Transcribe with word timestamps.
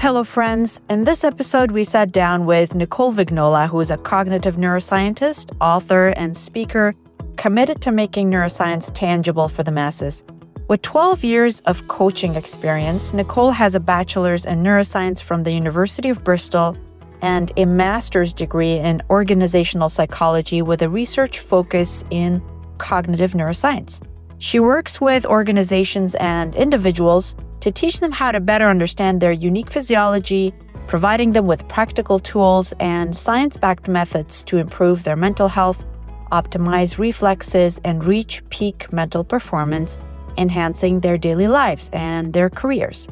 Hello, 0.00 0.24
friends. 0.24 0.80
In 0.88 1.04
this 1.04 1.24
episode, 1.24 1.72
we 1.72 1.84
sat 1.84 2.10
down 2.10 2.46
with 2.46 2.74
Nicole 2.74 3.12
Vignola, 3.12 3.68
who 3.68 3.80
is 3.80 3.90
a 3.90 3.98
cognitive 3.98 4.56
neuroscientist, 4.56 5.54
author, 5.60 6.14
and 6.16 6.34
speaker 6.34 6.94
committed 7.36 7.82
to 7.82 7.92
making 7.92 8.30
neuroscience 8.30 8.90
tangible 8.94 9.46
for 9.46 9.62
the 9.62 9.70
masses. 9.70 10.24
With 10.68 10.80
12 10.80 11.22
years 11.22 11.60
of 11.66 11.86
coaching 11.88 12.34
experience, 12.34 13.12
Nicole 13.12 13.50
has 13.50 13.74
a 13.74 13.78
bachelor's 13.78 14.46
in 14.46 14.62
neuroscience 14.62 15.20
from 15.20 15.42
the 15.42 15.52
University 15.52 16.08
of 16.08 16.24
Bristol 16.24 16.78
and 17.20 17.52
a 17.58 17.66
master's 17.66 18.32
degree 18.32 18.78
in 18.78 19.02
organizational 19.10 19.90
psychology 19.90 20.62
with 20.62 20.80
a 20.80 20.88
research 20.88 21.40
focus 21.40 22.04
in 22.08 22.42
cognitive 22.78 23.32
neuroscience. 23.32 24.00
She 24.38 24.60
works 24.60 24.98
with 24.98 25.26
organizations 25.26 26.14
and 26.14 26.54
individuals 26.54 27.36
to 27.60 27.70
teach 27.70 28.00
them 28.00 28.12
how 28.12 28.32
to 28.32 28.40
better 28.40 28.68
understand 28.68 29.20
their 29.20 29.32
unique 29.32 29.70
physiology, 29.70 30.52
providing 30.86 31.32
them 31.32 31.46
with 31.46 31.68
practical 31.68 32.18
tools 32.18 32.72
and 32.80 33.14
science 33.14 33.56
backed 33.56 33.88
methods 33.88 34.42
to 34.44 34.56
improve 34.56 35.04
their 35.04 35.16
mental 35.16 35.48
health, 35.48 35.84
optimize 36.32 36.98
reflexes, 36.98 37.80
and 37.84 38.04
reach 38.04 38.42
peak 38.50 38.92
mental 38.92 39.24
performance 39.24 39.98
enhancing 40.36 41.00
their 41.00 41.18
daily 41.18 41.48
lives 41.48 41.90
and 41.92 42.32
their 42.32 42.50
careers. 42.50 43.06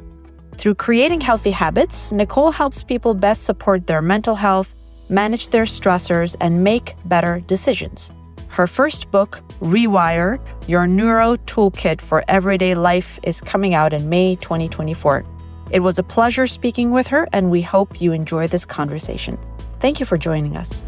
Through 0.57 0.75
creating 0.77 1.21
healthy 1.21 1.53
habits, 1.53 2.11
Nicole 2.11 2.51
helps 2.51 2.83
people 2.83 3.15
best 3.15 3.45
support 3.45 3.87
their 3.87 4.03
mental 4.03 4.35
health, 4.35 4.75
manage 5.09 5.49
their 5.49 5.65
stressors, 5.65 6.37
and 6.41 6.65
make 6.65 6.97
better 7.05 7.41
decisions. 7.47 8.13
Her 8.59 8.67
first 8.67 9.13
book, 9.13 9.41
Rewire 9.61 10.41
Your 10.67 10.89
Neuro 10.89 11.37
Toolkit 11.47 12.01
for 12.01 12.25
Everyday 12.27 12.75
Life, 12.75 13.21
is 13.23 13.41
coming 13.41 13.73
out 13.73 13.93
in 13.93 14.09
May 14.09 14.35
2024. 14.35 15.25
It 15.71 15.79
was 15.79 16.01
a 16.01 16.03
pleasure 16.03 16.45
speaking 16.49 16.91
with 16.91 17.07
her, 17.07 17.29
and 17.33 17.53
we 17.53 17.63
hope 17.63 18.01
you 18.01 18.11
enjoy 18.11 18.49
this 18.49 18.65
conversation. 18.65 19.39
Thank 19.79 20.01
you 20.01 20.07
for 20.07 20.19
joining 20.19 20.57
us. 20.57 20.83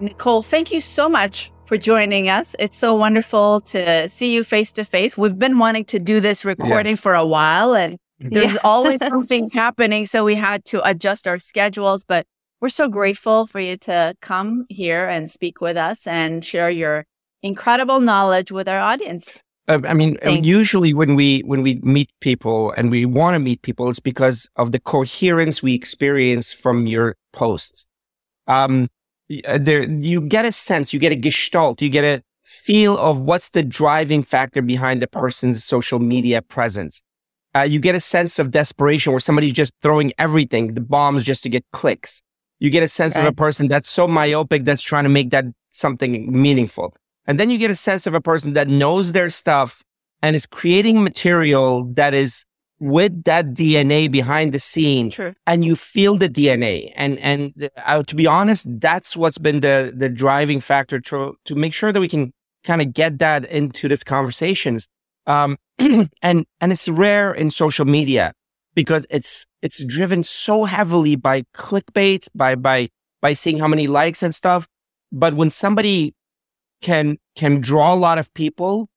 Nicole, 0.00 0.42
thank 0.42 0.70
you 0.70 0.82
so 0.82 1.08
much 1.08 1.50
for 1.64 1.78
joining 1.78 2.28
us. 2.28 2.54
It's 2.58 2.76
so 2.76 2.94
wonderful 2.94 3.62
to 3.72 4.06
see 4.10 4.34
you 4.34 4.44
face 4.44 4.70
to 4.74 4.84
face. 4.84 5.16
We've 5.16 5.38
been 5.38 5.58
wanting 5.58 5.86
to 5.86 5.98
do 5.98 6.20
this 6.20 6.44
recording 6.44 6.92
yes. 6.92 7.00
for 7.00 7.14
a 7.14 7.24
while 7.24 7.72
and 7.72 7.98
there's 8.20 8.52
yeah. 8.52 8.60
always 8.62 9.00
something 9.08 9.48
happening. 9.48 10.04
So 10.04 10.24
we 10.26 10.34
had 10.34 10.66
to 10.66 10.86
adjust 10.86 11.26
our 11.26 11.38
schedules, 11.38 12.04
but 12.04 12.26
we're 12.60 12.68
so 12.68 12.88
grateful 12.88 13.46
for 13.46 13.60
you 13.60 13.76
to 13.76 14.14
come 14.20 14.66
here 14.68 15.06
and 15.06 15.30
speak 15.30 15.60
with 15.60 15.76
us 15.76 16.06
and 16.06 16.44
share 16.44 16.70
your 16.70 17.04
incredible 17.42 18.00
knowledge 18.00 18.50
with 18.50 18.68
our 18.68 18.80
audience. 18.80 19.40
I 19.68 19.92
mean, 19.92 20.16
uh, 20.22 20.26
Thanks. 20.26 20.48
usually 20.48 20.94
when 20.94 21.14
we 21.14 21.40
when 21.40 21.62
we 21.62 21.74
meet 21.82 22.10
people 22.20 22.72
and 22.78 22.90
we 22.90 23.04
want 23.04 23.34
to 23.34 23.38
meet 23.38 23.60
people, 23.60 23.90
it's 23.90 24.00
because 24.00 24.48
of 24.56 24.72
the 24.72 24.80
coherence 24.80 25.62
we 25.62 25.74
experience 25.74 26.54
from 26.54 26.86
your 26.86 27.16
posts. 27.34 27.86
Um, 28.46 28.88
uh, 29.46 29.58
there 29.60 29.82
you 29.82 30.22
get 30.22 30.46
a 30.46 30.52
sense, 30.52 30.94
you 30.94 30.98
get 30.98 31.12
a 31.12 31.16
gestalt, 31.16 31.82
you 31.82 31.90
get 31.90 32.04
a 32.04 32.22
feel 32.44 32.96
of 32.96 33.20
what's 33.20 33.50
the 33.50 33.62
driving 33.62 34.22
factor 34.22 34.62
behind 34.62 35.02
the 35.02 35.06
person's 35.06 35.62
social 35.62 35.98
media 35.98 36.40
presence. 36.40 37.02
Uh, 37.54 37.60
you 37.60 37.78
get 37.78 37.94
a 37.94 38.00
sense 38.00 38.38
of 38.38 38.50
desperation 38.50 39.12
where 39.12 39.20
somebody's 39.20 39.52
just 39.52 39.74
throwing 39.82 40.12
everything, 40.16 40.72
the 40.72 40.80
bombs 40.80 41.24
just 41.24 41.42
to 41.42 41.50
get 41.50 41.62
clicks. 41.74 42.22
You 42.60 42.70
get 42.70 42.82
a 42.82 42.88
sense 42.88 43.16
right. 43.16 43.22
of 43.22 43.28
a 43.28 43.34
person 43.34 43.68
that's 43.68 43.88
so 43.88 44.08
myopic 44.08 44.64
that's 44.64 44.82
trying 44.82 45.04
to 45.04 45.08
make 45.08 45.30
that 45.30 45.44
something 45.70 46.30
meaningful. 46.30 46.94
And 47.26 47.38
then 47.38 47.50
you 47.50 47.58
get 47.58 47.70
a 47.70 47.76
sense 47.76 48.06
of 48.06 48.14
a 48.14 48.20
person 48.20 48.54
that 48.54 48.68
knows 48.68 49.12
their 49.12 49.30
stuff 49.30 49.82
and 50.22 50.34
is 50.34 50.46
creating 50.46 51.02
material 51.02 51.84
that 51.94 52.14
is 52.14 52.44
with 52.80 53.24
that 53.24 53.54
DNA 53.54 54.10
behind 54.10 54.52
the 54.52 54.58
scene, 54.58 55.10
True. 55.10 55.34
and 55.46 55.64
you 55.64 55.74
feel 55.76 56.16
the 56.16 56.28
DNA. 56.28 56.92
And 56.94 57.18
and 57.18 57.70
uh, 57.84 58.02
to 58.04 58.14
be 58.14 58.26
honest, 58.26 58.66
that's 58.80 59.16
what's 59.16 59.38
been 59.38 59.60
the 59.60 59.92
the 59.94 60.08
driving 60.08 60.60
factor 60.60 61.00
to 61.00 61.36
to 61.44 61.54
make 61.54 61.74
sure 61.74 61.92
that 61.92 62.00
we 62.00 62.08
can 62.08 62.32
kind 62.64 62.80
of 62.80 62.92
get 62.92 63.18
that 63.18 63.44
into 63.46 63.88
these 63.88 64.04
conversations. 64.04 64.88
Um, 65.26 65.58
and 65.78 66.46
and 66.60 66.72
it's 66.72 66.88
rare 66.88 67.32
in 67.32 67.50
social 67.50 67.84
media 67.84 68.32
because 68.78 69.04
it's 69.10 69.44
it's 69.60 69.84
driven 69.84 70.22
so 70.22 70.62
heavily 70.62 71.16
by 71.16 71.42
clickbait, 71.52 72.28
by 72.32 72.54
by 72.54 72.88
by 73.20 73.32
seeing 73.32 73.58
how 73.58 73.66
many 73.66 73.88
likes 73.88 74.22
and 74.22 74.32
stuff. 74.32 74.68
But 75.10 75.34
when 75.34 75.50
somebody 75.50 76.14
can 76.80 77.18
can 77.34 77.60
draw 77.60 77.92
a 77.92 77.98
lot 77.98 78.18
of 78.18 78.32
people, 78.34 78.88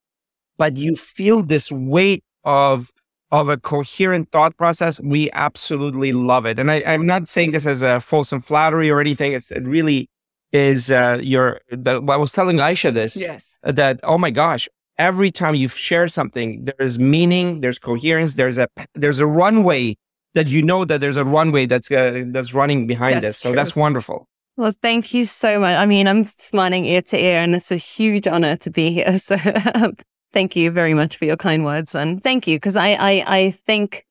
but 0.56 0.78
you 0.78 0.96
feel 0.96 1.42
this 1.42 1.72
weight 1.72 2.24
of 2.44 2.92
of 3.32 3.50
a 3.50 3.58
coherent 3.58 4.32
thought 4.32 4.56
process, 4.56 5.02
we 5.02 5.32
absolutely 5.32 6.14
love 6.14 6.46
it. 6.46 6.60
And 6.60 6.70
I, 6.70 6.82
am 6.82 7.08
not 7.08 7.28
saying 7.28 7.50
this 7.50 7.66
as 7.66 7.82
a 7.82 8.00
fulsome 8.00 8.40
flattery 8.40 8.92
or 8.92 9.00
anything. 9.00 9.34
It's, 9.34 9.50
it 9.50 9.64
really 9.64 10.12
is 10.52 10.92
uh, 10.92 11.18
your. 11.24 11.60
The, 11.72 12.04
I 12.08 12.18
was 12.18 12.34
telling 12.34 12.62
Ayesha 12.62 12.92
this. 12.92 13.20
Yes. 13.20 13.58
That 13.64 14.00
oh 14.04 14.20
my 14.20 14.30
gosh, 14.30 14.70
every 14.98 15.32
time 15.32 15.56
you 15.56 15.68
share 15.68 16.08
something, 16.08 16.66
there 16.66 16.76
is 16.80 17.00
meaning, 17.00 17.62
there's 17.62 17.80
coherence, 17.80 18.36
there's 18.36 18.58
a 18.58 18.68
there's 18.96 19.20
a 19.20 19.28
runway 19.28 19.98
that 20.34 20.48
you 20.48 20.62
know 20.62 20.86
that 20.86 21.02
there's 21.02 21.18
a 21.18 21.26
runway 21.26 21.66
that's 21.66 21.92
uh, 21.92 22.24
that's 22.28 22.54
running 22.54 22.88
behind 22.88 23.16
that's 23.16 23.26
this. 23.26 23.38
So 23.38 23.50
true. 23.50 23.56
that's 23.56 23.76
wonderful. 23.76 24.28
Well, 24.58 24.74
thank 24.82 25.14
you 25.14 25.26
so 25.26 25.60
much. 25.60 25.76
I 25.76 25.86
mean, 25.86 26.08
I'm 26.08 26.24
smiling 26.24 26.86
ear 26.86 27.02
to 27.04 27.18
ear, 27.18 27.40
and 27.40 27.56
it's 27.56 27.72
a 27.72 27.78
huge 27.78 28.28
honor 28.28 28.58
to 28.58 28.70
be 28.70 28.92
here. 28.92 29.18
So 29.20 29.36
Thank 30.34 30.56
you 30.56 30.72
very 30.72 30.94
much 30.94 31.18
for 31.18 31.26
your 31.26 31.36
kind 31.36 31.66
words. 31.66 31.94
And 31.94 32.22
thank 32.22 32.48
you, 32.48 32.56
because 32.56 32.78
I, 32.78 32.92
I, 32.94 33.38
I 33.38 33.52
think 33.52 34.06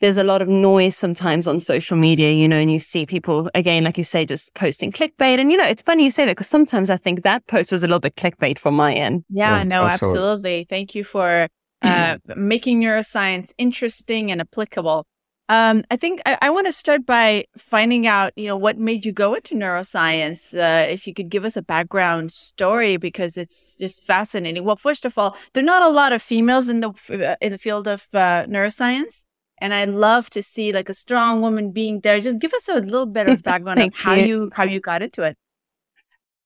there's 0.00 0.18
a 0.18 0.24
lot 0.24 0.42
of 0.42 0.48
noise 0.48 0.96
sometimes 0.96 1.48
on 1.48 1.60
social 1.60 1.96
media, 1.96 2.32
you 2.32 2.46
know, 2.46 2.58
and 2.58 2.70
you 2.70 2.78
see 2.78 3.06
people, 3.06 3.50
again, 3.54 3.84
like 3.84 3.96
you 3.96 4.04
say, 4.04 4.24
just 4.24 4.54
posting 4.54 4.92
clickbait. 4.92 5.38
And, 5.38 5.50
you 5.50 5.56
know, 5.56 5.64
it's 5.64 5.82
funny 5.82 6.04
you 6.04 6.10
say 6.10 6.26
that 6.26 6.32
because 6.32 6.48
sometimes 6.48 6.90
I 6.90 6.96
think 6.96 7.22
that 7.22 7.46
post 7.46 7.72
was 7.72 7.82
a 7.82 7.86
little 7.86 8.00
bit 8.00 8.16
clickbait 8.16 8.58
from 8.58 8.74
my 8.74 8.92
end. 8.92 9.24
Yeah, 9.30 9.58
yeah 9.58 9.62
no, 9.62 9.84
absolutely. 9.84 10.18
absolutely. 10.18 10.66
Thank 10.68 10.94
you 10.94 11.04
for 11.04 11.48
uh, 11.82 12.18
making 12.36 12.80
neuroscience 12.80 13.52
interesting 13.58 14.30
and 14.30 14.40
applicable. 14.40 15.06
Um, 15.48 15.84
I 15.90 15.96
think 15.96 16.20
I, 16.26 16.38
I 16.42 16.50
want 16.50 16.66
to 16.66 16.72
start 16.72 17.06
by 17.06 17.44
finding 17.56 18.06
out, 18.06 18.32
you 18.36 18.48
know, 18.48 18.56
what 18.56 18.78
made 18.78 19.04
you 19.04 19.12
go 19.12 19.34
into 19.34 19.54
neuroscience. 19.54 20.52
Uh, 20.52 20.90
if 20.90 21.06
you 21.06 21.14
could 21.14 21.28
give 21.28 21.44
us 21.44 21.56
a 21.56 21.62
background 21.62 22.32
story, 22.32 22.96
because 22.96 23.36
it's 23.36 23.76
just 23.76 24.04
fascinating. 24.04 24.64
Well, 24.64 24.76
first 24.76 25.04
of 25.04 25.16
all, 25.16 25.36
there 25.52 25.62
are 25.62 25.66
not 25.66 25.82
a 25.82 25.88
lot 25.88 26.12
of 26.12 26.20
females 26.20 26.68
in 26.68 26.80
the 26.80 26.90
uh, 26.90 27.36
in 27.40 27.52
the 27.52 27.58
field 27.58 27.86
of 27.86 28.08
uh, 28.12 28.46
neuroscience, 28.46 29.24
and 29.58 29.72
I 29.74 29.84
love 29.84 30.30
to 30.30 30.42
see 30.42 30.72
like 30.72 30.88
a 30.88 30.94
strong 30.94 31.40
woman 31.40 31.72
being 31.72 32.00
there. 32.00 32.20
Just 32.20 32.38
give 32.38 32.52
us 32.54 32.68
a 32.68 32.80
little 32.80 33.06
bit 33.06 33.28
of 33.28 33.42
background 33.50 33.80
on 33.80 33.90
how 33.94 34.14
you 34.14 34.50
how 34.54 34.64
you 34.64 34.80
got 34.80 35.02
into 35.02 35.22
it. 35.22 35.36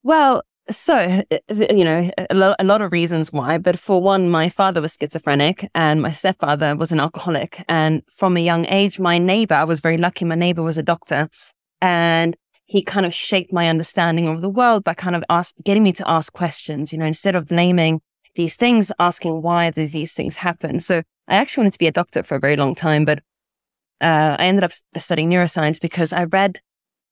Well, 0.03 0.43
so, 0.71 0.95
uh, 0.97 1.39
you 1.49 1.85
know, 1.85 2.11
a 2.31 2.35
lot, 2.35 2.57
a 2.59 2.65
lot 2.65 2.81
of 2.81 2.93
reasons 2.93 3.33
why. 3.33 3.59
But 3.59 3.79
for 3.79 4.01
one, 4.01 4.31
my 4.31 4.49
father 4.49 4.81
was 4.81 4.97
schizophrenic 4.99 5.69
and 5.75 6.01
my 6.01 6.13
stepfather 6.13 6.77
was 6.77 6.93
an 6.93 7.01
alcoholic. 7.01 7.65
And 7.69 8.03
from 8.13 8.37
a 8.37 8.41
young 8.41 8.67
age, 8.67 8.99
my 8.99 9.19
neighbor, 9.19 9.55
I 9.55 9.65
was 9.65 9.81
very 9.81 9.99
lucky, 9.99 10.25
my 10.25 10.37
neighbor 10.37 10.63
was 10.63 10.79
a 10.79 10.83
doctor. 10.83 11.29
And 11.81 12.37
he 12.67 12.83
kind 12.83 13.05
of 13.05 13.13
shaped 13.13 13.53
my 13.53 13.69
understanding 13.69 14.29
of 14.29 14.43
the 14.43 14.49
world 14.49 14.85
by 14.85 14.95
kind 14.95 15.17
of 15.17 15.25
ask, 15.29 15.55
getting 15.65 15.83
me 15.83 15.93
to 15.95 16.09
ask 16.09 16.33
questions, 16.33 16.93
you 16.93 16.99
know, 16.99 17.07
instead 17.07 17.35
of 17.35 17.49
blaming 17.49 18.01
these 18.37 18.57
things, 18.57 18.93
asking 19.01 19.43
why 19.43 19.71
these 19.71 20.15
things 20.15 20.37
happen. 20.37 20.79
So 20.79 21.03
I 21.31 21.37
actually 21.37 21.63
wanted 21.63 21.73
to 21.75 21.79
be 21.79 21.87
a 21.87 21.93
doctor 21.93 22.23
for 22.23 22.35
a 22.35 22.41
very 22.41 22.57
long 22.57 22.75
time, 22.75 23.05
but 23.05 23.21
uh, 24.01 24.37
I 24.39 24.47
ended 24.47 24.65
up 24.65 24.73
studying 24.97 25.31
neuroscience 25.31 25.81
because 25.81 26.13
I 26.13 26.25
read 26.25 26.61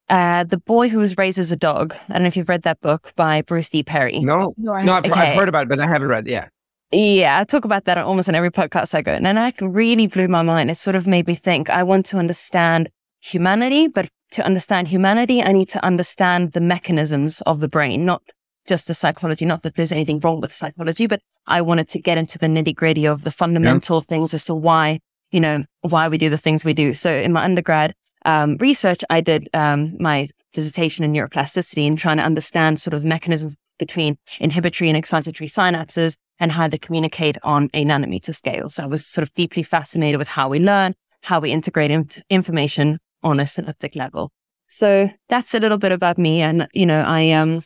uh, 0.08 0.44
The 0.44 0.58
Boy 0.58 0.88
Who 0.88 0.98
Was 0.98 1.16
Raised 1.16 1.38
as 1.38 1.52
a 1.52 1.56
Dog. 1.56 1.94
I 2.08 2.14
don't 2.14 2.22
know 2.22 2.28
if 2.28 2.36
you've 2.36 2.48
read 2.48 2.62
that 2.62 2.80
book 2.80 3.12
by 3.14 3.42
Bruce 3.42 3.70
D. 3.70 3.84
Perry. 3.84 4.20
No, 4.20 4.54
no, 4.58 4.72
I've, 4.72 5.06
okay. 5.06 5.12
I've 5.12 5.36
heard 5.36 5.48
about 5.48 5.64
it, 5.64 5.68
but 5.68 5.78
I 5.78 5.86
haven't 5.86 6.08
read. 6.08 6.26
Yeah. 6.26 6.48
Yeah, 6.90 7.38
I 7.38 7.44
talk 7.44 7.64
about 7.64 7.84
that 7.84 7.98
almost 7.98 8.28
on 8.28 8.34
every 8.34 8.50
podcast 8.50 8.94
I 8.94 9.02
go. 9.02 9.12
And 9.12 9.24
that 9.24 9.60
really 9.60 10.06
blew 10.06 10.26
my 10.26 10.42
mind. 10.42 10.70
It 10.70 10.76
sort 10.76 10.96
of 10.96 11.06
made 11.06 11.26
me 11.26 11.34
think 11.34 11.70
I 11.70 11.82
want 11.82 12.06
to 12.06 12.16
understand 12.16 12.88
humanity, 13.20 13.88
but 13.88 14.08
to 14.32 14.44
understand 14.44 14.88
humanity, 14.88 15.42
I 15.42 15.52
need 15.52 15.68
to 15.70 15.84
understand 15.84 16.52
the 16.52 16.60
mechanisms 16.60 17.42
of 17.42 17.60
the 17.60 17.68
brain, 17.68 18.04
not 18.04 18.22
just 18.68 18.86
the 18.86 18.94
psychology. 18.94 19.44
Not 19.44 19.62
that 19.62 19.74
there's 19.74 19.92
anything 19.92 20.20
wrong 20.20 20.40
with 20.40 20.52
psychology, 20.52 21.06
but 21.06 21.20
I 21.46 21.62
wanted 21.62 21.88
to 21.88 22.00
get 22.00 22.18
into 22.18 22.38
the 22.38 22.46
nitty 22.46 22.76
gritty 22.76 23.06
of 23.06 23.24
the 23.24 23.30
fundamental 23.30 23.96
yeah. 23.98 24.08
things 24.08 24.34
as 24.34 24.44
to 24.44 24.54
why, 24.54 25.00
you 25.32 25.40
know, 25.40 25.64
why 25.80 26.08
we 26.08 26.18
do 26.18 26.30
the 26.30 26.38
things 26.38 26.64
we 26.64 26.74
do. 26.74 26.92
So 26.92 27.12
in 27.12 27.32
my 27.32 27.42
undergrad, 27.44 27.94
um, 28.24 28.56
research, 28.58 29.02
I 29.10 29.20
did 29.20 29.48
um, 29.54 29.96
my 29.98 30.28
dissertation 30.52 31.04
in 31.04 31.12
neuroplasticity 31.12 31.86
and 31.86 31.98
trying 31.98 32.18
to 32.18 32.22
understand 32.22 32.80
sort 32.80 32.94
of 32.94 33.04
mechanisms 33.04 33.56
between 33.78 34.18
inhibitory 34.40 34.90
and 34.90 35.02
excitatory 35.02 35.48
synapses 35.48 36.16
and 36.38 36.52
how 36.52 36.68
they 36.68 36.78
communicate 36.78 37.38
on 37.42 37.70
a 37.72 37.84
nanometer 37.84 38.34
scale. 38.34 38.68
So 38.68 38.82
I 38.82 38.86
was 38.86 39.06
sort 39.06 39.22
of 39.22 39.32
deeply 39.34 39.62
fascinated 39.62 40.18
with 40.18 40.28
how 40.28 40.48
we 40.48 40.58
learn, 40.58 40.94
how 41.22 41.40
we 41.40 41.52
integrate 41.52 41.90
information 42.28 42.98
on 43.22 43.40
a 43.40 43.46
synaptic 43.46 43.96
level. 43.96 44.30
So 44.68 45.10
that's 45.28 45.54
a 45.54 45.60
little 45.60 45.78
bit 45.78 45.92
about 45.92 46.18
me. 46.18 46.42
And, 46.42 46.68
you 46.74 46.86
know, 46.86 47.02
I, 47.06 47.30
um, 47.30 47.60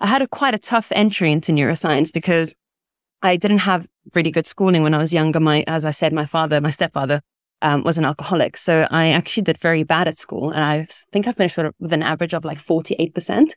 I 0.00 0.06
had 0.06 0.22
a 0.22 0.28
quite 0.28 0.54
a 0.54 0.58
tough 0.58 0.92
entry 0.92 1.32
into 1.32 1.52
neuroscience 1.52 2.12
because 2.12 2.54
I 3.22 3.36
didn't 3.36 3.58
have 3.58 3.88
really 4.14 4.30
good 4.30 4.46
schooling 4.46 4.82
when 4.82 4.94
I 4.94 4.98
was 4.98 5.12
younger. 5.12 5.40
My, 5.40 5.64
as 5.66 5.84
I 5.84 5.90
said, 5.90 6.12
my 6.12 6.26
father, 6.26 6.60
my 6.60 6.70
stepfather, 6.70 7.20
um, 7.62 7.82
was 7.82 7.98
an 7.98 8.04
alcoholic. 8.04 8.56
So 8.56 8.86
I 8.90 9.08
actually 9.08 9.42
did 9.44 9.58
very 9.58 9.82
bad 9.82 10.08
at 10.08 10.18
school. 10.18 10.50
And 10.50 10.62
I 10.62 10.86
think 11.12 11.26
I 11.26 11.32
finished 11.32 11.56
with, 11.56 11.92
an 11.92 12.02
average 12.02 12.34
of 12.34 12.44
like 12.44 12.58
48%. 12.58 13.52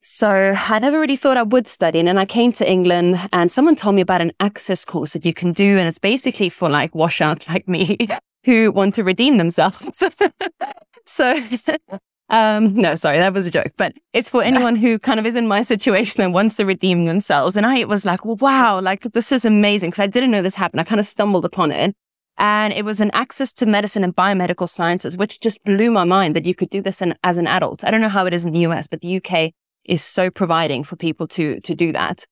So 0.00 0.54
I 0.54 0.78
never 0.80 1.00
really 1.00 1.16
thought 1.16 1.38
I 1.38 1.42
would 1.42 1.66
study. 1.66 1.98
And 1.98 2.08
then 2.08 2.18
I 2.18 2.26
came 2.26 2.52
to 2.52 2.70
England 2.70 3.18
and 3.32 3.50
someone 3.50 3.74
told 3.74 3.94
me 3.94 4.02
about 4.02 4.20
an 4.20 4.32
access 4.40 4.84
course 4.84 5.14
that 5.14 5.24
you 5.24 5.32
can 5.32 5.52
do. 5.52 5.78
And 5.78 5.88
it's 5.88 5.98
basically 5.98 6.50
for 6.50 6.68
like 6.68 6.94
washouts 6.94 7.48
like 7.48 7.66
me 7.66 7.96
who 8.44 8.70
want 8.70 8.94
to 8.96 9.04
redeem 9.04 9.38
themselves. 9.38 10.04
so, 11.06 11.34
um, 12.30 12.74
no, 12.74 12.94
sorry, 12.94 13.18
that 13.18 13.34
was 13.34 13.46
a 13.46 13.50
joke, 13.50 13.72
but 13.76 13.92
it's 14.12 14.30
for 14.30 14.42
anyone 14.42 14.76
who 14.76 14.98
kind 14.98 15.20
of 15.20 15.26
is 15.26 15.36
in 15.36 15.46
my 15.46 15.62
situation 15.62 16.22
and 16.22 16.32
wants 16.32 16.56
to 16.56 16.64
redeem 16.64 17.04
themselves. 17.04 17.56
And 17.56 17.66
I 17.66 17.84
was 17.84 18.06
like, 18.06 18.24
well, 18.24 18.36
wow, 18.36 18.80
like 18.80 19.02
this 19.12 19.30
is 19.30 19.44
amazing. 19.44 19.90
Cause 19.90 20.00
I 20.00 20.06
didn't 20.06 20.30
know 20.30 20.40
this 20.40 20.54
happened. 20.54 20.80
I 20.80 20.84
kind 20.84 21.00
of 21.00 21.06
stumbled 21.06 21.44
upon 21.44 21.70
it. 21.70 21.94
And 22.36 22.72
it 22.72 22.84
was 22.84 23.00
an 23.00 23.10
access 23.12 23.52
to 23.54 23.66
medicine 23.66 24.02
and 24.02 24.16
biomedical 24.16 24.68
sciences, 24.68 25.16
which 25.16 25.38
just 25.40 25.62
blew 25.64 25.90
my 25.90 26.04
mind 26.04 26.34
that 26.34 26.46
you 26.46 26.54
could 26.54 26.70
do 26.70 26.80
this 26.80 27.00
in, 27.00 27.14
as 27.22 27.38
an 27.38 27.46
adult. 27.46 27.84
I 27.84 27.90
don't 27.90 28.00
know 28.00 28.08
how 28.08 28.26
it 28.26 28.32
is 28.32 28.44
in 28.44 28.52
the 28.52 28.60
US, 28.60 28.88
but 28.88 29.02
the 29.02 29.16
UK 29.18 29.52
is 29.84 30.02
so 30.02 30.30
providing 30.30 30.82
for 30.82 30.96
people 30.96 31.26
to, 31.28 31.60
to 31.60 31.74
do 31.74 31.92
that. 31.92 32.24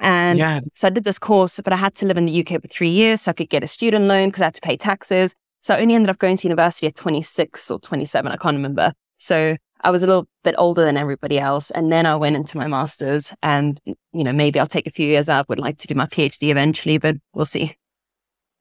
And 0.00 0.38
yeah. 0.38 0.60
so 0.74 0.86
I 0.86 0.90
did 0.90 1.04
this 1.04 1.18
course, 1.18 1.60
but 1.62 1.72
I 1.72 1.76
had 1.76 1.94
to 1.96 2.06
live 2.06 2.16
in 2.16 2.24
the 2.24 2.40
UK 2.40 2.62
for 2.62 2.68
three 2.68 2.88
years 2.88 3.22
so 3.22 3.30
I 3.30 3.34
could 3.34 3.50
get 3.50 3.64
a 3.64 3.66
student 3.66 4.04
loan 4.04 4.28
because 4.28 4.42
I 4.42 4.46
had 4.46 4.54
to 4.54 4.60
pay 4.60 4.76
taxes. 4.76 5.34
So 5.60 5.74
I 5.74 5.80
only 5.80 5.94
ended 5.94 6.08
up 6.08 6.18
going 6.18 6.36
to 6.36 6.48
university 6.48 6.86
at 6.86 6.94
26 6.94 7.70
or 7.70 7.80
27. 7.80 8.30
I 8.30 8.36
can't 8.36 8.56
remember. 8.56 8.92
So 9.18 9.56
I 9.82 9.90
was 9.90 10.02
a 10.02 10.06
little 10.06 10.26
bit 10.42 10.54
older 10.58 10.84
than 10.84 10.96
everybody 10.96 11.38
else. 11.38 11.70
And 11.70 11.92
then 11.92 12.06
I 12.06 12.16
went 12.16 12.36
into 12.36 12.56
my 12.56 12.66
master's 12.66 13.34
and, 13.42 13.80
you 13.84 14.24
know, 14.24 14.32
maybe 14.32 14.58
I'll 14.58 14.66
take 14.66 14.86
a 14.86 14.90
few 14.90 15.06
years 15.06 15.28
out. 15.28 15.48
Would 15.48 15.58
like 15.58 15.78
to 15.78 15.86
do 15.86 15.94
my 15.94 16.06
PhD 16.06 16.50
eventually, 16.50 16.98
but 16.98 17.16
we'll 17.34 17.44
see. 17.44 17.74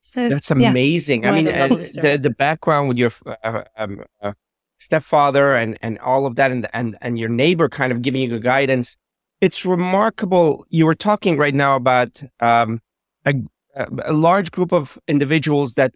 So 0.02 0.30
that's 0.30 0.52
amazing. 0.52 1.24
Yeah. 1.24 1.32
I 1.32 1.36
mean, 1.36 1.48
uh, 1.48 1.68
the, 1.68 2.20
the 2.22 2.30
background 2.30 2.88
with 2.88 2.98
your 2.98 3.12
uh, 3.44 3.64
um, 3.78 4.04
uh, 4.22 4.34
stepfather 4.80 5.56
and, 5.56 5.78
and 5.82 5.98
all 6.00 6.26
of 6.26 6.36
that 6.36 6.52
and, 6.52 6.68
and, 6.74 6.98
and 7.02 7.18
your 7.18 7.30
neighbor 7.30 7.68
kind 7.68 7.92
of 7.92 8.02
giving 8.02 8.22
you 8.22 8.40
guidance 8.40 8.98
it's 9.42 9.66
remarkable. 9.66 10.66
You 10.70 10.86
were 10.86 10.96
talking 10.96 11.38
right 11.38 11.54
now 11.54 11.76
about 11.76 12.24
um, 12.40 12.82
a, 13.26 13.36
a 13.76 14.14
large 14.14 14.52
group 14.52 14.72
of 14.72 14.98
individuals 15.08 15.76
that 15.76 15.94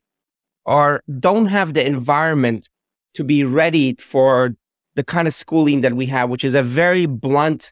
are 0.65 1.01
don't 1.19 1.47
have 1.47 1.73
the 1.73 1.85
environment 1.85 2.69
to 3.13 3.23
be 3.23 3.43
ready 3.43 3.95
for 3.95 4.55
the 4.95 5.03
kind 5.03 5.27
of 5.27 5.33
schooling 5.33 5.81
that 5.81 5.93
we 5.93 6.07
have, 6.07 6.29
which 6.29 6.43
is 6.43 6.55
a 6.55 6.63
very 6.63 7.05
blunt, 7.05 7.71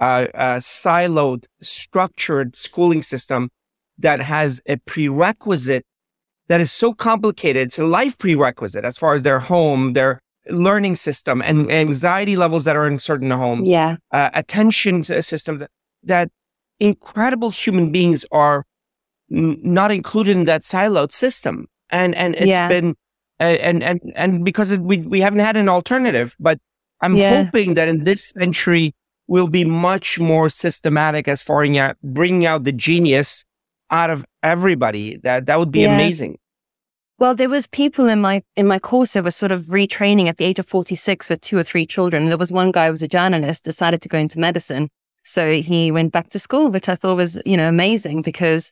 uh, 0.00 0.26
uh, 0.34 0.56
siloed, 0.58 1.44
structured 1.60 2.56
schooling 2.56 3.02
system 3.02 3.50
that 3.98 4.20
has 4.20 4.60
a 4.66 4.76
prerequisite 4.78 5.84
that 6.48 6.60
is 6.60 6.72
so 6.72 6.92
complicated. 6.92 7.66
It's 7.66 7.78
a 7.78 7.86
life 7.86 8.18
prerequisite 8.18 8.84
as 8.84 8.98
far 8.98 9.14
as 9.14 9.22
their 9.22 9.40
home, 9.40 9.94
their 9.94 10.20
learning 10.48 10.96
system 10.96 11.42
and 11.42 11.70
anxiety 11.70 12.36
levels 12.36 12.64
that 12.64 12.76
are 12.76 12.86
in 12.86 12.98
certain 12.98 13.30
homes. 13.30 13.68
Yeah. 13.68 13.96
Uh, 14.12 14.30
attention 14.32 15.02
system 15.02 15.58
that, 15.58 15.70
that 16.02 16.30
incredible 16.78 17.50
human 17.50 17.90
beings 17.90 18.24
are 18.30 18.64
n- 19.32 19.58
not 19.62 19.90
included 19.90 20.36
in 20.36 20.44
that 20.44 20.62
siloed 20.62 21.10
system. 21.10 21.66
And, 21.90 22.14
and 22.14 22.34
it's 22.36 22.46
yeah. 22.46 22.68
been, 22.68 22.94
and, 23.38 23.82
and, 23.82 24.00
and 24.14 24.44
because 24.44 24.72
it, 24.72 24.80
we, 24.80 24.98
we 24.98 25.20
haven't 25.20 25.40
had 25.40 25.56
an 25.56 25.68
alternative, 25.68 26.34
but 26.40 26.58
I'm 27.00 27.16
yeah. 27.16 27.44
hoping 27.44 27.74
that 27.74 27.88
in 27.88 28.04
this 28.04 28.30
century 28.30 28.94
we'll 29.28 29.48
be 29.48 29.64
much 29.64 30.18
more 30.18 30.48
systematic 30.48 31.28
as 31.28 31.42
far 31.42 31.64
as 31.64 31.94
bringing 32.02 32.46
out 32.46 32.64
the 32.64 32.72
genius 32.72 33.44
out 33.90 34.10
of 34.10 34.24
everybody. 34.42 35.16
That, 35.18 35.46
that 35.46 35.58
would 35.58 35.70
be 35.70 35.80
yeah. 35.80 35.94
amazing. 35.94 36.38
Well, 37.18 37.34
there 37.34 37.48
was 37.48 37.66
people 37.66 38.08
in 38.08 38.20
my 38.20 38.42
in 38.56 38.66
my 38.66 38.78
course 38.78 39.14
that 39.14 39.24
were 39.24 39.30
sort 39.30 39.50
of 39.50 39.62
retraining 39.62 40.26
at 40.28 40.36
the 40.36 40.44
age 40.44 40.58
of 40.58 40.66
46 40.66 41.30
with 41.30 41.40
two 41.40 41.56
or 41.56 41.62
three 41.62 41.86
children. 41.86 42.26
There 42.26 42.36
was 42.36 42.52
one 42.52 42.72
guy 42.72 42.86
who 42.86 42.90
was 42.90 43.02
a 43.02 43.08
journalist, 43.08 43.64
decided 43.64 44.02
to 44.02 44.08
go 44.08 44.18
into 44.18 44.38
medicine. 44.38 44.90
So 45.24 45.60
he 45.60 45.90
went 45.90 46.12
back 46.12 46.28
to 46.30 46.38
school, 46.38 46.68
which 46.68 46.90
I 46.90 46.94
thought 46.94 47.16
was, 47.16 47.40
you 47.46 47.56
know, 47.56 47.68
amazing 47.68 48.20
because 48.20 48.70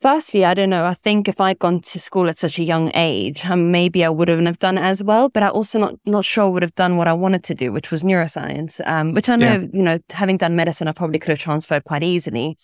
firstly, 0.00 0.44
I 0.44 0.54
don't 0.54 0.70
know, 0.70 0.84
I 0.84 0.94
think 0.94 1.28
if 1.28 1.40
I'd 1.40 1.58
gone 1.58 1.80
to 1.80 1.98
school 1.98 2.28
at 2.28 2.38
such 2.38 2.58
a 2.58 2.64
young 2.64 2.90
age, 2.94 3.46
um, 3.46 3.70
maybe 3.70 4.04
I 4.04 4.08
wouldn't 4.08 4.46
have 4.46 4.58
done 4.58 4.78
it 4.78 4.82
as 4.82 5.02
well, 5.02 5.28
but 5.28 5.42
I 5.42 5.48
also 5.48 5.78
not, 5.78 5.94
not 6.06 6.24
sure 6.24 6.50
would 6.50 6.62
have 6.62 6.74
done 6.74 6.96
what 6.96 7.08
I 7.08 7.12
wanted 7.12 7.44
to 7.44 7.54
do, 7.54 7.72
which 7.72 7.90
was 7.90 8.02
neuroscience, 8.02 8.80
um, 8.86 9.14
which 9.14 9.28
I 9.28 9.36
know, 9.36 9.52
yeah. 9.52 9.66
you 9.72 9.82
know, 9.82 9.98
having 10.10 10.36
done 10.36 10.56
medicine, 10.56 10.88
I 10.88 10.92
probably 10.92 11.18
could 11.18 11.30
have 11.30 11.38
transferred 11.38 11.84
quite 11.84 12.02
easily. 12.02 12.56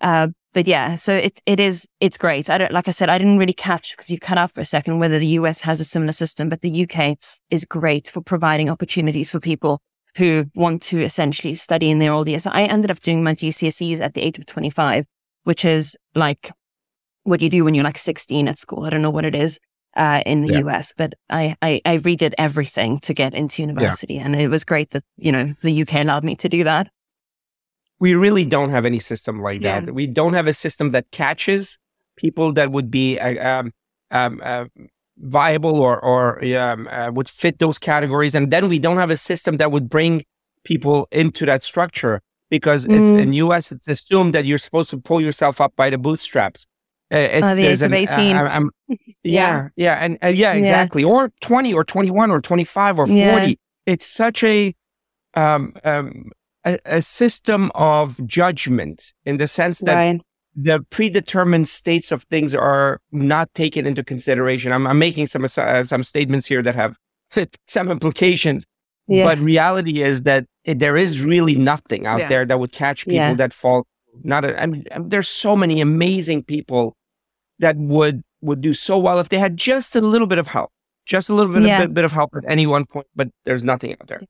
Uh, 0.00 0.28
but 0.52 0.66
yeah, 0.66 0.96
so 0.96 1.14
it 1.14 1.40
it 1.46 1.60
is 1.60 1.88
it's 2.00 2.18
great. 2.18 2.50
I 2.50 2.58
don't 2.58 2.72
like 2.72 2.88
I 2.88 2.90
said, 2.90 3.08
I 3.08 3.16
didn't 3.16 3.38
really 3.38 3.54
catch 3.54 3.92
because 3.92 4.10
you 4.10 4.18
cut 4.18 4.36
out 4.36 4.52
for 4.52 4.60
a 4.60 4.66
second 4.66 4.98
whether 4.98 5.18
the 5.18 5.28
US 5.38 5.62
has 5.62 5.80
a 5.80 5.84
similar 5.84 6.12
system, 6.12 6.48
but 6.48 6.60
the 6.60 6.86
UK 6.86 7.16
is 7.50 7.64
great 7.64 8.08
for 8.08 8.20
providing 8.20 8.68
opportunities 8.68 9.30
for 9.30 9.40
people 9.40 9.80
who 10.16 10.46
want 10.54 10.82
to 10.82 11.00
essentially 11.00 11.54
study 11.54 11.90
in 11.90 12.00
their 12.00 12.12
old 12.12 12.28
years. 12.28 12.46
I 12.46 12.64
ended 12.64 12.90
up 12.90 13.00
doing 13.00 13.22
my 13.22 13.34
GCSEs 13.34 14.00
at 14.00 14.12
the 14.12 14.20
age 14.20 14.38
of 14.38 14.44
25, 14.44 15.06
which 15.44 15.64
is 15.64 15.96
like 16.14 16.50
what 17.24 17.40
you 17.40 17.50
do 17.50 17.64
when 17.64 17.74
you're 17.74 17.84
like 17.84 17.98
16 17.98 18.48
at 18.48 18.58
school. 18.58 18.84
I 18.84 18.90
don't 18.90 19.02
know 19.02 19.10
what 19.10 19.24
it 19.24 19.34
is 19.34 19.58
uh, 19.96 20.22
in 20.26 20.42
the 20.42 20.54
yeah. 20.54 20.66
US, 20.66 20.92
but 20.96 21.14
I, 21.30 21.56
I, 21.62 21.80
I 21.84 21.98
redid 21.98 22.34
everything 22.38 22.98
to 23.00 23.14
get 23.14 23.34
into 23.34 23.62
university. 23.62 24.14
Yeah. 24.14 24.24
And 24.24 24.36
it 24.36 24.48
was 24.48 24.64
great 24.64 24.90
that, 24.90 25.04
you 25.16 25.32
know, 25.32 25.52
the 25.62 25.82
UK 25.82 25.96
allowed 25.96 26.24
me 26.24 26.36
to 26.36 26.48
do 26.48 26.64
that 26.64 26.90
we 28.02 28.16
really 28.16 28.44
don't 28.44 28.70
have 28.70 28.84
any 28.84 28.98
system 28.98 29.40
like 29.40 29.62
yeah. 29.62 29.78
that. 29.78 29.94
We 29.94 30.08
don't 30.08 30.32
have 30.32 30.48
a 30.48 30.52
system 30.52 30.90
that 30.90 31.12
catches 31.12 31.78
people 32.16 32.52
that 32.54 32.72
would 32.72 32.90
be 32.90 33.16
uh, 33.16 33.60
um, 33.60 33.72
um, 34.10 34.40
uh, 34.42 34.64
viable 35.18 35.80
or 35.80 36.04
or 36.04 36.44
um, 36.58 36.88
uh, 36.88 37.12
would 37.12 37.28
fit 37.28 37.60
those 37.60 37.78
categories, 37.78 38.34
and 38.34 38.50
then 38.50 38.68
we 38.68 38.80
don't 38.80 38.98
have 38.98 39.10
a 39.10 39.16
system 39.16 39.56
that 39.58 39.70
would 39.70 39.88
bring 39.88 40.24
people 40.64 41.06
into 41.12 41.46
that 41.46 41.62
structure 41.62 42.20
because 42.50 42.86
mm. 42.86 42.98
it's 42.98 43.08
in 43.08 43.32
US 43.34 43.70
it's 43.70 43.86
assumed 43.86 44.34
that 44.34 44.44
you're 44.44 44.58
supposed 44.58 44.90
to 44.90 44.98
pull 44.98 45.20
yourself 45.20 45.60
up 45.60 45.72
by 45.76 45.88
the 45.88 45.96
bootstraps. 45.96 46.66
Uh, 47.12 47.16
it's, 47.16 47.52
uh, 47.52 47.54
the 47.54 47.66
age 47.66 47.82
of 47.82 47.92
18. 47.92 48.36
Uh, 48.36 48.60
yeah, 48.88 48.96
yeah, 49.22 49.68
yeah, 49.76 49.94
and 49.96 50.18
uh, 50.22 50.28
yeah, 50.28 50.52
exactly. 50.52 51.02
Yeah. 51.02 51.08
Or 51.08 51.32
20 51.42 51.74
or 51.74 51.84
21 51.84 52.30
or 52.30 52.40
25 52.40 52.98
or 52.98 53.06
40. 53.06 53.16
Yeah. 53.16 53.54
It's 53.84 54.06
such 54.06 54.42
a 54.42 54.74
um, 55.34 55.74
um, 55.84 56.30
a, 56.64 56.78
a 56.84 57.02
system 57.02 57.70
of 57.74 58.24
judgment 58.26 59.12
in 59.24 59.36
the 59.36 59.46
sense 59.46 59.80
that 59.80 59.94
right. 59.94 60.20
the 60.54 60.80
predetermined 60.90 61.68
states 61.68 62.12
of 62.12 62.22
things 62.24 62.54
are 62.54 63.00
not 63.10 63.52
taken 63.54 63.86
into 63.86 64.02
consideration. 64.02 64.72
I'm, 64.72 64.86
I'm 64.86 64.98
making 64.98 65.26
some 65.26 65.44
uh, 65.44 65.84
some 65.84 66.02
statements 66.02 66.46
here 66.46 66.62
that 66.62 66.74
have 66.74 66.96
some 67.66 67.90
implications, 67.90 68.64
yes. 69.06 69.26
but 69.26 69.44
reality 69.44 70.00
is 70.00 70.22
that 70.22 70.46
it, 70.64 70.78
there 70.78 70.96
is 70.96 71.22
really 71.22 71.56
nothing 71.56 72.06
out 72.06 72.28
there 72.28 72.46
that 72.46 72.58
would 72.58 72.72
catch 72.72 73.06
people 73.06 73.34
that 73.34 73.52
fall. 73.52 73.86
Not, 74.24 74.44
a, 74.44 74.62
I 74.62 74.66
mean, 74.66 74.84
there's 74.98 75.28
so 75.28 75.56
many 75.56 75.80
amazing 75.80 76.44
people 76.44 76.94
that 77.58 77.76
would 77.76 78.22
would 78.40 78.60
do 78.60 78.74
so 78.74 78.98
well 78.98 79.18
if 79.18 79.28
they 79.28 79.38
had 79.38 79.56
just 79.56 79.94
a 79.94 80.00
little 80.00 80.26
bit 80.26 80.38
of 80.38 80.48
help, 80.48 80.70
just 81.06 81.28
a 81.28 81.34
little 81.34 81.52
bit, 81.52 81.62
yeah. 81.62 81.82
of, 81.82 81.94
bit 81.94 82.04
of 82.04 82.12
help 82.12 82.34
at 82.34 82.44
any 82.48 82.66
one 82.66 82.84
point. 82.86 83.06
But 83.14 83.28
there's 83.44 83.62
nothing 83.62 83.92
out 83.92 84.08
there. 84.08 84.20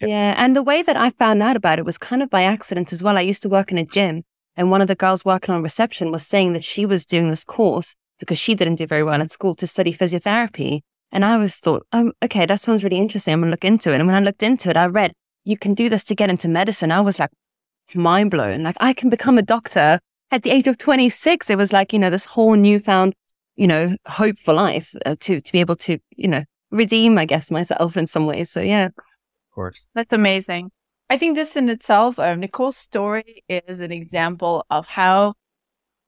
Yeah. 0.00 0.34
And 0.36 0.56
the 0.56 0.62
way 0.62 0.82
that 0.82 0.96
I 0.96 1.10
found 1.10 1.42
out 1.42 1.56
about 1.56 1.78
it 1.78 1.84
was 1.84 1.98
kind 1.98 2.22
of 2.22 2.30
by 2.30 2.42
accident 2.42 2.92
as 2.92 3.02
well. 3.02 3.16
I 3.16 3.20
used 3.20 3.42
to 3.42 3.48
work 3.48 3.70
in 3.70 3.78
a 3.78 3.84
gym 3.84 4.24
and 4.56 4.70
one 4.70 4.80
of 4.80 4.88
the 4.88 4.94
girls 4.94 5.24
working 5.24 5.54
on 5.54 5.62
reception 5.62 6.10
was 6.10 6.26
saying 6.26 6.52
that 6.52 6.64
she 6.64 6.86
was 6.86 7.06
doing 7.06 7.30
this 7.30 7.44
course 7.44 7.94
because 8.18 8.38
she 8.38 8.54
didn't 8.54 8.76
do 8.76 8.86
very 8.86 9.02
well 9.02 9.20
at 9.20 9.30
school 9.30 9.54
to 9.56 9.66
study 9.66 9.92
physiotherapy. 9.92 10.80
And 11.10 11.24
I 11.24 11.36
was 11.36 11.56
thought, 11.56 11.86
um, 11.92 12.12
okay, 12.22 12.46
that 12.46 12.60
sounds 12.60 12.82
really 12.82 12.98
interesting. 12.98 13.34
I'm 13.34 13.40
going 13.40 13.48
to 13.48 13.52
look 13.52 13.64
into 13.64 13.92
it. 13.92 13.96
And 13.96 14.06
when 14.06 14.16
I 14.16 14.20
looked 14.20 14.42
into 14.42 14.70
it, 14.70 14.76
I 14.76 14.86
read, 14.86 15.12
you 15.44 15.56
can 15.56 15.74
do 15.74 15.88
this 15.88 16.04
to 16.04 16.14
get 16.14 16.30
into 16.30 16.48
medicine. 16.48 16.90
I 16.90 17.00
was 17.00 17.18
like 17.18 17.30
mind 17.94 18.30
blown. 18.30 18.62
Like 18.62 18.76
I 18.80 18.92
can 18.92 19.10
become 19.10 19.38
a 19.38 19.42
doctor 19.42 20.00
at 20.34 20.42
the 20.42 20.50
age 20.50 20.66
of 20.66 20.76
26. 20.76 21.48
It 21.48 21.56
was 21.56 21.72
like, 21.72 21.92
you 21.92 21.98
know, 21.98 22.10
this 22.10 22.24
whole 22.24 22.56
newfound, 22.56 23.14
you 23.54 23.68
know, 23.68 23.96
hope 24.06 24.36
for 24.36 24.52
life 24.52 24.92
uh, 25.06 25.14
to, 25.20 25.40
to 25.40 25.52
be 25.52 25.60
able 25.60 25.76
to, 25.76 25.98
you 26.16 26.26
know, 26.26 26.42
redeem, 26.72 27.16
I 27.18 27.24
guess, 27.24 27.52
myself 27.52 27.96
in 27.96 28.08
some 28.08 28.26
ways. 28.26 28.50
So 28.50 28.60
yeah 28.60 28.86
Of 28.86 28.94
course. 29.54 29.86
That's 29.94 30.12
amazing. 30.12 30.72
I 31.08 31.18
think 31.18 31.36
this 31.36 31.56
in 31.56 31.68
itself, 31.68 32.18
uh, 32.18 32.34
Nicole's 32.34 32.76
story 32.76 33.44
is 33.48 33.78
an 33.78 33.92
example 33.92 34.66
of 34.70 34.88
how 34.88 35.34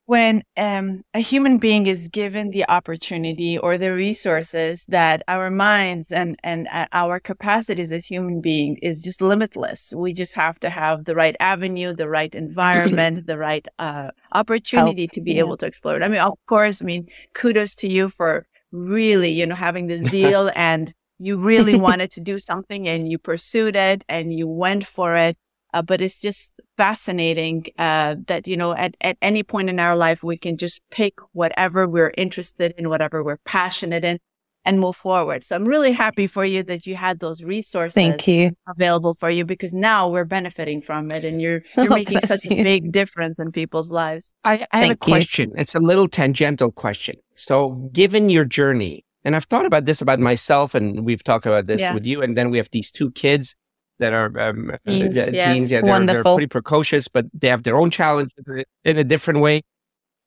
when 0.07 0.45
um, 0.57 1.03
a 1.15 1.19
human 1.19 1.59
being 1.59 1.87
is 1.89 2.09
given 2.09 2.51
the 2.51 2.65
opportunity 2.69 3.59
or 3.59 3.77
the 3.77 3.93
resources 3.93 4.85
that 4.89 5.23
our 5.27 5.51
minds 5.51 6.13
and, 6.13 6.39
and 6.45 6.69
uh, 6.73 6.87
our 6.93 7.19
capacities 7.19 7.91
as 7.91 8.07
human 8.07 8.41
beings 8.41 8.79
is 8.83 9.03
just 9.03 9.21
limitless. 9.21 9.93
We 9.97 10.13
just 10.13 10.35
have 10.37 10.61
to 10.61 10.71
have 10.71 11.05
the 11.05 11.17
right 11.17 11.37
avenue, 11.41 11.93
the 11.93 12.09
right 12.09 12.33
environment, 12.47 13.27
the 13.27 13.37
right 13.37 13.67
uh, 13.81 14.11
opportunity 14.33 15.03
Help. 15.03 15.13
to 15.13 15.21
be 15.21 15.35
yeah. 15.35 15.41
able 15.41 15.57
to 15.59 15.67
explore 15.67 15.97
it. 15.97 16.03
I 16.03 16.09
mean, 16.09 16.21
of 16.21 16.39
course, 16.47 16.81
I 16.81 16.85
mean, 16.85 17.09
kudos 17.35 17.75
to 17.77 17.89
you 17.89 18.09
for 18.09 18.47
really, 18.71 19.31
you 19.31 19.45
know, 19.45 19.57
having 19.57 19.89
the 19.89 20.05
zeal 20.09 20.51
and 20.55 20.95
you 21.19 21.37
really 21.39 21.77
wanted 21.77 22.11
to 22.13 22.21
do 22.21 22.39
something 22.39 22.87
and 22.87 23.11
you 23.11 23.19
pursued 23.19 23.75
it 23.75 24.05
and 24.09 24.33
you 24.33 24.49
went 24.49 24.87
for 24.87 25.17
it. 25.17 25.37
Uh, 25.77 25.83
but 25.83 26.01
it's 26.01 26.21
just 26.21 26.59
fascinating 26.79 27.67
uh, 27.79 28.15
that, 28.29 28.49
you 28.49 28.57
know, 28.57 28.73
at, 28.75 28.97
at 29.03 29.19
any 29.21 29.43
point 29.43 29.69
in 29.69 29.79
our 29.79 29.95
life, 29.95 30.23
we 30.25 30.39
can 30.39 30.57
just 30.57 30.81
pick 30.91 31.15
whatever 31.33 31.87
we're 31.87 32.15
interested 32.17 32.73
in, 32.79 32.89
whatever 32.89 33.23
we're 33.23 33.37
passionate 33.45 34.03
in, 34.03 34.19
and 34.65 34.81
move 34.81 34.97
forward. 34.97 35.45
So 35.45 35.55
I'm 35.55 35.67
really 35.67 35.93
happy 35.93 36.27
for 36.27 36.47
you 36.47 36.63
that 36.63 36.87
you 36.87 36.97
had 36.97 37.21
those 37.21 37.43
resources 37.45 37.95
Thank 37.95 38.27
you. 38.27 38.53
available 38.67 39.13
for 39.15 39.29
you 39.29 39.45
because 39.45 39.75
now 39.75 40.09
we're 40.09 40.25
benefiting 40.25 40.81
from 40.81 41.11
it 41.11 41.27
and 41.27 41.43
you're, 41.43 41.61
you're 41.77 41.93
Oh, 41.93 41.95
making 41.95 42.21
such 42.21 42.47
you. 42.47 42.57
a 42.59 42.65
big 42.65 42.91
difference 42.91 43.39
in 43.39 43.53
people's 43.53 43.91
lives. 43.91 44.33
I, 44.43 44.53
I 44.53 44.57
have 44.57 44.63
a 44.63 44.71
Thank 44.97 45.07
you. 45.07 45.13
question. 45.13 45.53
It's 45.57 45.75
a 45.75 45.81
little 45.81 46.09
tangential 46.09 46.73
question. 46.73 47.17
So, 47.35 47.91
given 47.93 48.31
your 48.31 48.47
journey, 48.47 49.05
and 49.25 49.37
I've 49.37 49.45
thought 49.45 49.67
about 49.67 49.85
this 49.85 50.01
about 50.01 50.21
myself, 50.21 50.75
and 50.75 51.05
we've 51.05 51.23
talked 51.23 51.45
about 51.45 51.67
this 51.67 51.83
Yeah. 51.83 51.93
with 51.93 52.07
you, 52.07 52.23
and 52.23 52.35
then 52.35 52.49
we 52.49 52.57
have 52.57 52.71
these 52.73 52.91
two 52.91 53.11
kids 53.11 53.55
that 53.99 54.13
are 54.13 54.39
um, 54.39 54.71
uh, 54.71 54.77
Teens, 54.87 55.17
uh, 55.17 55.31
yes. 55.33 55.55
teens. 55.55 55.71
Yeah, 55.71 55.81
they're, 55.83 56.07
they're 56.07 56.23
pretty 56.23 56.47
precocious, 56.47 57.09
but 57.09 57.27
they 57.33 57.49
have 57.49 57.63
their 57.63 57.77
own 57.77 57.91
challenges 57.91 58.35
in 58.85 58.99
a 58.99 59.05
different 59.05 59.41
way. 59.41 59.63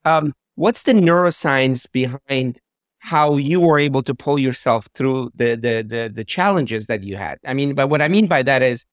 Um, 0.05 0.33
what's 0.55 0.83
the 0.83 0.93
neuroscience 0.93 1.89
behind 1.91 2.59
how 2.99 3.37
you 3.37 3.61
were 3.61 3.79
able 3.79 4.03
to 4.03 4.13
pull 4.13 4.39
yourself 4.39 4.87
through 4.93 5.31
the 5.35 5.55
the 5.55 5.81
the, 5.81 6.11
the 6.13 6.23
challenges 6.23 6.87
that 6.87 7.03
you 7.03 7.17
had? 7.17 7.37
I 7.45 7.53
mean, 7.53 7.75
but 7.75 7.87
what 7.87 8.01
I 8.01 8.07
mean 8.07 8.27
by 8.27 8.43
that 8.43 8.61
is, 8.61 8.85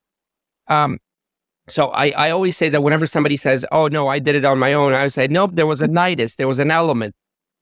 um, 0.68 0.98
so 1.68 1.88
I, 1.88 2.10
I 2.16 2.30
always 2.30 2.56
say 2.56 2.68
that 2.68 2.82
whenever 2.82 3.06
somebody 3.06 3.36
says, 3.36 3.64
"Oh 3.72 3.88
no, 3.88 4.08
I 4.08 4.18
did 4.18 4.34
it 4.34 4.44
on 4.44 4.58
my 4.58 4.72
own," 4.72 4.92
I 4.92 5.02
would 5.02 5.12
say, 5.12 5.26
"Nope, 5.26 5.52
there 5.54 5.66
was 5.66 5.82
a 5.82 5.88
nidus, 5.88 6.36
there 6.36 6.48
was 6.48 6.58
an 6.58 6.70
element 6.70 7.14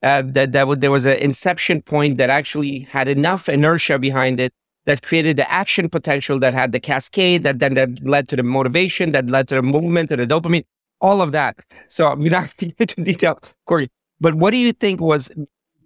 uh, 0.03 0.23
that 0.27 0.53
that 0.53 0.67
would, 0.69 0.81
there 0.81 0.91
was 0.91 1.07
an 1.07 1.17
inception 1.19 1.81
point 1.81 2.19
that 2.19 2.31
actually 2.31 2.81
had 2.81 3.09
enough 3.09 3.49
inertia 3.49 3.99
behind 3.99 4.39
it 4.41 4.53
that 4.87 5.03
created 5.03 5.37
the 5.37 5.51
action 5.51 5.89
potential 5.89 6.39
that 6.39 6.55
had 6.55 6.73
the 6.73 6.81
cascade 6.81 7.43
that 7.45 7.59
then 7.59 7.75
that 7.75 8.05
led 8.05 8.29
to 8.29 8.37
the 8.37 8.43
motivation 8.43 9.13
that 9.13 9.27
led 9.27 9.49
to 9.49 9.57
the 9.57 9.63
movement 9.63 10.11
to 10.11 10.17
the 10.17 10.27
dopamine, 10.27 10.65
all 11.01 11.21
of 11.21 11.33
that." 11.33 11.61
So 11.89 12.09
I'm 12.09 12.23
not 12.25 12.57
going 12.59 12.75
into 12.79 13.03
detail, 13.03 13.39
Corey. 13.67 13.89
But 14.21 14.35
what 14.35 14.51
do 14.51 14.57
you 14.57 14.73
think 14.73 15.01
was? 15.01 15.33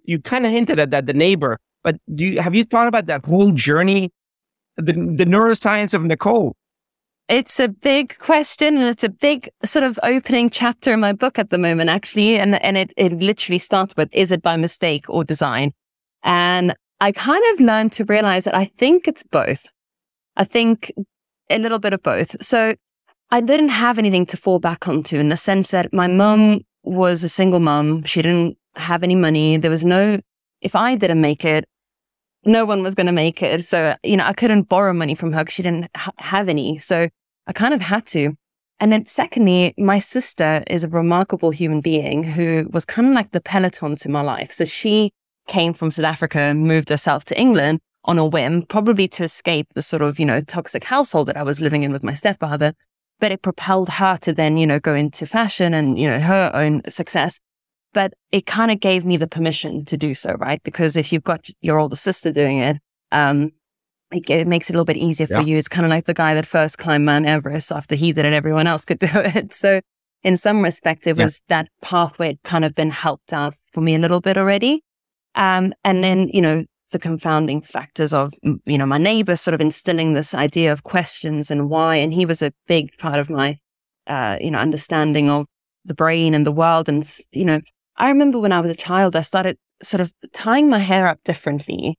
You 0.03 0.19
kind 0.19 0.45
of 0.45 0.51
hinted 0.51 0.79
at 0.79 0.89
that 0.91 1.05
the 1.05 1.13
neighbor, 1.13 1.59
but 1.83 1.97
do 2.15 2.25
you 2.25 2.41
have 2.41 2.55
you 2.55 2.63
thought 2.63 2.87
about 2.87 3.05
that 3.07 3.25
whole 3.25 3.51
journey, 3.51 4.11
the 4.75 4.93
the 4.93 5.25
neuroscience 5.25 5.93
of 5.93 6.03
Nicole? 6.03 6.55
It's 7.29 7.59
a 7.59 7.67
big 7.67 8.17
question 8.17 8.75
and 8.75 8.87
it's 8.87 9.03
a 9.03 9.09
big 9.09 9.49
sort 9.63 9.83
of 9.83 9.99
opening 10.01 10.49
chapter 10.49 10.91
in 10.91 10.99
my 10.99 11.13
book 11.13 11.37
at 11.37 11.51
the 11.51 11.59
moment, 11.59 11.91
actually. 11.91 12.39
And, 12.39 12.59
and 12.63 12.75
it, 12.75 12.91
it 12.97 13.13
literally 13.13 13.59
starts 13.59 13.95
with, 13.95 14.09
is 14.11 14.31
it 14.31 14.41
by 14.41 14.57
mistake 14.57 15.07
or 15.07 15.23
design? 15.23 15.73
And 16.23 16.73
I 17.01 17.11
kind 17.11 17.43
of 17.53 17.61
learned 17.61 17.91
to 17.93 18.05
realize 18.05 18.43
that 18.43 18.55
I 18.55 18.65
think 18.65 19.07
it's 19.07 19.23
both. 19.23 19.67
I 20.35 20.43
think 20.43 20.91
a 21.49 21.57
little 21.57 21.79
bit 21.79 21.93
of 21.93 22.03
both. 22.03 22.43
So 22.43 22.75
I 23.31 23.41
didn't 23.41 23.69
have 23.69 23.97
anything 23.97 24.25
to 24.27 24.37
fall 24.37 24.59
back 24.59 24.87
onto 24.87 25.17
in 25.17 25.29
the 25.29 25.37
sense 25.37 25.71
that 25.71 25.93
my 25.93 26.07
mum 26.07 26.61
was 26.83 27.23
a 27.23 27.29
single 27.29 27.59
mum. 27.59 28.03
She 28.03 28.21
didn't 28.21 28.57
have 28.75 29.03
any 29.03 29.15
money. 29.15 29.57
There 29.57 29.71
was 29.71 29.85
no, 29.85 30.19
if 30.61 30.75
I 30.75 30.95
didn't 30.95 31.21
make 31.21 31.45
it, 31.45 31.65
no 32.45 32.65
one 32.65 32.83
was 32.83 32.95
going 32.95 33.07
to 33.07 33.13
make 33.13 33.43
it. 33.43 33.63
So, 33.63 33.95
you 34.03 34.17
know, 34.17 34.25
I 34.25 34.33
couldn't 34.33 34.63
borrow 34.63 34.93
money 34.93 35.15
from 35.15 35.33
her 35.33 35.41
because 35.41 35.53
she 35.53 35.63
didn't 35.63 35.89
ha- 35.95 36.11
have 36.17 36.49
any. 36.49 36.79
So 36.79 37.09
I 37.47 37.53
kind 37.53 37.73
of 37.73 37.81
had 37.81 38.05
to. 38.07 38.33
And 38.79 38.91
then 38.93 39.05
secondly, 39.05 39.73
my 39.77 39.99
sister 39.99 40.63
is 40.67 40.83
a 40.83 40.89
remarkable 40.89 41.51
human 41.51 41.81
being 41.81 42.23
who 42.23 42.69
was 42.71 42.85
kind 42.85 43.09
of 43.09 43.13
like 43.13 43.31
the 43.31 43.41
peloton 43.41 43.97
to 43.97 44.09
my 44.09 44.21
life. 44.21 44.51
So 44.51 44.63
she 44.63 45.11
came 45.49 45.73
from 45.73 45.91
South 45.91 46.05
Africa 46.05 46.39
and 46.39 46.65
moved 46.65 46.87
herself 46.89 47.25
to 47.25 47.39
England 47.39 47.79
on 48.05 48.17
a 48.17 48.25
whim, 48.25 48.63
probably 48.63 49.07
to 49.09 49.23
escape 49.25 49.67
the 49.73 49.81
sort 49.81 50.01
of, 50.01 50.17
you 50.19 50.25
know, 50.25 50.39
toxic 50.39 50.85
household 50.85 51.27
that 51.27 51.35
I 51.35 51.43
was 51.43 51.59
living 51.59 51.83
in 51.83 51.91
with 51.91 52.03
my 52.03 52.13
stepfather. 52.13 52.73
But 53.19 53.33
it 53.33 53.41
propelled 53.41 53.89
her 53.89 54.15
to 54.21 54.31
then, 54.31 54.55
you 54.55 54.65
know, 54.65 54.79
go 54.79 54.95
into 54.95 55.25
fashion 55.25 55.73
and, 55.73 55.99
you 55.99 56.09
know, 56.09 56.19
her 56.19 56.51
own 56.53 56.81
success. 56.87 57.39
But 57.93 58.13
it 58.31 58.45
kind 58.45 58.71
of 58.71 58.79
gave 58.79 59.03
me 59.05 59.17
the 59.17 59.27
permission 59.27 59.83
to 59.85 59.97
do 59.97 60.13
so, 60.13 60.35
right? 60.35 60.61
Because 60.63 60.95
if 60.95 61.11
you've 61.11 61.23
got 61.23 61.47
your 61.59 61.77
older 61.79 61.97
sister 61.97 62.31
doing 62.31 62.59
it, 62.59 62.77
um, 63.11 63.51
it, 64.11 64.29
it 64.29 64.47
makes 64.47 64.69
it 64.69 64.73
a 64.73 64.75
little 64.77 64.85
bit 64.85 64.97
easier 64.97 65.27
for 65.27 65.41
you. 65.41 65.57
It's 65.57 65.67
kind 65.67 65.85
of 65.85 65.89
like 65.89 66.05
the 66.05 66.13
guy 66.13 66.33
that 66.35 66.45
first 66.45 66.77
climbed 66.77 67.05
Mount 67.05 67.25
Everest 67.25 67.71
after 67.71 67.95
he 67.95 68.13
did 68.13 68.25
it, 68.25 68.33
everyone 68.33 68.67
else 68.67 68.85
could 68.85 68.99
do 69.07 69.07
it. 69.13 69.53
So 69.53 69.81
in 70.23 70.37
some 70.37 70.63
respect, 70.63 71.05
it 71.05 71.17
Yeah. 71.17 71.25
was 71.25 71.41
that 71.49 71.67
pathway 71.81 72.27
had 72.27 72.43
kind 72.43 72.63
of 72.63 72.73
been 72.75 72.91
helped 72.91 73.33
out 73.33 73.55
for 73.73 73.81
me 73.81 73.95
a 73.95 73.99
little 73.99 74.21
bit 74.21 74.37
already. 74.37 74.83
Um, 75.35 75.73
and 75.83 76.03
then, 76.03 76.29
you 76.29 76.41
know, 76.41 76.65
the 76.91 76.99
confounding 76.99 77.61
factors 77.61 78.13
of, 78.13 78.33
you 78.65 78.77
know, 78.77 78.85
my 78.85 78.97
neighbor 78.97 79.35
sort 79.35 79.53
of 79.53 79.61
instilling 79.61 80.13
this 80.13 80.33
idea 80.33 80.71
of 80.73 80.83
questions 80.83 81.51
and 81.51 81.69
why. 81.69 81.97
And 81.97 82.11
he 82.13 82.25
was 82.25 82.41
a 82.41 82.51
big 82.67 82.97
part 82.97 83.19
of 83.19 83.29
my, 83.29 83.57
uh, 84.07 84.37
you 84.41 84.49
know, 84.51 84.57
understanding 84.57 85.29
of 85.29 85.45
the 85.85 85.93
brain 85.93 86.33
and 86.33 86.45
the 86.45 86.51
world. 86.51 86.89
And, 86.89 87.07
you 87.31 87.45
know, 87.45 87.59
I 87.97 88.09
remember 88.09 88.39
when 88.39 88.51
I 88.51 88.59
was 88.59 88.71
a 88.71 88.75
child, 88.75 89.15
I 89.15 89.21
started 89.21 89.57
sort 89.81 90.01
of 90.01 90.11
tying 90.33 90.69
my 90.69 90.79
hair 90.79 91.07
up 91.07 91.19
differently 91.23 91.97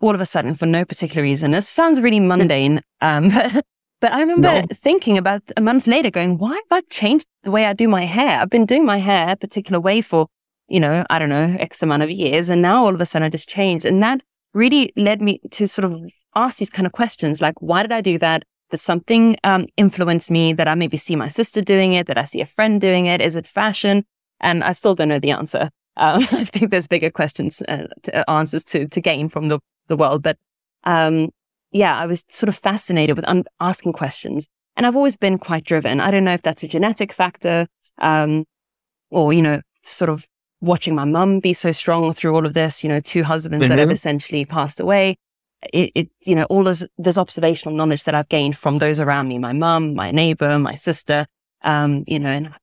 all 0.00 0.14
of 0.14 0.20
a 0.20 0.26
sudden 0.26 0.54
for 0.54 0.66
no 0.66 0.84
particular 0.84 1.22
reason. 1.22 1.52
This 1.52 1.68
sounds 1.68 2.00
really 2.00 2.20
mundane. 2.32 2.80
Um, 3.00 3.28
but 4.00 4.12
I 4.12 4.20
remember 4.20 4.48
No. 4.48 4.62
thinking 4.72 5.16
about 5.16 5.42
a 5.56 5.60
month 5.60 5.86
later 5.86 6.10
going, 6.10 6.38
why 6.38 6.54
have 6.54 6.64
I 6.70 6.80
changed 6.90 7.26
the 7.44 7.50
way 7.50 7.66
I 7.66 7.72
do 7.72 7.86
my 7.86 8.04
hair? 8.04 8.40
I've 8.40 8.50
been 8.50 8.66
doing 8.66 8.84
my 8.84 8.98
hair 8.98 9.30
a 9.30 9.36
particular 9.36 9.78
way 9.78 10.00
for, 10.00 10.26
you 10.72 10.80
know, 10.80 11.04
I 11.10 11.18
don't 11.18 11.28
know, 11.28 11.54
X 11.60 11.82
amount 11.82 12.02
of 12.02 12.10
years. 12.10 12.48
And 12.48 12.62
now 12.62 12.82
all 12.82 12.94
of 12.94 13.00
a 13.00 13.04
sudden 13.04 13.26
I 13.26 13.28
just 13.28 13.46
changed. 13.46 13.84
And 13.84 14.02
that 14.02 14.22
really 14.54 14.90
led 14.96 15.20
me 15.20 15.38
to 15.50 15.68
sort 15.68 15.84
of 15.84 16.10
ask 16.34 16.58
these 16.58 16.70
kind 16.70 16.86
of 16.86 16.92
questions 16.92 17.42
like, 17.42 17.60
why 17.60 17.82
did 17.82 17.92
I 17.92 18.00
do 18.00 18.18
that? 18.18 18.44
Did 18.70 18.80
something 18.80 19.36
um, 19.44 19.66
influence 19.76 20.30
me 20.30 20.54
that 20.54 20.68
I 20.68 20.74
maybe 20.74 20.96
see 20.96 21.14
my 21.14 21.28
sister 21.28 21.60
doing 21.60 21.92
it? 21.92 22.06
That 22.06 22.16
I 22.16 22.24
see 22.24 22.40
a 22.40 22.46
friend 22.46 22.80
doing 22.80 23.04
it? 23.04 23.20
Is 23.20 23.36
it 23.36 23.46
fashion? 23.46 24.06
And 24.40 24.64
I 24.64 24.72
still 24.72 24.94
don't 24.94 25.10
know 25.10 25.18
the 25.18 25.32
answer. 25.32 25.68
Um, 25.98 26.22
I 26.32 26.44
think 26.44 26.70
there's 26.70 26.86
bigger 26.86 27.10
questions, 27.10 27.62
uh, 27.68 27.88
to, 28.04 28.20
uh, 28.20 28.32
answers 28.32 28.64
to, 28.64 28.88
to 28.88 29.00
gain 29.02 29.28
from 29.28 29.48
the, 29.48 29.60
the 29.88 29.96
world. 29.96 30.22
But 30.22 30.38
um, 30.84 31.28
yeah, 31.70 31.98
I 31.98 32.06
was 32.06 32.24
sort 32.30 32.48
of 32.48 32.56
fascinated 32.56 33.14
with 33.14 33.28
un- 33.28 33.44
asking 33.60 33.92
questions. 33.92 34.48
And 34.74 34.86
I've 34.86 34.96
always 34.96 35.18
been 35.18 35.36
quite 35.36 35.64
driven. 35.64 36.00
I 36.00 36.10
don't 36.10 36.24
know 36.24 36.32
if 36.32 36.40
that's 36.40 36.62
a 36.62 36.68
genetic 36.68 37.12
factor 37.12 37.66
um, 37.98 38.46
or, 39.10 39.34
you 39.34 39.42
know, 39.42 39.60
sort 39.82 40.08
of 40.08 40.26
watching 40.62 40.94
my 40.94 41.04
mum 41.04 41.40
be 41.40 41.52
so 41.52 41.72
strong 41.72 42.12
through 42.12 42.34
all 42.34 42.46
of 42.46 42.54
this, 42.54 42.82
you 42.82 42.88
know, 42.88 43.00
two 43.00 43.24
husbands 43.24 43.68
that 43.68 43.78
have 43.78 43.88
Mhm. 43.88 43.92
essentially 43.92 44.44
passed 44.46 44.80
away. 44.80 45.16
It, 45.72 45.90
it, 45.94 46.08
you 46.24 46.34
know, 46.34 46.44
all 46.44 46.64
this, 46.64 46.84
this 46.98 47.18
observational 47.18 47.76
knowledge 47.76 48.04
that 48.04 48.14
I've 48.14 48.28
gained 48.28 48.56
from 48.56 48.78
those 48.78 48.98
around 48.98 49.28
me, 49.28 49.38
my 49.38 49.52
mum, 49.52 49.94
my 49.94 50.10
neighbor, 50.10 50.58
my 50.58 50.74
sister, 50.74 51.26
um, 51.62 52.04
you 52.06 52.18
know, 52.18 52.30
and, 52.30 52.54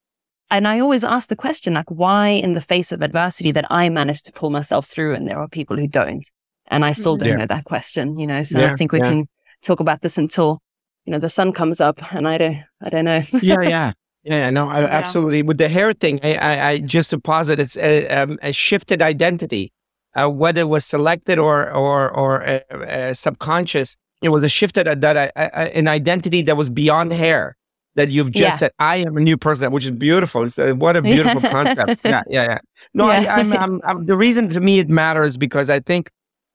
and 0.49 0.67
I 0.67 0.79
always 0.79 1.03
ask 1.03 1.29
the 1.29 1.35
question, 1.35 1.73
like, 1.75 1.89
why 1.91 2.29
in 2.29 2.53
the 2.53 2.61
face 2.61 2.91
of 2.91 3.01
adversity 3.01 3.51
that 3.51 3.65
I 3.69 3.87
managed 3.89 4.25
to 4.25 4.31
pull 4.33 4.49
myself 4.49 4.87
through 4.87 5.13
and 5.15 5.27
there 5.27 5.37
are 5.39 5.47
people 5.47 5.77
who 5.77 5.87
don't? 5.87 6.25
And 6.67 6.83
I 6.83 6.93
still 6.93 7.17
don't 7.17 7.29
Yeah. 7.29 7.35
know 7.37 7.45
that 7.47 7.65
question, 7.65 8.17
you 8.19 8.27
know, 8.27 8.43
so 8.43 8.59
Yeah, 8.59 8.73
I 8.73 8.75
think 8.75 8.91
we 8.91 8.99
yeah. 8.99 9.07
can 9.09 9.27
talk 9.63 9.79
about 9.79 10.01
this 10.01 10.17
until, 10.17 10.59
you 11.05 11.11
know, 11.11 11.19
the 11.19 11.29
sun 11.29 11.51
comes 11.53 11.79
up 11.79 12.13
and 12.13 12.27
I 12.27 12.37
don't, 12.37 12.57
I 12.81 12.89
don't 12.89 13.05
know. 13.05 13.21
yeah, 13.41 13.61
yeah, 13.63 13.91
yeah. 14.23 14.49
No, 14.49 14.69
I, 14.69 14.81
Yeah. 14.81 14.87
absolutely. 14.87 15.41
With 15.43 15.57
the 15.57 15.69
hair 15.69 15.93
thing, 15.93 16.19
I, 16.23 16.35
I, 16.35 16.67
I 16.69 16.77
just 16.79 17.09
to 17.11 17.19
posit, 17.19 17.59
it's 17.59 17.77
a, 17.77 18.07
um, 18.09 18.37
a 18.41 18.51
shifted 18.53 19.01
identity, 19.01 19.71
uh, 20.15 20.29
whether 20.29 20.61
it 20.61 20.69
was 20.69 20.85
selected 20.85 21.39
or 21.39 21.71
or 21.71 22.09
or 22.11 22.43
uh, 22.43 22.59
uh, 22.75 23.13
subconscious. 23.13 23.95
It 24.21 24.29
was 24.29 24.43
a 24.43 24.49
shifted 24.49 24.87
uh, 24.87 24.95
that 24.95 25.31
an 25.35 25.87
identity 25.87 26.41
that 26.43 26.57
was 26.57 26.69
beyond 26.69 27.13
hair. 27.13 27.55
That 27.95 28.11
you've 28.11 28.31
just 28.31 28.41
Yeah. 28.55 28.55
said, 28.55 28.71
I 28.79 28.97
am 28.97 29.17
a 29.17 29.19
new 29.19 29.35
person, 29.35 29.71
which 29.71 29.83
is 29.83 29.91
beautiful. 29.91 30.43
It's, 30.43 30.57
uh, 30.59 30.73
what 30.73 30.95
a 30.95 31.01
beautiful 31.01 31.41
concept. 31.57 31.99
Yeah, 32.05 32.21
yeah, 32.29 32.43
yeah. 32.43 32.57
No, 32.93 33.11
Yeah. 33.11 33.35
I, 33.35 33.39
I'm, 33.39 33.51
I'm, 33.51 33.81
I'm, 33.83 34.05
the 34.05 34.15
reason 34.15 34.47
to 34.49 34.59
me 34.61 34.79
it 34.79 34.89
matters 34.89 35.37
because 35.37 35.69
I 35.69 35.79
think 35.79 36.09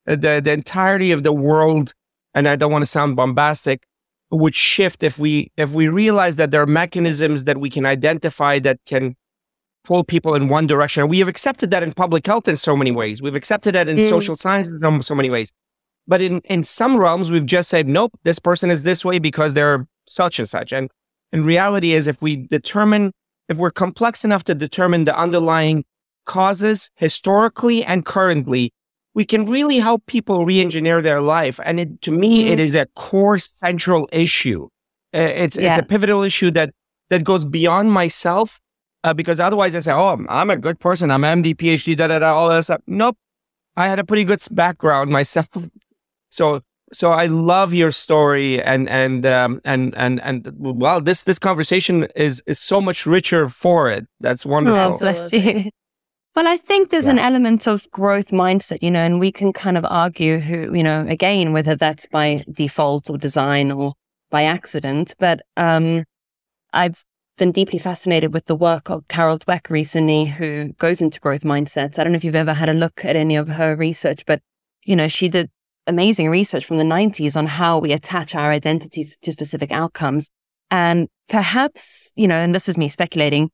the 0.06 0.40
the 0.42 0.52
entirety 0.52 1.10
of 1.12 1.22
the 1.22 1.32
world, 1.32 1.92
and 2.34 2.48
I 2.48 2.56
don't 2.56 2.70
want 2.72 2.82
to 2.82 2.86
sound 2.86 3.16
bombastic, 3.16 3.82
would 4.36 4.54
shift 4.54 5.02
if 5.02 5.18
we 5.18 5.50
if 5.56 5.72
we 5.72 5.88
realize 5.88 6.36
that 6.36 6.50
there 6.50 6.62
are 6.62 6.66
mechanisms 6.66 7.44
that 7.44 7.58
we 7.58 7.70
can 7.70 7.86
identify 7.86 8.58
that 8.60 8.78
can 8.86 9.14
pull 9.84 10.02
people 10.02 10.34
in 10.34 10.48
one 10.48 10.66
direction. 10.66 11.08
We 11.08 11.18
have 11.18 11.28
accepted 11.28 11.70
that 11.70 11.82
in 11.82 11.92
public 11.92 12.26
health 12.26 12.48
in 12.48 12.56
so 12.56 12.76
many 12.76 12.90
ways. 12.90 13.20
We've 13.20 13.34
accepted 13.34 13.74
that 13.74 13.88
in 13.88 13.98
Mm. 13.98 14.08
social 14.08 14.36
sciences 14.36 14.74
in 14.74 14.80
so, 14.80 15.00
so 15.02 15.14
many 15.14 15.30
ways. 15.30 15.52
But 16.06 16.20
in 16.20 16.40
in 16.44 16.62
some 16.62 16.96
realms, 16.96 17.30
we've 17.30 17.46
just 17.46 17.68
said, 17.68 17.86
nope, 17.88 18.12
this 18.24 18.38
person 18.38 18.70
is 18.70 18.82
this 18.82 19.04
way 19.04 19.18
because 19.18 19.54
they're 19.54 19.86
such 20.06 20.38
and 20.38 20.48
such. 20.48 20.72
And 20.72 20.90
in 21.32 21.44
reality, 21.44 21.92
is 21.92 22.06
if 22.06 22.20
we 22.22 22.36
determine 22.36 23.12
if 23.48 23.56
we're 23.58 23.70
complex 23.70 24.24
enough 24.24 24.44
to 24.44 24.54
determine 24.54 25.04
the 25.04 25.16
underlying 25.18 25.84
causes 26.26 26.90
historically 26.96 27.84
and 27.84 28.04
currently, 28.04 28.72
we 29.14 29.24
can 29.24 29.46
really 29.46 29.78
help 29.78 30.04
people 30.06 30.44
re-engineer 30.44 31.00
their 31.00 31.20
life. 31.20 31.60
And 31.64 31.78
it, 31.80 32.02
to 32.02 32.10
me, 32.10 32.48
it 32.48 32.58
is 32.60 32.74
a 32.74 32.86
core 32.96 33.38
central 33.38 34.08
issue. 34.12 34.68
It's 35.12 35.56
Yeah. 35.56 35.70
it's 35.76 35.78
a 35.84 35.86
pivotal 35.86 36.22
issue 36.22 36.50
that 36.52 36.70
that 37.10 37.22
goes 37.24 37.44
beyond 37.44 37.92
myself. 37.92 38.60
Uh, 39.04 39.12
because 39.12 39.38
otherwise, 39.38 39.74
I 39.74 39.80
say, 39.80 39.92
"Oh, 39.92 40.08
I'm, 40.08 40.26
I'm 40.30 40.48
a 40.50 40.56
good 40.56 40.80
person. 40.80 41.10
I'm 41.10 41.22
MD, 41.24 41.54
PhD, 41.54 41.94
da 41.96 42.06
da 42.08 42.18
da, 42.20 42.34
all 42.34 42.48
that 42.48 42.64
stuff." 42.64 42.80
Nope, 42.86 43.16
I 43.76 43.86
had 43.86 43.98
a 43.98 44.04
pretty 44.04 44.24
good 44.24 44.42
background 44.50 45.10
myself. 45.10 45.48
So 46.30 46.62
so 46.92 47.12
I 47.12 47.26
love 47.26 47.72
your 47.74 47.92
story, 47.92 48.60
and 48.60 48.88
and 48.88 49.24
um, 49.26 49.60
and 49.64 49.94
and 49.96 50.20
and 50.22 50.50
well, 50.58 51.00
this 51.00 51.22
this 51.24 51.38
conversation 51.38 52.08
is 52.16 52.42
is 52.46 52.58
so 52.58 52.80
much 52.80 53.06
richer 53.06 53.48
for 53.48 53.90
it. 53.90 54.06
That's 54.20 54.44
wonderful. 54.44 54.94
Oh, 54.96 54.98
bless 54.98 55.32
you. 55.32 55.70
Well, 56.34 56.48
I 56.48 56.56
think 56.56 56.90
there's 56.90 57.04
yeah. 57.04 57.12
an 57.12 57.18
element 57.20 57.68
of 57.68 57.88
growth 57.92 58.28
mindset, 58.28 58.82
you 58.82 58.90
know, 58.90 59.04
and 59.04 59.20
we 59.20 59.30
can 59.30 59.52
kind 59.52 59.78
of 59.78 59.84
argue 59.88 60.40
who, 60.40 60.74
you 60.74 60.82
know, 60.82 61.06
again, 61.08 61.52
whether 61.52 61.76
that's 61.76 62.06
by 62.06 62.44
default 62.50 63.08
or 63.08 63.16
design 63.16 63.70
or 63.70 63.94
by 64.30 64.42
accident. 64.42 65.14
But 65.20 65.42
um, 65.56 66.04
I've 66.72 67.04
been 67.38 67.52
deeply 67.52 67.78
fascinated 67.78 68.34
with 68.34 68.46
the 68.46 68.56
work 68.56 68.90
of 68.90 69.06
Carol 69.06 69.38
Dweck 69.38 69.70
recently, 69.70 70.24
who 70.24 70.72
goes 70.72 71.00
into 71.00 71.20
growth 71.20 71.42
mindsets. 71.42 72.00
I 72.00 72.02
don't 72.02 72.12
know 72.12 72.16
if 72.16 72.24
you've 72.24 72.34
ever 72.34 72.54
had 72.54 72.68
a 72.68 72.74
look 72.74 73.04
at 73.04 73.14
any 73.14 73.36
of 73.36 73.46
her 73.46 73.76
research, 73.76 74.26
but, 74.26 74.40
you 74.84 74.96
know, 74.96 75.06
she 75.06 75.28
did 75.28 75.50
amazing 75.86 76.30
research 76.30 76.64
from 76.64 76.78
the 76.78 76.84
90s 76.84 77.36
on 77.36 77.46
how 77.46 77.78
we 77.78 77.92
attach 77.92 78.34
our 78.34 78.50
identities 78.50 79.16
to 79.22 79.30
specific 79.30 79.70
outcomes. 79.70 80.30
And 80.68 81.08
perhaps, 81.28 82.10
you 82.16 82.26
know, 82.26 82.36
and 82.36 82.52
this 82.52 82.68
is 82.68 82.76
me 82.76 82.88
speculating, 82.88 83.50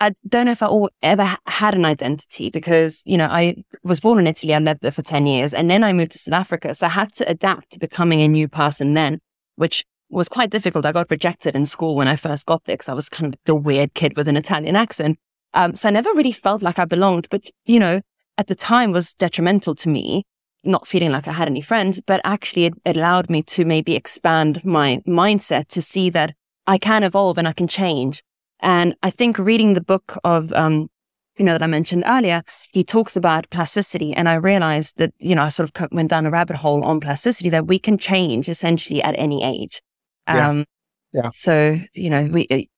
I 0.00 0.14
don't 0.26 0.46
know 0.46 0.52
if 0.52 0.62
I 0.62 0.70
ever 1.02 1.36
had 1.46 1.74
an 1.74 1.84
identity 1.84 2.48
because, 2.48 3.02
you 3.04 3.18
know, 3.18 3.28
I 3.30 3.62
was 3.82 4.00
born 4.00 4.18
in 4.18 4.26
Italy. 4.26 4.54
I 4.54 4.58
lived 4.58 4.80
there 4.80 4.90
for 4.90 5.02
10 5.02 5.26
years 5.26 5.52
and 5.52 5.70
then 5.70 5.84
I 5.84 5.92
moved 5.92 6.12
to 6.12 6.18
South 6.18 6.32
Africa. 6.32 6.74
So 6.74 6.86
I 6.86 6.90
had 6.90 7.12
to 7.14 7.28
adapt 7.28 7.72
to 7.72 7.78
becoming 7.78 8.22
a 8.22 8.28
new 8.28 8.48
person 8.48 8.94
then, 8.94 9.20
which 9.56 9.84
was 10.08 10.28
quite 10.28 10.48
difficult. 10.48 10.86
I 10.86 10.92
got 10.92 11.10
rejected 11.10 11.54
in 11.54 11.66
school 11.66 11.96
when 11.96 12.08
I 12.08 12.16
first 12.16 12.46
got 12.46 12.64
there 12.64 12.76
because 12.76 12.88
I 12.88 12.94
was 12.94 13.10
kind 13.10 13.34
of 13.34 13.38
the 13.44 13.54
weird 13.54 13.92
kid 13.92 14.16
with 14.16 14.26
an 14.26 14.38
Italian 14.38 14.74
accent. 14.74 15.18
Um, 15.52 15.74
so 15.74 15.88
I 15.88 15.92
never 15.92 16.10
really 16.14 16.32
felt 16.32 16.62
like 16.62 16.78
I 16.78 16.86
belonged, 16.86 17.28
but, 17.30 17.50
you 17.66 17.78
know, 17.78 18.00
at 18.38 18.46
the 18.46 18.54
time 18.54 18.92
was 18.92 19.12
detrimental 19.12 19.74
to 19.74 19.88
me, 19.90 20.24
not 20.64 20.86
feeling 20.86 21.12
like 21.12 21.28
I 21.28 21.32
had 21.32 21.48
any 21.48 21.60
friends, 21.60 22.00
but 22.00 22.22
actually 22.24 22.64
it, 22.66 22.74
it 22.86 22.96
allowed 22.96 23.28
me 23.28 23.42
to 23.42 23.66
maybe 23.66 23.96
expand 23.96 24.64
my 24.64 25.02
mindset 25.06 25.68
to 25.68 25.82
see 25.82 26.08
that 26.10 26.34
I 26.66 26.78
can 26.78 27.02
evolve 27.02 27.36
and 27.36 27.46
I 27.46 27.52
can 27.52 27.68
change 27.68 28.22
and 28.62 28.94
I 29.02 29.10
think 29.10 29.38
reading 29.38 29.72
the 29.72 29.80
book 29.80 30.18
of, 30.24 30.52
um, 30.52 30.88
you 31.36 31.44
know, 31.44 31.52
that 31.52 31.62
I 31.62 31.66
mentioned 31.66 32.04
earlier, 32.06 32.42
he 32.72 32.84
talks 32.84 33.16
about 33.16 33.48
plasticity. 33.50 34.12
And 34.12 34.28
I 34.28 34.34
realized 34.34 34.98
that, 34.98 35.12
you 35.18 35.34
know, 35.34 35.42
I 35.42 35.48
sort 35.48 35.70
of 35.70 35.88
went 35.92 36.10
down 36.10 36.26
a 36.26 36.30
rabbit 36.30 36.56
hole 36.56 36.84
on 36.84 37.00
plasticity 37.00 37.48
that 37.50 37.66
we 37.66 37.78
can 37.78 37.96
change 37.96 38.48
essentially 38.48 39.02
at 39.02 39.14
any 39.18 39.42
age. 39.42 39.80
Um, 40.26 40.64
yeah. 41.12 41.22
yeah. 41.24 41.30
So, 41.32 41.78
you 41.94 42.10
know, 42.10 42.28
we, 42.30 42.68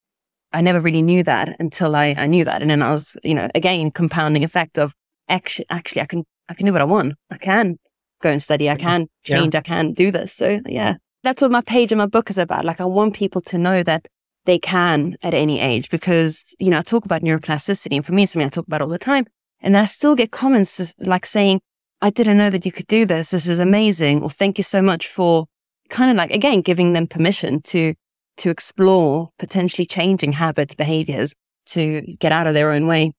I 0.52 0.60
never 0.60 0.80
really 0.80 1.02
knew 1.02 1.22
that 1.24 1.56
until 1.58 1.96
I, 1.96 2.14
I 2.16 2.26
knew 2.26 2.44
that. 2.44 2.62
And 2.62 2.70
then 2.70 2.82
I 2.82 2.92
was, 2.92 3.16
you 3.24 3.34
know, 3.34 3.48
again, 3.54 3.90
compounding 3.90 4.44
effect 4.44 4.78
of 4.78 4.94
actually, 5.28 5.66
actually, 5.70 6.02
I 6.02 6.06
can, 6.06 6.24
I 6.48 6.54
can 6.54 6.66
do 6.66 6.72
what 6.72 6.82
I 6.82 6.84
want. 6.84 7.14
I 7.30 7.38
can 7.38 7.78
go 8.22 8.30
and 8.30 8.42
study. 8.42 8.70
I 8.70 8.76
can 8.76 9.08
change. 9.24 9.54
Yeah. 9.54 9.60
I 9.60 9.62
can 9.62 9.92
do 9.92 10.10
this. 10.10 10.32
So 10.32 10.60
yeah, 10.66 10.96
that's 11.22 11.42
what 11.42 11.50
my 11.50 11.60
page 11.60 11.92
and 11.92 11.98
my 11.98 12.06
book 12.06 12.30
is 12.30 12.38
about. 12.38 12.64
Like 12.64 12.80
I 12.80 12.84
want 12.84 13.14
people 13.14 13.40
to 13.42 13.58
know 13.58 13.82
that 13.82 14.06
they 14.44 14.58
can 14.58 15.16
at 15.22 15.34
any 15.34 15.60
age 15.60 15.90
because, 15.90 16.54
you 16.58 16.70
know, 16.70 16.78
I 16.78 16.82
talk 16.82 17.04
about 17.04 17.22
neuroplasticity 17.22 17.96
and 17.96 18.04
for 18.04 18.12
me, 18.12 18.24
it's 18.24 18.32
something 18.32 18.46
I 18.46 18.50
talk 18.50 18.66
about 18.66 18.82
all 18.82 18.88
the 18.88 18.98
time. 18.98 19.26
And 19.60 19.76
I 19.76 19.84
still 19.84 20.16
get 20.16 20.32
comments 20.32 20.94
like 20.98 21.24
saying, 21.24 21.60
I 22.00 22.10
didn't 22.10 22.38
know 22.38 22.50
that 22.50 22.66
you 22.66 22.72
could 22.72 22.88
do 22.88 23.06
this. 23.06 23.30
This 23.30 23.46
is 23.46 23.60
amazing. 23.60 24.22
Or 24.22 24.30
thank 24.30 24.58
you 24.58 24.64
so 24.64 24.82
much 24.82 25.06
for 25.06 25.46
kind 25.88 26.10
of 26.10 26.16
like, 26.16 26.32
again, 26.32 26.62
giving 26.62 26.94
them 26.94 27.06
permission 27.06 27.62
to, 27.62 27.94
to 28.38 28.50
explore 28.50 29.30
potentially 29.38 29.86
changing 29.86 30.32
habits, 30.32 30.74
behaviors 30.74 31.32
to 31.66 32.02
get 32.18 32.32
out 32.32 32.48
of 32.48 32.54
their 32.54 32.72
own 32.72 32.88
way. 32.88 33.12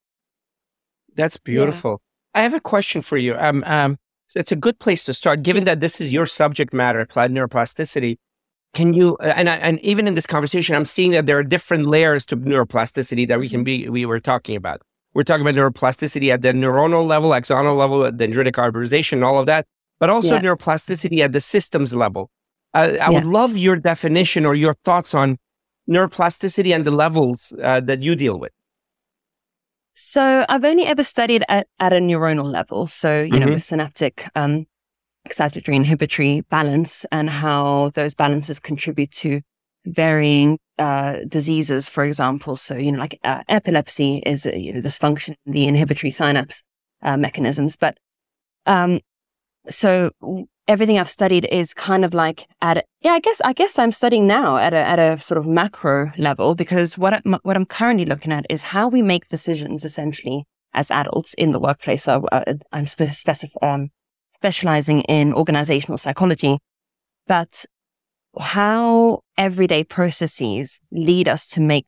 That's 1.15 1.37
beautiful. 1.37 2.01
Yeah. 2.35 2.41
I 2.41 2.43
have 2.43 2.53
a 2.53 2.59
question 2.59 3.01
for 3.01 3.17
you. 3.17 3.35
Um, 3.35 3.63
um, 3.65 3.97
so 4.27 4.39
it's 4.39 4.51
a 4.51 4.57
good 4.57 4.79
place 4.79 5.05
to 5.05 5.13
start, 5.13 5.43
given 5.43 5.63
that 5.63 5.79
this 5.79 6.01
is 6.01 6.11
your 6.11 6.25
subject 6.25 6.73
matter, 6.73 6.99
applied 6.99 7.31
neuroplasticity 7.31 8.17
can 8.73 8.93
you 8.93 9.15
uh, 9.17 9.33
and 9.35 9.47
and 9.47 9.79
even 9.81 10.07
in 10.07 10.15
this 10.15 10.25
conversation 10.25 10.75
i'm 10.75 10.85
seeing 10.85 11.11
that 11.11 11.25
there 11.25 11.37
are 11.37 11.43
different 11.43 11.85
layers 11.85 12.25
to 12.25 12.35
neuroplasticity 12.35 13.27
that 13.27 13.39
we 13.39 13.49
can 13.49 13.63
be 13.63 13.87
we 13.89 14.05
were 14.05 14.19
talking 14.19 14.55
about 14.55 14.81
we're 15.13 15.23
talking 15.23 15.45
about 15.47 15.55
neuroplasticity 15.55 16.33
at 16.33 16.41
the 16.41 16.49
neuronal 16.49 17.07
level 17.07 17.31
axonal 17.31 17.77
level 17.77 17.99
dendritic 18.11 18.53
arborization 18.53 19.23
all 19.23 19.39
of 19.39 19.45
that 19.45 19.65
but 19.99 20.09
also 20.09 20.35
yeah. 20.35 20.41
neuroplasticity 20.41 21.19
at 21.19 21.31
the 21.31 21.41
systems 21.41 21.93
level 21.93 22.29
uh, 22.73 22.79
i 22.79 22.95
yeah. 22.95 23.09
would 23.09 23.25
love 23.25 23.55
your 23.55 23.75
definition 23.75 24.45
or 24.45 24.55
your 24.55 24.75
thoughts 24.83 25.13
on 25.13 25.37
neuroplasticity 25.89 26.73
and 26.73 26.85
the 26.85 26.91
levels 26.91 27.53
uh, 27.61 27.79
that 27.79 28.01
you 28.01 28.15
deal 28.15 28.39
with 28.39 28.51
so 29.95 30.43
I've 30.49 30.65
only 30.65 30.85
ever 30.85 31.03
studied 31.03 31.43
at, 31.47 31.67
at 31.79 31.93
a 31.93 31.97
neuronal 31.97 32.51
level. 32.51 32.87
So, 32.87 33.21
you 33.21 33.33
mm-hmm. 33.33 33.45
know, 33.45 33.51
the 33.51 33.59
synaptic 33.59 34.27
um, 34.35 34.65
excitatory 35.27 35.75
inhibitory 35.75 36.41
balance 36.49 37.05
and 37.11 37.29
how 37.29 37.91
those 37.95 38.13
balances 38.13 38.59
contribute 38.59 39.11
to 39.11 39.41
varying 39.85 40.59
uh, 40.79 41.19
diseases, 41.27 41.89
for 41.89 42.03
example. 42.03 42.55
So, 42.55 42.75
you 42.75 42.91
know, 42.91 42.99
like 42.99 43.19
uh, 43.23 43.43
epilepsy 43.49 44.23
is 44.25 44.45
a 44.45 44.57
you 44.57 44.73
know, 44.73 44.81
dysfunction 44.81 45.35
in 45.45 45.51
the 45.51 45.67
inhibitory 45.67 46.11
synapse 46.11 46.63
uh, 47.01 47.17
mechanisms. 47.17 47.75
But 47.75 47.97
um, 48.65 48.99
so 49.67 50.11
everything 50.67 50.97
I've 50.97 51.09
studied 51.09 51.45
is 51.51 51.73
kind 51.73 52.05
of 52.05 52.13
like 52.13 52.47
at 52.61 52.85
yeah, 53.01 53.11
I 53.11 53.19
guess 53.19 53.41
I 53.43 53.53
guess 53.53 53.77
I'm 53.77 53.91
studying 53.91 54.27
now 54.27 54.57
at 54.57 54.73
a 54.73 54.77
at 54.77 54.99
a 54.99 55.19
sort 55.19 55.37
of 55.37 55.45
macro 55.45 56.11
level 56.17 56.55
because 56.55 56.97
what 56.97 57.13
I, 57.13 57.21
what 57.43 57.55
I'm 57.55 57.65
currently 57.65 58.05
looking 58.05 58.31
at 58.31 58.45
is 58.49 58.63
how 58.63 58.87
we 58.87 59.01
make 59.01 59.27
decisions 59.27 59.83
essentially 59.83 60.45
as 60.73 60.89
adults 60.89 61.33
in 61.35 61.51
the 61.51 61.59
workplace. 61.59 62.03
So 62.03 62.25
uh, 62.31 62.53
I'm 62.71 62.87
specific 62.87 63.51
um, 63.61 63.89
specializing 64.43 64.99
in 65.03 65.33
organizational 65.33 65.97
psychology, 65.97 66.59
but 67.27 67.63
how 68.37 69.21
everyday 69.37 69.85
processes 69.85 70.81
lead 70.91 71.29
us 71.29 71.47
to 71.47 71.61
make 71.61 71.87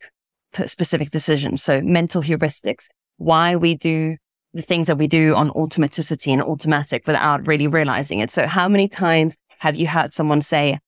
specific 0.66 1.12
decisions. 1.12 1.62
So 1.62 1.82
mental 1.82 2.22
heuristics, 2.22 2.86
why 3.18 3.58
we 3.58 3.76
do 3.76 4.16
the 4.54 4.62
things 4.62 4.88
that 4.88 4.98
we 4.98 5.08
do 5.08 5.36
on 5.36 5.50
automaticity 5.50 6.32
and 6.32 6.42
automatic 6.42 7.06
without 7.06 7.46
really 7.46 7.68
realizing 7.68 8.20
it. 8.20 8.32
So 8.32 8.48
how 8.48 8.70
many 8.70 8.88
times 8.88 9.36
have 9.60 9.76
you 9.76 9.88
heard 9.88 10.14
someone 10.14 10.42
say, 10.42 10.80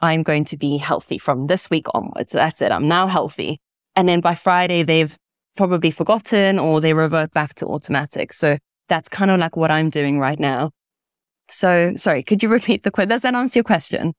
I'm 0.00 0.22
going 0.22 0.46
to 0.46 0.56
be 0.56 0.78
healthy 0.78 1.18
from 1.18 1.48
this 1.48 1.68
week 1.68 1.86
onwards. 1.92 2.32
That's 2.32 2.62
it. 2.62 2.72
I'm 2.72 2.88
now 2.88 3.06
healthy. 3.08 3.58
And 3.94 4.08
then 4.08 4.22
by 4.22 4.34
Friday, 4.34 4.84
they've 4.84 5.14
probably 5.54 5.90
forgotten 5.90 6.58
or 6.58 6.80
they 6.80 6.94
revert 6.94 7.30
back 7.32 7.52
to 7.56 7.66
automatic. 7.66 8.32
So 8.32 8.56
that's 8.88 9.10
kind 9.10 9.30
of 9.30 9.38
like 9.38 9.54
what 9.54 9.70
I'm 9.70 9.90
doing 9.90 10.18
right 10.18 10.40
now. 10.40 10.70
So, 11.50 11.94
sorry, 11.96 12.22
could 12.22 12.42
you 12.42 12.48
repeat 12.48 12.82
the 12.82 12.90
question? 12.90 13.08
Does 13.08 13.22
that 13.22 13.34
answer 13.34 13.58
your 13.58 13.64
question? 13.64 14.14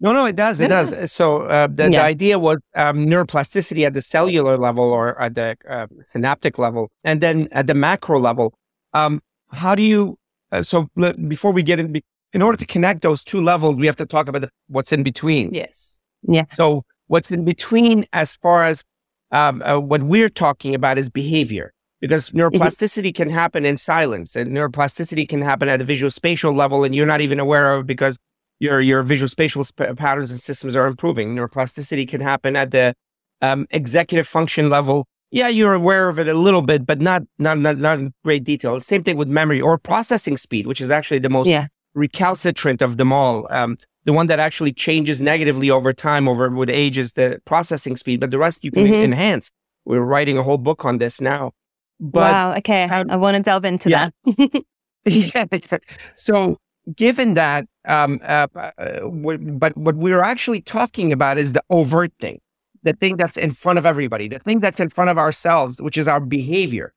No, 0.00 0.12
no, 0.12 0.26
it 0.26 0.36
does. 0.36 0.60
It, 0.60 0.66
it 0.66 0.68
does. 0.68 0.90
does. 0.90 1.12
So 1.12 1.42
uh, 1.42 1.68
the, 1.68 1.84
yeah. 1.84 1.88
the, 1.90 2.02
idea 2.02 2.38
was 2.38 2.58
um, 2.74 3.06
neuroplasticity 3.06 3.86
at 3.86 3.94
the 3.94 4.02
cellular 4.02 4.58
level 4.58 4.84
or 4.84 5.20
at 5.20 5.34
the 5.34 5.56
uh, 5.68 5.86
synaptic 6.06 6.58
level, 6.58 6.90
and 7.04 7.20
then 7.20 7.48
at 7.52 7.66
the 7.66 7.74
macro 7.74 8.18
level. 8.18 8.54
Um, 8.92 9.22
how 9.50 9.74
do 9.74 9.82
you? 9.82 10.18
Uh, 10.50 10.62
so 10.62 10.88
before 11.28 11.52
we 11.52 11.62
get 11.62 11.78
in, 11.78 12.00
in 12.32 12.42
order 12.42 12.56
to 12.56 12.66
connect 12.66 13.02
those 13.02 13.22
two 13.22 13.40
levels, 13.40 13.76
we 13.76 13.86
have 13.86 13.96
to 13.96 14.06
talk 14.06 14.28
about 14.28 14.42
the, 14.42 14.50
what's 14.68 14.92
in 14.92 15.02
between. 15.02 15.52
Yes. 15.54 16.00
Yeah. 16.22 16.44
So 16.50 16.84
what's 17.06 17.30
in 17.30 17.44
between, 17.44 18.06
as 18.12 18.36
far 18.36 18.64
as 18.64 18.82
um, 19.30 19.62
uh, 19.62 19.78
what 19.78 20.02
we're 20.02 20.28
talking 20.28 20.74
about, 20.74 20.98
is 20.98 21.08
behavior 21.08 21.73
because 22.04 22.28
mm-hmm. 22.28 22.40
neuroplasticity 22.40 23.06
mm-hmm. 23.06 23.22
can 23.22 23.30
happen 23.30 23.64
in 23.64 23.78
silence 23.78 24.36
and 24.36 24.50
neuroplasticity 24.50 25.26
can 25.26 25.40
happen 25.40 25.70
at 25.70 25.78
the 25.78 25.86
visual 25.86 26.10
spatial 26.10 26.52
level 26.52 26.84
and 26.84 26.94
you're 26.94 27.06
not 27.06 27.22
even 27.22 27.40
aware 27.40 27.72
of 27.72 27.86
because 27.86 28.18
your 28.60 28.78
your 28.78 29.02
visual 29.02 29.26
spatial 29.26 29.64
sp- 29.64 29.96
patterns 29.96 30.30
and 30.30 30.38
systems 30.38 30.76
are 30.76 30.86
improving 30.86 31.34
neuroplasticity 31.34 32.06
can 32.06 32.20
happen 32.20 32.56
at 32.56 32.72
the 32.72 32.92
um, 33.40 33.66
executive 33.70 34.28
function 34.28 34.68
level 34.68 35.06
yeah 35.30 35.48
you're 35.48 35.72
aware 35.72 36.10
of 36.10 36.18
it 36.18 36.28
a 36.28 36.34
little 36.34 36.60
bit 36.60 36.84
but 36.84 37.00
not 37.00 37.22
not 37.38 37.56
not, 37.58 37.78
not 37.78 37.98
in 37.98 38.12
great 38.22 38.44
detail 38.44 38.78
same 38.82 39.02
thing 39.02 39.16
with 39.16 39.28
memory 39.28 39.60
or 39.60 39.78
processing 39.78 40.36
speed 40.36 40.66
which 40.66 40.82
is 40.82 40.90
actually 40.90 41.20
the 41.20 41.30
most 41.30 41.48
yeah. 41.48 41.68
recalcitrant 41.94 42.82
of 42.82 42.98
them 42.98 43.14
all 43.14 43.46
um, 43.48 43.78
the 44.04 44.12
one 44.12 44.26
that 44.26 44.38
actually 44.38 44.74
changes 44.74 45.22
negatively 45.22 45.70
over 45.70 45.94
time 45.94 46.28
over 46.28 46.50
with 46.50 46.68
age 46.68 46.98
is 46.98 47.14
the 47.14 47.40
processing 47.46 47.96
speed 47.96 48.20
but 48.20 48.30
the 48.30 48.38
rest 48.38 48.62
you 48.62 48.70
can 48.70 48.84
mm-hmm. 48.84 49.04
enhance 49.10 49.50
we're 49.86 50.00
writing 50.00 50.36
a 50.36 50.42
whole 50.42 50.58
book 50.58 50.84
on 50.84 50.98
this 50.98 51.18
now 51.18 51.52
but 52.00 52.32
wow. 52.32 52.54
Okay. 52.56 52.86
How, 52.86 53.04
I 53.08 53.16
want 53.16 53.36
to 53.36 53.42
delve 53.42 53.64
into 53.64 53.90
yeah. 53.90 54.10
that. 54.24 54.64
yeah. 55.04 55.78
So, 56.16 56.58
given 56.94 57.34
that, 57.34 57.66
um, 57.86 58.20
uh, 58.24 58.46
uh, 58.56 59.08
but 59.08 59.76
what 59.76 59.96
we're 59.96 60.22
actually 60.22 60.60
talking 60.60 61.12
about 61.12 61.38
is 61.38 61.52
the 61.52 61.62
overt 61.70 62.12
thing, 62.20 62.40
the 62.82 62.92
thing 62.94 63.16
that's 63.16 63.36
in 63.36 63.52
front 63.52 63.78
of 63.78 63.86
everybody, 63.86 64.28
the 64.28 64.38
thing 64.38 64.60
that's 64.60 64.80
in 64.80 64.90
front 64.90 65.10
of 65.10 65.18
ourselves, 65.18 65.80
which 65.80 65.96
is 65.96 66.08
our 66.08 66.20
behavior, 66.20 66.92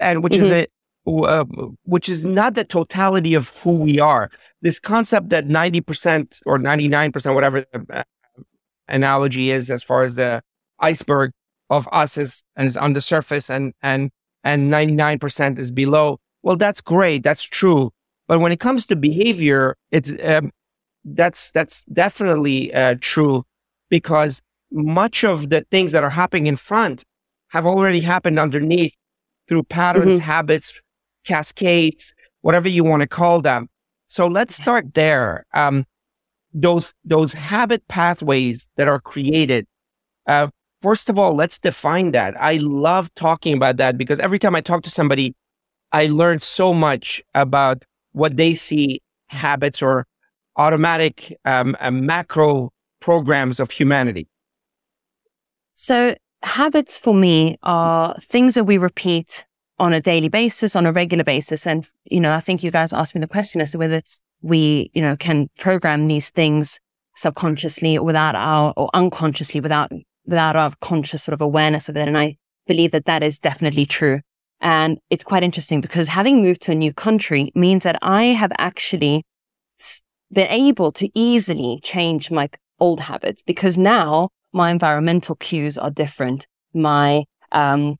and 0.00 0.22
which 0.22 0.34
mm-hmm. 0.34 0.44
is 0.44 0.50
a 0.50 0.66
uh, 1.04 1.44
which 1.82 2.08
is 2.08 2.24
not 2.24 2.54
the 2.54 2.64
totality 2.64 3.34
of 3.34 3.48
who 3.58 3.82
we 3.82 3.98
are. 3.98 4.30
This 4.60 4.78
concept 4.78 5.30
that 5.30 5.48
90% 5.48 6.40
or 6.46 6.58
99%, 6.58 7.34
whatever 7.34 7.62
the 7.62 7.86
uh, 7.92 8.02
analogy 8.86 9.50
is, 9.50 9.68
as 9.68 9.82
far 9.82 10.04
as 10.04 10.14
the 10.14 10.42
iceberg 10.78 11.32
of 11.70 11.88
us 11.90 12.16
is, 12.16 12.44
and 12.54 12.68
is 12.68 12.76
on 12.76 12.92
the 12.92 13.00
surface 13.00 13.50
and, 13.50 13.72
and 13.82 14.12
and 14.44 14.72
99% 14.72 15.58
is 15.58 15.70
below. 15.70 16.18
Well, 16.42 16.56
that's 16.56 16.80
great. 16.80 17.22
That's 17.22 17.44
true. 17.44 17.92
But 18.28 18.40
when 18.40 18.52
it 18.52 18.60
comes 18.60 18.86
to 18.86 18.96
behavior, 18.96 19.76
it's 19.90 20.14
um, 20.24 20.52
that's 21.04 21.50
that's 21.50 21.84
definitely 21.86 22.72
uh, 22.72 22.96
true 23.00 23.44
because 23.90 24.40
much 24.70 25.24
of 25.24 25.50
the 25.50 25.66
things 25.70 25.92
that 25.92 26.04
are 26.04 26.10
happening 26.10 26.46
in 26.46 26.56
front 26.56 27.04
have 27.48 27.66
already 27.66 28.00
happened 28.00 28.38
underneath 28.38 28.94
through 29.48 29.64
patterns, 29.64 30.16
mm-hmm. 30.16 30.24
habits, 30.24 30.80
cascades, 31.24 32.14
whatever 32.40 32.68
you 32.68 32.84
want 32.84 33.02
to 33.02 33.06
call 33.06 33.40
them. 33.40 33.68
So 34.06 34.26
let's 34.26 34.54
start 34.54 34.94
there. 34.94 35.44
Um, 35.54 35.84
those 36.54 36.94
those 37.04 37.32
habit 37.32 37.86
pathways 37.88 38.68
that 38.76 38.88
are 38.88 39.00
created. 39.00 39.66
Uh, 40.26 40.48
first 40.82 41.08
of 41.08 41.18
all, 41.18 41.34
let's 41.34 41.58
define 41.58 42.10
that. 42.12 42.34
I 42.38 42.56
love 42.56 43.14
talking 43.14 43.54
about 43.56 43.76
that 43.78 43.96
because 43.96 44.20
every 44.20 44.38
time 44.38 44.54
I 44.54 44.60
talk 44.60 44.82
to 44.82 44.90
somebody, 44.90 45.34
I 45.92 46.06
learn 46.06 46.38
so 46.40 46.74
much 46.74 47.22
about 47.34 47.84
what 48.12 48.36
they 48.36 48.54
see 48.54 49.00
habits 49.28 49.80
or 49.80 50.06
automatic 50.56 51.34
um, 51.44 51.76
uh, 51.80 51.90
macro 51.90 52.70
programs 53.00 53.58
of 53.60 53.70
humanity. 53.70 54.28
So 55.74 56.14
habits 56.42 56.98
for 56.98 57.14
me 57.14 57.56
are 57.62 58.16
things 58.20 58.54
that 58.54 58.64
we 58.64 58.78
repeat 58.78 59.44
on 59.78 59.92
a 59.92 60.00
daily 60.00 60.28
basis, 60.28 60.76
on 60.76 60.86
a 60.86 60.92
regular 60.92 61.24
basis. 61.24 61.66
And, 61.66 61.88
you 62.04 62.20
know, 62.20 62.32
I 62.32 62.40
think 62.40 62.62
you 62.62 62.70
guys 62.70 62.92
asked 62.92 63.14
me 63.14 63.20
the 63.20 63.26
question 63.26 63.60
as 63.60 63.72
to 63.72 63.78
whether 63.78 64.02
we, 64.42 64.90
you 64.94 65.02
know, 65.02 65.16
can 65.16 65.48
program 65.58 66.06
these 66.06 66.30
things 66.30 66.78
subconsciously 67.16 67.98
or 67.98 68.04
without 68.04 68.34
our, 68.34 68.72
or 68.76 68.90
unconsciously 68.94 69.60
without, 69.60 69.90
without 70.26 70.56
our 70.56 70.72
conscious 70.80 71.22
sort 71.22 71.34
of 71.34 71.40
awareness 71.40 71.88
of 71.88 71.96
it. 71.96 72.08
And 72.08 72.16
I 72.16 72.36
believe 72.66 72.92
that 72.92 73.06
that 73.06 73.22
is 73.22 73.38
definitely 73.38 73.86
true. 73.86 74.20
And 74.60 74.98
it's 75.10 75.24
quite 75.24 75.42
interesting 75.42 75.80
because 75.80 76.08
having 76.08 76.40
moved 76.40 76.62
to 76.62 76.72
a 76.72 76.76
new 76.76 76.92
country 76.92 77.50
means 77.54 77.82
that 77.82 77.98
I 78.00 78.24
have 78.26 78.52
actually 78.58 79.24
been 80.32 80.48
able 80.48 80.92
to 80.92 81.10
easily 81.14 81.78
change 81.82 82.30
my 82.30 82.48
old 82.78 83.00
habits 83.00 83.42
because 83.42 83.76
now 83.76 84.28
my 84.52 84.70
environmental 84.70 85.34
cues 85.36 85.76
are 85.76 85.90
different. 85.90 86.46
My, 86.72 87.24
um, 87.50 87.96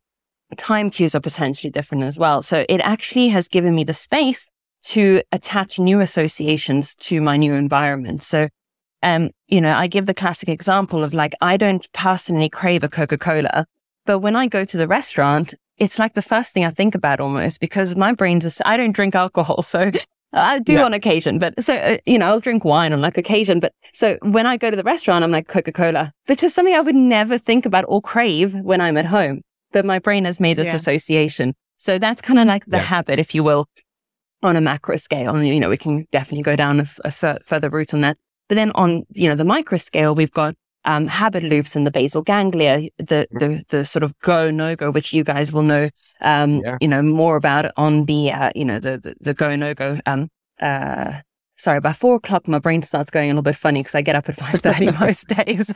time 0.56 0.90
cues 0.90 1.14
are 1.14 1.20
potentially 1.20 1.70
different 1.70 2.04
as 2.04 2.18
well. 2.18 2.42
So 2.42 2.64
it 2.68 2.80
actually 2.82 3.28
has 3.28 3.48
given 3.48 3.74
me 3.74 3.84
the 3.84 3.94
space 3.94 4.48
to 4.82 5.22
attach 5.32 5.78
new 5.78 6.00
associations 6.00 6.94
to 6.96 7.20
my 7.20 7.36
new 7.36 7.54
environment. 7.54 8.22
So, 8.22 8.48
um, 9.02 9.30
you 9.48 9.60
know, 9.60 9.74
I 9.74 9.86
give 9.86 10.06
the 10.06 10.14
classic 10.14 10.48
example 10.48 11.02
of 11.02 11.12
like, 11.12 11.34
I 11.40 11.56
don't 11.56 11.86
personally 11.92 12.48
crave 12.48 12.84
a 12.84 12.88
Coca-Cola, 12.88 13.66
but 14.06 14.20
when 14.20 14.36
I 14.36 14.46
go 14.46 14.64
to 14.64 14.76
the 14.76 14.88
restaurant, 14.88 15.54
it's 15.78 15.98
like 15.98 16.14
the 16.14 16.22
first 16.22 16.54
thing 16.54 16.64
I 16.64 16.70
think 16.70 16.94
about 16.94 17.20
almost 17.20 17.60
because 17.60 17.96
my 17.96 18.12
brain's, 18.12 18.44
just, 18.44 18.62
I 18.64 18.76
don't 18.76 18.92
drink 18.92 19.14
alcohol. 19.14 19.62
So 19.72 19.90
I 20.34 20.60
do 20.60 20.74
yeah. 20.74 20.84
on 20.84 20.94
occasion, 20.94 21.38
but 21.38 21.62
so, 21.62 21.74
uh, 21.74 21.98
you 22.06 22.18
know, 22.18 22.26
I'll 22.26 22.40
drink 22.40 22.64
wine 22.64 22.94
on 22.94 23.02
like 23.02 23.18
occasion. 23.18 23.60
But 23.60 23.74
so 23.92 24.16
when 24.22 24.46
I 24.46 24.56
go 24.56 24.70
to 24.70 24.76
the 24.76 24.82
restaurant, 24.82 25.22
I'm 25.22 25.30
like 25.30 25.46
Coca 25.46 25.72
Cola, 25.72 26.12
which 26.26 26.42
is 26.42 26.54
something 26.54 26.74
I 26.74 26.80
would 26.80 26.94
never 26.94 27.36
think 27.36 27.66
about 27.66 27.84
or 27.86 28.00
crave 28.00 28.54
when 28.54 28.80
I'm 28.80 28.96
at 28.96 29.04
home. 29.06 29.42
But 29.72 29.84
my 29.84 29.98
brain 29.98 30.24
has 30.24 30.40
made 30.40 30.56
this 30.56 30.68
yeah. 30.68 30.76
association. 30.76 31.54
So 31.76 31.98
that's 31.98 32.22
kind 32.22 32.38
of 32.38 32.46
like 32.46 32.64
the 32.64 32.78
yeah. 32.78 32.82
habit, 32.82 33.18
if 33.18 33.34
you 33.34 33.42
will, 33.42 33.66
on 34.42 34.56
a 34.56 34.60
macro 34.62 34.96
scale. 34.96 35.34
And, 35.34 35.46
you 35.46 35.60
know, 35.60 35.68
we 35.68 35.76
can 35.76 36.06
definitely 36.12 36.44
go 36.44 36.56
down 36.56 36.80
a, 36.80 36.86
a 37.04 37.08
f- 37.08 37.44
further 37.44 37.68
route 37.68 37.92
on 37.92 38.00
that. 38.00 38.16
But 38.52 38.56
then 38.56 38.72
on, 38.74 39.06
you 39.14 39.30
know, 39.30 39.34
the 39.34 39.46
micro 39.46 39.78
scale, 39.78 40.14
we've 40.14 40.30
got 40.30 40.54
um, 40.84 41.06
habit 41.06 41.42
loops 41.42 41.74
in 41.74 41.84
the 41.84 41.90
basal 41.90 42.20
ganglia, 42.20 42.90
the, 42.98 43.26
the, 43.30 43.64
the 43.70 43.82
sort 43.82 44.02
of 44.02 44.12
go, 44.18 44.50
no 44.50 44.76
go, 44.76 44.90
which 44.90 45.14
you 45.14 45.24
guys 45.24 45.54
will 45.54 45.62
know, 45.62 45.88
um, 46.20 46.60
yeah. 46.62 46.76
you 46.78 46.86
know, 46.86 47.00
more 47.00 47.36
about 47.36 47.72
on 47.78 48.04
the, 48.04 48.30
uh, 48.30 48.50
you 48.54 48.66
know, 48.66 48.78
the, 48.78 48.98
the, 48.98 49.14
the 49.22 49.32
go, 49.32 49.56
no 49.56 49.72
go, 49.72 49.98
um, 50.04 50.28
uh, 50.60 51.20
sorry, 51.56 51.80
by 51.80 51.94
four 51.94 52.16
o'clock, 52.16 52.46
my 52.46 52.58
brain 52.58 52.82
starts 52.82 53.08
going 53.08 53.30
a 53.30 53.32
little 53.32 53.40
bit 53.40 53.56
funny 53.56 53.80
because 53.80 53.94
I 53.94 54.02
get 54.02 54.16
up 54.16 54.28
at 54.28 54.36
5.30 54.36 55.00
most 55.00 55.28
days. 55.28 55.74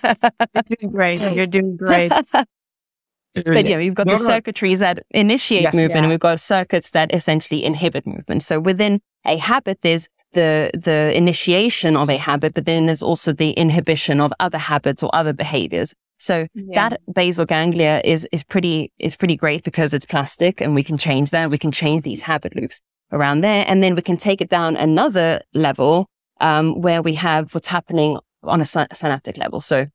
You're 0.53 0.77
doing 0.77 0.93
great. 0.93 1.21
You're 1.35 1.47
doing 1.47 1.77
great. 1.79 2.13
but 2.13 3.67
yeah, 3.67 3.79
we've 3.79 3.95
got 3.95 4.07
no, 4.07 4.17
the 4.17 4.23
circuitries 4.23 4.81
that 4.81 5.03
initiate 5.13 5.63
yes, 5.63 5.73
movement 5.73 5.93
yeah. 5.93 5.99
and 6.01 6.09
we've 6.11 6.21
got 6.21 6.41
circuits 6.41 6.91
that 6.91 7.15
essentially 7.15 7.65
inhibit 7.65 8.07
movement. 8.07 8.43
So 8.43 8.61
within 8.61 9.01
a 9.25 9.39
habit, 9.39 9.79
there's 9.81 10.11
the 10.37 10.71
the 10.75 11.13
initiation 11.17 11.97
of 11.97 12.09
a 12.09 12.17
habit, 12.17 12.55
but 12.55 12.65
then 12.65 12.87
there's 12.87 13.03
also 13.03 13.33
the 13.33 13.51
inhibition 13.51 14.21
of 14.21 14.33
other 14.39 14.59
habits 14.59 15.03
or 15.03 15.11
other 15.13 15.33
behaviors. 15.33 15.95
So 16.19 16.47
yeah. 16.55 16.89
that 16.89 17.01
basal 17.13 17.47
ganglia 17.47 18.01
is 18.05 18.29
is 18.33 18.45
pretty 18.45 18.93
is 18.99 19.17
pretty 19.17 19.37
great 19.37 19.65
because 19.65 19.93
it's 19.93 20.07
plastic 20.07 20.61
and 20.61 20.75
we 20.75 20.83
can 20.83 20.97
change 20.97 21.31
that. 21.31 21.51
We 21.51 21.59
can 21.59 21.73
change 21.73 22.03
these 22.03 22.23
habit 22.23 22.55
loops 22.55 22.81
around 23.11 23.41
there, 23.41 23.65
and 23.67 23.83
then 23.83 23.95
we 23.95 24.03
can 24.03 24.17
take 24.17 24.41
it 24.41 24.49
down 24.49 24.77
another 24.77 25.41
level 25.53 26.07
um, 26.41 26.81
where 26.81 27.03
we 27.03 27.15
have 27.15 27.55
what's 27.55 27.69
happening 27.69 28.19
on 28.43 28.61
a 28.61 28.67
synaptic 28.67 29.37
level. 29.37 29.61
So 29.61 29.87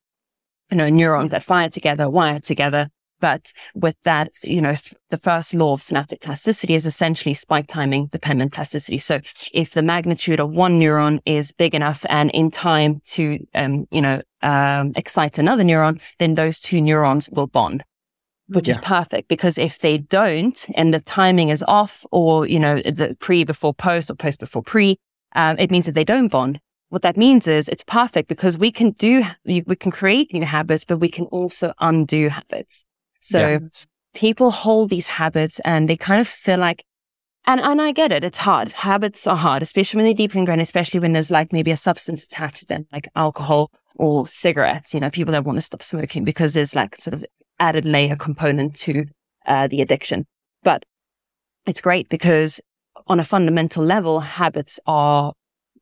you 0.72 0.78
know 0.78 0.90
neurons 0.90 1.32
that 1.32 1.44
fire 1.44 1.70
together, 1.70 2.10
wire 2.10 2.40
together, 2.40 2.90
but 3.22 3.54
with 3.74 3.96
that, 4.04 4.32
you 4.44 4.62
know, 4.62 4.74
the 5.10 5.18
first 5.18 5.54
law 5.54 5.74
of 5.74 5.82
synaptic 5.82 6.20
plasticity 6.22 6.74
is 6.74 6.86
essentially 6.86 7.34
spike 7.34 7.68
timing 7.68 8.08
dependent 8.08 8.52
plasticity. 8.52 8.98
So 8.98 9.22
if 9.54 9.72
the 9.72 9.82
magnitude 9.82 10.42
of 10.42 10.54
one 10.54 10.80
neuron 10.80 11.20
is 11.26 11.54
big 11.54 11.74
enough 11.74 12.06
and 12.10 12.30
in 12.32 12.52
time 12.52 13.02
to, 13.12 13.40
um, 13.56 13.88
you 13.92 14.02
know, 14.02 14.22
um, 14.42 14.92
excite 14.96 15.38
another 15.38 15.64
neuron, 15.64 16.02
then 16.18 16.36
those 16.36 16.60
two 16.60 16.82
neurons 16.82 17.30
will 17.30 17.48
bond 17.48 17.84
which 18.48 18.68
yeah. 18.68 18.74
is 18.74 18.78
perfect 18.80 19.30
because 19.30 19.58
if 19.58 19.80
they 19.80 19.98
don't 19.98 20.68
and 20.76 20.94
the 20.94 21.00
timing 21.00 21.50
is 21.50 21.64
off 21.68 22.06
or, 22.12 22.46
you 22.46 22.60
know, 22.60 22.76
the 22.76 23.16
pre 23.20 23.46
before 23.46 23.74
post 23.74 24.12
or 24.12 24.16
post 24.16 24.42
before 24.42 24.62
pre, 24.62 24.98
um, 25.36 25.58
it 25.58 25.72
means 25.72 25.86
that 25.86 25.96
they 25.96 26.04
don't 26.04 26.28
bond. 26.28 26.60
What 26.90 27.04
that 27.04 27.16
means 27.16 27.48
is 27.48 27.70
it's 27.70 27.86
perfect 27.86 28.28
because 28.28 28.58
we 28.58 28.70
can 28.70 28.92
do, 28.92 29.24
we 29.46 29.62
can 29.62 29.92
create 29.92 30.34
new 30.34 30.44
habits, 30.44 30.84
but 30.84 30.98
we 30.98 31.08
can 31.08 31.26
also 31.28 31.74
undo 31.80 32.28
habits. 32.28 32.84
So 33.22 33.48
yes. 33.48 33.88
people 34.14 34.52
hold 34.52 34.90
these 34.90 35.08
habits 35.08 35.60
and 35.64 35.90
they 35.90 35.96
kind 35.96 36.20
of 36.20 36.28
feel 36.28 36.58
like, 36.58 36.84
and, 37.48 37.62
and 37.62 37.82
I 37.82 37.92
get 37.92 38.12
it. 38.12 38.24
It's 38.24 38.40
hard. 38.40 38.72
Habits 38.74 39.26
are 39.26 39.38
hard, 39.38 39.64
especially 39.64 40.00
when 40.00 40.06
they're 40.06 40.14
deeply 40.14 40.40
ingrained, 40.40 40.62
especially 40.62 41.00
when 41.00 41.14
there's 41.14 41.32
like 41.32 41.54
maybe 41.54 41.72
a 41.72 41.78
substance 41.78 42.26
attached 42.26 42.58
to 42.58 42.66
them, 42.66 42.88
like 42.92 43.08
alcohol 43.16 43.72
or 43.96 44.28
cigarettes, 44.28 44.94
you 44.94 45.00
know, 45.00 45.10
people 45.10 45.32
that 45.32 45.46
want 45.46 45.58
to 45.58 45.62
stop 45.62 45.82
smoking 45.84 46.24
because 46.24 46.54
there's 46.54 46.76
like 46.76 46.96
sort 46.96 47.14
of 47.14 47.26
added 47.60 47.86
layer 47.86 48.16
component 48.16 48.76
to 48.76 49.06
uh, 49.46 49.68
the 49.68 49.82
addiction. 49.82 50.26
But 50.64 50.84
it's 51.66 51.82
great 51.82 52.10
because 52.10 52.60
on 53.08 53.20
a 53.20 53.24
fundamental 53.26 53.84
level, 53.84 54.20
habits 54.20 54.80
are 54.86 55.34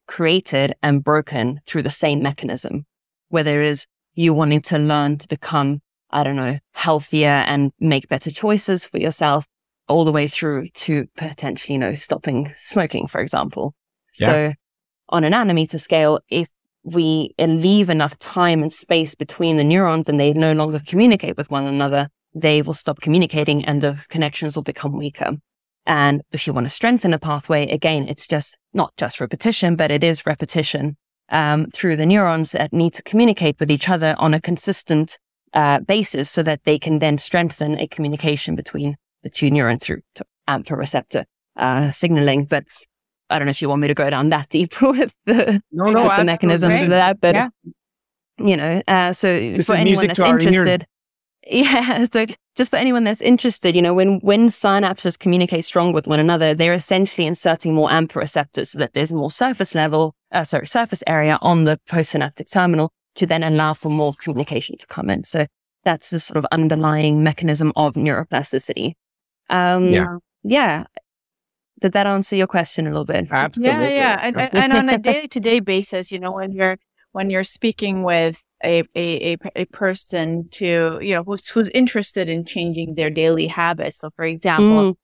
created 0.08 0.74
and 0.82 1.04
broken 1.04 1.62
through 1.66 1.84
the 1.84 1.90
same 1.90 2.22
mechanism, 2.22 2.86
whether 3.30 3.62
it 3.62 3.68
is 3.68 3.88
you 4.16 4.34
wanting 4.34 4.62
to 4.62 4.78
learn 4.78 5.18
to 5.18 5.28
become 5.28 5.82
I 6.12 6.24
don't 6.24 6.36
know, 6.36 6.60
healthier 6.74 7.28
and 7.28 7.72
make 7.80 8.08
better 8.08 8.32
choices 8.32 8.86
for 8.86 8.98
yourself 8.98 9.46
all 9.88 10.06
the 10.06 10.12
way 10.12 10.28
through 10.28 10.68
to 10.68 11.08
potentially, 11.18 11.74
you 11.74 11.80
know, 11.80 11.94
stopping 11.94 12.52
smoking, 12.56 13.08
for 13.08 13.22
example. 13.22 13.74
Yeah. 14.20 14.28
So 14.28 14.54
on 15.10 15.24
an 15.24 15.34
nanometer 15.34 15.80
scale, 15.80 16.20
if 16.30 16.50
we 16.84 17.34
leave 17.40 17.90
enough 17.90 18.18
time 18.20 18.62
and 18.62 18.72
space 18.72 19.16
between 19.16 19.58
the 19.58 19.64
neurons 19.64 20.08
and 20.08 20.20
they 20.20 20.34
no 20.34 20.54
longer 20.54 20.82
communicate 20.86 21.38
with 21.38 21.52
one 21.52 21.66
another, 21.66 22.10
they 22.34 22.62
will 22.62 22.74
stop 22.74 23.02
communicating 23.02 23.66
and 23.66 23.82
the 23.82 24.04
connections 24.10 24.56
will 24.56 24.64
become 24.64 24.98
weaker. 24.98 25.34
And 25.86 26.22
if 26.32 26.46
you 26.46 26.54
want 26.54 26.68
to 26.68 26.70
strengthen 26.70 27.14
a 27.14 27.20
pathway, 27.20 27.68
again, 27.70 28.08
it's 28.08 28.28
just 28.28 28.58
not 28.74 28.94
just 28.98 29.20
repetition, 29.20 29.76
but 29.76 29.92
it 29.92 30.04
is 30.04 30.26
repetition 30.26 30.98
um, 31.30 31.68
through 31.68 31.96
the 31.96 32.06
neurons 32.06 32.52
that 32.52 32.72
need 32.72 32.94
to 32.94 33.04
communicate 33.04 33.60
with 33.60 33.72
each 33.72 33.90
other 33.90 34.16
on 34.20 34.34
a 34.34 34.42
consistent 34.42 35.18
uh, 35.54 35.80
basis 35.80 36.30
so 36.30 36.44
that 36.44 36.64
they 36.64 36.78
can 36.78 37.00
then 37.00 37.18
strengthen 37.18 37.80
a 37.80 37.88
communication 37.88 38.56
between 38.56 38.96
the 39.24 39.30
two 39.30 39.50
neurons 39.50 39.86
through 39.86 40.02
AMPA 40.48 40.78
receptor 40.78 41.26
uh, 41.56 41.92
signaling. 41.92 42.46
But 42.46 42.66
I 43.30 43.40
don't 43.40 43.46
know 43.46 43.52
if 43.52 43.62
you 43.62 43.70
want 43.70 43.82
me 43.82 43.88
to 43.88 43.94
go 43.94 44.10
down 44.10 44.30
that 44.30 44.50
deep 44.50 44.82
with 44.82 45.14
the, 45.26 45.62
no, 45.72 45.86
no, 45.86 46.04
with 46.04 46.18
the 46.18 46.26
mechanisms 46.26 46.82
of 46.82 46.90
that. 46.90 47.22
But, 47.22 47.36
yeah. 47.36 47.50
you 48.38 48.58
know, 48.58 48.82
uh, 48.88 49.14
so 49.14 49.28
this 49.28 49.68
for 49.68 49.76
anyone 49.76 50.08
that's 50.08 50.20
interested, 50.20 50.86
yeah. 51.48 52.06
So 52.06 52.26
just 52.56 52.72
for 52.72 52.78
anyone 52.78 53.04
that's 53.04 53.22
interested, 53.22 53.76
you 53.76 53.82
know, 53.82 53.94
when, 53.94 54.20
when 54.20 54.48
synapses 54.48 55.18
communicate 55.18 55.66
strong 55.66 55.94
with 55.94 56.08
one 56.08 56.20
another, 56.20 56.54
they're 56.54 56.74
essentially 56.74 57.26
inserting 57.26 57.74
more 57.74 57.90
AMPA 57.90 58.16
receptors 58.16 58.72
so 58.72 58.80
that 58.80 58.94
there's 58.94 59.14
more 59.14 59.32
surface 59.32 59.76
level, 59.76 60.14
uh, 60.32 60.44
sorry, 60.44 60.68
surface 60.68 61.04
area 61.08 61.38
on 61.42 61.64
the 61.64 61.80
postsynaptic 61.90 62.52
terminal 62.52 62.92
to 63.16 63.26
then 63.26 63.44
allow 63.44 63.74
for 63.74 63.90
more 63.90 64.14
communication 64.14 64.78
to 64.78 64.88
come 64.88 65.10
in. 65.10 65.24
So 65.24 65.46
that's 65.84 66.10
the 66.10 66.20
sort 66.20 66.38
of 66.38 66.46
underlying 66.52 67.24
mechanism 67.24 67.72
of 67.76 67.96
neuroplasticity. 67.96 68.94
Um, 69.50 69.86
yeah. 69.86 70.18
Yeah. 70.44 70.84
Did 71.82 71.94
that 71.94 72.08
answer 72.08 72.36
your 72.36 72.48
question 72.48 72.88
a 72.88 72.90
little 72.90 73.06
bit? 73.06 73.32
Absolutely. 73.32 73.74
Yeah, 73.74 73.90
yeah. 73.90 74.20
And, 74.22 74.38
and 74.38 74.74
on 74.74 74.90
a 74.90 74.98
day 74.98 75.28
to 75.28 75.40
day 75.40 75.60
basis, 75.60 76.12
you 76.12 76.20
know, 76.20 76.32
when 76.32 76.52
you're 76.52 76.78
when 77.12 77.30
you're 77.30 77.44
speaking 77.44 78.04
with 78.04 78.42
a, 78.64 78.84
a, 78.96 79.34
a, 79.34 79.38
a, 79.56 79.66
person 79.66 80.48
to, 80.52 81.00
you 81.02 81.14
know, 81.14 81.24
who's, 81.24 81.48
who's 81.50 81.70
interested 81.70 82.30
in 82.30 82.46
changing 82.46 82.96
their 82.96 83.10
daily 83.10 83.48
habits. 83.48 84.00
So, 84.00 84.10
for 84.16 84.26
example, 84.26 84.94
mm. 84.94 84.96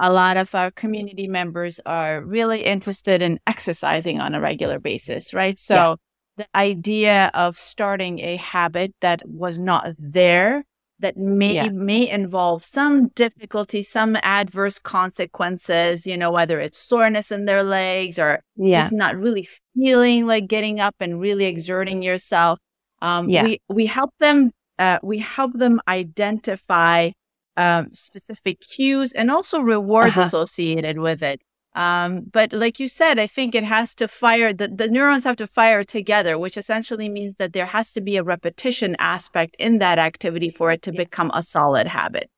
a 0.00 0.12
lot 0.12 0.36
of 0.36 0.54
our 0.54 0.70
community 0.70 1.26
members 1.26 1.80
are 1.86 2.22
really 2.22 2.62
interested 2.62 3.22
in 3.22 3.40
exercising 3.46 4.20
on 4.20 4.34
a 4.34 4.40
regular 4.40 4.78
basis, 4.78 5.32
right? 5.34 5.58
So 5.58 5.74
yeah. 5.74 5.94
The 6.40 6.56
idea 6.56 7.30
of 7.34 7.58
starting 7.58 8.18
a 8.20 8.36
habit 8.36 8.94
that 9.00 9.22
was 9.26 9.60
not 9.60 9.94
there 9.98 10.64
that 11.00 11.16
may 11.16 11.54
yeah. 11.54 11.68
may 11.68 12.08
involve 12.08 12.62
some 12.62 13.08
difficulty, 13.08 13.82
some 13.82 14.16
adverse 14.22 14.78
consequences, 14.78 16.06
you 16.06 16.16
know, 16.16 16.30
whether 16.30 16.60
it's 16.60 16.78
soreness 16.78 17.30
in 17.30 17.44
their 17.44 17.62
legs 17.62 18.18
or 18.18 18.42
yeah. 18.56 18.80
just 18.80 18.92
not 18.92 19.16
really 19.16 19.48
feeling 19.74 20.26
like 20.26 20.46
getting 20.46 20.80
up 20.80 20.94
and 21.00 21.20
really 21.20 21.46
exerting 21.46 22.02
yourself. 22.02 22.58
Um, 23.02 23.28
yeah. 23.28 23.44
we 23.44 23.58
we 23.68 23.86
help 23.86 24.10
them 24.20 24.50
uh, 24.78 24.98
we 25.02 25.18
help 25.18 25.52
them 25.54 25.80
identify 25.88 27.10
um, 27.56 27.88
specific 27.92 28.60
cues 28.60 29.12
and 29.12 29.30
also 29.30 29.60
rewards 29.60 30.16
uh-huh. 30.16 30.26
associated 30.26 30.98
with 30.98 31.22
it. 31.22 31.42
Um, 31.74 32.22
but 32.32 32.52
like 32.52 32.80
you 32.80 32.88
said, 32.88 33.18
I 33.18 33.26
think 33.26 33.54
it 33.54 33.64
has 33.64 33.94
to 33.96 34.08
fire, 34.08 34.52
the, 34.52 34.68
the 34.68 34.88
neurons 34.88 35.24
have 35.24 35.36
to 35.36 35.46
fire 35.46 35.84
together, 35.84 36.38
which 36.38 36.56
essentially 36.56 37.08
means 37.08 37.36
that 37.36 37.52
there 37.52 37.66
has 37.66 37.92
to 37.92 38.00
be 38.00 38.16
a 38.16 38.24
repetition 38.24 38.96
aspect 38.98 39.56
in 39.58 39.78
that 39.78 39.98
activity 39.98 40.50
for 40.50 40.72
it 40.72 40.82
to 40.82 40.92
become 40.92 41.30
a 41.32 41.42
solid 41.42 41.86
habit. 41.86 42.28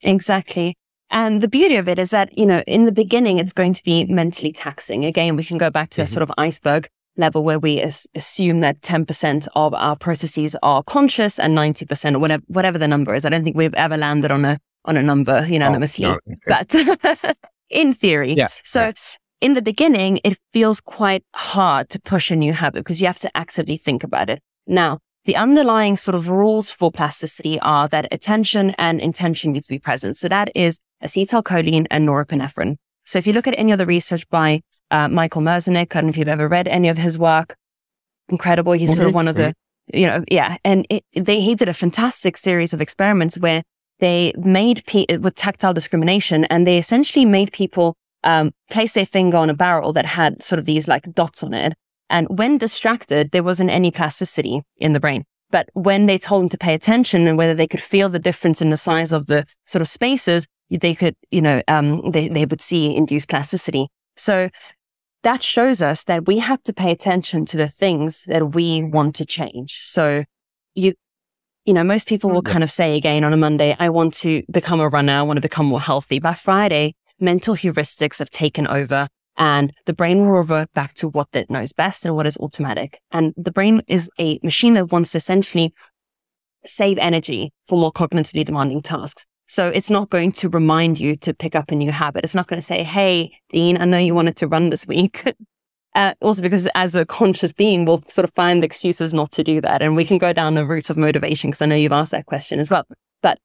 Exactly. 0.00 0.74
And 1.10 1.42
the 1.42 1.48
beauty 1.48 1.76
of 1.76 1.88
it 1.88 1.98
is 1.98 2.10
that, 2.10 2.36
you 2.36 2.46
know, 2.46 2.62
in 2.66 2.86
the 2.86 2.92
beginning, 2.92 3.36
it's 3.36 3.52
going 3.52 3.74
to 3.74 3.84
be 3.84 4.06
mentally 4.06 4.50
taxing. 4.50 5.04
Again, 5.04 5.36
we 5.36 5.44
can 5.44 5.58
go 5.58 5.68
back 5.68 5.90
to 5.90 6.02
mm-hmm. 6.02 6.12
sort 6.12 6.22
of 6.22 6.32
iceberg 6.38 6.88
level 7.18 7.44
where 7.44 7.58
we 7.58 7.80
as- 7.80 8.06
assume 8.14 8.60
that 8.60 8.80
10% 8.80 9.46
of 9.54 9.74
our 9.74 9.94
processes 9.94 10.56
are 10.62 10.82
conscious 10.82 11.38
and 11.38 11.56
90% 11.56 12.14
or 12.14 12.18
whatever, 12.18 12.42
whatever 12.46 12.78
the 12.78 12.88
number 12.88 13.14
is. 13.14 13.26
I 13.26 13.28
don't 13.28 13.44
think 13.44 13.56
we've 13.56 13.74
ever 13.74 13.98
landed 13.98 14.30
on 14.30 14.46
a, 14.46 14.58
on 14.86 14.96
a 14.96 15.02
number 15.02 15.46
unanimously, 15.46 16.06
oh, 16.06 16.18
no. 16.26 16.36
but 16.46 16.74
in 17.72 17.92
theory. 17.92 18.34
Yeah. 18.34 18.48
So 18.62 18.92
in 19.40 19.54
the 19.54 19.62
beginning, 19.62 20.20
it 20.22 20.38
feels 20.52 20.80
quite 20.80 21.24
hard 21.34 21.88
to 21.90 22.00
push 22.00 22.30
a 22.30 22.36
new 22.36 22.52
habit 22.52 22.80
because 22.80 23.00
you 23.00 23.08
have 23.08 23.18
to 23.20 23.36
actively 23.36 23.76
think 23.76 24.04
about 24.04 24.30
it. 24.30 24.40
Now, 24.66 25.00
the 25.24 25.36
underlying 25.36 25.96
sort 25.96 26.14
of 26.14 26.28
rules 26.28 26.70
for 26.70 26.90
plasticity 26.90 27.58
are 27.60 27.88
that 27.88 28.08
attention 28.10 28.70
and 28.78 29.00
intention 29.00 29.52
need 29.52 29.62
to 29.64 29.68
be 29.68 29.78
present. 29.78 30.16
So 30.16 30.28
that 30.28 30.50
is 30.54 30.78
acetylcholine 31.02 31.86
and 31.90 32.08
norepinephrine. 32.08 32.76
So 33.04 33.18
if 33.18 33.26
you 33.26 33.32
look 33.32 33.48
at 33.48 33.58
any 33.58 33.72
of 33.72 33.78
the 33.78 33.86
research 33.86 34.28
by 34.28 34.62
uh, 34.90 35.08
Michael 35.08 35.42
Merzenich, 35.42 35.94
I 35.94 36.00
don't 36.00 36.04
know 36.04 36.10
if 36.10 36.16
you've 36.16 36.28
ever 36.28 36.48
read 36.48 36.68
any 36.68 36.88
of 36.88 36.98
his 36.98 37.18
work. 37.18 37.56
Incredible. 38.28 38.72
He's 38.72 38.94
sort 38.94 39.08
of 39.08 39.14
one 39.14 39.28
of 39.28 39.34
the, 39.34 39.54
you 39.92 40.06
know, 40.06 40.24
yeah. 40.30 40.56
And 40.64 40.86
it, 40.88 41.04
they, 41.14 41.40
he 41.40 41.54
did 41.54 41.68
a 41.68 41.74
fantastic 41.74 42.36
series 42.36 42.72
of 42.72 42.80
experiments 42.80 43.38
where 43.38 43.62
they 44.02 44.32
made 44.36 44.84
pe- 44.86 45.06
with 45.18 45.36
tactile 45.36 45.72
discrimination 45.72 46.44
and 46.46 46.66
they 46.66 46.76
essentially 46.76 47.24
made 47.24 47.52
people 47.52 47.94
um, 48.24 48.50
place 48.68 48.94
their 48.94 49.06
finger 49.06 49.36
on 49.36 49.48
a 49.48 49.54
barrel 49.54 49.92
that 49.92 50.04
had 50.04 50.42
sort 50.42 50.58
of 50.58 50.66
these 50.66 50.88
like 50.88 51.14
dots 51.14 51.44
on 51.44 51.54
it. 51.54 51.74
And 52.10 52.26
when 52.28 52.58
distracted, 52.58 53.30
there 53.30 53.44
wasn't 53.44 53.70
any 53.70 53.92
plasticity 53.92 54.62
in 54.76 54.92
the 54.92 54.98
brain. 54.98 55.22
But 55.52 55.68
when 55.74 56.06
they 56.06 56.18
told 56.18 56.42
them 56.42 56.48
to 56.48 56.58
pay 56.58 56.74
attention 56.74 57.28
and 57.28 57.38
whether 57.38 57.54
they 57.54 57.68
could 57.68 57.80
feel 57.80 58.08
the 58.08 58.18
difference 58.18 58.60
in 58.60 58.70
the 58.70 58.76
size 58.76 59.12
of 59.12 59.26
the 59.26 59.44
sort 59.66 59.82
of 59.82 59.86
spaces, 59.86 60.46
they 60.68 60.96
could, 60.96 61.14
you 61.30 61.40
know, 61.40 61.62
um, 61.68 62.10
they, 62.10 62.26
they 62.26 62.44
would 62.44 62.60
see 62.60 62.96
induced 62.96 63.28
plasticity. 63.28 63.86
So 64.16 64.48
that 65.22 65.44
shows 65.44 65.80
us 65.80 66.02
that 66.04 66.26
we 66.26 66.40
have 66.40 66.60
to 66.64 66.72
pay 66.72 66.90
attention 66.90 67.44
to 67.46 67.56
the 67.56 67.68
things 67.68 68.24
that 68.24 68.54
we 68.56 68.82
want 68.82 69.14
to 69.16 69.24
change. 69.24 69.82
So 69.84 70.24
you, 70.74 70.94
you 71.64 71.72
know, 71.72 71.84
most 71.84 72.08
people 72.08 72.30
will 72.30 72.42
mm, 72.42 72.50
kind 72.50 72.64
of 72.64 72.70
say 72.70 72.96
again 72.96 73.24
on 73.24 73.32
a 73.32 73.36
Monday, 73.36 73.76
I 73.78 73.88
want 73.88 74.14
to 74.14 74.42
become 74.50 74.80
a 74.80 74.88
runner. 74.88 75.12
I 75.12 75.22
want 75.22 75.36
to 75.36 75.42
become 75.42 75.66
more 75.66 75.80
healthy. 75.80 76.18
By 76.18 76.34
Friday, 76.34 76.94
mental 77.20 77.54
heuristics 77.54 78.18
have 78.18 78.30
taken 78.30 78.66
over 78.66 79.08
and 79.36 79.72
the 79.86 79.92
brain 79.92 80.26
will 80.26 80.32
revert 80.32 80.72
back 80.74 80.94
to 80.94 81.08
what 81.08 81.28
it 81.32 81.50
knows 81.50 81.72
best 81.72 82.04
and 82.04 82.14
what 82.14 82.26
is 82.26 82.36
automatic. 82.38 82.98
And 83.12 83.32
the 83.36 83.52
brain 83.52 83.82
is 83.86 84.10
a 84.18 84.38
machine 84.42 84.74
that 84.74 84.92
wants 84.92 85.12
to 85.12 85.18
essentially 85.18 85.72
save 86.64 86.98
energy 86.98 87.52
for 87.66 87.78
more 87.78 87.92
cognitively 87.92 88.44
demanding 88.44 88.80
tasks. 88.80 89.24
So 89.48 89.68
it's 89.68 89.90
not 89.90 90.10
going 90.10 90.32
to 90.32 90.48
remind 90.48 90.98
you 90.98 91.14
to 91.16 91.34
pick 91.34 91.54
up 91.54 91.70
a 91.70 91.74
new 91.74 91.90
habit. 91.90 92.24
It's 92.24 92.34
not 92.34 92.46
going 92.46 92.58
to 92.58 92.66
say, 92.66 92.82
Hey, 92.82 93.32
Dean, 93.50 93.80
I 93.80 93.84
know 93.84 93.98
you 93.98 94.14
wanted 94.14 94.36
to 94.36 94.48
run 94.48 94.70
this 94.70 94.86
week. 94.86 95.24
uh, 95.94 96.14
also 96.20 96.42
because 96.42 96.68
as 96.74 96.96
a 96.96 97.04
conscious 97.04 97.52
being, 97.52 97.84
we'll 97.84 98.02
sort 98.02 98.24
of 98.24 98.32
find 98.34 98.64
excuses 98.64 99.12
not 99.12 99.30
to 99.32 99.44
do 99.44 99.60
that. 99.60 99.82
And 99.82 99.96
we 99.96 100.04
can 100.04 100.18
go 100.18 100.32
down 100.32 100.54
the 100.54 100.64
route 100.64 100.90
of 100.90 100.96
motivation 100.96 101.50
because 101.50 101.62
I 101.62 101.66
know 101.66 101.74
you've 101.74 101.92
asked 101.92 102.12
that 102.12 102.26
question 102.26 102.58
as 102.58 102.70
well. 102.70 102.84
But, 103.22 103.38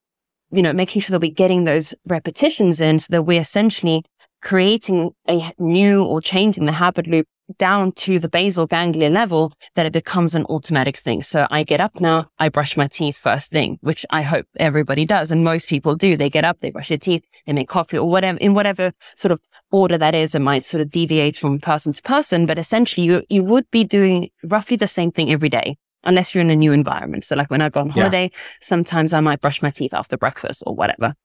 you 0.52 0.62
know, 0.62 0.74
making 0.74 1.02
sure 1.02 1.14
that 1.14 1.22
we're 1.22 1.34
getting 1.34 1.66
those 1.66 1.94
repetitions 2.06 2.80
in 2.80 3.00
so 3.00 3.08
that 3.12 3.24
we're 3.24 3.42
essentially 3.42 4.04
creating 4.42 5.12
a 5.30 5.52
new 5.60 6.04
or 6.04 6.22
changing 6.22 6.66
the 6.66 6.72
habit 6.74 7.08
loop 7.08 7.28
down 7.58 7.92
to 7.94 8.20
the 8.20 8.30
basal 8.30 8.68
ganglia 8.68 9.10
level 9.10 9.54
that 9.76 9.86
it 9.86 9.94
becomes 9.94 10.36
an 10.36 10.46
automatic 10.46 10.98
thing. 10.98 11.24
So 11.24 11.48
I 11.50 11.64
get 11.64 11.80
up 11.80 12.00
now, 12.00 12.28
I 12.40 12.50
brush 12.50 12.76
my 12.76 12.88
teeth 12.88 13.18
first 13.18 13.52
thing, 13.52 13.78
which 13.82 14.06
I 14.10 14.22
hope 14.22 14.46
everybody 14.58 15.06
does. 15.06 15.32
And 15.32 15.44
most 15.44 15.70
people 15.70 15.96
do. 15.96 16.18
They 16.18 16.30
get 16.30 16.46
up, 16.46 16.60
they 16.60 16.72
brush 16.72 16.90
their 16.90 16.98
teeth, 16.98 17.24
they 17.46 17.54
make 17.54 17.70
coffee 17.70 17.98
or 17.98 18.10
whatever, 18.10 18.38
in 18.40 18.54
whatever 18.54 18.92
sort 19.16 19.32
of 19.32 19.40
order 19.72 19.98
that 19.98 20.16
is. 20.16 20.36
It 20.36 20.40
might 20.40 20.66
sort 20.66 20.82
of 20.82 20.90
deviate 20.90 21.38
from 21.38 21.60
person 21.60 21.94
to 21.94 22.02
person, 22.02 22.46
but 22.46 22.58
essentially 22.58 23.06
you, 23.06 23.24
you 23.30 23.44
would 23.44 23.70
be 23.72 23.84
doing 23.84 24.30
roughly 24.44 24.78
the 24.78 24.88
same 24.88 25.12
thing 25.12 25.32
every 25.32 25.50
day. 25.50 25.78
Unless 26.04 26.34
you're 26.34 26.44
in 26.44 26.50
a 26.50 26.56
new 26.56 26.72
environment. 26.72 27.26
So 27.26 27.36
like 27.36 27.50
when 27.50 27.60
I 27.60 27.70
go 27.70 27.82
on 27.82 27.90
holiday, 27.90 28.30
yeah. 28.32 28.40
sometimes 28.62 29.12
I 29.12 29.20
might 29.20 29.42
brush 29.42 29.62
my 29.62 29.72
teeth 29.72 29.94
after 29.94 30.16
breakfast 30.16 30.64
or 30.66 30.74
whatever. 30.74 31.16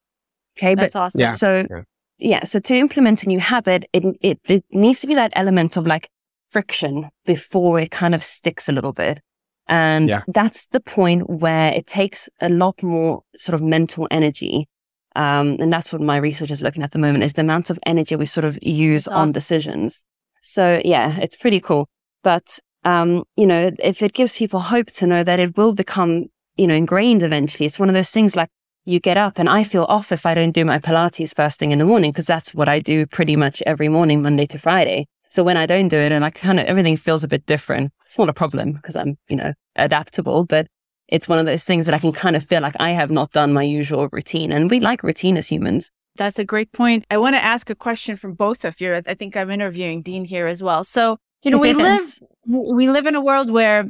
Okay. 0.58 0.74
That's 0.74 0.94
but 0.94 0.98
awesome. 0.98 1.20
Yeah. 1.20 1.32
So 1.32 1.66
yeah 1.70 1.82
yeah. 2.22 2.44
So 2.44 2.61
to 2.61 2.76
implement 2.76 3.24
a 3.24 3.28
new 3.28 3.40
habit, 3.40 3.85
it, 3.92 4.04
it, 4.20 4.40
it 4.44 4.64
needs 4.70 5.00
to 5.00 5.06
be 5.06 5.14
that 5.14 5.32
element 5.35 5.76
of 5.76 5.87
like 5.87 6.08
friction 6.53 7.09
before 7.25 7.81
it 7.81 7.91
kind 7.91 8.15
of 8.15 8.23
sticks 8.23 8.69
a 8.69 8.73
little 8.73 8.93
bit. 8.93 9.21
And 9.69 10.09
yeah. 10.09 10.23
that's 10.29 10.67
the 10.67 10.81
point 10.81 11.29
where 11.29 11.73
it 11.73 11.87
takes 11.87 12.29
a 12.41 12.49
lot 12.49 12.83
more 12.83 13.23
sort 13.37 13.55
of 13.55 13.62
mental 13.62 14.07
energy. 14.11 14.69
Um, 15.17 15.57
and 15.61 15.73
that's 15.73 15.93
what 15.93 16.03
my 16.03 16.17
research 16.17 16.51
is 16.51 16.62
looking 16.62 16.83
at 16.83 16.93
the 16.93 16.99
moment 16.99 17.25
is 17.25 17.35
the 17.35 17.43
amount 17.43 17.71
of 17.71 17.79
energy 17.87 18.17
we 18.17 18.27
sort 18.27 18.45
of 18.45 18.59
use 18.62 19.07
awesome. 19.07 19.21
on 19.21 19.33
decisions. 19.33 20.05
So 20.43 20.83
yeah, 20.85 21.19
it's 21.21 21.37
pretty 21.37 21.61
cool. 21.61 21.88
But, 22.23 22.59
um, 22.85 23.25
you 23.37 23.47
know, 23.47 23.71
if 23.79 24.03
it 24.03 24.12
gives 24.12 24.37
people 24.37 24.61
hope 24.61 24.88
to 24.93 25.07
know 25.07 25.25
that 25.25 25.41
it 25.41 25.57
will 25.57 25.75
become, 25.75 26.27
you 26.57 26.67
know, 26.67 26.75
ingrained 26.75 27.23
eventually, 27.23 27.67
it's 27.67 27.79
one 27.79 27.88
of 27.88 27.95
those 27.95 28.11
things 28.11 28.37
like 28.37 28.49
you 28.85 28.99
get 28.99 29.17
up 29.17 29.38
and 29.38 29.49
I 29.49 29.65
feel 29.65 29.85
off 29.85 30.11
if 30.11 30.27
I 30.27 30.35
don't 30.35 30.53
do 30.53 30.65
my 30.65 30.79
Pilates 30.79 31.35
first 31.35 31.59
thing 31.59 31.71
in 31.71 31.79
the 31.79 31.85
morning 31.85 32.11
because 32.11 32.27
that's 32.27 32.55
what 32.55 32.69
I 32.69 32.81
do 32.81 33.07
pretty 33.07 33.37
much 33.37 33.62
every 33.65 33.88
morning, 33.88 34.23
Monday 34.23 34.47
to 34.47 34.59
Friday. 34.59 35.07
So 35.33 35.42
when 35.42 35.57
I 35.57 35.64
don't 35.64 35.88
do 35.88 35.97
it 35.97 36.12
and 36.12 36.27
I 36.27 36.29
kind 36.29 36.61
of 36.61 36.66
everything 36.66 36.99
feels 36.99 37.25
a 37.25 37.29
bit 37.29 37.47
different, 37.47 37.90
it's 38.05 38.18
not 38.18 38.29
a 38.29 38.35
problem 38.35 38.73
because 38.73 38.97
I'm, 38.97 39.16
you 39.31 39.37
know, 39.37 39.55
adaptable, 39.77 40.45
but 40.45 40.66
it's 41.09 41.27
one 41.27 41.38
of 41.38 41.47
those 41.47 41.64
things 41.64 41.87
that 41.87 41.95
I 41.95 41.99
can 41.99 42.12
kind 42.12 42.37
of 42.37 42.45
feel 42.45 42.61
like 42.61 42.75
I 42.79 42.90
have 42.90 43.11
not 43.11 43.33
done 43.33 43.55
my 43.55 43.62
usual 43.62 44.11
routine. 44.12 44.53
And 44.53 44.68
we 44.68 44.79
like 44.79 45.03
routine 45.03 45.38
as 45.38 45.49
humans. 45.49 45.90
That's 46.16 46.38
a 46.38 46.45
great 46.45 46.71
point. 46.73 47.07
I 47.11 47.16
want 47.16 47.35
to 47.35 47.42
ask 47.42 47.71
a 47.71 47.75
question 47.75 48.14
from 48.16 48.35
both 48.35 48.66
of 48.66 48.79
you. 48.79 48.95
I 48.95 49.14
think 49.14 49.35
I'm 49.35 49.51
interviewing 49.51 50.03
Dean 50.03 50.27
here 50.27 50.47
as 50.47 50.62
well. 50.62 50.85
So, 50.85 51.16
you 51.42 51.51
know, 51.51 51.57
we 51.57 51.73
live 51.88 52.18
we 52.47 52.90
live 52.90 53.07
in 53.07 53.14
a 53.14 53.23
world 53.23 53.51
where, 53.51 53.85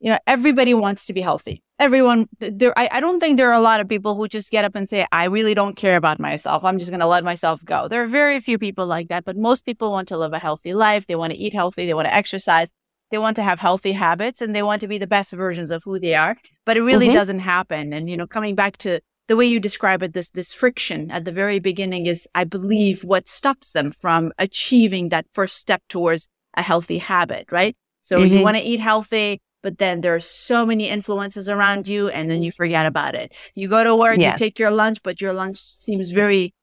you 0.00 0.10
know, 0.10 0.18
everybody 0.26 0.74
wants 0.74 1.06
to 1.06 1.12
be 1.12 1.20
healthy 1.20 1.62
everyone 1.78 2.26
there 2.40 2.76
I, 2.78 2.88
I 2.92 3.00
don't 3.00 3.20
think 3.20 3.36
there 3.36 3.50
are 3.50 3.58
a 3.58 3.60
lot 3.60 3.80
of 3.80 3.88
people 3.88 4.14
who 4.14 4.28
just 4.28 4.50
get 4.50 4.64
up 4.64 4.74
and 4.74 4.88
say 4.88 5.06
i 5.12 5.24
really 5.24 5.54
don't 5.54 5.76
care 5.76 5.96
about 5.96 6.18
myself. 6.18 6.64
I'm 6.64 6.78
just 6.78 6.90
going 6.90 7.00
to 7.00 7.06
let 7.06 7.24
myself 7.24 7.64
go. 7.64 7.88
There 7.88 8.02
are 8.02 8.06
very 8.06 8.40
few 8.40 8.58
people 8.58 8.86
like 8.86 9.08
that 9.08 9.24
but 9.24 9.36
most 9.36 9.64
people 9.64 9.90
want 9.90 10.08
to 10.08 10.18
live 10.18 10.32
a 10.32 10.38
healthy 10.38 10.74
life. 10.74 11.06
They 11.06 11.16
want 11.16 11.32
to 11.32 11.38
eat 11.38 11.54
healthy. 11.54 11.86
They 11.86 11.94
want 11.94 12.06
to 12.06 12.14
exercise. 12.14 12.70
They 13.10 13.18
want 13.18 13.36
to 13.36 13.42
have 13.42 13.58
healthy 13.58 13.92
habits 13.92 14.42
and 14.42 14.54
they 14.54 14.62
want 14.62 14.80
to 14.80 14.88
be 14.88 14.98
the 14.98 15.06
best 15.06 15.32
versions 15.32 15.70
of 15.70 15.82
who 15.84 15.98
they 15.98 16.14
are. 16.14 16.36
But 16.66 16.76
it 16.76 16.82
really 16.82 17.06
mm-hmm. 17.06 17.14
doesn't 17.14 17.40
happen. 17.40 17.92
And 17.92 18.10
you 18.10 18.16
know 18.16 18.26
coming 18.26 18.54
back 18.54 18.76
to 18.78 19.00
the 19.28 19.36
way 19.36 19.46
you 19.46 19.60
describe 19.60 20.02
it 20.02 20.14
this 20.14 20.30
this 20.30 20.52
friction 20.52 21.10
at 21.10 21.24
the 21.24 21.32
very 21.32 21.58
beginning 21.58 22.06
is 22.06 22.26
i 22.34 22.44
believe 22.44 23.04
what 23.04 23.28
stops 23.28 23.72
them 23.72 23.90
from 23.90 24.32
achieving 24.38 25.10
that 25.10 25.26
first 25.34 25.56
step 25.56 25.82
towards 25.90 26.28
a 26.54 26.62
healthy 26.62 26.98
habit 26.98 27.52
right? 27.52 27.76
So 28.02 28.18
mm-hmm. 28.18 28.36
you 28.36 28.42
want 28.42 28.56
to 28.56 28.62
eat 28.62 28.80
healthy 28.80 29.40
but 29.62 29.78
then 29.78 30.00
there's 30.00 30.24
so 30.24 30.64
many 30.64 30.88
influences 30.88 31.48
around 31.48 31.88
you 31.88 32.08
and 32.08 32.30
then 32.30 32.42
you 32.42 32.52
forget 32.52 32.86
about 32.86 33.14
it. 33.14 33.34
You 33.54 33.68
go 33.68 33.82
to 33.82 33.94
work, 33.96 34.18
yeah. 34.18 34.32
you 34.32 34.38
take 34.38 34.58
your 34.58 34.70
lunch, 34.70 35.02
but 35.02 35.20
your 35.20 35.32
lunch 35.32 35.58
seems 35.58 36.10
very 36.10 36.54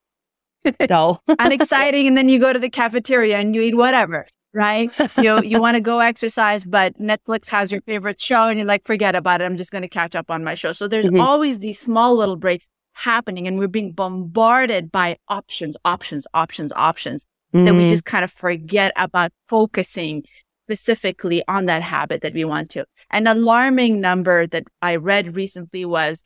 dull, 0.88 1.22
unexciting. 1.40 2.08
And 2.08 2.18
then 2.18 2.30
you 2.30 2.40
go 2.40 2.54
to 2.54 2.60
the 2.60 2.70
cafeteria 2.70 3.38
and 3.38 3.54
you 3.54 3.62
eat 3.62 3.76
whatever, 3.76 4.26
right? 4.54 4.92
you, 5.18 5.42
you 5.44 5.62
want 5.62 5.76
to 5.76 5.82
go 5.82 6.00
exercise, 6.00 6.64
but 6.64 6.98
Netflix 6.98 7.50
has 7.50 7.72
your 7.72 7.82
favorite 7.82 8.20
show 8.20 8.48
and 8.48 8.58
you're 8.58 8.68
like, 8.68 8.86
forget 8.86 9.16
about 9.16 9.42
it. 9.42 9.46
I'm 9.46 9.58
just 9.58 9.72
going 9.72 9.84
to 9.84 9.90
catch 9.90 10.16
up 10.16 10.32
on 10.32 10.44
my 10.44 10.56
show. 10.56 10.72
So 10.72 10.88
there's 10.88 11.08
mm-hmm. 11.08 11.20
always 11.20 11.60
these 11.60 11.80
small 11.80 12.16
little 12.16 12.38
breaks 12.38 12.68
happening 12.94 13.48
and 13.48 13.60
we're 13.60 13.68
being 13.68 13.92
bombarded 13.92 14.92
by 14.92 15.18
options, 15.28 15.76
options, 15.84 16.26
options, 16.34 16.72
options. 16.76 17.26
Mm-hmm. 17.54 17.66
That 17.66 17.74
we 17.76 17.88
just 17.88 18.04
kind 18.04 18.26
of 18.26 18.32
forget 18.32 18.92
about 18.98 19.32
focusing 19.48 20.26
specifically 20.66 21.44
on 21.48 21.66
that 21.66 21.84
habit 21.84 22.22
that 22.22 22.34
we 22.34 22.44
want 22.44 22.70
to. 22.72 22.86
An 23.12 23.28
alarming 23.28 24.02
number 24.02 24.48
that 24.48 24.64
I 24.82 24.96
read 24.96 25.36
recently 25.36 25.86
was 25.86 26.24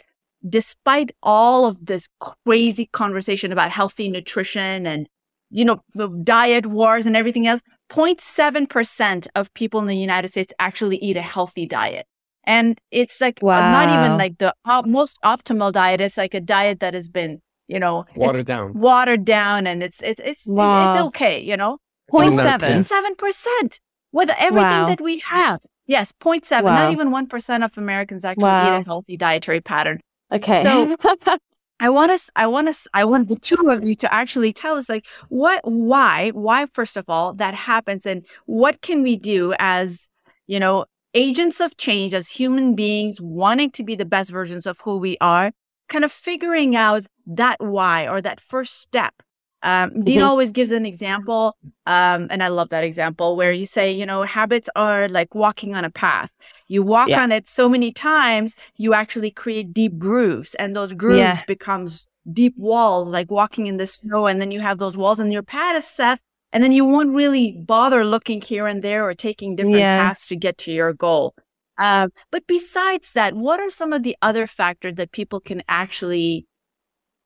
despite 0.48 1.12
all 1.22 1.66
of 1.66 1.86
this 1.86 2.08
crazy 2.46 2.88
conversation 2.94 3.52
about 3.52 3.72
healthy 3.72 4.10
nutrition 4.10 4.88
and, 4.88 5.08
you 5.50 5.66
know, 5.66 5.82
the 5.94 6.08
diet 6.24 6.66
wars 6.66 7.06
and 7.06 7.18
everything 7.18 7.48
else, 7.48 7.62
0.7% 7.92 9.28
of 9.36 9.54
people 9.54 9.82
in 9.82 9.88
the 9.88 9.98
United 9.98 10.30
States 10.32 10.54
actually 10.60 10.98
eat 10.98 11.18
a 11.18 11.22
healthy 11.22 11.66
diet. 11.66 12.06
And 12.46 12.80
it's 12.92 13.20
like 13.20 13.40
wow. 13.42 13.72
not 13.72 13.90
even 13.90 14.18
like 14.18 14.38
the 14.38 14.54
op- 14.64 14.86
most 14.86 15.20
optimal 15.26 15.74
diet. 15.74 16.00
It's 16.00 16.18
like 16.18 16.34
a 16.34 16.40
diet 16.40 16.80
that 16.80 16.94
has 16.94 17.10
been, 17.10 17.42
you 17.68 17.80
know, 17.80 18.06
watered 18.16 18.46
down, 18.46 18.74
watered 18.74 19.26
down, 19.26 19.68
and 19.68 19.84
it's 19.84 20.02
it's 20.02 20.22
it's 20.24 20.48
wow. 20.48 20.94
it's 20.94 21.04
okay, 21.08 21.42
you 21.42 21.58
know. 21.58 21.78
0.7 22.12 22.84
seven 22.86 23.16
percent 23.16 23.80
with 24.12 24.30
everything 24.38 24.70
wow. 24.70 24.86
that 24.88 25.02
we 25.02 25.20
have. 25.20 25.62
Yes, 25.88 26.14
0.7. 26.22 26.64
Not 26.64 26.92
even 26.92 27.12
one 27.12 27.28
percent 27.28 27.64
of 27.64 27.78
Americans 27.78 28.24
actually 28.24 28.46
eat 28.46 28.82
a 28.82 28.84
healthy 28.86 29.18
dietary 29.18 29.62
pattern. 29.62 30.00
Okay. 30.32 30.62
So 30.62 30.96
I 31.80 31.90
want 31.90 32.12
us, 32.12 32.30
I 32.36 32.46
want 32.48 32.68
us, 32.68 32.88
I 32.94 33.06
want 33.06 33.30
the 33.30 33.38
two 33.38 33.70
of 33.70 33.86
you 33.86 33.96
to 33.96 34.14
actually 34.14 34.52
tell 34.52 34.76
us 34.76 34.90
like 34.90 35.06
what, 35.30 35.62
why, 35.64 36.30
why, 36.32 36.66
first 36.68 36.98
of 36.98 37.10
all, 37.10 37.34
that 37.36 37.54
happens 37.54 38.06
and 38.06 38.26
what 38.46 38.82
can 38.82 39.02
we 39.02 39.16
do 39.16 39.54
as, 39.60 40.10
you 40.46 40.60
know, 40.60 40.86
agents 41.14 41.60
of 41.60 41.78
change, 41.78 42.14
as 42.14 42.30
human 42.30 42.76
beings 42.76 43.20
wanting 43.22 43.72
to 43.72 43.84
be 43.84 43.96
the 43.96 44.06
best 44.06 44.30
versions 44.30 44.68
of 44.68 44.80
who 44.82 44.98
we 44.98 45.18
are, 45.22 45.52
kind 45.88 46.04
of 46.04 46.12
figuring 46.12 46.76
out 46.76 47.06
that 47.26 47.58
why 47.60 48.08
or 48.08 48.22
that 48.22 48.42
first 48.42 48.80
step 48.80 49.14
um, 49.62 50.04
Dean 50.04 50.20
mm-hmm. 50.20 50.28
always 50.28 50.52
gives 50.52 50.72
an 50.72 50.86
example, 50.86 51.58
um, 51.86 52.28
and 52.30 52.42
I 52.42 52.48
love 52.48 52.70
that 52.70 52.84
example 52.84 53.36
where 53.36 53.52
you 53.52 53.66
say, 53.66 53.92
you 53.92 54.06
know, 54.06 54.24
habits 54.24 54.70
are 54.76 55.10
like 55.10 55.36
walking 55.36 55.76
on 55.76 55.84
a 55.84 55.90
path. 55.90 56.32
You 56.68 56.82
walk 56.82 57.10
yeah. 57.10 57.22
on 57.22 57.32
it 57.32 57.46
so 57.46 57.68
many 57.68 57.92
times, 57.92 58.56
you 58.78 58.94
actually 58.94 59.32
create 59.32 59.74
deep 59.74 59.98
grooves, 59.98 60.56
and 60.56 60.76
those 60.76 60.94
grooves 60.94 61.20
yeah. 61.20 61.42
becomes 61.46 62.08
deep 62.32 62.54
walls, 62.58 63.10
like 63.10 63.30
walking 63.30 63.68
in 63.68 63.78
the 63.78 63.86
snow, 63.86 64.28
and 64.28 64.40
then 64.40 64.52
you 64.52 64.62
have 64.62 64.78
those 64.78 64.96
walls, 64.96 65.20
and 65.20 65.34
your 65.34 65.44
path 65.44 65.78
is 65.78 65.88
set, 65.88 66.22
and 66.54 66.64
then 66.64 66.72
you 66.72 66.86
won't 66.86 67.14
really 67.14 67.52
bother 67.52 68.06
looking 68.06 68.42
here 68.42 68.66
and 68.66 68.82
there 68.82 69.04
or 69.06 69.14
taking 69.14 69.58
different 69.58 69.80
yeah. 69.80 70.08
paths 70.08 70.28
to 70.28 70.38
get 70.38 70.58
to 70.60 70.72
your 70.72 70.94
goal. 70.94 71.36
Um, 71.78 72.12
but 72.32 72.48
besides 72.48 73.12
that, 73.14 73.36
what 73.36 73.60
are 73.60 73.70
some 73.70 73.94
of 73.94 74.04
the 74.04 74.16
other 74.22 74.48
factors 74.48 74.96
that 74.96 75.12
people 75.12 75.40
can 75.40 75.64
actually 75.68 76.46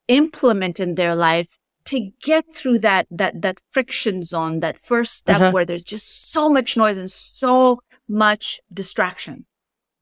implement 0.08 0.80
in 0.80 0.96
their 0.96 1.16
life 1.16 1.60
to 1.86 2.12
get 2.22 2.54
through 2.54 2.80
that 2.80 3.08
that 3.12 3.42
that 3.42 3.60
friction 3.72 4.24
zone, 4.24 4.60
that 4.62 4.80
first 4.80 5.16
step 5.16 5.38
uh-huh. 5.38 5.52
where 5.52 5.66
there's 5.66 5.84
just 5.84 6.32
so 6.32 6.50
much 6.50 6.78
noise 6.78 6.98
and 6.98 7.12
so 7.12 7.80
much 8.08 8.60
distraction. 8.72 9.46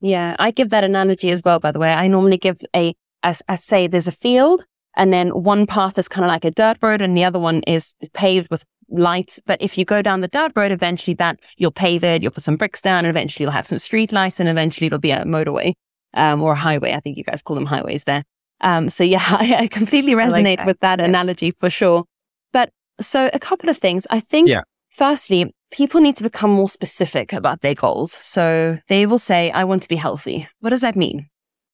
Yeah, 0.00 0.36
I 0.38 0.50
give 0.50 0.70
that 0.70 0.84
analogy 0.84 1.30
as 1.30 1.42
well. 1.44 1.60
By 1.60 1.72
the 1.72 1.78
way, 1.78 1.92
I 1.92 2.08
normally 2.08 2.38
give 2.38 2.60
a 2.74 2.94
I, 3.22 3.36
I 3.48 3.56
say 3.56 3.86
there's 3.86 4.08
a 4.08 4.12
field, 4.12 4.64
and 4.96 5.12
then 5.12 5.30
one 5.30 5.66
path 5.66 5.98
is 5.98 6.08
kind 6.08 6.24
of 6.24 6.28
like 6.28 6.44
a 6.44 6.50
dirt 6.50 6.78
road, 6.82 7.02
and 7.02 7.16
the 7.16 7.24
other 7.24 7.38
one 7.38 7.62
is 7.66 7.94
paved 8.12 8.50
with 8.50 8.64
lights. 8.88 9.40
But 9.46 9.62
if 9.62 9.78
you 9.78 9.84
go 9.84 10.02
down 10.02 10.20
the 10.20 10.28
dirt 10.28 10.52
road, 10.56 10.72
eventually 10.72 11.14
that 11.14 11.40
you'll 11.56 11.70
pave 11.70 12.04
it, 12.04 12.22
you'll 12.22 12.32
put 12.32 12.42
some 12.42 12.56
bricks 12.56 12.82
down, 12.82 13.04
and 13.04 13.10
eventually 13.10 13.44
you'll 13.44 13.52
have 13.52 13.66
some 13.66 13.78
street 13.78 14.12
lights, 14.12 14.40
and 14.40 14.48
eventually 14.48 14.86
it'll 14.86 14.98
be 14.98 15.12
a 15.12 15.24
motorway 15.24 15.74
um, 16.14 16.42
or 16.42 16.52
a 16.52 16.56
highway. 16.56 16.92
I 16.92 17.00
think 17.00 17.16
you 17.16 17.24
guys 17.24 17.42
call 17.42 17.56
them 17.56 17.66
highways 17.66 18.04
there. 18.04 18.24
Um, 18.62 18.88
so 18.88 19.04
yeah, 19.04 19.22
I, 19.28 19.56
I 19.60 19.66
completely 19.68 20.12
resonate 20.12 20.44
like 20.44 20.58
that. 20.58 20.66
with 20.66 20.80
that 20.80 20.98
yes. 20.98 21.08
analogy 21.08 21.52
for 21.52 21.70
sure. 21.70 22.04
But 22.52 22.70
so 23.00 23.30
a 23.32 23.38
couple 23.38 23.68
of 23.68 23.78
things. 23.78 24.06
I 24.10 24.20
think 24.20 24.48
yeah. 24.48 24.62
firstly, 24.90 25.52
people 25.70 26.00
need 26.00 26.16
to 26.16 26.22
become 26.22 26.50
more 26.50 26.68
specific 26.68 27.32
about 27.32 27.62
their 27.62 27.74
goals. 27.74 28.12
So 28.12 28.78
they 28.88 29.06
will 29.06 29.18
say, 29.18 29.50
I 29.50 29.64
want 29.64 29.82
to 29.82 29.88
be 29.88 29.96
healthy. 29.96 30.46
What 30.60 30.70
does 30.70 30.82
that 30.82 30.96
mean? 30.96 31.28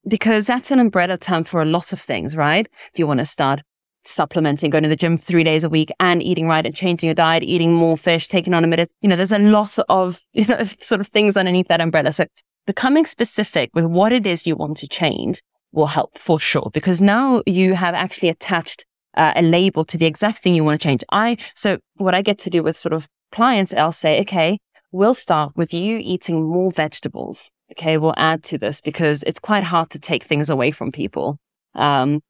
Because 0.07 0.47
that's 0.47 0.71
an 0.71 0.79
umbrella 0.79 1.19
term 1.19 1.45
for 1.45 1.61
a 1.61 1.67
lot 1.67 1.93
of 1.93 2.01
things, 2.01 2.37
right? 2.37 2.67
If 2.93 2.99
you 2.99 3.07
want 3.07 3.21
to 3.21 3.27
start 3.27 3.63
supplementing, 4.05 4.71
going 4.71 4.85
to 4.85 4.89
the 4.89 4.97
gym 4.97 5.19
three 5.19 5.45
days 5.45 5.65
a 5.65 5.69
week 5.69 5.91
and 6.01 6.23
eating 6.23 6.47
right 6.47 6.65
and 6.65 6.75
changing 6.75 7.09
your 7.09 7.15
diet, 7.15 7.43
eating 7.43 7.75
more 7.75 7.97
fish, 7.97 8.29
taking 8.29 8.55
on 8.55 8.65
a 8.65 8.67
minute, 8.67 8.91
you 9.03 9.09
know, 9.09 9.17
there's 9.17 9.33
a 9.33 9.39
lot 9.39 9.77
of, 9.89 10.21
you 10.33 10.47
know, 10.47 10.65
sort 10.79 11.01
of 11.01 11.09
things 11.09 11.37
underneath 11.37 11.69
that 11.69 11.81
umbrella. 11.81 12.13
So 12.13 12.27
becoming 12.67 13.05
specific 13.05 13.71
with 13.75 13.85
what 13.85 14.13
it 14.13 14.27
is 14.27 14.47
you 14.47 14.57
want 14.57 14.77
to 14.79 14.89
change 14.89 15.43
will 15.73 15.87
help 15.87 16.19
for 16.19 16.41
sure 16.41 16.71
because 16.73 17.01
now 17.01 17.43
you 17.47 17.75
have 17.75 17.95
actually 17.95 18.29
attached 18.29 18.85
uh, 19.15 19.33
a 19.37 19.43
label 19.43 19.85
to 19.85 19.99
the 19.99 20.07
exact 20.07 20.39
thing 20.39 20.55
you 20.55 20.65
want 20.65 20.81
to 20.81 20.87
change. 20.87 21.05
I, 21.11 21.37
so 21.55 21.79
what 21.97 22.15
I 22.15 22.23
get 22.23 22.39
to 22.41 22.51
do 22.51 22.63
with 22.63 22.77
sort 22.77 22.93
of 22.93 23.09
clients, 23.33 23.75
I'll 23.75 23.93
say, 23.93 24.21
okay, 24.21 24.59
we'll 24.93 25.15
start 25.15 25.53
with 25.57 25.75
you 25.75 25.99
eating 26.03 26.45
more 26.45 26.71
vegetables. 26.71 27.51
Okay. 27.73 27.99
We'll 27.99 28.15
add 28.17 28.43
to 28.45 28.59
this 28.59 28.81
because 28.81 29.23
it's 29.25 29.39
quite 29.39 29.65
hard 29.65 29.91
to 29.91 29.99
take 29.99 30.25
things 30.25 30.49
away 30.49 30.71
from 30.71 30.91
people. 30.91 31.39
Um, 31.75 32.23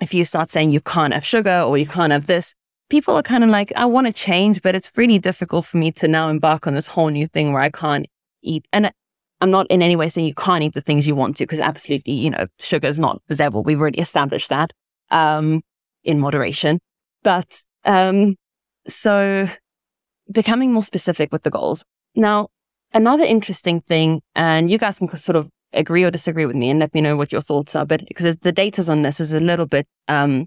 if 0.00 0.14
you 0.14 0.24
start 0.24 0.48
saying 0.48 0.70
you 0.70 0.80
can't 0.80 1.12
have 1.12 1.26
sugar 1.26 1.60
or 1.66 1.76
you 1.76 1.86
can't 1.86 2.12
have 2.12 2.26
this, 2.26 2.54
people 2.88 3.14
are 3.14 3.22
kind 3.22 3.44
of 3.44 3.50
like, 3.50 3.72
I 3.76 3.84
want 3.84 4.06
to 4.06 4.12
change, 4.12 4.62
but 4.62 4.74
it's 4.74 4.92
really 4.96 5.18
difficult 5.18 5.66
for 5.66 5.76
me 5.76 5.92
to 5.92 6.08
now 6.08 6.28
embark 6.28 6.66
on 6.66 6.74
this 6.74 6.88
whole 6.88 7.08
new 7.08 7.26
thing 7.26 7.52
where 7.52 7.62
I 7.62 7.70
can't 7.70 8.06
eat. 8.42 8.66
And 8.72 8.92
I'm 9.40 9.50
not 9.50 9.66
in 9.68 9.82
any 9.82 9.96
way 9.96 10.08
saying 10.08 10.26
you 10.26 10.34
can't 10.34 10.64
eat 10.64 10.74
the 10.74 10.80
things 10.80 11.06
you 11.06 11.14
want 11.14 11.36
to, 11.36 11.44
because 11.44 11.60
absolutely, 11.60 12.14
you 12.14 12.30
know, 12.30 12.46
sugar 12.58 12.88
is 12.88 12.98
not 12.98 13.22
the 13.28 13.36
devil. 13.36 13.62
We've 13.62 13.80
already 13.80 14.00
established 14.00 14.48
that, 14.48 14.72
um, 15.10 15.62
in 16.04 16.18
moderation. 16.18 16.80
But, 17.22 17.62
um, 17.84 18.36
so 18.88 19.48
becoming 20.30 20.72
more 20.72 20.82
specific 20.82 21.32
with 21.32 21.42
the 21.42 21.50
goals. 21.50 21.84
Now, 22.14 22.48
another 22.92 23.24
interesting 23.24 23.80
thing, 23.80 24.22
and 24.34 24.70
you 24.70 24.78
guys 24.78 24.98
can 24.98 25.08
sort 25.08 25.36
of 25.36 25.48
agree 25.72 26.04
or 26.04 26.10
disagree 26.10 26.46
with 26.46 26.56
me 26.56 26.70
and 26.70 26.80
let 26.80 26.94
me 26.94 27.00
know 27.00 27.16
what 27.16 27.30
your 27.30 27.42
thoughts 27.42 27.76
are, 27.76 27.84
but 27.84 28.06
because 28.08 28.36
the 28.38 28.52
data's 28.52 28.88
on 28.88 29.02
this 29.02 29.20
is 29.20 29.32
a 29.32 29.40
little 29.40 29.66
bit, 29.66 29.86
um, 30.08 30.46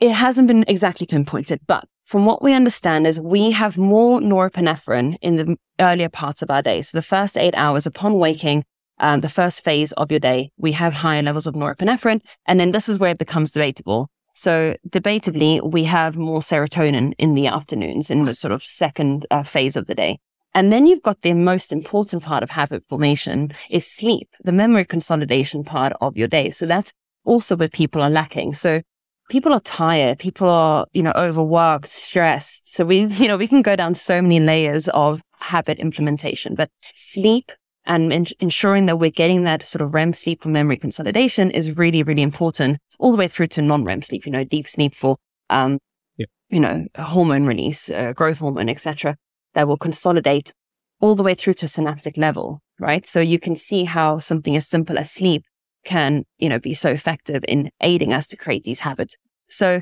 it 0.00 0.10
hasn't 0.10 0.48
been 0.48 0.64
exactly 0.66 1.06
pinpointed, 1.06 1.60
but 1.66 1.84
from 2.04 2.26
what 2.26 2.42
we 2.42 2.52
understand 2.52 3.06
is 3.06 3.20
we 3.20 3.52
have 3.52 3.78
more 3.78 4.18
norepinephrine 4.20 5.16
in 5.22 5.36
the 5.36 5.56
earlier 5.80 6.08
parts 6.08 6.42
of 6.42 6.50
our 6.50 6.62
day. 6.62 6.82
So 6.82 6.96
the 6.98 7.02
first 7.02 7.36
eight 7.36 7.54
hours 7.56 7.86
upon 7.86 8.14
waking, 8.18 8.64
um, 8.98 9.20
the 9.20 9.28
first 9.28 9.64
phase 9.64 9.92
of 9.92 10.10
your 10.10 10.20
day, 10.20 10.50
we 10.58 10.72
have 10.72 10.92
higher 10.92 11.22
levels 11.22 11.46
of 11.46 11.54
norepinephrine. 11.54 12.20
And 12.46 12.60
then 12.60 12.70
this 12.70 12.88
is 12.88 12.98
where 12.98 13.10
it 13.10 13.18
becomes 13.18 13.50
debatable. 13.50 14.08
So 14.34 14.76
debatably, 14.88 15.72
we 15.72 15.84
have 15.84 16.16
more 16.16 16.40
serotonin 16.40 17.12
in 17.18 17.34
the 17.34 17.46
afternoons 17.46 18.10
in 18.10 18.24
the 18.24 18.34
sort 18.34 18.52
of 18.52 18.62
second 18.62 19.26
uh, 19.30 19.42
phase 19.42 19.76
of 19.76 19.86
the 19.86 19.94
day. 19.94 20.18
And 20.54 20.72
then 20.72 20.86
you've 20.86 21.02
got 21.02 21.22
the 21.22 21.34
most 21.34 21.72
important 21.72 22.22
part 22.22 22.42
of 22.42 22.50
habit 22.50 22.84
formation 22.88 23.52
is 23.68 23.86
sleep, 23.86 24.28
the 24.42 24.52
memory 24.52 24.84
consolidation 24.84 25.64
part 25.64 25.92
of 26.00 26.16
your 26.16 26.28
day. 26.28 26.50
So 26.50 26.66
that's 26.66 26.92
also 27.24 27.56
where 27.56 27.68
people 27.68 28.02
are 28.02 28.10
lacking. 28.10 28.54
So 28.54 28.82
people 29.30 29.54
are 29.54 29.60
tired. 29.60 30.18
People 30.18 30.48
are, 30.48 30.86
you 30.92 31.02
know, 31.02 31.12
overworked, 31.16 31.88
stressed. 31.88 32.70
So 32.70 32.84
we, 32.84 33.04
you 33.06 33.28
know, 33.28 33.38
we 33.38 33.48
can 33.48 33.62
go 33.62 33.76
down 33.76 33.94
so 33.94 34.20
many 34.20 34.40
layers 34.40 34.88
of 34.88 35.22
habit 35.38 35.78
implementation, 35.78 36.54
but 36.54 36.68
sleep 36.78 37.50
and 37.86 38.12
in- 38.12 38.26
ensuring 38.40 38.84
that 38.86 38.98
we're 38.98 39.10
getting 39.10 39.44
that 39.44 39.62
sort 39.62 39.80
of 39.80 39.94
REM 39.94 40.12
sleep 40.12 40.42
for 40.42 40.50
memory 40.50 40.76
consolidation 40.76 41.50
is 41.50 41.78
really, 41.78 42.02
really 42.02 42.22
important 42.22 42.78
all 42.98 43.10
the 43.10 43.16
way 43.16 43.28
through 43.28 43.46
to 43.46 43.62
non-REM 43.62 44.02
sleep, 44.02 44.26
you 44.26 44.32
know, 44.32 44.44
deep 44.44 44.68
sleep 44.68 44.94
for, 44.94 45.16
um, 45.48 45.78
yeah. 46.18 46.26
you 46.50 46.60
know, 46.60 46.86
hormone 46.96 47.46
release, 47.46 47.90
uh, 47.90 48.12
growth 48.12 48.38
hormone, 48.38 48.68
etc. 48.68 49.16
that 49.54 49.66
will 49.66 49.78
consolidate 49.78 50.52
all 51.00 51.14
the 51.14 51.22
way 51.22 51.32
through 51.32 51.54
to 51.54 51.66
synaptic 51.66 52.18
level, 52.18 52.60
right? 52.78 53.06
So 53.06 53.20
you 53.20 53.38
can 53.38 53.56
see 53.56 53.84
how 53.84 54.18
something 54.18 54.54
as 54.54 54.68
simple 54.68 54.98
as 54.98 55.10
sleep 55.10 55.44
can, 55.84 56.24
you 56.38 56.48
know, 56.48 56.58
be 56.58 56.74
so 56.74 56.90
effective 56.90 57.44
in 57.48 57.70
aiding 57.80 58.12
us 58.12 58.26
to 58.28 58.36
create 58.36 58.64
these 58.64 58.80
habits. 58.80 59.16
So 59.48 59.80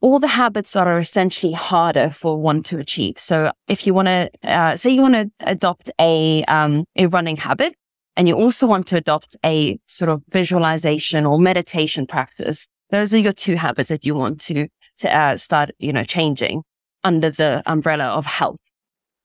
all 0.00 0.18
the 0.18 0.28
habits 0.28 0.72
that 0.72 0.86
are 0.86 0.98
essentially 0.98 1.52
harder 1.52 2.08
for 2.10 2.40
one 2.40 2.62
to 2.64 2.78
achieve. 2.78 3.18
So 3.18 3.52
if 3.68 3.86
you 3.86 3.92
want 3.94 4.08
to, 4.08 4.30
uh, 4.42 4.76
say 4.76 4.90
you 4.90 5.02
want 5.02 5.14
to 5.14 5.30
adopt 5.40 5.90
a, 6.00 6.42
um, 6.44 6.84
a 6.96 7.06
running 7.06 7.36
habit 7.36 7.74
and 8.16 8.26
you 8.26 8.34
also 8.34 8.66
want 8.66 8.86
to 8.88 8.96
adopt 8.96 9.36
a 9.44 9.78
sort 9.86 10.08
of 10.08 10.22
visualization 10.30 11.26
or 11.26 11.38
meditation 11.38 12.06
practice, 12.06 12.66
those 12.90 13.12
are 13.12 13.18
your 13.18 13.32
two 13.32 13.56
habits 13.56 13.90
that 13.90 14.04
you 14.06 14.14
want 14.14 14.40
to, 14.42 14.68
to 14.98 15.14
uh, 15.14 15.36
start, 15.36 15.70
you 15.78 15.92
know, 15.92 16.02
changing 16.02 16.62
under 17.04 17.30
the 17.30 17.62
umbrella 17.66 18.04
of 18.04 18.26
health. 18.26 18.60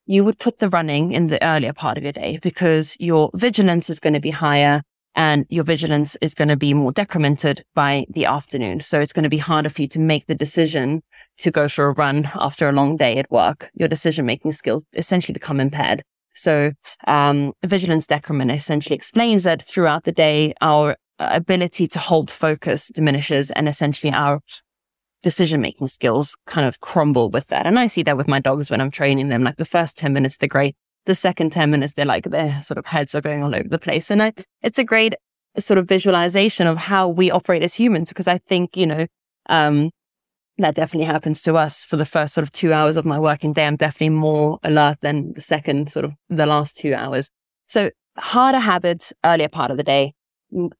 You 0.04 0.24
would 0.24 0.38
put 0.38 0.58
the 0.58 0.68
running 0.68 1.12
in 1.12 1.28
the 1.28 1.42
earlier 1.42 1.72
part 1.72 1.98
of 1.98 2.04
your 2.04 2.12
day 2.12 2.38
because 2.40 2.96
your 3.00 3.30
vigilance 3.34 3.90
is 3.90 3.98
going 3.98 4.14
to 4.14 4.20
be 4.20 4.30
higher 4.30 4.82
and 5.16 5.46
your 5.48 5.64
vigilance 5.64 6.16
is 6.20 6.34
going 6.34 6.48
to 6.48 6.56
be 6.56 6.74
more 6.74 6.92
decremented 6.92 7.62
by 7.74 8.04
the 8.10 8.26
afternoon. 8.26 8.80
So 8.80 9.00
it's 9.00 9.14
going 9.14 9.22
to 9.24 9.30
be 9.30 9.38
harder 9.38 9.70
for 9.70 9.82
you 9.82 9.88
to 9.88 10.00
make 10.00 10.26
the 10.26 10.34
decision 10.34 11.02
to 11.38 11.50
go 11.50 11.68
for 11.68 11.86
a 11.86 11.92
run 11.92 12.30
after 12.34 12.68
a 12.68 12.72
long 12.72 12.98
day 12.98 13.16
at 13.16 13.30
work. 13.30 13.70
Your 13.74 13.88
decision 13.88 14.26
making 14.26 14.52
skills 14.52 14.84
essentially 14.92 15.32
become 15.32 15.58
impaired. 15.58 16.02
So, 16.34 16.72
um, 17.06 17.54
vigilance 17.64 18.06
decrement 18.06 18.50
essentially 18.50 18.94
explains 18.94 19.44
that 19.44 19.62
throughout 19.62 20.04
the 20.04 20.12
day, 20.12 20.52
our 20.60 20.96
ability 21.18 21.86
to 21.86 21.98
hold 21.98 22.30
focus 22.30 22.88
diminishes 22.88 23.50
and 23.50 23.66
essentially 23.66 24.12
our 24.12 24.40
decision 25.22 25.62
making 25.62 25.86
skills 25.86 26.36
kind 26.46 26.68
of 26.68 26.80
crumble 26.80 27.30
with 27.30 27.46
that. 27.46 27.66
And 27.66 27.78
I 27.78 27.86
see 27.86 28.02
that 28.02 28.18
with 28.18 28.28
my 28.28 28.38
dogs 28.38 28.70
when 28.70 28.82
I'm 28.82 28.90
training 28.90 29.28
them. 29.28 29.44
Like 29.44 29.56
the 29.56 29.64
first 29.64 29.96
10 29.96 30.12
minutes, 30.12 30.36
they're 30.36 30.46
great 30.46 30.76
the 31.06 31.14
second 31.14 31.50
10 31.50 31.70
minutes, 31.70 31.94
they're 31.94 32.04
like, 32.04 32.24
their 32.24 32.62
sort 32.62 32.78
of 32.78 32.86
heads 32.86 33.14
are 33.14 33.20
going 33.20 33.42
all 33.42 33.54
over 33.54 33.68
the 33.68 33.78
place. 33.78 34.10
And 34.10 34.22
I, 34.22 34.32
it's 34.62 34.78
a 34.78 34.84
great 34.84 35.14
sort 35.58 35.78
of 35.78 35.88
visualization 35.88 36.66
of 36.66 36.76
how 36.76 37.08
we 37.08 37.30
operate 37.30 37.62
as 37.62 37.74
humans. 37.74 38.10
Because 38.10 38.28
I 38.28 38.38
think, 38.38 38.76
you 38.76 38.86
know, 38.86 39.06
um, 39.48 39.90
that 40.58 40.74
definitely 40.74 41.06
happens 41.06 41.42
to 41.42 41.54
us 41.54 41.84
for 41.84 41.96
the 41.96 42.06
first 42.06 42.34
sort 42.34 42.42
of 42.42 42.52
two 42.52 42.72
hours 42.72 42.96
of 42.96 43.04
my 43.04 43.18
working 43.18 43.52
day. 43.52 43.66
I'm 43.66 43.76
definitely 43.76 44.10
more 44.10 44.58
alert 44.62 44.98
than 45.00 45.32
the 45.34 45.40
second 45.40 45.90
sort 45.90 46.04
of 46.04 46.12
the 46.28 46.46
last 46.46 46.76
two 46.76 46.94
hours. 46.94 47.28
So 47.66 47.90
harder 48.16 48.58
habits 48.58 49.12
earlier 49.24 49.48
part 49.48 49.70
of 49.70 49.76
the 49.76 49.82
day, 49.82 50.12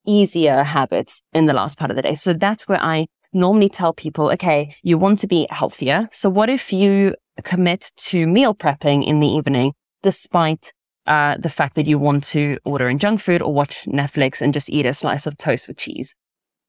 easier 0.07 0.63
habits 0.63 1.23
in 1.33 1.47
the 1.47 1.53
last 1.53 1.79
part 1.79 1.91
of 1.91 1.97
the 1.97 2.03
day. 2.03 2.15
So 2.15 2.33
that's 2.33 2.67
where 2.69 2.83
I 2.83 3.07
normally 3.33 3.69
tell 3.69 3.93
people, 3.93 4.31
okay, 4.33 4.75
you 4.83 4.99
want 4.99 5.19
to 5.21 5.27
be 5.27 5.47
healthier. 5.51 6.09
So 6.13 6.31
what 6.31 6.49
if 6.49 6.73
you 6.73 7.15
commit 7.43 7.93
to 7.97 8.27
meal 8.27 8.55
prepping 8.55 9.07
in 9.07 9.21
the 9.21 9.27
evening, 9.27 9.73
despite 10.07 10.73
uh, 11.09 11.37
the 11.37 11.51
fact 11.51 11.75
that 11.75 11.89
you 11.89 11.99
want 11.99 12.23
to 12.23 12.59
order 12.65 12.89
in 12.89 12.99
junk 12.99 13.21
food 13.21 13.43
or 13.43 13.53
watch 13.53 13.87
Netflix 13.87 14.41
and 14.41 14.55
just 14.55 14.71
eat 14.71 14.87
a 14.87 14.95
slice 14.95 15.27
of 15.27 15.37
toast 15.37 15.67
with 15.67 15.77
cheese? 15.77 16.15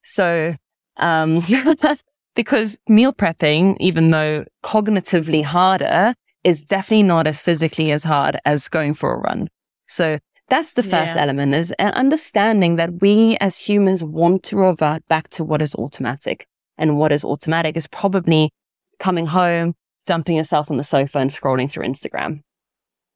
So, 0.03 0.55
um, 0.97 1.41
because 2.35 2.79
meal 2.89 3.13
prepping, 3.13 3.77
even 3.79 4.09
though 4.09 4.45
cognitively 4.63 5.43
harder, 5.43 6.15
is 6.43 6.63
definitely 6.63 7.03
not 7.03 7.27
as 7.27 7.39
physically 7.39 7.91
as 7.91 8.03
hard 8.03 8.39
as 8.43 8.67
going 8.67 8.95
for 8.95 9.13
a 9.13 9.19
run. 9.19 9.49
So 9.87 10.17
that's 10.49 10.73
the 10.73 10.81
first 10.81 11.15
yeah. 11.15 11.21
element 11.21 11.53
is 11.53 11.71
an 11.73 11.91
understanding 11.93 12.77
that 12.77 13.01
we 13.01 13.37
as 13.39 13.59
humans 13.59 14.03
want 14.03 14.41
to 14.45 14.57
revert 14.57 15.07
back 15.07 15.29
to 15.29 15.43
what 15.43 15.61
is 15.61 15.75
automatic. 15.75 16.47
And 16.79 16.97
what 16.97 17.11
is 17.11 17.23
automatic 17.23 17.77
is 17.77 17.85
probably 17.85 18.49
coming 18.97 19.27
home, 19.27 19.75
dumping 20.07 20.37
yourself 20.37 20.71
on 20.71 20.77
the 20.77 20.83
sofa 20.83 21.19
and 21.19 21.29
scrolling 21.29 21.69
through 21.69 21.85
Instagram. 21.85 22.41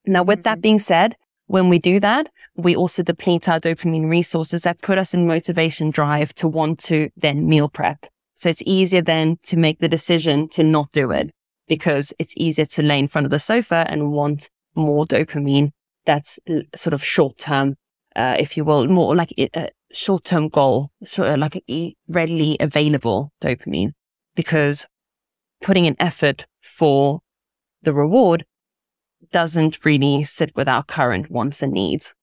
Now, 0.05 0.23
with 0.23 0.39
mm-hmm. 0.39 0.43
that 0.43 0.61
being 0.61 0.79
said, 0.79 1.15
when 1.47 1.67
we 1.67 1.79
do 1.79 1.99
that, 1.99 2.29
we 2.55 2.75
also 2.75 3.03
deplete 3.03 3.49
our 3.49 3.59
dopamine 3.59 4.09
resources 4.09 4.61
that 4.61 4.81
put 4.81 4.97
us 4.97 5.13
in 5.13 5.27
motivation 5.27 5.91
drive 5.91 6.33
to 6.35 6.47
want 6.47 6.79
to 6.79 7.09
then 7.17 7.47
meal 7.47 7.67
prep. 7.67 8.05
So 8.35 8.49
it's 8.49 8.63
easier 8.65 9.01
then 9.01 9.37
to 9.43 9.57
make 9.57 9.79
the 9.79 9.89
decision 9.89 10.47
to 10.49 10.63
not 10.63 10.91
do 10.93 11.11
it 11.11 11.31
because 11.67 12.13
it's 12.19 12.33
easier 12.37 12.65
to 12.65 12.81
lay 12.81 12.99
in 12.99 13.07
front 13.07 13.25
of 13.25 13.31
the 13.31 13.39
sofa 13.39 13.85
and 13.89 14.11
want 14.11 14.49
more 14.75 15.05
dopamine 15.05 15.71
that's 16.05 16.39
sort 16.75 16.93
of 16.93 17.03
short 17.03 17.37
term, 17.37 17.75
uh, 18.15 18.35
if 18.39 18.57
you 18.57 18.63
will, 18.63 18.87
more 18.87 19.15
like 19.15 19.33
a 19.37 19.69
short 19.91 20.23
term 20.23 20.47
goal, 20.47 20.89
sort 21.03 21.29
of 21.29 21.39
like 21.39 21.63
readily 22.07 22.57
available 22.59 23.31
dopamine 23.41 23.91
because 24.35 24.87
putting 25.61 25.85
in 25.85 25.95
effort 25.99 26.47
for 26.61 27.19
the 27.83 27.93
reward 27.93 28.45
doesn't 29.31 29.83
really 29.85 30.23
sit 30.23 30.55
with 30.55 30.67
our 30.67 30.83
current 30.83 31.29
wants 31.29 31.61
and 31.61 31.73
needs. 31.73 32.13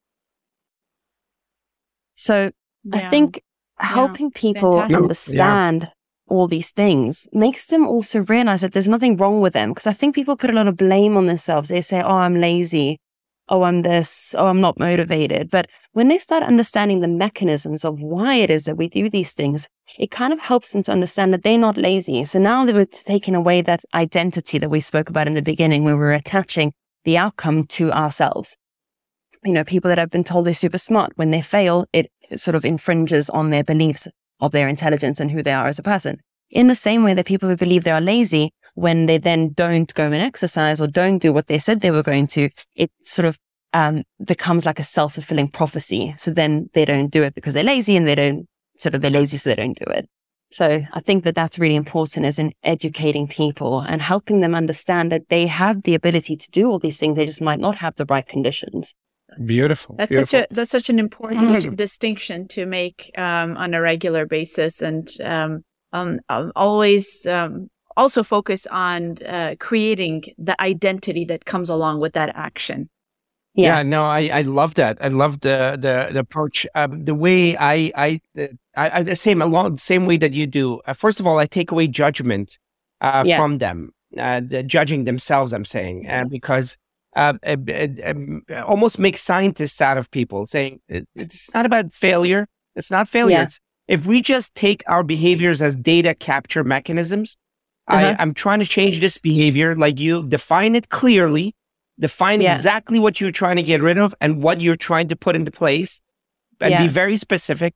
So 2.15 2.51
yeah. 2.83 2.97
I 2.97 3.09
think 3.09 3.41
helping 3.77 4.27
yeah. 4.27 4.41
people 4.41 4.73
Fantastic. 4.73 4.97
understand 4.97 5.81
yeah. 5.83 5.89
all 6.27 6.47
these 6.47 6.71
things 6.71 7.27
makes 7.31 7.65
them 7.67 7.87
also 7.87 8.21
realize 8.21 8.61
that 8.61 8.73
there's 8.73 8.87
nothing 8.87 9.17
wrong 9.17 9.41
with 9.41 9.53
them. 9.53 9.71
Because 9.71 9.87
I 9.87 9.93
think 9.93 10.15
people 10.15 10.37
put 10.37 10.49
a 10.49 10.53
lot 10.53 10.67
of 10.67 10.77
blame 10.77 11.17
on 11.17 11.27
themselves. 11.27 11.69
They 11.69 11.81
say, 11.81 12.01
Oh, 12.01 12.17
I'm 12.17 12.39
lazy 12.39 12.99
oh, 13.49 13.63
I'm 13.63 13.81
this, 13.81 14.35
oh, 14.37 14.47
I'm 14.47 14.61
not 14.61 14.79
motivated. 14.79 15.49
But 15.49 15.67
when 15.93 16.07
they 16.07 16.17
start 16.17 16.43
understanding 16.43 17.01
the 17.01 17.07
mechanisms 17.07 17.83
of 17.83 17.99
why 17.99 18.35
it 18.35 18.49
is 18.49 18.65
that 18.65 18.77
we 18.77 18.87
do 18.87 19.09
these 19.09 19.33
things, 19.33 19.67
it 19.97 20.11
kind 20.11 20.31
of 20.31 20.39
helps 20.39 20.71
them 20.71 20.83
to 20.83 20.91
understand 20.91 21.33
that 21.33 21.43
they're 21.43 21.57
not 21.57 21.77
lazy. 21.77 22.23
So 22.25 22.39
now 22.39 22.65
that 22.65 22.75
we're 22.75 22.85
taking 22.85 23.35
away 23.35 23.61
that 23.61 23.83
identity 23.93 24.59
that 24.59 24.69
we 24.69 24.79
spoke 24.79 25.09
about 25.09 25.27
in 25.27 25.33
the 25.33 25.41
beginning, 25.41 25.83
where 25.83 25.97
we're 25.97 26.13
attaching 26.13 26.73
the 27.03 27.17
outcome 27.17 27.65
to 27.65 27.91
ourselves. 27.91 28.57
You 29.43 29.53
know, 29.53 29.63
people 29.63 29.89
that 29.89 29.97
have 29.97 30.09
been 30.09 30.23
told 30.23 30.45
they're 30.45 30.53
super 30.53 30.77
smart, 30.77 31.13
when 31.15 31.31
they 31.31 31.41
fail, 31.41 31.85
it 31.93 32.07
sort 32.35 32.55
of 32.55 32.65
infringes 32.65 33.29
on 33.29 33.49
their 33.49 33.63
beliefs 33.63 34.07
of 34.39 34.51
their 34.51 34.67
intelligence 34.67 35.19
and 35.19 35.31
who 35.31 35.43
they 35.43 35.53
are 35.53 35.67
as 35.67 35.79
a 35.79 35.83
person. 35.83 36.19
In 36.49 36.67
the 36.67 36.75
same 36.75 37.03
way 37.03 37.13
that 37.13 37.25
people 37.25 37.47
who 37.47 37.55
believe 37.55 37.83
they 37.83 37.91
are 37.91 38.01
lazy 38.01 38.51
when 38.73 39.05
they 39.05 39.17
then 39.17 39.53
don't 39.53 39.93
go 39.93 40.05
and 40.05 40.15
exercise 40.15 40.81
or 40.81 40.87
don't 40.87 41.19
do 41.19 41.31
what 41.31 41.47
they 41.47 41.59
said 41.59 41.81
they 41.81 41.91
were 41.91 42.03
going 42.03 42.27
to, 42.27 42.49
it 42.75 42.91
sort 43.03 43.25
of 43.25 43.37
um, 43.73 44.03
becomes 44.25 44.65
like 44.65 44.79
a 44.79 44.83
self 44.83 45.13
fulfilling 45.13 45.47
prophecy. 45.47 46.15
So 46.17 46.31
then 46.31 46.69
they 46.73 46.85
don't 46.85 47.09
do 47.09 47.23
it 47.23 47.35
because 47.35 47.53
they're 47.53 47.63
lazy 47.63 47.95
and 47.95 48.07
they 48.07 48.15
don't 48.15 48.47
sort 48.77 48.95
of 48.95 49.01
they're 49.01 49.11
lazy, 49.11 49.37
so 49.37 49.49
they 49.49 49.55
don't 49.55 49.77
do 49.77 49.91
it. 49.91 50.09
So 50.51 50.81
I 50.91 50.99
think 50.99 51.23
that 51.25 51.35
that's 51.35 51.59
really 51.59 51.75
important 51.75 52.25
as 52.25 52.39
in 52.39 52.53
educating 52.63 53.27
people 53.27 53.81
and 53.81 54.01
helping 54.01 54.41
them 54.41 54.55
understand 54.55 55.11
that 55.11 55.29
they 55.29 55.45
have 55.45 55.83
the 55.83 55.93
ability 55.93 56.35
to 56.35 56.51
do 56.51 56.69
all 56.69 56.79
these 56.79 56.97
things. 56.97 57.17
They 57.17 57.25
just 57.25 57.41
might 57.41 57.59
not 57.59 57.75
have 57.75 57.95
the 57.95 58.05
right 58.05 58.27
conditions. 58.27 58.95
Beautiful. 59.45 59.95
That's 59.97 60.09
Beautiful. 60.09 60.39
such 60.39 60.47
a 60.51 60.53
that's 60.53 60.71
such 60.71 60.89
an 60.89 60.97
important 60.97 61.75
distinction 61.77 62.47
to 62.49 62.65
make 62.65 63.11
um, 63.15 63.57
on 63.57 63.75
a 63.75 63.81
regular 63.81 64.25
basis, 64.25 64.81
and 64.81 65.07
um, 65.23 65.61
um, 65.93 66.19
always 66.55 67.27
um, 67.27 67.67
also 67.95 68.23
focus 68.23 68.65
on 68.67 69.17
uh, 69.27 69.55
creating 69.59 70.23
the 70.37 70.59
identity 70.59 71.25
that 71.25 71.45
comes 71.45 71.69
along 71.69 71.99
with 71.99 72.13
that 72.13 72.31
action. 72.35 72.89
Yeah. 73.55 73.77
yeah, 73.77 73.83
no, 73.83 74.03
I, 74.03 74.29
I 74.31 74.41
love 74.43 74.75
that. 74.75 74.97
I 75.01 75.07
love 75.07 75.41
the 75.41 75.77
the, 75.79 76.13
the 76.13 76.19
approach. 76.19 76.67
Um, 76.75 77.03
the 77.03 77.15
way 77.15 77.57
I 77.57 77.91
I, 77.95 78.21
I, 78.77 78.89
I 78.99 79.03
the 79.03 79.15
same 79.15 79.41
along 79.41 79.71
the 79.71 79.77
same 79.81 80.05
way 80.05 80.17
that 80.17 80.33
you 80.33 80.47
do. 80.47 80.81
Uh, 80.85 80.93
first 80.93 81.19
of 81.19 81.27
all, 81.27 81.39
I 81.39 81.45
take 81.45 81.71
away 81.71 81.87
judgment 81.87 82.57
uh, 83.01 83.23
yeah. 83.25 83.37
from 83.37 83.57
them, 83.57 83.91
uh, 84.17 84.41
the, 84.45 84.63
judging 84.63 85.05
themselves. 85.05 85.51
I'm 85.51 85.65
saying 85.65 86.07
uh, 86.07 86.25
because 86.25 86.77
uh, 87.15 87.33
it, 87.43 87.99
um, 88.05 88.43
almost 88.65 88.99
makes 88.99 89.21
scientists 89.21 89.81
out 89.81 89.97
of 89.97 90.11
people, 90.11 90.45
saying 90.45 90.79
it's 90.87 91.53
not 91.53 91.65
about 91.65 91.91
failure. 91.91 92.47
It's 92.75 92.91
not 92.91 93.09
failure. 93.09 93.37
Yeah. 93.37 93.43
It's, 93.43 93.59
if 93.87 94.05
we 94.05 94.21
just 94.21 94.53
take 94.53 94.83
our 94.87 95.03
behaviors 95.03 95.61
as 95.61 95.75
data 95.75 96.13
capture 96.13 96.63
mechanisms, 96.63 97.35
uh-huh. 97.87 98.15
I, 98.17 98.21
I'm 98.21 98.35
trying 98.35 98.59
to 98.59 98.65
change 98.65 98.99
this 98.99 99.17
behavior. 99.17 99.75
Like 99.75 99.99
you 99.99 100.27
define 100.27 100.75
it 100.75 100.89
clearly, 100.89 101.55
define 101.99 102.41
yeah. 102.41 102.55
exactly 102.55 102.99
what 102.99 103.19
you're 103.19 103.31
trying 103.31 103.57
to 103.57 103.63
get 103.63 103.81
rid 103.81 103.97
of 103.97 104.15
and 104.21 104.41
what 104.41 104.61
you're 104.61 104.75
trying 104.75 105.09
to 105.09 105.15
put 105.15 105.35
into 105.35 105.51
place, 105.51 106.01
and 106.61 106.71
yeah. 106.71 106.81
be 106.81 106.87
very 106.87 107.17
specific. 107.17 107.73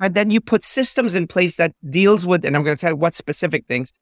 And 0.00 0.14
then 0.14 0.30
you 0.30 0.40
put 0.40 0.64
systems 0.64 1.14
in 1.14 1.26
place 1.26 1.56
that 1.56 1.72
deals 1.88 2.24
with, 2.24 2.44
and 2.44 2.56
I'm 2.56 2.64
going 2.64 2.76
to 2.76 2.80
tell 2.80 2.92
you 2.92 2.96
what 2.96 3.14
specific 3.14 3.66
things, 3.66 3.92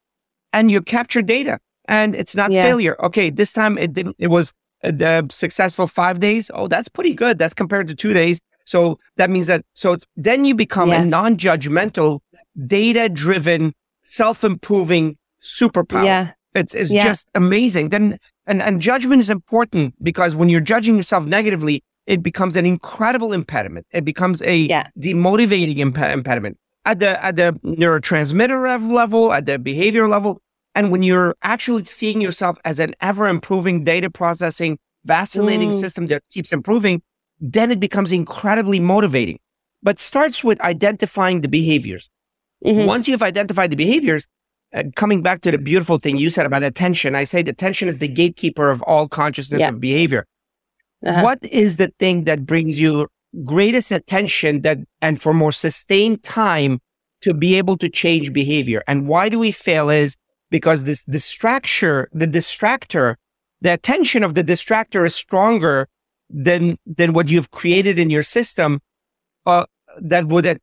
and 0.53 0.71
you 0.71 0.81
capture 0.81 1.21
data, 1.21 1.59
and 1.87 2.15
it's 2.15 2.35
not 2.35 2.51
yeah. 2.51 2.63
failure. 2.63 2.95
Okay, 3.03 3.29
this 3.29 3.51
time 3.53 3.77
it 3.77 3.93
didn't. 3.93 4.15
It 4.17 4.27
was 4.27 4.53
uh, 4.83 4.91
the 4.91 5.27
successful 5.29 5.87
five 5.87 6.19
days. 6.19 6.49
Oh, 6.53 6.67
that's 6.67 6.87
pretty 6.87 7.13
good. 7.13 7.37
That's 7.37 7.53
compared 7.53 7.87
to 7.89 7.95
two 7.95 8.13
days. 8.13 8.39
So 8.65 8.97
that 9.17 9.29
means 9.29 9.47
that. 9.47 9.65
So 9.73 9.97
then 10.15 10.45
you 10.45 10.55
become 10.55 10.89
yes. 10.89 11.03
a 11.03 11.05
non-judgmental, 11.05 12.19
data-driven, 12.65 13.73
self-improving 14.03 15.17
superpower. 15.41 16.05
Yeah. 16.05 16.31
It's, 16.55 16.73
it's 16.73 16.91
yeah. 16.91 17.03
just 17.03 17.29
amazing. 17.35 17.89
Then, 17.89 18.17
and, 18.47 18.61
and 18.61 18.81
judgment 18.81 19.19
is 19.19 19.29
important 19.29 19.93
because 20.03 20.35
when 20.35 20.49
you're 20.49 20.61
judging 20.61 20.95
yourself 20.95 21.25
negatively, 21.25 21.83
it 22.07 22.23
becomes 22.23 22.55
an 22.55 22.65
incredible 22.65 23.33
impediment. 23.33 23.85
It 23.91 24.03
becomes 24.03 24.41
a 24.41 24.57
yeah. 24.57 24.87
demotivating 24.99 25.77
imp- 25.77 25.97
impediment 25.97 26.57
at 26.85 26.99
the, 26.99 27.23
at 27.23 27.35
the 27.35 27.53
neurotransmitter 27.63 28.91
level, 28.91 29.31
at 29.31 29.45
the 29.45 29.59
behavior 29.59 30.07
level. 30.07 30.41
And 30.73 30.91
when 30.91 31.03
you're 31.03 31.35
actually 31.43 31.83
seeing 31.83 32.21
yourself 32.21 32.57
as 32.65 32.79
an 32.79 32.95
ever 33.01 33.27
improving 33.27 33.83
data 33.83 34.09
processing, 34.09 34.79
vacillating 35.05 35.71
mm. 35.71 35.79
system 35.79 36.07
that 36.07 36.23
keeps 36.31 36.51
improving, 36.51 37.01
then 37.39 37.71
it 37.71 37.79
becomes 37.79 38.11
incredibly 38.11 38.79
motivating. 38.79 39.39
But 39.81 39.99
starts 39.99 40.43
with 40.43 40.59
identifying 40.61 41.41
the 41.41 41.47
behaviors. 41.47 42.09
Mm-hmm. 42.65 42.85
Once 42.85 43.07
you've 43.07 43.23
identified 43.23 43.71
the 43.71 43.77
behaviors, 43.77 44.27
uh, 44.73 44.83
coming 44.95 45.21
back 45.21 45.41
to 45.41 45.51
the 45.51 45.57
beautiful 45.57 45.97
thing 45.97 46.17
you 46.17 46.29
said 46.29 46.45
about 46.45 46.63
attention, 46.63 47.15
I 47.15 47.23
say 47.23 47.39
attention 47.39 47.87
is 47.87 47.97
the 47.97 48.07
gatekeeper 48.07 48.69
of 48.69 48.81
all 48.83 49.07
consciousness 49.07 49.61
yeah. 49.61 49.69
of 49.69 49.79
behavior. 49.79 50.25
Uh-huh. 51.05 51.23
What 51.23 51.43
is 51.45 51.77
the 51.77 51.91
thing 51.99 52.25
that 52.25 52.45
brings 52.45 52.79
you 52.79 53.07
greatest 53.45 53.91
attention 53.91 54.61
that 54.61 54.79
and 55.01 55.21
for 55.21 55.33
more 55.33 55.51
sustained 55.51 56.23
time 56.23 56.79
to 57.21 57.33
be 57.33 57.55
able 57.55 57.77
to 57.77 57.89
change 57.89 58.33
behavior? 58.33 58.83
And 58.87 59.07
why 59.07 59.29
do 59.29 59.39
we 59.39 59.51
fail 59.51 59.89
is 59.89 60.17
because 60.51 60.83
this 60.83 61.03
distractor, 61.03 62.07
the 62.11 62.27
distractor, 62.27 63.15
the 63.61 63.73
attention 63.73 64.23
of 64.23 64.35
the 64.35 64.43
distractor 64.43 65.05
is 65.05 65.15
stronger 65.15 65.87
than 66.29 66.77
than 66.85 67.13
what 67.13 67.29
you've 67.29 67.51
created 67.51 67.97
in 67.97 68.09
your 68.09 68.23
system 68.23 68.81
uh, 69.45 69.65
that 69.99 70.27
would 70.27 70.59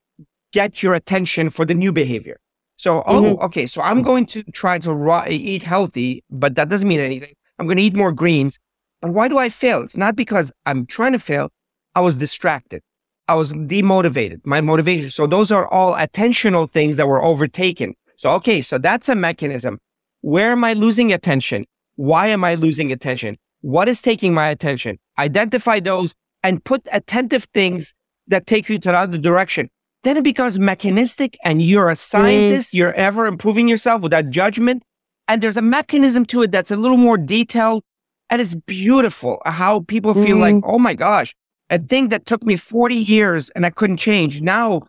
get 0.53 0.83
your 0.83 0.95
attention 0.95 1.51
for 1.51 1.65
the 1.65 1.75
new 1.75 1.93
behavior. 1.93 2.39
So, 2.77 3.03
oh, 3.07 3.23
mm-hmm. 3.23 3.45
okay. 3.45 3.67
So 3.67 3.83
I'm 3.83 4.03
going 4.03 4.27
to 4.27 4.43
try 4.53 4.79
to 4.79 5.25
eat 5.29 5.63
healthy, 5.63 6.23
but 6.31 6.55
that 6.57 6.69
doesn't 6.69 6.87
mean 6.87 7.01
anything. 7.01 7.33
I'm 7.59 7.67
going 7.67 7.79
to 7.79 7.83
eat 7.83 7.95
more 7.95 8.13
greens. 8.13 8.59
But 9.01 9.13
why 9.13 9.29
do 9.29 9.39
I 9.39 9.49
fail? 9.49 9.83
It's 9.83 9.97
not 9.97 10.17
because 10.17 10.53
I'm 10.67 10.87
trying 10.87 11.13
to 11.13 11.19
fail. 11.19 11.51
I 11.95 12.01
was 12.01 12.17
distracted. 12.17 12.83
I 13.29 13.35
was 13.35 13.53
demotivated. 13.53 14.41
My 14.45 14.61
motivation. 14.61 15.11
So 15.11 15.27
those 15.27 15.51
are 15.51 15.67
all 15.69 15.95
attentional 15.95 16.71
things 16.71 16.97
that 16.97 17.09
were 17.09 17.23
overtaken. 17.23 17.95
So, 18.17 18.31
okay. 18.33 18.63
So 18.63 18.79
that's 18.79 19.09
a 19.09 19.15
mechanism. 19.15 19.79
Where 20.21 20.53
am 20.53 20.65
I 20.65 20.75
losing 20.75 21.13
attention? 21.13 21.65
Why 21.97 22.29
am 22.29 22.45
I 22.45 22.55
losing 22.55 22.93
attention? 22.93 23.39
What 23.63 23.89
is 23.89 24.03
taking 24.03 24.35
my 24.35 24.49
attention? 24.49 24.99
Identify 25.19 25.81
those 25.81 26.15
and 26.43 26.63
put 26.63 26.87
attentive 26.93 27.45
things 27.55 27.95
that 28.29 28.47
take 28.47 28.69
you 28.69 28.79
to 28.79 28.89
the 28.89 28.97
other 28.97 29.19
direction. 29.19 29.71
Then 30.07 30.17
it 30.17 30.23
becomes 30.23 30.57
mechanistic 30.57 31.37
and 31.43 31.61
you're 31.61 31.89
a 31.89 31.95
Mm. 31.95 31.99
scientist. 32.13 32.73
You're 32.73 32.95
ever 32.95 33.27
improving 33.27 33.67
yourself 33.67 34.03
without 34.03 34.31
judgment. 34.31 34.85
And 35.27 35.43
there's 35.43 35.57
a 35.57 35.63
mechanism 35.79 36.25
to 36.27 36.43
it 36.43 36.53
that's 36.53 36.71
a 36.71 36.77
little 36.77 36.97
more 36.97 37.19
detailed. 37.19 37.83
And 38.31 38.41
it's 38.41 38.55
beautiful 38.55 39.43
how 39.45 39.81
people 39.81 40.15
feel 40.15 40.37
like, 40.37 40.55
Mm. 40.55 40.63
oh 40.65 40.79
my 40.79 40.95
gosh, 40.95 41.35
a 41.71 41.81
thing 41.81 42.11
that 42.11 42.25
took 42.25 42.45
me 42.45 42.55
40 42.55 42.95
years 42.95 43.51
and 43.51 43.67
I 43.67 43.71
couldn't 43.71 43.97
change. 43.97 44.41
Now 44.41 44.83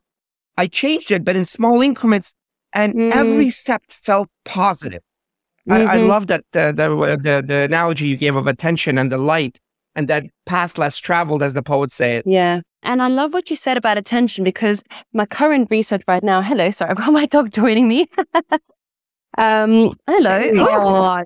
I 0.55 0.67
changed 0.67 1.09
it, 1.09 1.25
but 1.25 1.35
in 1.35 1.45
small 1.45 1.81
increments. 1.81 2.35
And 2.73 2.93
Mm. 2.93 3.11
every 3.11 3.49
step 3.49 3.81
felt 3.89 4.27
positive. 4.45 5.01
I, 5.67 5.77
I 5.95 5.97
Mhm. 5.97 6.07
love 6.13 6.27
that 6.27 6.43
the, 6.51 6.65
the 6.79 6.87
the 7.27 7.35
the 7.47 7.55
analogy 7.69 8.05
you 8.07 8.17
gave 8.17 8.35
of 8.35 8.45
attention 8.45 8.97
and 8.99 9.11
the 9.11 9.17
light 9.17 9.57
and 9.95 10.07
that 10.09 10.23
path 10.45 10.77
less 10.77 10.99
traveled, 10.99 11.41
as 11.41 11.53
the 11.55 11.63
poets 11.63 11.95
say 11.95 12.17
it. 12.17 12.23
Yeah. 12.27 12.61
And 12.83 13.01
I 13.01 13.07
love 13.07 13.33
what 13.33 13.49
you 13.49 13.55
said 13.55 13.77
about 13.77 13.97
attention 13.97 14.43
because 14.43 14.83
my 15.13 15.25
current 15.25 15.67
research 15.71 16.03
right 16.07 16.23
now, 16.23 16.41
hello, 16.41 16.69
sorry, 16.71 16.91
I've 16.91 16.97
got 16.97 17.11
my 17.13 17.25
dog 17.25 17.51
joining 17.51 17.87
me. 17.87 18.07
um, 19.37 19.95
hello. 20.07 20.39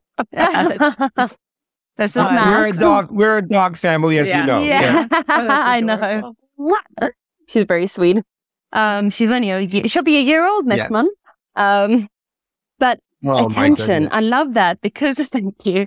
this 1.98 2.16
is 2.16 2.18
Uh, 2.18 2.46
we're 2.50 2.68
a 2.68 2.72
dog. 2.74 3.12
We're 3.12 3.38
a 3.38 3.42
dog 3.48 3.78
family, 3.78 4.18
as 4.18 4.28
Yeah. 4.30 4.42
you 4.42 4.48
know. 4.48 4.64
Yeah, 4.64 5.08
Oh, 5.12 5.48
I 5.50 5.82
know. 5.82 5.94
adorable. 5.94 6.36
She's 7.48 7.64
very 7.64 7.88
sweet. 7.88 8.24
Um, 8.74 9.10
she's 9.10 9.32
only 9.32 9.50
a 9.52 9.60
year, 9.60 9.88
she'll 9.88 10.04
be 10.04 10.18
a 10.18 10.22
year 10.22 10.46
old 10.48 10.66
next 10.66 10.86
Yeah. 10.86 10.90
month. 10.90 11.12
Um, 11.56 12.08
but 12.80 13.00
Oh, 13.24 13.46
attention. 13.46 14.08
I 14.12 14.22
love 14.22 14.54
that 14.54 14.82
because 14.82 15.18
thank 15.30 15.66
you. 15.66 15.86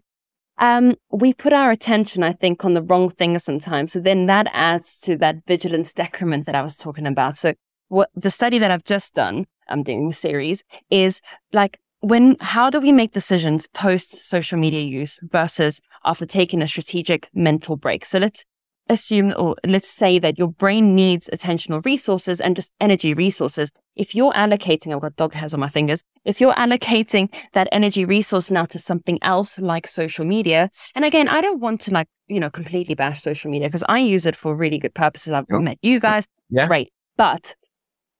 Um, 0.59 0.95
we 1.11 1.35
put 1.35 1.53
our 1.53 1.71
attention, 1.71 2.23
I 2.23 2.33
think, 2.33 2.65
on 2.65 2.75
the 2.75 2.83
wrong 2.83 3.11
things 3.11 3.45
sometimes. 3.45 3.93
So 3.93 4.01
then 4.01 4.27
that 4.27 4.47
adds 4.53 5.01
to 5.01 5.17
that 5.19 5.47
vigilance 5.47 5.93
decrement 5.93 6.47
that 6.47 6.55
I 6.55 6.63
was 6.63 6.77
talking 6.77 7.07
about. 7.07 7.37
So 7.37 7.55
what 7.89 8.11
the 8.15 8.31
study 8.31 8.59
that 8.59 8.71
I've 8.71 8.85
just 8.85 9.15
done, 9.15 9.47
I'm 9.69 9.83
doing 9.83 10.09
the 10.09 10.15
series, 10.15 10.63
is 10.91 11.21
like 11.53 11.79
when 12.01 12.37
how 12.41 12.71
do 12.71 12.81
we 12.81 12.93
make 12.93 13.13
decisions 13.13 13.67
post 13.69 14.27
social 14.27 14.59
media 14.59 14.83
use 14.83 15.19
versus 15.23 15.81
after 16.05 16.27
taking 16.27 16.63
a 16.63 16.69
strategic 16.69 17.29
mental 17.35 17.77
break? 17.77 18.05
So 18.05 18.19
let's 18.19 18.45
assume 18.89 19.33
or 19.37 19.57
let's 19.67 19.89
say 19.89 20.19
that 20.19 20.39
your 20.39 20.49
brain 20.49 20.95
needs 20.95 21.31
attentional 21.33 21.85
resources 21.85 22.41
and 22.41 22.55
just 22.55 22.73
energy 22.81 23.15
resources. 23.15 23.71
If 23.97 24.15
you're 24.15 24.33
allocating, 24.33 24.95
I've 24.95 25.01
got 25.01 25.17
dog 25.17 25.33
hairs 25.33 25.55
on 25.55 25.61
my 25.61 25.69
fingers. 25.69 26.03
If 26.25 26.41
you're 26.41 26.55
allocating 26.55 27.33
that 27.53 27.69
energy 27.73 28.05
resource 28.05 28.51
now 28.51 28.65
to 28.67 28.79
something 28.79 29.19
else 29.23 29.59
like 29.59 29.87
social 29.87 30.25
media, 30.25 30.69
and 30.95 31.05
again, 31.05 31.29
I 31.29 31.41
don't 31.41 31.61
want 31.61 31.81
to 31.83 31.93
like, 31.93 32.09
you 32.27 32.41
know, 32.41 32.51
completely 32.51 32.95
bash 32.95 33.21
social 33.21 33.51
media 33.51 33.69
because 33.69 33.85
I 33.89 33.99
use 33.99 34.27
it 34.27 34.37
for 34.37 34.55
really 34.57 34.79
good 34.79 34.95
purposes. 34.95 35.33
I've 35.33 35.47
Yep. 35.51 35.61
met 35.63 35.79
you 35.83 36.01
guys. 36.01 36.27
Yeah. 36.51 36.67
Great. 36.67 36.93
But, 37.17 37.55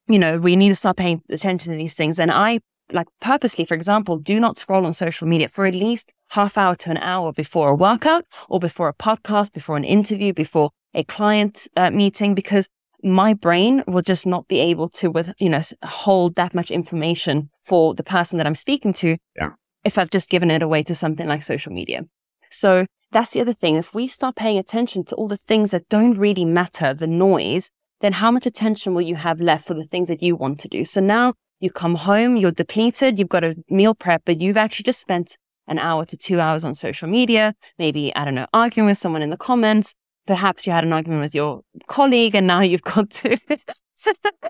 you 0.09 0.19
know, 0.19 0.39
we 0.39 0.57
need 0.57 0.69
to 0.69 0.75
start 0.75 0.97
paying 0.97 1.23
attention 1.31 1.73
to 1.73 1.77
these 1.77 1.95
things. 1.95 2.19
And 2.19 2.31
I 2.31 2.61
like 2.93 3.07
purposely, 3.21 3.65
for 3.65 3.75
example, 3.75 4.19
do 4.19 4.39
not 4.39 4.59
scroll 4.59 4.87
on 4.87 4.93
social 4.93 5.27
media 5.27 5.49
for 5.49 5.67
at 5.67 5.75
least 5.75 6.13
half 6.31 6.59
hour 6.59 6.75
to 6.75 6.91
an 6.91 6.99
hour 6.99 7.33
before 7.33 7.71
a 7.71 7.75
workout 7.75 8.25
or 8.49 8.61
before 8.61 8.89
a 8.89 8.95
podcast, 8.95 9.53
before 9.53 9.77
an 9.77 9.85
interview, 9.85 10.33
before 10.33 10.71
a 10.95 11.05
client 11.05 11.67
uh, 11.77 11.91
meeting, 11.91 12.35
because 12.35 12.69
my 13.03 13.35
brain 13.35 13.85
will 13.87 14.03
just 14.03 14.27
not 14.27 14.49
be 14.49 14.61
able 14.61 14.89
to 14.89 15.11
with, 15.11 15.33
you 15.39 15.49
know, 15.49 15.61
hold 15.85 16.37
that 16.37 16.55
much 16.55 16.71
information 16.71 17.51
for 17.63 17.95
the 17.95 18.03
person 18.03 18.39
that 18.39 18.47
I'm 18.47 18.55
speaking 18.55 18.93
to. 18.95 19.17
Yeah. 19.37 19.51
If 19.85 19.99
I've 19.99 20.11
just 20.11 20.31
given 20.31 20.51
it 20.51 20.63
away 20.63 20.83
to 20.85 20.95
something 20.95 21.27
like 21.27 21.43
social 21.43 21.73
media. 21.73 22.03
So 22.51 22.87
that's 23.13 23.33
the 23.33 23.41
other 23.41 23.53
thing. 23.53 23.77
If 23.77 23.95
we 23.95 24.07
start 24.07 24.37
paying 24.37 24.59
attention 24.59 25.05
to 25.07 25.15
all 25.17 25.29
the 25.29 25.37
things 25.37 25.73
that 25.73 25.89
don't 25.89 26.19
really 26.19 26.45
matter, 26.45 26.95
the 26.95 27.07
noise, 27.07 27.71
then 28.01 28.15
how 28.15 28.31
much 28.31 28.47
attention 28.47 28.95
will 28.95 29.03
you 29.03 29.17
have 29.17 29.41
left 29.41 29.67
for 29.67 29.75
the 29.75 29.85
things 29.85 30.09
that 30.09 30.23
you 30.23 30.37
want 30.37 30.59
to 30.61 30.69
do? 30.69 30.85
So 30.85 31.01
now 31.01 31.35
you 31.65 31.71
come 31.71 31.95
home, 31.97 32.37
you're 32.37 32.51
depleted, 32.53 33.19
you've 33.19 33.29
got 33.29 33.43
a 33.43 33.57
meal 33.69 33.95
prep, 33.95 34.23
but 34.25 34.41
you've 34.41 34.57
actually 34.57 34.85
just 34.85 35.01
spent 35.01 35.37
an 35.67 35.79
hour 35.79 36.05
to 36.05 36.17
two 36.17 36.39
hours 36.41 36.63
on 36.65 36.75
social 36.75 37.09
media, 37.09 37.55
maybe, 37.79 38.15
I 38.15 38.25
don't 38.25 38.35
know, 38.35 38.47
arguing 38.53 38.87
with 38.87 38.99
someone 38.99 39.23
in 39.23 39.31
the 39.31 39.37
comments. 39.37 39.95
Perhaps 40.27 40.67
you 40.67 40.73
had 40.73 40.85
an 40.85 40.93
argument 40.93 41.23
with 41.23 41.35
your 41.35 41.63
colleague 41.87 42.35
and 42.35 42.47
now 42.47 42.61
you've 42.71 42.83
got 42.83 43.11
to, 43.11 43.37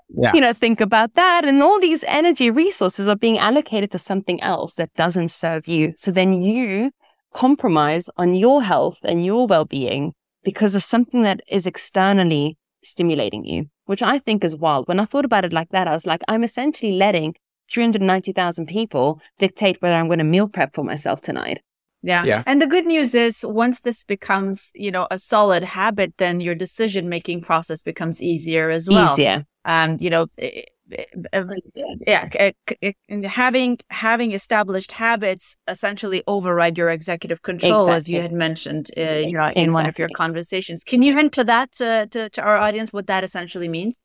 Yeah. 0.09 0.31
you 0.33 0.41
know, 0.41 0.53
think 0.53 0.81
about 0.81 1.15
that. 1.15 1.45
And 1.45 1.61
all 1.61 1.79
these 1.79 2.03
energy 2.07 2.51
resources 2.51 3.07
are 3.07 3.15
being 3.15 3.37
allocated 3.37 3.91
to 3.91 3.99
something 3.99 4.41
else 4.41 4.75
that 4.75 4.93
doesn't 4.95 5.29
serve 5.31 5.67
you. 5.67 5.93
So 5.95 6.11
then 6.11 6.41
you 6.41 6.91
compromise 7.33 8.09
on 8.17 8.33
your 8.35 8.63
health 8.63 8.99
and 9.03 9.25
your 9.25 9.47
well-being 9.47 10.13
because 10.43 10.75
of 10.75 10.83
something 10.83 11.23
that 11.23 11.41
is 11.49 11.65
externally 11.67 12.57
stimulating 12.83 13.43
you, 13.45 13.65
which 13.85 14.01
I 14.01 14.19
think 14.19 14.43
is 14.43 14.55
wild. 14.55 14.87
When 14.87 14.99
I 14.99 15.05
thought 15.05 15.25
about 15.25 15.45
it 15.45 15.53
like 15.53 15.69
that, 15.69 15.87
I 15.87 15.93
was 15.93 16.05
like, 16.05 16.21
I'm 16.27 16.43
essentially 16.43 16.91
letting 16.91 17.35
390,000 17.69 18.67
people 18.67 19.21
dictate 19.39 19.81
whether 19.81 19.95
I'm 19.95 20.07
going 20.07 20.19
to 20.19 20.25
meal 20.25 20.47
prep 20.47 20.75
for 20.75 20.83
myself 20.83 21.21
tonight. 21.21 21.61
Yeah. 22.01 22.23
Yeah. 22.23 22.43
And 22.45 22.61
the 22.61 22.67
good 22.67 22.85
news 22.85 23.15
is 23.15 23.43
once 23.43 23.79
this 23.79 24.03
becomes, 24.03 24.71
you 24.75 24.91
know, 24.91 25.07
a 25.09 25.17
solid 25.17 25.63
habit, 25.63 26.13
then 26.17 26.39
your 26.39 26.53
decision 26.53 27.09
making 27.09 27.41
process 27.41 27.81
becomes 27.81 28.21
easier 28.21 28.69
as 28.69 28.87
well. 28.87 29.11
Easier. 29.11 29.45
Um, 29.65 29.97
you 29.99 30.11
know, 30.11 30.27
eh, 30.37 30.61
yeah, 30.87 32.29
eh, 32.35 32.51
eh, 32.81 32.91
having 33.27 33.77
having 33.89 34.33
established 34.33 34.91
habits 34.91 35.57
essentially 35.67 36.23
override 36.27 36.77
your 36.77 36.89
executive 36.89 37.41
control, 37.41 37.89
as 37.89 38.07
you 38.07 38.21
had 38.21 38.31
mentioned, 38.31 38.91
uh, 38.97 39.01
you 39.01 39.33
know, 39.33 39.49
in 39.55 39.73
one 39.73 39.87
of 39.87 39.97
your 39.97 40.09
conversations. 40.09 40.83
Can 40.83 41.01
you 41.01 41.15
hint 41.15 41.33
to 41.33 41.43
that 41.45 41.71
to, 41.73 42.07
to, 42.11 42.29
to 42.29 42.41
our 42.41 42.57
audience 42.57 42.93
what 42.93 43.07
that 43.07 43.23
essentially 43.23 43.67
means? 43.67 44.01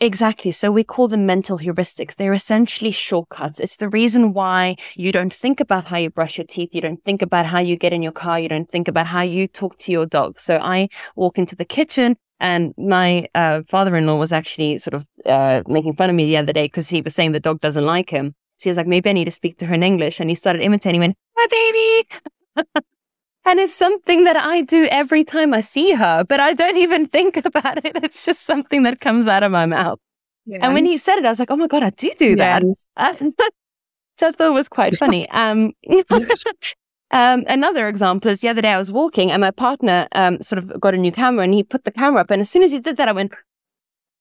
Exactly. 0.00 0.52
So 0.52 0.70
we 0.70 0.84
call 0.84 1.08
them 1.08 1.26
mental 1.26 1.58
heuristics. 1.58 2.14
They're 2.14 2.32
essentially 2.32 2.92
shortcuts. 2.92 3.58
It's 3.58 3.78
the 3.78 3.88
reason 3.88 4.32
why 4.32 4.76
you 4.94 5.10
don't 5.10 5.32
think 5.32 5.58
about 5.58 5.86
how 5.86 5.96
you 5.96 6.08
brush 6.08 6.38
your 6.38 6.46
teeth. 6.46 6.72
You 6.72 6.80
don't 6.80 7.04
think 7.04 7.20
about 7.20 7.46
how 7.46 7.58
you 7.58 7.76
get 7.76 7.92
in 7.92 8.00
your 8.00 8.12
car. 8.12 8.38
You 8.38 8.48
don't 8.48 8.70
think 8.70 8.86
about 8.86 9.08
how 9.08 9.22
you 9.22 9.48
talk 9.48 9.76
to 9.78 9.92
your 9.92 10.06
dog. 10.06 10.38
So 10.38 10.58
I 10.58 10.88
walk 11.16 11.36
into 11.36 11.56
the 11.56 11.64
kitchen 11.64 12.16
and 12.40 12.74
my 12.78 13.28
uh, 13.34 13.62
father-in-law 13.68 14.16
was 14.18 14.32
actually 14.32 14.78
sort 14.78 14.94
of 14.94 15.06
uh, 15.26 15.62
making 15.66 15.94
fun 15.94 16.10
of 16.10 16.16
me 16.16 16.24
the 16.24 16.36
other 16.36 16.52
day 16.52 16.66
because 16.66 16.88
he 16.88 17.00
was 17.00 17.14
saying 17.14 17.32
the 17.32 17.40
dog 17.40 17.60
doesn't 17.60 17.84
like 17.84 18.10
him. 18.10 18.34
So 18.58 18.64
he 18.64 18.70
was 18.70 18.76
like, 18.76 18.86
maybe 18.86 19.10
I 19.10 19.12
need 19.12 19.24
to 19.26 19.30
speak 19.30 19.56
to 19.58 19.66
her 19.66 19.74
in 19.74 19.82
English. 19.82 20.20
And 20.20 20.30
he 20.30 20.34
started 20.34 20.62
imitating, 20.62 21.00
went, 21.00 21.16
my 21.36 21.46
baby. 21.50 22.08
and 23.44 23.60
it's 23.60 23.74
something 23.74 24.24
that 24.24 24.36
I 24.36 24.62
do 24.62 24.86
every 24.90 25.24
time 25.24 25.54
I 25.54 25.60
see 25.60 25.92
her, 25.92 26.24
but 26.24 26.40
I 26.40 26.54
don't 26.54 26.76
even 26.76 27.06
think 27.06 27.36
about 27.44 27.84
it. 27.84 27.96
It's 28.02 28.24
just 28.24 28.42
something 28.42 28.82
that 28.84 29.00
comes 29.00 29.28
out 29.28 29.42
of 29.42 29.52
my 29.52 29.66
mouth. 29.66 29.98
And 30.60 30.72
when 30.72 30.86
he 30.86 30.96
said 30.96 31.18
it, 31.18 31.26
I 31.26 31.28
was 31.28 31.38
like, 31.38 31.50
oh 31.50 31.56
my 31.56 31.66
God, 31.66 31.82
I 31.82 31.90
do 31.90 32.10
do 32.16 32.36
that. 32.36 32.62
Uh, 32.96 33.14
which 33.20 34.22
I 34.22 34.32
thought 34.32 34.54
was 34.54 34.68
quite 34.68 34.96
funny. 34.96 35.28
Um, 35.28 35.72
um, 37.10 37.44
another 37.46 37.88
example 37.88 38.30
is 38.30 38.40
the 38.40 38.48
other 38.48 38.62
day 38.62 38.72
I 38.72 38.78
was 38.78 38.92
walking 38.92 39.30
and 39.30 39.40
my 39.40 39.50
partner 39.50 40.08
um, 40.12 40.40
sort 40.42 40.58
of 40.58 40.78
got 40.80 40.94
a 40.94 40.98
new 40.98 41.12
camera 41.12 41.44
and 41.44 41.54
he 41.54 41.62
put 41.62 41.84
the 41.84 41.90
camera 41.90 42.20
up. 42.20 42.30
And 42.30 42.40
as 42.40 42.50
soon 42.50 42.62
as 42.62 42.72
he 42.72 42.80
did 42.80 42.96
that, 42.98 43.08
I 43.08 43.12
went, 43.12 43.32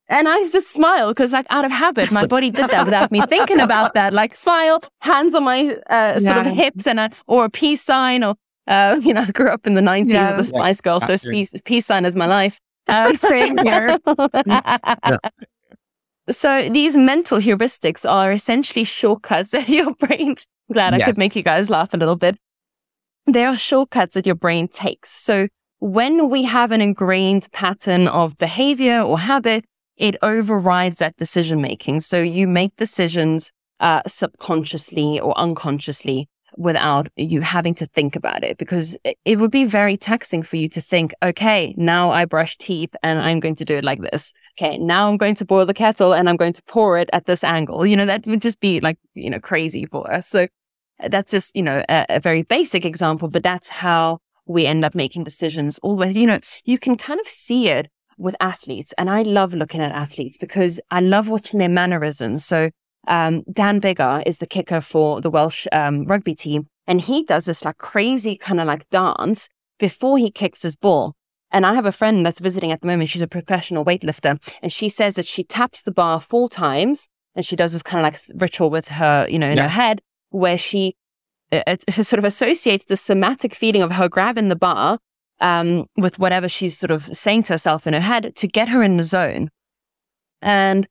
and 0.10 0.28
I 0.28 0.40
just 0.44 0.72
smiled 0.72 1.16
because, 1.16 1.34
like, 1.34 1.46
out 1.50 1.66
of 1.66 1.72
habit, 1.72 2.12
my 2.14 2.26
body 2.26 2.50
did 2.50 2.70
that 2.70 2.86
without 2.86 3.12
me 3.12 3.20
thinking 3.28 3.60
about 3.60 3.94
that. 3.96 4.14
Like, 4.14 4.36
smile, 4.36 4.82
hands 5.02 5.36
on 5.36 5.44
my 5.44 5.76
uh, 5.90 6.18
sort 6.20 6.38
of 6.38 6.54
hips, 6.54 6.88
and 6.88 6.98
a, 7.00 7.10
or 7.28 7.44
a 7.46 7.50
peace 7.50 7.82
sign, 7.82 8.24
or 8.24 8.36
uh, 8.68 9.00
you 9.04 9.14
know, 9.14 9.22
I 9.28 9.32
grew 9.32 9.50
up 9.50 9.68
in 9.68 9.74
the 9.74 9.82
nineties 9.82 10.14
Yeah. 10.14 10.32
as 10.32 10.40
a 10.40 10.44
Spice 10.46 10.80
Girl, 10.80 11.02
so 11.02 11.18
peace, 11.30 11.52
peace 11.66 11.86
sign 11.86 12.06
is 12.06 12.16
my 12.16 12.26
life. 12.26 12.58
Um, 12.88 13.16
Same 13.18 13.58
here. 13.58 13.98
So 16.30 16.70
these 16.70 16.98
mental 16.98 17.38
heuristics 17.40 18.10
are 18.10 18.34
essentially 18.34 18.84
shortcuts 18.84 19.52
that 19.52 19.70
your 19.70 19.94
brain. 19.96 20.36
Glad 20.72 20.94
I 20.94 21.00
could 21.00 21.18
make 21.18 21.36
you 21.38 21.44
guys 21.44 21.70
laugh 21.70 21.94
a 21.94 21.98
little 21.98 22.18
bit. 22.18 22.38
They 23.28 23.44
are 23.44 23.58
shortcuts 23.58 24.16
that 24.16 24.26
your 24.26 24.36
brain 24.36 24.70
takes. 24.70 25.12
So 25.12 25.50
when 25.80 26.30
we 26.30 26.44
have 26.44 26.72
an 26.72 26.82
ingrained 26.82 27.50
pattern 27.52 28.08
of 28.08 28.38
behavior 28.38 29.02
or 29.02 29.20
habit, 29.20 29.66
it 29.98 30.16
overrides 30.22 31.00
that 31.00 31.18
decision 31.18 31.62
making. 31.62 32.00
So 32.00 32.22
you 32.22 32.48
make 32.48 32.76
decisions 32.78 33.52
uh, 33.80 34.02
subconsciously 34.08 35.20
or 35.20 35.38
unconsciously 35.38 36.30
without 36.56 37.08
you 37.16 37.42
having 37.42 37.76
to 37.76 37.86
think 37.86 38.16
about 38.16 38.44
it 38.44 38.58
because 38.58 38.98
it- 39.04 39.38
would 39.38 39.52
be 39.52 39.66
very 39.66 39.96
taxing 39.96 40.42
for 40.42 40.56
you 40.56 40.68
to 40.70 40.82
think, 40.82 41.14
okay, 41.22 41.76
now 41.78 42.10
I 42.10 42.26
brush 42.26 42.58
teeth 42.58 42.96
and 43.04 43.20
I'm 43.20 43.40
going 43.40 43.56
to 43.56 43.66
do 43.66 43.76
it 43.76 43.84
like 43.84 44.02
this. 44.02 44.34
Okay, 44.60 44.78
now 44.80 45.08
I'm 45.08 45.18
going 45.18 45.36
to 45.36 45.46
boil 45.46 45.68
the 45.68 45.74
kettle 45.74 46.14
and 46.14 46.28
I'm 46.28 46.38
going 46.38 46.54
to 46.54 46.64
pour 46.64 46.98
it 46.98 47.10
at 47.14 47.26
this 47.26 47.44
angle. 47.44 47.86
You 47.86 47.96
know, 47.96 48.08
that 48.08 48.26
would 48.26 48.42
just 48.42 48.60
be 48.60 48.80
like, 48.80 48.98
you 49.14 49.30
know, 49.30 49.40
crazy 49.40 49.86
for 49.86 50.12
us. 50.12 50.28
So 50.28 50.48
that's 51.00 51.32
just, 51.32 51.56
you 51.56 51.64
know, 51.64 51.84
a, 51.90 52.06
a 52.10 52.20
very 52.20 52.44
basic 52.44 52.86
example, 52.86 53.28
but 53.28 53.44
that's 53.44 53.70
how 53.70 54.20
we 54.46 54.66
end 54.66 54.86
up 54.86 54.96
making 54.96 55.24
decisions 55.24 55.80
always. 55.80 56.16
You 56.16 56.28
know, 56.28 56.40
you 56.66 56.78
can 56.78 56.96
kind 56.96 57.20
of 57.20 57.28
see 57.28 57.70
it 57.70 57.90
with 58.18 58.36
athletes. 58.40 58.94
And 58.98 59.10
I 59.10 59.22
love 59.22 59.54
looking 59.54 59.82
at 59.82 59.92
athletes 59.92 60.38
because 60.38 60.80
I 60.90 61.00
love 61.00 61.30
watching 61.30 61.60
their 61.60 61.70
mannerisms. 61.70 62.46
So 62.46 62.72
um, 63.08 63.44
Dan 63.52 63.80
Biggar 63.80 64.24
is 64.26 64.40
the 64.40 64.48
kicker 64.48 64.82
for 64.82 65.22
the 65.22 65.30
Welsh 65.30 65.68
um, 65.72 66.06
rugby 66.06 66.36
team. 66.36 66.68
And 66.88 67.02
he 67.02 67.24
does 67.24 67.46
this 67.46 67.64
like 67.64 67.78
crazy 67.78 68.38
kind 68.38 68.60
of 68.60 68.68
like 68.68 68.90
dance 68.90 69.50
before 69.78 70.18
he 70.18 70.32
kicks 70.32 70.64
his 70.64 70.76
ball. 70.76 71.14
And 71.52 71.66
I 71.66 71.76
have 71.76 71.86
a 71.86 71.92
friend 71.92 72.26
that's 72.26 72.40
visiting 72.40 72.72
at 72.72 72.82
the 72.82 72.88
moment. 72.88 73.10
She's 73.10 73.22
a 73.22 73.28
professional 73.28 73.86
weightlifter. 73.86 74.40
And 74.62 74.74
she 74.74 74.90
says 74.90 75.16
that 75.16 75.26
she 75.26 75.44
taps 75.44 75.84
the 75.84 75.92
bar 75.92 76.20
four 76.20 76.50
times 76.50 77.08
and 77.36 77.46
she 77.46 77.56
does 77.56 77.74
this 77.74 77.84
kind 77.84 78.06
of 78.06 78.14
like 78.14 78.42
ritual 78.42 78.70
with 78.70 78.88
her, 78.90 79.28
you 79.30 79.40
know, 79.40 79.50
in 79.50 79.58
yeah. 79.58 79.64
her 79.64 79.70
head 79.70 80.02
where 80.30 80.58
she 80.58 80.96
uh, 81.52 81.62
it 81.68 81.84
sort 82.06 82.20
of 82.20 82.26
associates 82.26 82.86
the 82.86 82.98
somatic 82.98 83.54
feeling 83.56 83.82
of 83.82 83.94
her 83.94 84.10
grabbing 84.10 84.50
the 84.50 84.56
bar 84.56 85.00
um, 85.40 85.86
with 85.98 86.20
whatever 86.20 86.50
she's 86.50 86.78
sort 86.78 86.92
of 86.92 87.06
saying 87.16 87.44
to 87.44 87.54
herself 87.54 87.88
in 87.88 87.94
her 87.94 88.00
head 88.00 88.36
to 88.36 88.48
get 88.48 88.70
her 88.70 88.84
in 88.84 88.98
the 88.98 89.04
zone. 89.04 89.50
And 90.42 90.88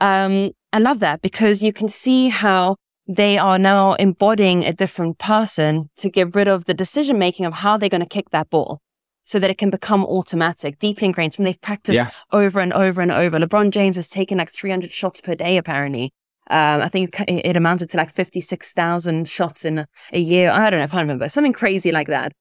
um, 0.00 0.52
I 0.72 0.78
love 0.78 1.00
that 1.00 1.22
because 1.22 1.62
you 1.62 1.72
can 1.72 1.88
see 1.88 2.28
how 2.28 2.76
they 3.08 3.38
are 3.38 3.58
now 3.58 3.94
embodying 3.94 4.64
a 4.64 4.72
different 4.72 5.18
person 5.18 5.90
to 5.96 6.10
get 6.10 6.34
rid 6.34 6.48
of 6.48 6.64
the 6.64 6.74
decision 6.74 7.18
making 7.18 7.46
of 7.46 7.54
how 7.54 7.76
they're 7.76 7.88
going 7.88 8.02
to 8.02 8.06
kick 8.06 8.30
that 8.30 8.50
ball 8.50 8.80
so 9.22 9.38
that 9.38 9.50
it 9.50 9.58
can 9.58 9.70
become 9.70 10.04
automatic, 10.04 10.78
deeply 10.78 11.06
ingrained. 11.06 11.34
When 11.34 11.44
they've 11.44 11.60
practiced 11.60 11.96
yeah. 11.96 12.10
over 12.32 12.60
and 12.60 12.72
over 12.72 13.00
and 13.00 13.10
over. 13.10 13.38
LeBron 13.38 13.70
James 13.70 13.96
has 13.96 14.08
taken 14.08 14.38
like 14.38 14.50
300 14.50 14.92
shots 14.92 15.20
per 15.20 15.34
day, 15.34 15.56
apparently. 15.56 16.12
Um, 16.48 16.82
I 16.82 16.88
think 16.88 17.20
it 17.26 17.56
amounted 17.56 17.90
to 17.90 17.96
like 17.96 18.12
56,000 18.12 19.28
shots 19.28 19.64
in 19.64 19.78
a, 19.78 19.86
a, 20.12 20.20
year. 20.20 20.50
I 20.50 20.70
don't 20.70 20.78
know, 20.78 20.84
I 20.84 20.88
can't 20.88 21.02
remember. 21.02 21.28
Something 21.28 21.52
crazy 21.52 21.90
like 21.90 22.06
that. 22.08 22.32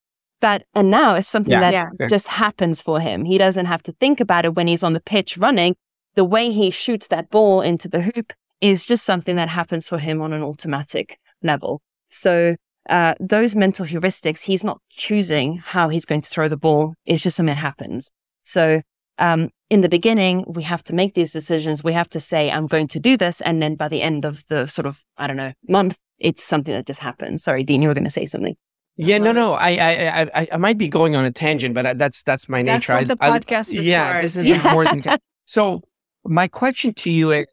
But, 0.42 0.64
and 0.76 0.92
now 0.92 1.16
it's 1.16 1.30
something 1.30 1.52
yeah. 1.52 1.72
that 1.72 1.74
yeah. 2.00 2.08
just 2.08 2.28
happens 2.28 2.82
for 2.82 3.00
him. 3.00 3.26
He 3.26 3.38
doesn't 3.38 3.66
have 3.66 3.82
to 3.84 3.94
think 3.94 4.20
about 4.20 4.46
it 4.46 4.54
when 4.54 4.68
he's 4.68 4.84
on 4.84 4.94
the 4.94 5.02
pitch 5.02 5.38
running. 5.38 5.76
The 6.14 6.26
way 6.26 6.52
he 6.52 6.70
shoots 6.70 7.08
that 7.08 7.30
ball 7.30 7.62
into 7.62 7.88
the 7.88 8.02
hoop 8.02 8.34
is 8.62 8.86
just 8.86 9.06
something 9.06 9.36
that 9.38 9.50
happens 9.50 9.88
for 9.88 9.98
him 9.98 10.22
on 10.22 10.34
an 10.34 10.44
automatic 10.44 11.18
level. 11.42 11.82
So 12.10 12.56
uh, 12.90 13.16
those 13.20 13.56
mental 13.56 13.86
heuristics, 13.86 14.44
he's 14.44 14.64
not 14.64 14.80
choosing 14.90 15.58
how 15.58 15.90
he's 15.90 16.06
going 16.06 16.22
to 16.22 16.30
throw 16.30 16.48
the 16.48 16.58
ball. 16.58 16.94
It's 17.06 17.24
just 17.24 17.38
something 17.38 17.56
that 17.56 17.62
happens. 17.62 18.12
So, 18.44 18.82
um, 19.18 19.50
in 19.70 19.82
the 19.82 19.90
beginning, 19.90 20.46
we 20.48 20.64
have 20.64 20.84
to 20.84 20.94
make 20.94 21.14
these 21.14 21.34
decisions. 21.34 21.84
We 21.84 21.94
have 21.94 22.10
to 22.10 22.20
say, 22.20 22.52
I'm 22.52 22.68
going 22.68 22.88
to 22.90 23.00
do 23.00 23.18
this. 23.18 23.42
And 23.42 23.62
then 23.62 23.76
by 23.76 23.88
the 23.88 24.02
end 24.02 24.26
of 24.26 24.46
the 24.48 24.68
sort 24.68 24.86
of, 24.86 25.04
I 25.18 25.28
don't 25.28 25.38
know, 25.38 25.54
month, 25.68 25.98
it's 26.20 26.44
something 26.44 26.74
that 26.74 26.86
just 26.86 27.00
happens. 27.00 27.44
Sorry, 27.44 27.64
Dean, 27.64 27.82
you 27.82 27.88
were 27.88 27.94
going 27.94 28.04
to 28.04 28.10
say 28.10 28.26
something. 28.26 28.56
Yeah, 28.98 29.18
no, 29.18 29.34
no. 29.34 29.54
I, 29.54 29.72
I, 29.72 30.22
I, 30.34 30.48
I 30.54 30.58
might 30.58 30.78
be 30.78 30.88
going 30.88 31.16
on 31.16 31.26
a 31.26 31.32
tangent, 31.32 31.76
but 31.76 31.98
that's 31.98 32.24
that's 32.24 32.48
my 32.48 32.62
nature. 32.62 32.94
That's 32.94 33.10
what 33.10 33.42
the 33.42 33.50
podcast 33.58 33.76
I, 33.76 33.80
is 33.80 33.86
Yeah, 33.86 34.16
for. 34.16 34.22
this 34.22 34.38
is 34.38 34.48
yeah. 34.48 34.56
important. 34.56 35.06
so, 35.46 35.82
my 36.24 36.48
question 36.48 36.94
to 36.94 37.12
you 37.12 37.32
is: 37.32 37.46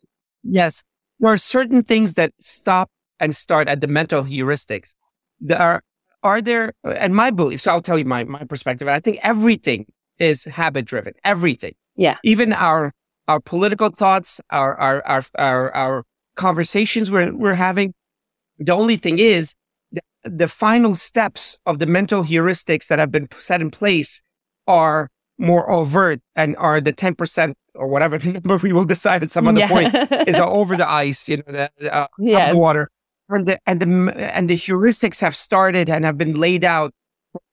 Yes, 0.45 0.85
there 1.19 1.33
are 1.33 1.39
certain 1.39 1.83
things 1.83 2.15
that 2.15 2.33
stop 2.39 2.91
and 3.19 3.35
start 3.35 3.69
at 3.69 3.81
the 3.81 3.89
mental 3.89 4.23
heuristics 4.23 4.95
there 5.43 5.59
are 5.59 5.83
are 6.23 6.41
there 6.41 6.73
and 6.85 7.15
my 7.15 7.31
belief 7.31 7.61
so 7.61 7.71
i'll 7.73 7.83
tell 7.83 7.99
you 7.99 8.05
my 8.05 8.25
my 8.25 8.45
perspective 8.45 8.89
i 8.89 9.01
think 9.01 9.19
everything 9.23 9.85
is 10.19 10.45
habit 10.45 10.85
driven 10.85 11.13
everything 11.25 11.75
yeah 11.97 12.19
even 12.23 12.53
our 12.53 12.93
our 13.29 13.41
political 13.41 13.91
thoughts 13.91 14.41
our 14.51 14.77
our 14.79 15.05
our 15.07 15.25
our, 15.37 15.75
our 15.75 16.05
conversations 16.37 17.11
we're, 17.11 17.35
we're 17.35 17.55
having 17.55 17.93
the 18.59 18.73
only 18.73 18.97
thing 18.97 19.19
is 19.19 19.55
the, 19.91 20.03
the 20.25 20.49
final 20.49 20.95
steps 20.95 21.59
of 21.67 21.79
the 21.79 21.87
mental 21.87 22.23
heuristics 22.23 22.87
that 22.89 22.99
have 22.99 23.11
been 23.11 23.29
set 23.39 23.61
in 23.61 23.71
place 23.71 24.23
are 24.67 25.09
more 25.39 25.71
overt 25.71 26.21
and 26.37 26.57
are 26.57 26.81
the 26.81 26.93
10% 26.93 27.55
or 27.75 27.89
whatever 27.89 28.19
number 28.31 28.57
we 28.59 28.73
will 28.73 28.85
decide 28.85 29.23
at 29.23 29.31
some 29.31 29.49
other 29.49 29.61
yeah. 29.61 29.69
point 29.69 30.29
is 30.29 30.37
over 30.41 30.77
the 30.77 30.89
ice 30.89 31.29
you 31.29 31.39
know 31.39 31.45
the, 31.47 31.71
the, 31.79 31.95
uh, 31.95 32.07
yeah. 32.19 32.53
the 32.53 32.57
water 32.57 32.91
and 33.29 33.47
the, 33.47 33.59
and 33.67 33.81
the 33.81 34.35
and 34.35 34.51
the 34.51 34.57
heuristics 34.57 35.21
have 35.21 35.35
started 35.35 35.89
and 35.89 36.05
have 36.05 36.19
been 36.19 36.35
laid 36.35 36.65
out 36.65 36.93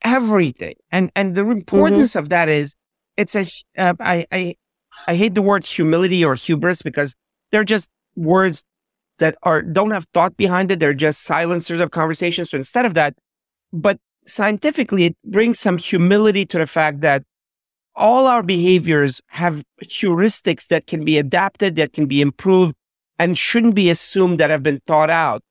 everything. 0.01 0.75
And 0.91 1.11
and 1.15 1.35
the 1.35 1.49
importance 1.49 2.11
mm-hmm. 2.11 2.19
of 2.19 2.29
that 2.29 2.49
is 2.49 2.75
it's 3.17 3.35
a 3.35 3.45
uh, 3.77 3.93
I 3.99 4.25
I 4.31 4.55
I 5.07 5.15
hate 5.15 5.35
the 5.35 5.41
word 5.41 5.65
humility 5.65 6.23
or 6.23 6.35
hubris 6.35 6.81
because 6.81 7.15
they're 7.51 7.63
just 7.63 7.89
words 8.15 8.63
that 9.19 9.35
are 9.43 9.61
don't 9.61 9.91
have 9.91 10.05
thought 10.13 10.37
behind 10.37 10.71
it. 10.71 10.79
They're 10.79 10.93
just 10.93 11.23
silencers 11.23 11.79
of 11.79 11.91
conversation. 11.91 12.45
So 12.45 12.57
instead 12.57 12.85
of 12.85 12.93
that, 12.93 13.15
but 13.71 13.99
scientifically, 14.25 15.05
it 15.05 15.17
brings 15.25 15.59
some 15.59 15.77
humility 15.77 16.45
to 16.45 16.57
the 16.57 16.67
fact 16.67 17.01
that 17.01 17.23
all 17.95 18.27
our 18.27 18.43
behaviors 18.43 19.21
have 19.27 19.63
heuristics 19.83 20.67
that 20.67 20.87
can 20.87 21.03
be 21.03 21.17
adapted, 21.17 21.75
that 21.75 21.93
can 21.93 22.05
be 22.05 22.21
improved, 22.21 22.73
and 23.17 23.37
shouldn't 23.37 23.75
be 23.75 23.89
assumed 23.89 24.39
that 24.39 24.49
have 24.49 24.63
been 24.63 24.79
thought 24.85 25.09
out. 25.09 25.41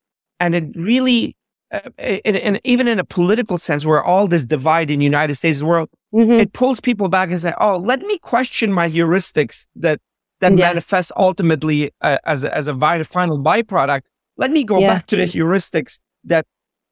And 0.40 0.54
it 0.54 0.64
really, 0.74 1.36
and 1.70 2.60
even 2.64 2.88
in 2.88 2.98
a 2.98 3.04
political 3.04 3.58
sense, 3.58 3.84
where 3.84 4.02
all 4.02 4.26
this 4.26 4.44
divide 4.44 4.90
in 4.90 5.00
the 5.00 5.04
United 5.04 5.34
States 5.34 5.62
world, 5.62 5.88
mm-hmm. 6.14 6.32
it 6.32 6.52
pulls 6.52 6.80
people 6.80 7.08
back 7.08 7.30
and 7.30 7.40
say, 7.40 7.52
"Oh, 7.60 7.76
let 7.76 8.00
me 8.00 8.18
question 8.18 8.72
my 8.72 8.88
heuristics 8.88 9.66
that 9.76 10.00
that 10.40 10.52
yeah. 10.52 10.68
manifest 10.68 11.12
ultimately 11.16 11.90
uh, 12.00 12.18
as 12.24 12.44
a, 12.44 12.56
as 12.56 12.68
a 12.68 12.74
final 13.04 13.38
byproduct. 13.38 14.02
Let 14.36 14.50
me 14.50 14.64
go 14.64 14.78
yeah. 14.78 14.94
back 14.94 15.06
to 15.08 15.16
the 15.16 15.24
heuristics 15.24 16.00
that 16.24 16.46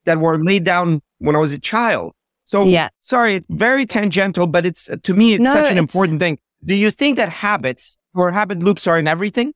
that 0.05 0.18
were 0.18 0.39
laid 0.39 0.64
down 0.64 1.03
when 1.18 1.37
I 1.37 1.39
was 1.39 1.53
a 1.53 1.61
child." 1.61 2.12
So, 2.45 2.64
yeah. 2.64 2.91
sorry, 3.01 3.45
very 3.49 3.87
tangential, 3.87 4.47
but 4.47 4.64
it's 4.64 4.89
to 5.03 5.14
me, 5.14 5.35
it's 5.35 5.43
no, 5.43 5.53
such 5.53 5.70
an 5.70 5.79
important 5.79 6.20
thing. 6.20 6.39
Do 6.64 6.74
you 6.74 6.93
think 6.93 7.16
that 7.16 7.29
habits 7.29 7.99
or 8.14 8.31
habit 8.31 8.61
loops 8.61 8.87
are 8.87 8.99
in 8.99 9.09
everything? 9.09 9.53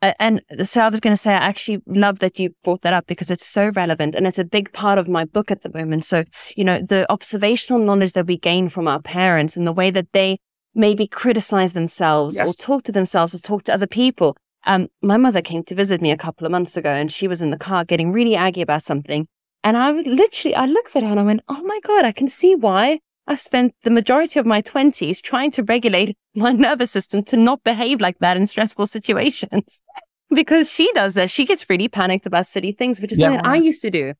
And 0.00 0.42
so 0.64 0.82
I 0.82 0.88
was 0.88 1.00
going 1.00 1.14
to 1.14 1.20
say, 1.20 1.32
I 1.32 1.38
actually 1.38 1.82
love 1.86 2.20
that 2.20 2.38
you 2.38 2.54
brought 2.62 2.82
that 2.82 2.92
up 2.92 3.06
because 3.06 3.30
it's 3.30 3.46
so 3.46 3.70
relevant 3.70 4.14
and 4.14 4.26
it's 4.26 4.38
a 4.38 4.44
big 4.44 4.72
part 4.72 4.98
of 4.98 5.08
my 5.08 5.24
book 5.24 5.50
at 5.50 5.62
the 5.62 5.72
moment. 5.72 6.04
So, 6.04 6.24
you 6.56 6.64
know, 6.64 6.80
the 6.80 7.10
observational 7.10 7.80
knowledge 7.80 8.12
that 8.12 8.26
we 8.26 8.38
gain 8.38 8.68
from 8.68 8.86
our 8.86 9.02
parents 9.02 9.56
and 9.56 9.66
the 9.66 9.72
way 9.72 9.90
that 9.90 10.12
they 10.12 10.38
maybe 10.74 11.08
criticize 11.08 11.72
themselves 11.72 12.36
yes. 12.36 12.48
or 12.48 12.52
talk 12.54 12.84
to 12.84 12.92
themselves 12.92 13.34
or 13.34 13.38
talk 13.38 13.64
to 13.64 13.74
other 13.74 13.88
people. 13.88 14.36
Um, 14.66 14.88
my 15.02 15.16
mother 15.16 15.42
came 15.42 15.64
to 15.64 15.74
visit 15.74 16.00
me 16.00 16.12
a 16.12 16.16
couple 16.16 16.46
of 16.46 16.52
months 16.52 16.76
ago 16.76 16.90
and 16.90 17.10
she 17.10 17.26
was 17.26 17.42
in 17.42 17.50
the 17.50 17.58
car 17.58 17.84
getting 17.84 18.12
really 18.12 18.36
aggy 18.36 18.62
about 18.62 18.84
something. 18.84 19.26
And 19.64 19.76
I 19.76 19.90
literally, 19.90 20.54
I 20.54 20.66
looked 20.66 20.94
at 20.94 21.02
her 21.02 21.08
and 21.08 21.18
I 21.18 21.24
went, 21.24 21.40
Oh 21.48 21.62
my 21.64 21.80
God, 21.82 22.04
I 22.04 22.12
can 22.12 22.28
see 22.28 22.54
why 22.54 23.00
I 23.28 23.34
spent 23.34 23.74
the 23.84 23.90
majority 23.90 24.40
of 24.40 24.46
my 24.46 24.62
20s 24.62 25.22
trying 25.22 25.50
to 25.52 25.62
regulate 25.62 26.16
my 26.34 26.52
nervous 26.52 26.90
system 26.90 27.22
to 27.24 27.36
not 27.36 27.62
behave 27.62 28.00
like 28.00 28.18
that 28.20 28.36
in 28.36 28.46
stressful 28.46 28.86
situations. 28.86 29.82
because 30.34 30.72
she 30.72 30.90
does 30.94 31.14
that. 31.14 31.30
She 31.30 31.44
gets 31.44 31.68
really 31.68 31.88
panicked 31.88 32.26
about 32.26 32.46
silly 32.46 32.72
things, 32.72 33.00
which 33.00 33.12
is 33.12 33.18
yeah. 33.18 33.26
something 33.26 33.44
I 33.44 33.56
used 33.56 33.82
to 33.82 33.90
do. 33.90 34.14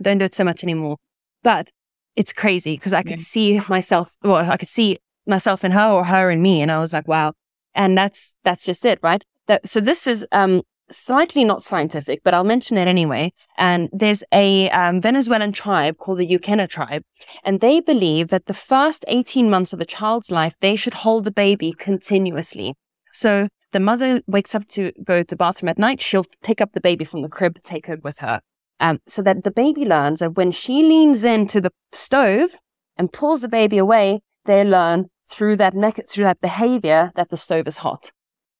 don't 0.00 0.18
do 0.18 0.24
it 0.24 0.34
so 0.34 0.44
much 0.44 0.62
anymore. 0.62 0.98
But 1.42 1.70
it's 2.14 2.32
crazy 2.32 2.76
because 2.76 2.92
I 2.92 3.02
could 3.02 3.18
yeah. 3.18 3.24
see 3.26 3.60
myself, 3.68 4.14
well, 4.22 4.36
I 4.36 4.56
could 4.56 4.68
see 4.68 4.98
myself 5.26 5.64
in 5.64 5.72
her 5.72 5.90
or 5.90 6.04
her 6.04 6.30
in 6.30 6.40
me. 6.40 6.62
And 6.62 6.70
I 6.70 6.78
was 6.78 6.92
like, 6.92 7.08
wow. 7.08 7.32
And 7.74 7.98
that's, 7.98 8.36
that's 8.44 8.64
just 8.64 8.84
it, 8.84 9.00
right? 9.02 9.24
That, 9.48 9.68
so 9.68 9.80
this 9.80 10.06
is, 10.06 10.24
um, 10.30 10.62
slightly 10.90 11.44
not 11.44 11.62
scientific, 11.62 12.22
but 12.24 12.34
I'll 12.34 12.44
mention 12.44 12.76
it 12.76 12.88
anyway. 12.88 13.32
And 13.56 13.88
there's 13.92 14.22
a 14.32 14.70
um, 14.70 15.00
Venezuelan 15.00 15.52
tribe 15.52 15.98
called 15.98 16.18
the 16.18 16.26
Yequana 16.26 16.68
tribe, 16.68 17.02
and 17.44 17.60
they 17.60 17.80
believe 17.80 18.28
that 18.28 18.46
the 18.46 18.54
first 18.54 19.04
18 19.08 19.50
months 19.50 19.72
of 19.72 19.80
a 19.80 19.84
child's 19.84 20.30
life, 20.30 20.54
they 20.60 20.76
should 20.76 20.94
hold 20.94 21.24
the 21.24 21.30
baby 21.30 21.72
continuously. 21.72 22.74
So 23.12 23.48
the 23.72 23.80
mother 23.80 24.22
wakes 24.26 24.54
up 24.54 24.68
to 24.68 24.92
go 25.04 25.22
to 25.22 25.26
the 25.26 25.36
bathroom 25.36 25.68
at 25.68 25.78
night, 25.78 26.00
she'll 26.00 26.26
pick 26.42 26.60
up 26.60 26.72
the 26.72 26.80
baby 26.80 27.04
from 27.04 27.22
the 27.22 27.28
crib, 27.28 27.62
take 27.62 27.86
her 27.86 27.98
with 28.02 28.18
her. 28.18 28.40
Um, 28.80 29.00
so 29.06 29.22
that 29.22 29.42
the 29.42 29.50
baby 29.50 29.84
learns 29.84 30.20
that 30.20 30.36
when 30.36 30.52
she 30.52 30.84
leans 30.84 31.24
into 31.24 31.60
the 31.60 31.72
stove 31.92 32.60
and 32.96 33.12
pulls 33.12 33.40
the 33.40 33.48
baby 33.48 33.76
away, 33.76 34.20
they 34.44 34.62
learn 34.64 35.06
through 35.28 35.56
that 35.56 35.74
through 36.08 36.24
that 36.24 36.40
behavior 36.40 37.10
that 37.16 37.28
the 37.28 37.36
stove 37.36 37.66
is 37.66 37.78
hot. 37.78 38.12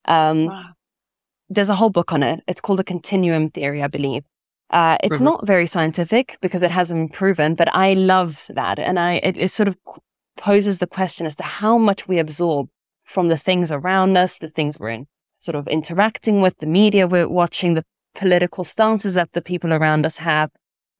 Um, 0.04 0.46
wow 0.46 0.70
there's 1.48 1.68
a 1.70 1.74
whole 1.74 1.90
book 1.90 2.12
on 2.12 2.22
it. 2.22 2.40
It's 2.46 2.60
called 2.60 2.78
the 2.78 2.84
continuum 2.84 3.48
theory, 3.50 3.82
I 3.82 3.88
believe. 3.88 4.24
Uh, 4.70 4.98
it's 5.02 5.16
mm-hmm. 5.16 5.24
not 5.24 5.46
very 5.46 5.66
scientific 5.66 6.36
because 6.42 6.62
it 6.62 6.70
hasn't 6.70 6.98
been 6.98 7.08
proven, 7.08 7.54
but 7.54 7.74
I 7.74 7.94
love 7.94 8.44
that. 8.50 8.78
And 8.78 8.98
I, 8.98 9.14
it, 9.14 9.38
it 9.38 9.50
sort 9.50 9.68
of 9.68 9.78
poses 10.36 10.78
the 10.78 10.86
question 10.86 11.26
as 11.26 11.36
to 11.36 11.42
how 11.42 11.78
much 11.78 12.06
we 12.06 12.18
absorb 12.18 12.68
from 13.04 13.28
the 13.28 13.36
things 13.38 13.72
around 13.72 14.16
us, 14.18 14.38
the 14.38 14.50
things 14.50 14.78
we're 14.78 14.90
in 14.90 15.06
sort 15.38 15.54
of 15.54 15.68
interacting 15.68 16.40
with, 16.40 16.58
the 16.58 16.66
media 16.66 17.06
we're 17.06 17.28
watching, 17.28 17.74
the 17.74 17.84
political 18.14 18.64
stances 18.64 19.14
that 19.14 19.32
the 19.32 19.42
people 19.42 19.72
around 19.72 20.04
us 20.04 20.18
have, 20.18 20.50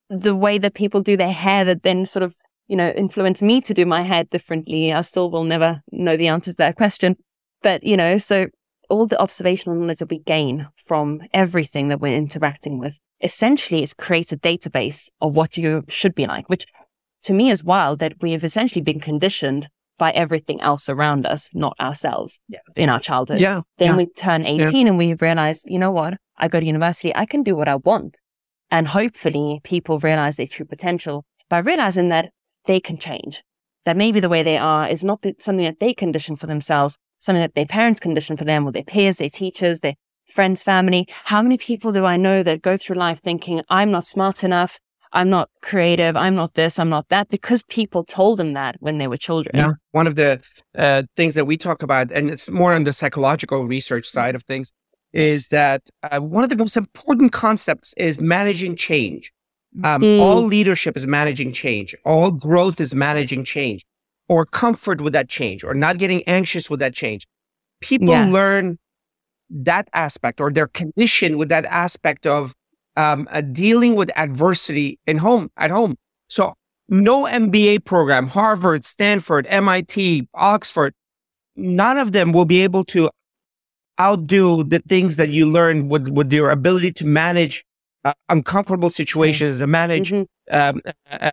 the 0.08 0.34
way 0.34 0.58
that 0.58 0.74
people 0.74 1.00
do 1.00 1.16
their 1.16 1.32
hair 1.32 1.64
that 1.64 1.82
then 1.82 2.06
sort 2.06 2.22
of, 2.22 2.36
you 2.68 2.76
know, 2.76 2.90
influence 2.90 3.42
me 3.42 3.60
to 3.60 3.74
do 3.74 3.84
my 3.84 4.02
hair 4.02 4.24
differently. 4.24 4.92
I 4.92 5.00
still 5.02 5.30
will 5.30 5.44
never 5.44 5.82
know 5.90 6.16
the 6.16 6.28
answer 6.28 6.52
to 6.52 6.56
that 6.58 6.76
question. 6.76 7.16
But, 7.62 7.82
you 7.82 7.96
know, 7.96 8.18
so 8.18 8.46
all 8.88 9.06
the 9.06 9.20
observational 9.20 9.78
knowledge 9.78 9.98
that 9.98 10.10
we 10.10 10.18
gain 10.18 10.68
from 10.76 11.20
everything 11.32 11.88
that 11.88 12.00
we're 12.00 12.14
interacting 12.14 12.78
with 12.78 12.98
essentially 13.20 13.82
is 13.82 13.94
creates 13.94 14.32
a 14.32 14.36
database 14.36 15.08
of 15.20 15.34
what 15.36 15.56
you 15.56 15.84
should 15.88 16.14
be 16.14 16.26
like, 16.26 16.48
which 16.48 16.66
to 17.22 17.32
me 17.32 17.50
is 17.50 17.64
wild 17.64 17.98
that 17.98 18.14
we 18.22 18.32
have 18.32 18.44
essentially 18.44 18.82
been 18.82 19.00
conditioned 19.00 19.68
by 19.98 20.12
everything 20.12 20.60
else 20.60 20.88
around 20.88 21.26
us, 21.26 21.50
not 21.52 21.74
ourselves 21.80 22.40
yeah. 22.48 22.60
in 22.76 22.88
our 22.88 23.00
childhood. 23.00 23.40
Yeah. 23.40 23.62
Then 23.78 23.90
yeah. 23.90 23.96
we 23.96 24.06
turn 24.06 24.46
18 24.46 24.70
yeah. 24.72 24.88
and 24.90 24.98
we 24.98 25.14
realize, 25.14 25.64
you 25.66 25.78
know 25.78 25.90
what? 25.90 26.18
I 26.36 26.46
go 26.46 26.60
to 26.60 26.66
university. 26.66 27.14
I 27.14 27.26
can 27.26 27.42
do 27.42 27.56
what 27.56 27.66
I 27.66 27.76
want. 27.76 28.20
And 28.70 28.88
hopefully 28.88 29.60
people 29.64 29.98
realize 29.98 30.36
their 30.36 30.46
true 30.46 30.66
potential 30.66 31.24
by 31.48 31.58
realizing 31.58 32.08
that 32.10 32.30
they 32.66 32.78
can 32.78 32.98
change 32.98 33.42
that 33.84 33.96
maybe 33.96 34.20
the 34.20 34.28
way 34.28 34.42
they 34.42 34.58
are 34.58 34.86
is 34.86 35.02
not 35.02 35.24
something 35.38 35.64
that 35.64 35.80
they 35.80 35.94
condition 35.94 36.36
for 36.36 36.46
themselves, 36.46 36.98
something 37.18 37.42
that 37.42 37.54
their 37.54 37.66
parents 37.66 38.00
condition 38.00 38.36
for 38.36 38.44
them 38.44 38.66
or 38.66 38.72
their 38.72 38.84
peers, 38.84 39.18
their 39.18 39.28
teachers, 39.28 39.80
their 39.80 39.94
friends, 40.28 40.62
family. 40.62 41.06
How 41.24 41.42
many 41.42 41.58
people 41.58 41.92
do 41.92 42.04
I 42.04 42.16
know 42.16 42.42
that 42.42 42.62
go 42.62 42.76
through 42.76 42.96
life 42.96 43.20
thinking, 43.20 43.62
I'm 43.68 43.90
not 43.90 44.06
smart 44.06 44.44
enough. 44.44 44.78
I'm 45.12 45.30
not 45.30 45.48
creative. 45.62 46.16
I'm 46.16 46.34
not 46.34 46.54
this. 46.54 46.78
I'm 46.78 46.90
not 46.90 47.08
that 47.08 47.28
because 47.30 47.62
people 47.62 48.04
told 48.04 48.38
them 48.38 48.52
that 48.52 48.76
when 48.80 48.98
they 48.98 49.08
were 49.08 49.16
children. 49.16 49.56
Yeah. 49.56 49.72
One 49.92 50.06
of 50.06 50.16
the 50.16 50.42
uh, 50.76 51.04
things 51.16 51.34
that 51.34 51.46
we 51.46 51.56
talk 51.56 51.82
about, 51.82 52.12
and 52.12 52.30
it's 52.30 52.50
more 52.50 52.74
on 52.74 52.84
the 52.84 52.92
psychological 52.92 53.64
research 53.64 54.06
side 54.06 54.34
of 54.34 54.42
things, 54.42 54.70
is 55.14 55.48
that 55.48 55.88
uh, 56.02 56.18
one 56.20 56.44
of 56.44 56.50
the 56.50 56.56
most 56.56 56.76
important 56.76 57.32
concepts 57.32 57.94
is 57.96 58.20
managing 58.20 58.76
change. 58.76 59.32
Um, 59.82 60.02
mm. 60.02 60.20
All 60.20 60.42
leadership 60.42 60.96
is 60.96 61.06
managing 61.06 61.52
change. 61.52 61.94
All 62.04 62.30
growth 62.30 62.78
is 62.78 62.94
managing 62.94 63.44
change 63.44 63.82
or 64.28 64.44
comfort 64.44 65.00
with 65.00 65.12
that 65.14 65.28
change 65.28 65.64
or 65.64 65.74
not 65.74 65.98
getting 65.98 66.22
anxious 66.24 66.68
with 66.70 66.80
that 66.80 66.94
change. 66.94 67.26
People 67.80 68.08
yeah. 68.08 68.28
learn 68.28 68.78
that 69.50 69.88
aspect 69.92 70.40
or 70.40 70.52
they're 70.52 70.66
conditioned 70.68 71.38
with 71.38 71.48
that 71.48 71.64
aspect 71.64 72.26
of 72.26 72.54
um, 72.96 73.28
uh, 73.30 73.40
dealing 73.40 73.94
with 73.94 74.10
adversity 74.16 74.98
in 75.06 75.18
home 75.18 75.50
at 75.56 75.70
home. 75.70 75.96
So 76.28 76.54
no 76.88 77.24
MBA 77.24 77.84
program, 77.84 78.26
Harvard, 78.28 78.84
Stanford, 78.84 79.46
MIT, 79.48 80.28
Oxford, 80.34 80.94
none 81.56 81.98
of 81.98 82.12
them 82.12 82.32
will 82.32 82.44
be 82.44 82.62
able 82.62 82.84
to 82.86 83.10
outdo 84.00 84.64
the 84.64 84.80
things 84.80 85.16
that 85.16 85.28
you 85.30 85.46
learn 85.46 85.88
with, 85.88 86.08
with 86.08 86.32
your 86.32 86.50
ability 86.50 86.92
to 86.92 87.06
manage 87.06 87.64
uh, 88.04 88.12
uncomfortable 88.28 88.90
situations, 88.90 89.58
to 89.58 89.66
manage 89.66 90.10
mm-hmm. 90.10 90.54
um, 90.54 90.80
uh, 91.10 91.30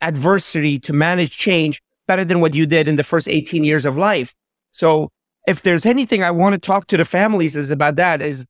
adversity, 0.00 0.78
to 0.80 0.92
manage 0.92 1.36
change 1.36 1.80
better 2.06 2.24
than 2.24 2.40
what 2.40 2.54
you 2.54 2.66
did 2.66 2.88
in 2.88 2.96
the 2.96 3.04
first 3.04 3.28
18 3.28 3.64
years 3.64 3.84
of 3.84 3.96
life. 3.96 4.34
So 4.70 5.10
if 5.46 5.62
there's 5.62 5.86
anything 5.86 6.22
I 6.22 6.30
want 6.30 6.54
to 6.54 6.58
talk 6.58 6.86
to 6.88 6.96
the 6.96 7.04
families 7.04 7.56
is 7.56 7.70
about 7.70 7.96
that 7.96 8.22
is 8.22 8.46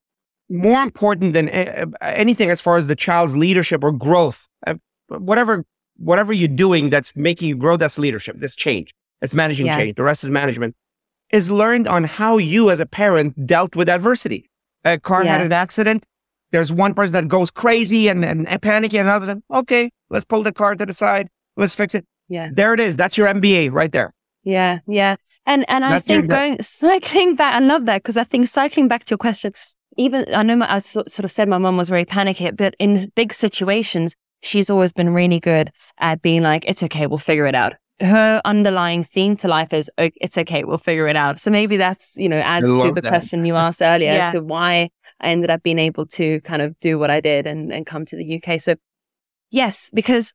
more 0.48 0.82
important 0.82 1.32
than 1.32 1.48
anything 1.48 2.50
as 2.50 2.60
far 2.60 2.76
as 2.76 2.86
the 2.86 2.96
child's 2.96 3.36
leadership 3.36 3.82
or 3.82 3.92
growth. 3.92 4.46
Uh, 4.66 4.74
whatever, 5.08 5.64
whatever 5.96 6.32
you're 6.32 6.48
doing 6.48 6.90
that's 6.90 7.16
making 7.16 7.48
you 7.48 7.56
grow, 7.56 7.76
that's 7.76 7.98
leadership. 7.98 8.36
That's 8.38 8.54
change. 8.54 8.94
That's 9.20 9.34
managing 9.34 9.66
yeah. 9.66 9.76
change. 9.76 9.96
The 9.96 10.02
rest 10.02 10.24
is 10.24 10.30
management. 10.30 10.76
Is 11.30 11.50
learned 11.50 11.88
on 11.88 12.04
how 12.04 12.36
you 12.36 12.70
as 12.70 12.80
a 12.80 12.86
parent 12.86 13.46
dealt 13.46 13.74
with 13.74 13.88
adversity. 13.88 14.50
A 14.84 14.98
car 14.98 15.24
yeah. 15.24 15.38
had 15.38 15.46
an 15.46 15.52
accident. 15.52 16.04
There's 16.52 16.70
one 16.70 16.94
person 16.94 17.12
that 17.14 17.26
goes 17.26 17.50
crazy 17.50 18.08
and, 18.08 18.24
and, 18.24 18.46
and 18.46 18.62
panicking, 18.62 19.00
and 19.00 19.08
another, 19.08 19.40
okay, 19.52 19.90
let's 20.10 20.24
pull 20.24 20.42
the 20.42 20.52
car 20.52 20.76
to 20.76 20.86
the 20.86 20.92
side. 20.92 21.28
Let's 21.56 21.74
fix 21.74 21.94
it. 21.94 22.06
Yeah. 22.34 22.50
There 22.52 22.74
it 22.74 22.80
is. 22.80 22.96
That's 22.96 23.16
your 23.16 23.28
MBA 23.28 23.72
right 23.72 23.92
there. 23.92 24.12
Yeah, 24.42 24.80
yeah. 24.86 25.16
And 25.46 25.64
and 25.68 25.84
I 25.84 26.00
think 26.00 26.28
going 26.28 26.60
cycling 26.80 27.36
back, 27.36 27.54
I 27.54 27.60
love 27.60 27.86
that 27.86 28.02
because 28.02 28.16
I 28.16 28.24
think 28.24 28.48
cycling 28.48 28.88
back 28.88 29.04
to 29.04 29.12
your 29.12 29.18
question, 29.18 29.52
even 29.96 30.26
I 30.34 30.42
know 30.42 30.56
my, 30.56 30.74
I 30.74 30.78
sort 30.80 31.24
of 31.24 31.30
said 31.30 31.48
my 31.48 31.58
mom 31.58 31.76
was 31.76 31.88
very 31.88 32.04
panicky, 32.04 32.50
but 32.50 32.74
in 32.78 33.10
big 33.14 33.32
situations, 33.32 34.14
she's 34.42 34.68
always 34.68 34.92
been 34.92 35.14
really 35.14 35.40
good 35.40 35.70
at 35.98 36.20
being 36.22 36.42
like, 36.42 36.64
"It's 36.66 36.82
okay, 36.82 37.06
we'll 37.06 37.18
figure 37.18 37.46
it 37.46 37.54
out." 37.54 37.74
Her 38.00 38.42
underlying 38.44 39.04
theme 39.04 39.36
to 39.36 39.48
life 39.48 39.72
is, 39.72 39.88
"It's 39.96 40.36
okay, 40.36 40.64
we'll 40.64 40.78
figure 40.78 41.06
it 41.06 41.16
out." 41.16 41.38
So 41.38 41.50
maybe 41.52 41.76
that's 41.76 42.16
you 42.16 42.28
know 42.28 42.38
adds 42.38 42.66
to 42.66 42.90
the 42.92 43.00
that. 43.00 43.08
question 43.08 43.46
you 43.46 43.54
asked 43.54 43.80
earlier 43.80 44.12
yeah. 44.12 44.26
as 44.26 44.34
to 44.34 44.42
why 44.42 44.90
I 45.20 45.30
ended 45.30 45.50
up 45.50 45.62
being 45.62 45.78
able 45.78 46.06
to 46.18 46.40
kind 46.40 46.60
of 46.60 46.78
do 46.80 46.98
what 46.98 47.10
I 47.10 47.20
did 47.20 47.46
and 47.46 47.72
and 47.72 47.86
come 47.86 48.04
to 48.06 48.16
the 48.16 48.42
UK. 48.42 48.60
So 48.60 48.74
yes, 49.50 49.90
because 49.94 50.34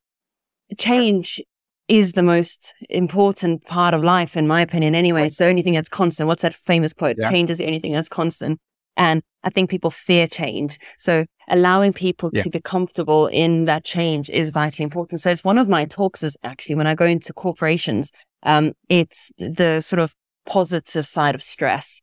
change 0.77 1.41
is 1.89 2.13
the 2.13 2.23
most 2.23 2.75
important 2.89 3.65
part 3.65 3.93
of 3.93 4.03
life, 4.03 4.37
in 4.37 4.47
my 4.47 4.61
opinion, 4.61 4.93
anyway. 4.93 5.25
It's 5.25 5.37
the 5.37 5.47
only 5.47 5.63
thing 5.63 5.73
that's 5.73 5.89
constant. 5.89 6.27
What's 6.27 6.43
that 6.43 6.53
famous 6.53 6.93
quote? 6.93 7.17
Yeah. 7.19 7.29
Change 7.31 7.49
is 7.49 7.57
the 7.57 7.65
only 7.65 7.79
thing 7.79 7.93
that's 7.93 8.07
constant. 8.07 8.59
And 8.95 9.23
I 9.43 9.49
think 9.49 9.69
people 9.69 9.89
fear 9.89 10.27
change. 10.27 10.77
So 10.99 11.25
allowing 11.47 11.93
people 11.93 12.29
yeah. 12.31 12.43
to 12.43 12.49
be 12.49 12.61
comfortable 12.61 13.27
in 13.27 13.65
that 13.65 13.83
change 13.83 14.29
is 14.29 14.51
vitally 14.51 14.83
important. 14.83 15.19
So 15.19 15.31
it's 15.31 15.43
one 15.43 15.57
of 15.57 15.67
my 15.67 15.85
talks 15.85 16.21
is 16.21 16.37
actually 16.43 16.75
when 16.75 16.85
I 16.85 16.93
go 16.93 17.05
into 17.05 17.33
corporations, 17.33 18.11
um, 18.43 18.73
it's 18.87 19.31
the 19.39 19.81
sort 19.81 19.99
of 19.99 20.13
positive 20.45 21.05
side 21.05 21.33
of 21.33 21.41
stress 21.41 22.01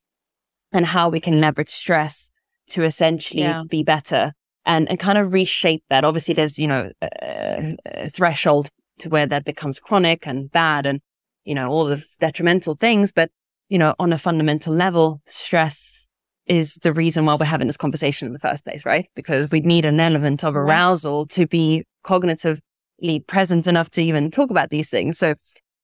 and 0.73 0.87
how 0.87 1.09
we 1.09 1.21
can 1.21 1.41
leverage 1.41 1.69
stress 1.69 2.31
to 2.71 2.83
essentially 2.83 3.43
yeah. 3.43 3.63
be 3.69 3.85
better 3.85 4.33
and, 4.65 4.89
and 4.89 4.99
kind 4.99 5.19
of 5.19 5.33
reshape 5.33 5.85
that. 5.91 6.05
Obviously, 6.05 6.35
there's, 6.35 6.59
you 6.59 6.67
know, 6.67 6.91
a, 7.03 7.77
a 7.85 8.11
threshold 8.11 8.71
to 8.99 9.09
where 9.09 9.27
that 9.27 9.45
becomes 9.45 9.79
chronic 9.79 10.27
and 10.27 10.51
bad 10.51 10.87
and, 10.87 11.01
you 11.45 11.55
know, 11.55 11.69
all 11.69 11.87
the 11.87 12.05
detrimental 12.19 12.75
things. 12.75 13.13
But, 13.13 13.31
you 13.69 13.79
know, 13.79 13.95
on 13.99 14.13
a 14.13 14.19
fundamental 14.19 14.75
level, 14.75 15.21
stress 15.27 16.07
is 16.47 16.75
the 16.77 16.93
reason 16.93 17.27
why 17.27 17.37
we're 17.39 17.47
having 17.47 17.67
this 17.67 17.77
conversation 17.77 18.27
in 18.27 18.33
the 18.33 18.39
first 18.39 18.65
place, 18.65 18.85
right? 18.87 19.09
Because 19.15 19.51
we 19.51 19.61
need 19.61 19.85
an 19.85 19.99
element 20.01 20.45
of 20.45 20.55
arousal 20.55 21.27
to 21.27 21.47
be 21.47 21.85
cognitively 22.05 23.27
present 23.27 23.67
enough 23.67 23.91
to 23.91 24.03
even 24.03 24.31
talk 24.31 24.51
about 24.51 24.71
these 24.71 24.89
things. 24.89 25.19
So, 25.19 25.35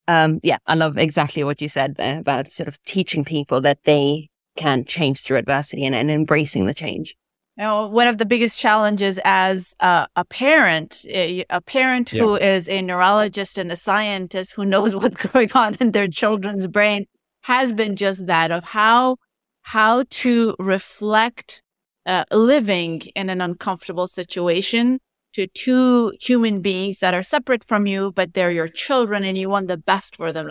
um, 0.08 0.40
yeah, 0.42 0.58
I 0.66 0.74
love 0.74 0.98
exactly 0.98 1.44
what 1.44 1.60
you 1.60 1.68
said 1.68 1.96
there 1.96 2.20
about 2.20 2.48
sort 2.48 2.68
of 2.68 2.82
teaching 2.84 3.24
people 3.24 3.60
that 3.62 3.78
they 3.84 4.28
can 4.56 4.84
change 4.84 5.20
through 5.20 5.38
adversity 5.38 5.84
and, 5.84 5.94
and 5.94 6.10
embracing 6.10 6.66
the 6.66 6.74
change. 6.74 7.16
You 7.58 7.64
know, 7.64 7.88
one 7.88 8.08
of 8.08 8.16
the 8.16 8.24
biggest 8.24 8.58
challenges 8.58 9.20
as 9.24 9.74
a, 9.80 10.08
a 10.16 10.24
parent, 10.24 11.04
a, 11.06 11.44
a 11.50 11.60
parent 11.60 12.12
yeah. 12.12 12.22
who 12.22 12.36
is 12.36 12.66
a 12.68 12.80
neurologist 12.80 13.58
and 13.58 13.70
a 13.70 13.76
scientist 13.76 14.54
who 14.54 14.64
knows 14.64 14.96
what's 14.96 15.26
going 15.26 15.52
on 15.52 15.76
in 15.80 15.92
their 15.92 16.08
children's 16.08 16.66
brain, 16.66 17.06
has 17.42 17.72
been 17.72 17.96
just 17.96 18.26
that 18.26 18.50
of 18.50 18.64
how 18.64 19.16
how 19.64 20.04
to 20.10 20.56
reflect 20.58 21.62
uh, 22.06 22.24
living 22.32 23.00
in 23.14 23.30
an 23.30 23.40
uncomfortable 23.40 24.08
situation 24.08 24.98
to 25.34 25.46
two 25.48 26.12
human 26.20 26.60
beings 26.60 26.98
that 26.98 27.14
are 27.14 27.22
separate 27.22 27.64
from 27.64 27.86
you, 27.86 28.12
but 28.12 28.34
they're 28.34 28.50
your 28.50 28.68
children, 28.68 29.24
and 29.24 29.38
you 29.38 29.48
want 29.48 29.68
the 29.68 29.76
best 29.76 30.16
for 30.16 30.32
them. 30.32 30.50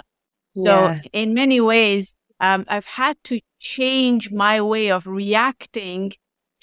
So, 0.56 0.98
in 1.14 1.34
many 1.34 1.62
ways, 1.62 2.14
um, 2.40 2.66
I've 2.68 2.86
had 2.86 3.18
to 3.26 3.40
change 3.60 4.32
my 4.32 4.60
way 4.62 4.92
of 4.92 5.08
reacting 5.08 6.14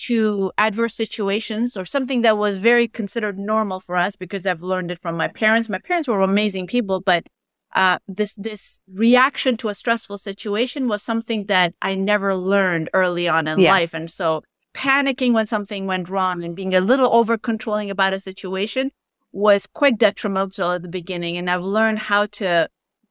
to 0.07 0.53
adverse 0.59 0.95
situations 0.95 1.77
or 1.77 1.85
something 1.85 2.23
that 2.23 2.39
was 2.39 2.57
very 2.57 2.89
considered 2.89 3.39
normal 3.39 3.81
for 3.81 3.97
us 3.97 4.17
because 4.17 4.47
I've 4.47 4.63
learned 4.63 4.91
it 4.91 5.03
from 5.03 5.17
my 5.17 5.29
parents. 5.29 5.69
My 5.69 5.79
parents 5.79 6.09
were 6.09 6.21
amazing 6.21 6.67
people, 6.67 7.01
but 7.01 7.27
uh, 7.75 7.99
this 8.09 8.35
this 8.35 8.81
reaction 8.93 9.57
to 9.59 9.69
a 9.69 9.75
stressful 9.75 10.19
situation 10.19 10.89
was 10.89 11.03
something 11.03 11.47
that 11.47 11.75
I 11.83 11.95
never 11.95 12.35
learned 12.35 12.89
early 12.95 13.29
on 13.29 13.47
in 13.47 13.61
yeah. 13.61 13.73
life, 13.73 13.93
and 13.93 14.11
so 14.11 14.43
panicking 14.75 15.33
when 15.33 15.47
something 15.47 15.87
went 15.87 16.09
wrong 16.09 16.45
and 16.45 16.55
being 16.55 16.75
a 16.75 16.81
little 16.81 17.13
over 17.15 17.37
controlling 17.37 17.91
about 17.91 18.13
a 18.13 18.19
situation 18.19 18.91
was 19.33 19.67
quite 19.67 19.99
detrimental 19.99 20.73
at 20.73 20.83
the 20.83 20.89
beginning. 20.89 21.37
And 21.37 21.51
I've 21.51 21.63
learned 21.63 21.99
how 21.99 22.27
to 22.27 22.69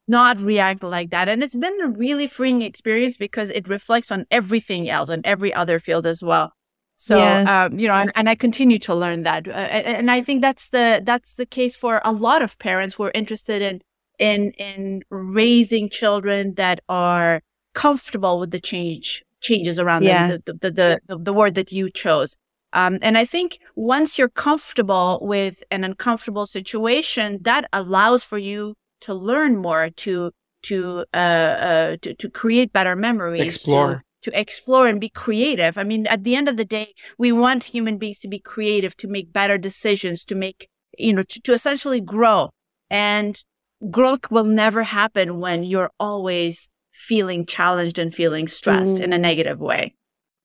not 0.08 0.40
react 0.40 0.82
like 0.82 1.10
that. 1.10 1.28
And 1.28 1.42
it's 1.42 1.54
been 1.54 1.80
a 1.82 1.88
really 1.88 2.26
freeing 2.26 2.62
experience 2.62 3.16
because 3.16 3.50
it 3.50 3.68
reflects 3.68 4.10
on 4.10 4.26
everything 4.30 4.88
else 4.88 5.10
and 5.10 5.24
every 5.26 5.52
other 5.52 5.78
field 5.78 6.06
as 6.06 6.22
well. 6.22 6.52
So, 7.00 7.18
yeah. 7.18 7.66
um, 7.66 7.78
you 7.78 7.86
know, 7.86 7.94
and, 7.94 8.10
and, 8.16 8.28
I 8.28 8.34
continue 8.34 8.76
to 8.78 8.92
learn 8.92 9.22
that. 9.22 9.46
Uh, 9.46 9.52
and 9.52 10.10
I 10.10 10.20
think 10.20 10.42
that's 10.42 10.70
the, 10.70 11.00
that's 11.04 11.36
the 11.36 11.46
case 11.46 11.76
for 11.76 12.00
a 12.04 12.10
lot 12.10 12.42
of 12.42 12.58
parents 12.58 12.96
who 12.96 13.04
are 13.04 13.12
interested 13.14 13.62
in, 13.62 13.80
in, 14.18 14.50
in 14.58 15.02
raising 15.08 15.88
children 15.90 16.54
that 16.54 16.80
are 16.88 17.40
comfortable 17.72 18.40
with 18.40 18.50
the 18.50 18.58
change, 18.58 19.22
changes 19.40 19.78
around 19.78 20.02
yeah. 20.02 20.26
them, 20.26 20.42
the, 20.44 20.52
the, 20.54 20.70
the, 20.72 21.00
the, 21.06 21.18
the 21.18 21.32
word 21.32 21.54
that 21.54 21.70
you 21.70 21.88
chose. 21.88 22.36
Um, 22.72 22.98
and 23.00 23.16
I 23.16 23.24
think 23.24 23.60
once 23.76 24.18
you're 24.18 24.28
comfortable 24.28 25.20
with 25.22 25.62
an 25.70 25.84
uncomfortable 25.84 26.46
situation, 26.46 27.38
that 27.42 27.68
allows 27.72 28.24
for 28.24 28.38
you 28.38 28.74
to 29.02 29.14
learn 29.14 29.56
more, 29.56 29.88
to 29.90 30.32
to 30.60 31.04
uh, 31.14 31.16
uh 31.16 31.96
to, 32.02 32.14
to 32.14 32.28
create 32.28 32.72
better 32.72 32.96
memories, 32.96 33.42
explore, 33.42 33.94
to 33.94 34.02
explore 34.26 34.86
and 34.86 35.00
be 35.00 35.08
creative. 35.08 35.78
I 35.78 35.84
mean, 35.84 36.06
at 36.06 36.24
the 36.24 36.34
end 36.34 36.48
of 36.48 36.56
the 36.56 36.64
day, 36.64 36.94
we 37.18 37.32
want 37.32 37.64
human 37.64 37.98
beings 37.98 38.20
to 38.20 38.28
be 38.28 38.38
creative, 38.38 38.96
to 38.98 39.08
make 39.08 39.32
better 39.32 39.58
decisions, 39.58 40.24
to 40.24 40.34
make, 40.34 40.68
you 40.98 41.12
know, 41.12 41.22
to, 41.22 41.40
to 41.40 41.52
essentially 41.52 42.00
grow. 42.00 42.50
And 42.90 43.42
growth 43.90 44.30
will 44.30 44.44
never 44.44 44.82
happen 44.82 45.40
when 45.40 45.62
you're 45.62 45.90
always 46.00 46.70
feeling 46.92 47.46
challenged 47.46 47.98
and 47.98 48.12
feeling 48.12 48.48
stressed 48.48 48.98
mm. 48.98 49.04
in 49.04 49.12
a 49.12 49.18
negative 49.18 49.60
way. 49.60 49.94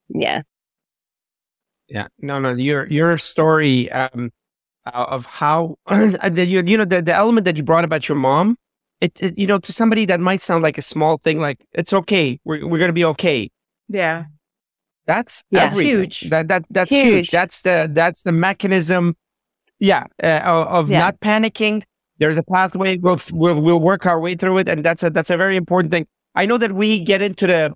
Yeah. 0.10 0.44
Yeah. 1.88 2.08
No, 2.20 2.40
no, 2.40 2.54
your, 2.54 2.86
your 2.88 3.18
story, 3.18 3.92
um, 3.92 4.32
uh, 4.86 5.06
of 5.10 5.26
how, 5.26 5.78
you, 5.92 6.64
you 6.64 6.78
know, 6.78 6.86
the, 6.86 7.02
the 7.02 7.14
element 7.14 7.46
that 7.46 7.58
you 7.58 7.64
brought 7.64 7.86
about 7.86 8.08
your 8.08 8.18
mom, 8.18 8.58
it, 9.02 9.22
it, 9.22 9.38
you 9.38 9.48
know, 9.48 9.60
to 9.60 9.74
somebody 9.74 10.06
that 10.06 10.20
might 10.20 10.42
sound 10.42 10.64
like 10.64 10.78
a 10.78 10.82
small 10.82 11.18
thing, 11.18 11.40
like 11.40 11.66
it's 11.74 11.92
okay. 11.92 12.40
We're, 12.46 12.66
we're 12.66 12.78
going 12.78 12.90
to 12.90 12.94
be 12.94 13.06
okay. 13.06 13.50
Yeah. 13.94 14.26
That's 15.06 15.44
yeah, 15.50 15.74
huge. 15.74 16.30
That 16.30 16.50
that 16.50 16.66
that's 16.70 16.92
huge. 16.92 17.06
huge. 17.06 17.30
That's 17.32 17.62
the 17.62 17.90
that's 17.92 18.24
the 18.24 18.34
mechanism. 18.34 19.16
Yeah, 19.80 20.06
uh, 20.24 20.40
of 20.46 20.90
yeah. 20.90 21.00
not 21.00 21.20
panicking, 21.20 21.84
there's 22.18 22.38
a 22.38 22.44
pathway. 22.44 22.98
We'll, 22.98 23.20
we'll, 23.34 23.62
we'll 23.62 23.82
work 23.82 24.06
our 24.06 24.18
way 24.18 24.36
through 24.36 24.60
it. 24.60 24.70
And 24.70 24.82
that's 24.82 25.04
a, 25.04 25.10
that's 25.10 25.30
a 25.30 25.36
very 25.36 25.58
important 25.58 25.92
thing. 25.92 26.08
I 26.36 26.46
know 26.46 26.58
that 26.58 26.72
we 26.72 27.02
get 27.04 27.22
into 27.22 27.48
the, 27.48 27.74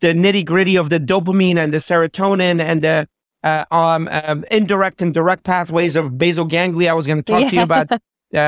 the 0.00 0.14
nitty 0.14 0.46
gritty 0.46 0.76
of 0.76 0.88
the 0.88 0.98
dopamine 0.98 1.58
and 1.58 1.74
the 1.74 1.78
serotonin 1.78 2.58
and 2.58 2.80
the, 2.80 3.06
uh, 3.44 3.66
um, 3.70 4.08
um, 4.10 4.46
indirect 4.50 5.02
and 5.02 5.12
direct 5.12 5.44
pathways 5.44 5.94
of 5.94 6.16
basal 6.16 6.46
ganglia. 6.46 6.90
I 6.90 6.94
was 6.94 7.06
going 7.06 7.22
to 7.22 7.32
talk 7.32 7.42
yeah. 7.42 7.50
to 7.50 7.56
you 7.56 7.62
about, 7.62 7.92
uh, 7.92 7.98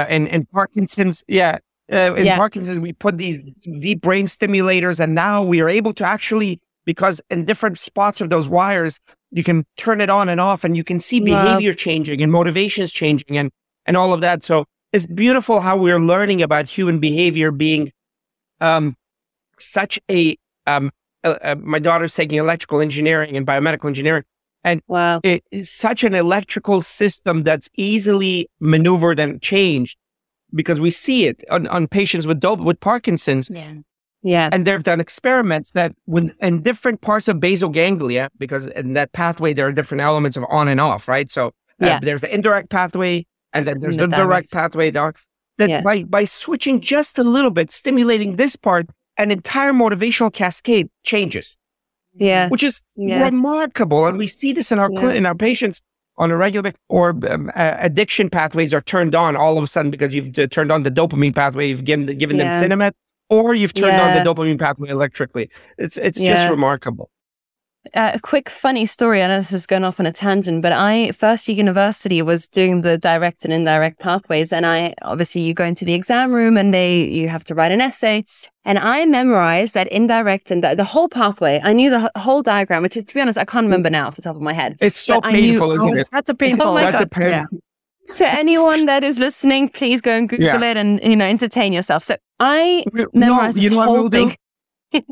in, 0.09 0.26
in 0.28 0.47
Parkinson's. 0.47 1.22
Yeah. 1.28 1.59
Uh, 1.93 2.14
in 2.14 2.24
yeah. 2.24 2.37
Parkinson's, 2.37 2.78
we 2.78 2.95
put 2.95 3.18
these 3.18 3.39
deep 3.80 4.01
brain 4.01 4.24
stimulators 4.24 4.99
and 4.99 5.14
now 5.14 5.43
we 5.43 5.61
are 5.61 5.68
able 5.68 5.93
to 5.93 6.07
actually, 6.07 6.59
because 6.85 7.20
in 7.30 7.45
different 7.45 7.78
spots 7.78 8.20
of 8.20 8.30
those 8.30 8.49
wires, 8.49 9.01
you 9.30 9.43
can 9.43 9.64
turn 9.76 10.01
it 10.01 10.11
on 10.11 10.28
and 10.28 10.41
off 10.41 10.64
and 10.64 10.76
you 10.76 10.85
can 10.85 10.99
see 10.99 11.20
behavior 11.20 11.70
wow. 11.70 11.76
changing 11.76 12.22
and 12.22 12.30
motivations 12.30 12.93
changing 12.93 13.39
and, 13.39 13.51
and 13.87 13.97
all 13.97 14.12
of 14.12 14.20
that. 14.20 14.43
So 14.43 14.66
it's 14.93 15.07
beautiful 15.07 15.61
how 15.61 15.76
we're 15.76 15.99
learning 15.99 16.43
about 16.43 16.66
human 16.66 16.99
behavior 16.99 17.51
being, 17.51 17.93
um, 18.61 18.97
such 19.59 19.99
a, 20.11 20.37
um, 20.66 20.91
uh, 21.24 21.37
uh, 21.43 21.55
my 21.59 21.78
daughter's 21.78 22.14
taking 22.14 22.39
electrical 22.39 22.80
engineering 22.80 23.37
and 23.37 23.47
biomedical 23.47 23.87
engineering. 23.87 24.24
And 24.64 24.83
wow. 24.87 25.20
it 25.24 25.45
is 25.51 25.70
such 25.70 26.05
an 26.05 26.14
electrical 26.14 26.83
system 26.83 27.43
that's 27.43 27.68
easily 27.76 28.49
maneuvered 28.61 29.18
and 29.18 29.41
changed 29.43 29.99
because 30.55 30.80
we 30.80 30.91
see 30.91 31.26
it 31.26 31.43
on, 31.51 31.66
on 31.68 31.89
patients 31.89 32.26
with 32.26 32.39
dope, 32.39 32.61
with 32.61 32.78
Parkinson's. 32.80 33.51
Yeah. 33.51 33.74
Yeah. 34.23 34.49
And 34.53 34.66
they've 34.66 34.83
done 34.83 35.01
experiments 35.01 35.73
that 35.73 35.95
when 36.05 36.35
in 36.41 36.62
different 36.62 37.01
parts 37.01 37.29
of 37.29 37.41
basal 37.41 37.68
ganglia, 37.68 38.31
because 38.39 38.68
in 38.68 38.95
that 38.95 39.12
pathway, 39.12 39.53
there 39.53 39.66
are 39.66 39.73
different 39.73 40.01
elements 40.01 40.37
of 40.37 40.45
on 40.49 40.68
and 40.68 40.81
off, 40.81 41.09
right? 41.09 41.31
So 41.31 41.49
uh, 41.49 41.51
yeah. 41.87 42.01
there's 42.01 42.20
the 42.20 42.33
indirect 42.33 42.70
pathway 42.70 43.27
and 43.53 43.66
then 43.66 43.81
there's 43.81 43.97
the, 43.97 44.07
the 44.07 44.16
direct 44.16 44.53
pathway 44.53 44.91
there. 44.91 45.14
That 45.59 45.68
yeah. 45.68 45.81
by, 45.83 46.05
by 46.05 46.25
switching 46.25 46.81
just 46.81 47.18
a 47.18 47.25
little 47.25 47.51
bit, 47.51 47.70
stimulating 47.70 48.37
this 48.37 48.57
part, 48.57 48.87
an 49.18 49.31
entire 49.31 49.73
motivational 49.73 50.33
cascade 50.33 50.89
changes. 51.03 51.59
Yeah. 52.14 52.49
Which 52.49 52.62
is 52.62 52.81
yeah. 52.97 53.25
remarkable. 53.25 54.07
And 54.07 54.18
we 54.18 54.27
see 54.27 54.53
this 54.53 54.73
in 54.73 54.79
our, 54.79 54.91
yeah. 54.93 55.12
in 55.12 55.27
our 55.27 55.35
patients 55.35 55.81
on 56.16 56.31
a 56.31 56.37
regular 56.37 56.62
basis, 56.62 56.79
or 56.89 57.11
um, 57.31 57.51
uh, 57.55 57.77
addiction 57.79 58.31
pathways 58.31 58.73
are 58.73 58.81
turned 58.81 59.14
on 59.14 59.37
all 59.37 59.59
of 59.59 59.64
a 59.64 59.66
sudden 59.66 59.91
because 59.91 60.14
you've 60.14 60.39
uh, 60.39 60.47
turned 60.47 60.70
on 60.70 60.85
the 60.85 60.91
dopamine 60.91 61.35
pathway, 61.35 61.68
you've 61.68 61.85
given, 61.85 62.07
given 62.18 62.37
yeah. 62.37 62.61
them 62.61 62.70
Sinemet, 62.70 62.93
or 63.33 63.55
you've 63.55 63.74
turned 63.74 63.97
yeah. 63.97 64.18
on 64.18 64.24
the 64.24 64.30
dopamine 64.30 64.59
pathway 64.59 64.91
electrically. 64.91 65.51
It's 65.78 65.97
it's 65.97 66.20
yeah. 66.20 66.35
just 66.35 66.51
remarkable. 66.51 67.11
Uh, 67.95 68.12
a 68.14 68.20
quick 68.20 68.49
funny 68.49 68.87
story. 68.87 69.24
I 69.24 69.26
know 69.26 69.39
this 69.39 69.53
is 69.53 69.66
going 69.66 69.83
off 69.83 69.99
on 69.99 70.07
a 70.07 70.12
tangent, 70.12 70.62
but 70.62 70.70
I 70.70 71.11
first 71.11 71.49
year 71.49 71.57
university 71.57 72.22
was 72.22 72.47
doing 72.47 72.83
the 72.83 72.97
direct 72.97 73.45
and 73.45 73.53
indirect 73.53 73.99
pathways, 73.99 74.53
and 74.53 74.64
I 74.64 74.95
obviously 75.03 75.41
you 75.41 75.53
go 75.53 75.64
into 75.64 75.85
the 75.85 75.95
exam 75.95 76.33
room 76.33 76.57
and 76.57 76.72
they 76.72 77.05
you 77.05 77.28
have 77.28 77.43
to 77.45 77.57
write 77.57 77.72
an 77.72 77.80
essay, 77.80 78.22
and 78.64 78.78
I 78.78 79.05
memorized 79.07 79.74
that 79.74 79.89
indirect 79.89 80.53
and 80.53 80.62
the, 80.62 80.85
whole 80.85 81.09
pathway. 81.09 81.61
I 81.64 81.72
knew 81.72 81.91
the 81.91 82.11
whole 82.16 82.43
diagram, 82.43 82.83
which 82.83 82.95
to 82.95 83.14
be 83.14 83.20
honest 83.20 83.37
I 83.37 83.45
can't 83.45 83.64
remember 83.64 83.91
now 83.91 84.07
off 84.07 84.14
the 84.14 84.22
top 84.22 84.37
of 84.37 84.43
my 84.43 84.53
head. 84.53 84.76
It's 84.80 85.01
so 85.01 85.20
painful, 85.20 85.68
knew, 85.68 85.74
isn't 85.74 85.97
oh, 85.97 86.01
it? 86.01 86.09
That's 86.12 86.30
a 86.30 86.35
painful. 86.35 86.68
Oh 86.68 86.74
that's 86.76 86.93
God. 86.93 87.03
a 87.03 87.07
painful. 87.07 87.30
Yeah. 87.30 87.59
To 88.17 88.29
anyone 88.29 88.87
that 88.87 89.05
is 89.05 89.19
listening, 89.19 89.69
please 89.69 90.01
go 90.01 90.13
and 90.13 90.29
Google 90.29 90.47
yeah. 90.47 90.71
it 90.71 90.77
and 90.77 91.01
you 91.03 91.17
know 91.17 91.25
entertain 91.25 91.73
yourself. 91.73 92.05
So 92.05 92.17
I 92.41 92.85
memorized 93.13 93.57
no, 93.57 93.63
you 93.63 93.71
know 93.71 93.77
this 93.77 93.85
whole 93.87 94.09
thing. 94.09 94.37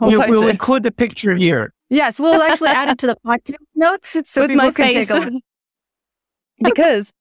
we'll, 0.00 0.28
we'll 0.28 0.48
include 0.48 0.82
the 0.82 0.90
picture 0.90 1.34
here. 1.34 1.72
Yes, 1.90 2.20
we'll 2.20 2.42
actually 2.42 2.70
add 2.70 2.90
it 2.90 2.98
to 2.98 3.06
the 3.06 3.16
podcast 3.26 3.56
notes 3.74 4.30
so 4.30 4.42
With 4.42 4.52
my 4.52 4.70
face. 4.70 5.10
because 6.62 7.12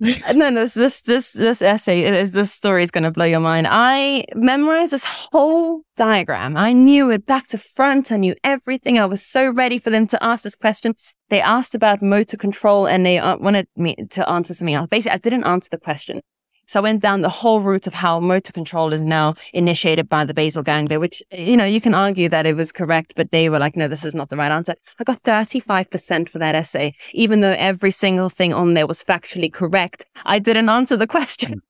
no, 0.34 0.50
this 0.50 0.72
this 0.72 1.02
this 1.02 1.32
this 1.32 1.60
essay 1.60 2.04
is 2.04 2.32
this 2.32 2.50
story 2.50 2.82
is 2.82 2.90
going 2.90 3.04
to 3.04 3.10
blow 3.10 3.26
your 3.26 3.40
mind. 3.40 3.66
I 3.70 4.24
memorized 4.34 4.92
this 4.92 5.04
whole 5.04 5.82
diagram. 5.94 6.56
I 6.56 6.72
knew 6.72 7.10
it 7.10 7.26
back 7.26 7.48
to 7.48 7.58
front. 7.58 8.10
I 8.10 8.16
knew 8.16 8.34
everything. 8.42 8.98
I 8.98 9.04
was 9.04 9.22
so 9.22 9.50
ready 9.50 9.78
for 9.78 9.90
them 9.90 10.06
to 10.06 10.24
ask 10.24 10.44
this 10.44 10.54
question. 10.54 10.94
They 11.28 11.42
asked 11.42 11.74
about 11.74 12.00
motor 12.00 12.38
control 12.38 12.86
and 12.86 13.04
they 13.04 13.18
uh, 13.18 13.36
wanted 13.36 13.68
me 13.76 13.94
to 14.12 14.26
answer 14.26 14.54
something 14.54 14.74
else. 14.74 14.88
Basically, 14.88 15.16
I 15.16 15.18
didn't 15.18 15.44
answer 15.44 15.68
the 15.70 15.78
question. 15.78 16.22
So 16.70 16.78
I 16.78 16.82
went 16.84 17.02
down 17.02 17.22
the 17.22 17.28
whole 17.28 17.60
route 17.62 17.88
of 17.88 17.94
how 17.94 18.20
motor 18.20 18.52
control 18.52 18.92
is 18.92 19.02
now 19.02 19.34
initiated 19.52 20.08
by 20.08 20.24
the 20.24 20.32
basal 20.32 20.62
ganglia, 20.62 21.00
which, 21.00 21.20
you 21.32 21.56
know, 21.56 21.64
you 21.64 21.80
can 21.80 21.94
argue 21.94 22.28
that 22.28 22.46
it 22.46 22.54
was 22.54 22.70
correct, 22.70 23.14
but 23.16 23.32
they 23.32 23.48
were 23.48 23.58
like, 23.58 23.74
no, 23.74 23.88
this 23.88 24.04
is 24.04 24.14
not 24.14 24.28
the 24.28 24.36
right 24.36 24.52
answer. 24.52 24.76
I 25.00 25.02
got 25.02 25.20
35% 25.24 26.28
for 26.28 26.38
that 26.38 26.54
essay, 26.54 26.94
even 27.12 27.40
though 27.40 27.56
every 27.58 27.90
single 27.90 28.28
thing 28.28 28.54
on 28.54 28.74
there 28.74 28.86
was 28.86 29.02
factually 29.02 29.52
correct. 29.52 30.06
I 30.24 30.38
didn't 30.38 30.68
answer 30.68 30.96
the 30.96 31.06
question. 31.16 31.60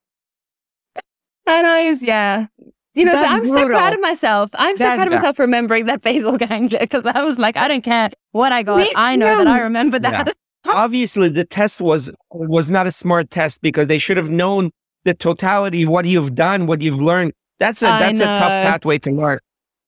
Hmm. 0.94 1.00
and 1.46 1.66
I 1.66 1.86
was, 1.86 2.02
yeah, 2.02 2.48
you 2.92 3.06
know, 3.06 3.12
That's 3.12 3.26
I'm 3.26 3.38
brutal. 3.40 3.56
so 3.56 3.68
proud 3.68 3.94
of 3.94 4.00
myself. 4.00 4.50
I'm 4.52 4.76
so 4.76 4.84
That's 4.84 4.96
proud 4.96 5.06
of 5.06 5.14
myself 5.14 5.36
for 5.36 5.42
remembering 5.44 5.86
that 5.86 6.02
basal 6.02 6.36
ganglia 6.36 6.80
because 6.80 7.06
I 7.06 7.22
was 7.22 7.38
like, 7.38 7.56
I 7.56 7.68
don't 7.68 7.82
care 7.82 8.10
what 8.32 8.52
I 8.52 8.62
got. 8.62 8.86
I 8.94 9.16
know 9.16 9.38
that 9.38 9.46
I 9.46 9.60
remember 9.60 9.98
that. 9.98 10.26
Yeah. 10.26 10.32
Obviously, 10.66 11.30
the 11.30 11.46
test 11.46 11.80
was 11.80 12.12
was 12.30 12.70
not 12.70 12.86
a 12.86 12.92
smart 12.92 13.30
test 13.30 13.62
because 13.62 13.86
they 13.86 13.96
should 13.96 14.18
have 14.18 14.28
known 14.28 14.72
the 15.04 15.14
totality, 15.14 15.86
what 15.86 16.04
you've 16.04 16.34
done, 16.34 16.66
what 16.66 16.82
you've 16.82 17.00
learned. 17.00 17.32
That's 17.58 17.82
a 17.82 17.86
that's 17.86 18.20
a 18.20 18.24
tough 18.24 18.50
pathway 18.50 18.98
to 19.00 19.10
learn. 19.10 19.38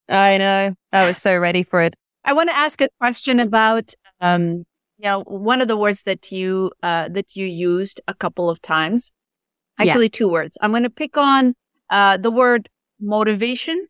I 0.08 0.38
know. 0.38 0.74
I 0.92 1.06
was 1.06 1.16
so 1.16 1.36
ready 1.38 1.62
for 1.62 1.80
it. 1.80 1.94
I 2.24 2.32
want 2.34 2.50
to 2.50 2.56
ask 2.56 2.80
a 2.80 2.88
question 3.00 3.40
about 3.40 3.94
um, 4.20 4.64
you 4.98 5.08
know, 5.08 5.22
one 5.22 5.60
of 5.60 5.68
the 5.68 5.76
words 5.76 6.04
that 6.04 6.30
you 6.30 6.70
uh 6.82 7.08
that 7.08 7.34
you 7.34 7.46
used 7.46 8.00
a 8.06 8.14
couple 8.14 8.48
of 8.48 8.60
times. 8.62 9.10
Actually, 9.78 10.06
yeah. 10.06 10.10
two 10.12 10.28
words. 10.28 10.56
I'm 10.60 10.70
going 10.70 10.84
to 10.84 10.90
pick 10.90 11.16
on 11.16 11.54
uh 11.90 12.16
the 12.18 12.30
word 12.30 12.68
motivation 13.00 13.88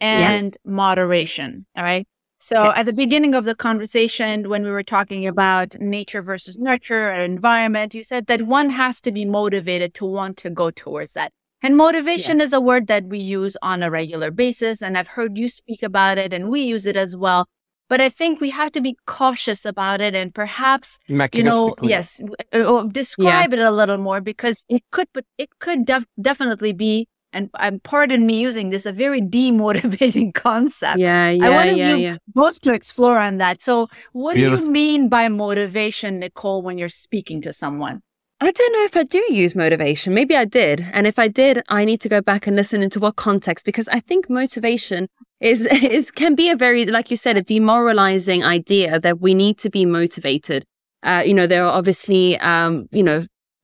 and 0.00 0.56
yeah. 0.64 0.70
moderation. 0.70 1.66
All 1.76 1.82
right. 1.82 2.06
So 2.42 2.56
okay. 2.56 2.80
at 2.80 2.86
the 2.86 2.94
beginning 2.94 3.34
of 3.34 3.44
the 3.44 3.54
conversation, 3.54 4.48
when 4.48 4.64
we 4.64 4.70
were 4.70 4.82
talking 4.82 5.26
about 5.26 5.78
nature 5.78 6.22
versus 6.22 6.58
nurture 6.58 7.10
and 7.10 7.22
environment, 7.22 7.94
you 7.94 8.02
said 8.02 8.26
that 8.28 8.42
one 8.42 8.70
has 8.70 9.00
to 9.02 9.12
be 9.12 9.26
motivated 9.26 9.92
to 9.94 10.06
want 10.06 10.38
to 10.38 10.48
go 10.48 10.70
towards 10.70 11.12
that. 11.12 11.32
And 11.62 11.76
motivation 11.76 12.38
yeah. 12.38 12.44
is 12.44 12.54
a 12.54 12.60
word 12.60 12.86
that 12.86 13.04
we 13.04 13.18
use 13.18 13.58
on 13.60 13.82
a 13.82 13.90
regular 13.90 14.30
basis. 14.30 14.80
And 14.80 14.96
I've 14.96 15.08
heard 15.08 15.36
you 15.36 15.50
speak 15.50 15.82
about 15.82 16.16
it 16.16 16.32
and 16.32 16.50
we 16.50 16.62
use 16.62 16.86
it 16.86 16.96
as 16.96 17.14
well. 17.14 17.46
But 17.90 18.00
I 18.00 18.08
think 18.08 18.40
we 18.40 18.48
have 18.50 18.72
to 18.72 18.80
be 18.80 18.96
cautious 19.06 19.66
about 19.66 20.00
it 20.00 20.14
and 20.14 20.34
perhaps, 20.34 20.98
you 21.08 21.42
know, 21.42 21.74
yes, 21.82 22.22
uh, 22.54 22.62
oh, 22.64 22.88
describe 22.88 23.52
yeah. 23.52 23.60
it 23.60 23.66
a 23.66 23.70
little 23.70 23.98
more 23.98 24.22
because 24.22 24.64
it 24.70 24.82
could, 24.90 25.08
but 25.12 25.26
it 25.36 25.50
could 25.58 25.84
def- 25.84 26.06
definitely 26.18 26.72
be 26.72 27.06
and 27.32 27.50
I'm 27.54 27.80
pardon 27.80 28.26
me 28.26 28.40
using 28.40 28.70
this, 28.70 28.86
a 28.86 28.92
very 28.92 29.20
demotivating 29.20 30.34
concept. 30.46 30.98
Yeah, 30.98 31.30
yeah, 31.30 31.46
I 31.46 31.50
wanted 31.50 31.76
yeah, 31.76 31.94
you 31.94 32.02
yeah. 32.02 32.16
both 32.28 32.60
to 32.62 32.72
explore 32.72 33.18
on 33.18 33.38
that. 33.38 33.60
So, 33.60 33.88
what 34.12 34.34
Beautiful. 34.34 34.58
do 34.58 34.64
you 34.64 34.70
mean 34.70 35.08
by 35.08 35.28
motivation, 35.28 36.18
Nicole, 36.18 36.62
when 36.62 36.78
you're 36.78 36.88
speaking 36.88 37.40
to 37.42 37.52
someone? 37.52 38.02
I 38.42 38.50
don't 38.50 38.72
know 38.72 38.84
if 38.84 38.96
I 38.96 39.02
do 39.02 39.22
use 39.28 39.54
motivation. 39.54 40.14
Maybe 40.14 40.34
I 40.34 40.46
did. 40.46 40.88
And 40.92 41.06
if 41.06 41.18
I 41.18 41.28
did, 41.28 41.62
I 41.68 41.84
need 41.84 42.00
to 42.00 42.08
go 42.08 42.22
back 42.22 42.46
and 42.46 42.56
listen 42.56 42.82
into 42.82 42.98
what 42.98 43.16
context 43.16 43.66
because 43.66 43.86
I 43.88 44.00
think 44.00 44.30
motivation 44.30 45.08
is 45.40 45.66
is 45.82 46.10
can 46.10 46.34
be 46.34 46.48
a 46.48 46.56
very 46.56 46.86
like 46.86 47.10
you 47.10 47.16
said 47.16 47.36
a 47.36 47.42
demoralizing 47.42 48.42
idea 48.42 48.98
that 49.00 49.20
we 49.20 49.34
need 49.34 49.58
to 49.58 49.70
be 49.70 49.84
motivated. 49.84 50.64
Uh, 51.02 51.22
you 51.24 51.34
know, 51.34 51.46
there 51.46 51.64
are 51.64 51.72
obviously 51.72 52.38
um, 52.38 52.88
you 52.92 53.02
know, 53.02 53.20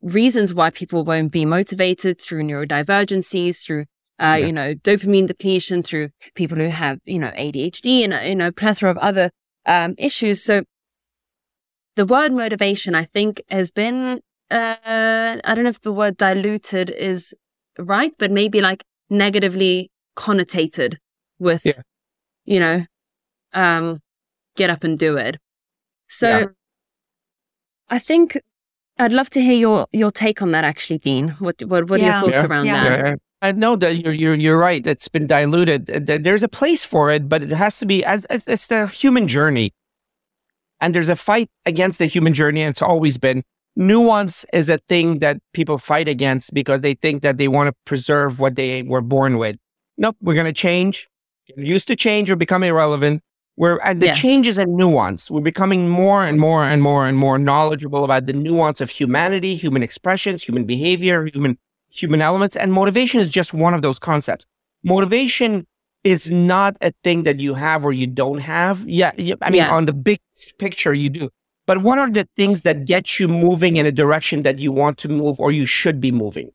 reasons 0.07 0.54
why 0.54 0.70
people 0.70 1.04
won't 1.04 1.32
be 1.32 1.44
motivated 1.44 2.20
through 2.20 2.44
neurodivergencies, 2.44 3.62
through 3.64 3.86
uh, 4.18 4.36
yeah. 4.38 4.46
you 4.46 4.52
know, 4.52 4.74
dopamine 4.74 5.26
depletion, 5.26 5.82
through 5.82 6.09
people 6.34 6.57
who 6.57 6.68
have, 6.68 6.98
you 7.04 7.18
know, 7.18 7.32
ADHD 7.32 8.04
and, 8.04 8.28
you 8.28 8.34
know, 8.34 8.50
plethora 8.50 8.90
of 8.90 8.96
other 8.98 9.30
um, 9.66 9.94
issues. 9.98 10.42
So 10.42 10.64
the 11.96 12.07
word 12.07 12.32
motivation, 12.32 12.94
I 12.94 13.04
think, 13.04 13.42
has 13.48 13.70
been, 13.70 14.20
uh, 14.50 14.76
I 14.82 15.54
don't 15.54 15.64
know 15.64 15.70
if 15.70 15.82
the 15.82 15.92
word 15.92 16.16
diluted 16.16 16.88
is 16.90 17.34
right, 17.78 18.12
but 18.18 18.30
maybe 18.30 18.61
like 18.61 18.84
negatively 19.11 19.90
connotated 20.16 20.96
with, 21.38 21.66
yeah. 21.66 21.80
you 22.46 22.61
know, 22.61 22.84
um, 23.52 23.98
get 24.57 24.70
up 24.70 24.82
and 24.82 24.98
do 24.98 25.16
it. 25.16 25.36
So 26.09 26.28
yeah. 26.28 26.46
I 27.90 27.98
think 27.98 28.40
I'd 28.99 29.12
love 29.12 29.30
to 29.30 29.40
hear 29.40 29.55
your 29.55 29.86
your 29.92 30.11
take 30.11 30.42
on 30.42 30.53
that, 30.53 30.64
actually, 30.64 30.99
Dean. 30.99 31.30
What 31.38 31.62
what, 31.64 31.88
what 31.88 32.01
yeah. 32.01 32.07
are 32.07 32.12
your 32.12 32.20
thoughts 32.20 32.42
yeah. 32.42 32.49
around 32.49 32.66
yeah. 32.66 33.03
that? 33.03 33.18
I 33.42 33.53
know 33.53 33.76
that 33.76 33.97
you're 33.97 34.12
you're 34.12 34.34
you're 34.34 34.59
right. 34.59 34.86
It's 34.86 35.09
been 35.09 35.26
diluted. 35.26 35.86
There's 35.86 36.42
a 36.42 36.49
place 36.49 36.84
for 36.84 37.11
it, 37.11 37.28
but 37.28 37.42
it 37.42 37.51
has 37.51 37.78
to 37.80 37.86
be 37.86 38.05
as 38.05 38.26
it's 38.30 38.66
the 38.68 38.86
human 38.86 39.28
journey, 39.28 39.72
and 40.80 40.94
there's 40.94 41.11
a 41.11 41.16
fight 41.16 41.49
against 41.66 41.99
the 41.99 42.07
human 42.07 42.32
journey. 42.32 42.62
And 42.62 42.70
it's 42.70 42.82
always 42.82 43.18
been 43.18 43.42
nuance 43.76 44.47
is 44.53 44.70
a 44.70 44.78
thing 44.88 45.18
that 45.18 45.36
people 45.53 45.76
fight 45.78 46.09
against 46.09 46.55
because 46.55 46.80
they 46.80 46.94
think 46.94 47.22
that 47.22 47.36
they 47.36 47.47
want 47.47 47.68
to 47.68 47.74
preserve 47.84 48.40
what 48.40 48.57
they 48.57 48.82
were 48.82 49.03
born 49.03 49.36
with. 49.36 49.57
Nope, 49.99 50.16
we're 50.22 50.34
going 50.34 50.47
to 50.47 50.53
change. 50.53 51.09
used 51.57 51.88
to 51.88 51.97
change 51.97 52.30
or 52.30 52.36
become 52.36 52.62
irrelevant. 52.62 53.22
We're 53.57 53.80
at 53.80 54.00
the 54.00 54.12
changes 54.12 54.59
and 54.59 54.76
nuance. 54.76 55.30
We're 55.30 55.40
becoming 55.40 55.88
more 55.88 56.24
and 56.24 56.38
more 56.38 56.64
and 56.64 56.82
more 56.82 57.07
and 57.07 57.16
more 57.16 57.38
knowledgeable 57.38 58.04
about 58.04 58.26
the 58.26 58.34
nuance 58.34 58.82
of 58.82 58.90
humanity, 58.90 59.54
human 59.54 59.82
expressions, 59.82 60.42
human 60.42 60.64
behavior, 60.64 61.26
human 61.32 61.59
human 61.88 62.20
elements, 62.20 62.57
and 62.57 62.72
motivation 62.72 63.20
is 63.20 63.30
just 63.30 63.54
one 63.54 63.72
of 63.72 63.80
those 63.80 63.98
concepts. 63.98 64.44
Motivation 64.84 65.66
is 66.04 66.30
not 66.30 66.76
a 66.82 66.92
thing 67.02 67.22
that 67.24 67.40
you 67.40 67.54
have 67.54 67.84
or 67.84 67.92
you 67.92 68.07
don't 68.07 68.38
have. 68.40 68.86
Yeah, 68.86 69.12
I 69.42 69.50
mean, 69.50 69.62
yeah. 69.62 69.74
on 69.74 69.86
the 69.86 69.92
big 69.92 70.20
picture, 70.59 70.92
you 70.92 71.09
do. 71.09 71.30
But 71.66 71.82
what 71.82 71.98
are 71.98 72.11
the 72.11 72.28
things 72.36 72.62
that 72.62 72.84
get 72.84 73.18
you 73.18 73.26
moving 73.26 73.76
in 73.76 73.86
a 73.86 73.92
direction 73.92 74.42
that 74.42 74.59
you 74.59 74.70
want 74.70 74.98
to 74.98 75.09
move 75.09 75.40
or 75.40 75.50
you 75.50 75.66
should 75.66 76.00
be 76.00 76.12
moving? 76.12 76.50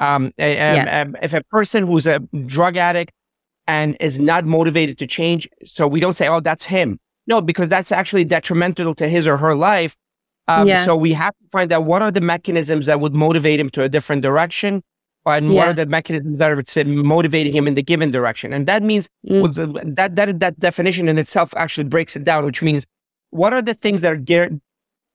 Um, 0.00 0.32
yeah. 0.38 1.02
um, 1.02 1.16
if 1.22 1.34
a 1.34 1.44
person 1.44 1.86
who's 1.86 2.06
a 2.06 2.20
drug 2.46 2.76
addict 2.76 3.12
and 3.68 3.96
is 4.00 4.18
not 4.18 4.44
motivated 4.46 4.98
to 4.98 5.06
change, 5.06 5.48
so 5.64 5.86
we 5.86 6.00
don't 6.00 6.14
say, 6.14 6.26
"Oh, 6.26 6.40
that's 6.40 6.64
him." 6.64 6.98
No, 7.28 7.40
because 7.40 7.68
that's 7.68 7.92
actually 7.92 8.24
detrimental 8.24 8.94
to 8.94 9.08
his 9.08 9.28
or 9.28 9.36
her 9.36 9.54
life. 9.54 9.94
Um, 10.48 10.66
yeah. 10.66 10.76
So 10.76 10.96
we 10.96 11.12
have 11.12 11.34
to 11.34 11.44
find 11.52 11.72
out 11.72 11.84
what 11.84 12.00
are 12.00 12.10
the 12.10 12.22
mechanisms 12.22 12.86
that 12.86 12.98
would 13.00 13.14
motivate 13.14 13.60
him 13.60 13.68
to 13.70 13.82
a 13.82 13.88
different 13.88 14.22
direction, 14.22 14.82
and 15.26 15.52
yeah. 15.52 15.58
what 15.58 15.68
are 15.68 15.74
the 15.74 15.86
mechanisms 15.86 16.38
that 16.38 16.50
are 16.50 16.84
motivating 16.84 17.52
him 17.52 17.68
in 17.68 17.74
the 17.74 17.82
given 17.82 18.10
direction. 18.10 18.52
And 18.52 18.66
that 18.66 18.82
means 18.82 19.08
mm. 19.28 19.94
that 19.96 20.16
that 20.16 20.40
that 20.40 20.58
definition 20.58 21.06
in 21.06 21.18
itself 21.18 21.52
actually 21.54 21.84
breaks 21.84 22.16
it 22.16 22.24
down, 22.24 22.46
which 22.46 22.62
means 22.62 22.86
what 23.30 23.52
are 23.52 23.62
the 23.62 23.74
things 23.74 24.00
that 24.00 24.14
are 24.14 24.50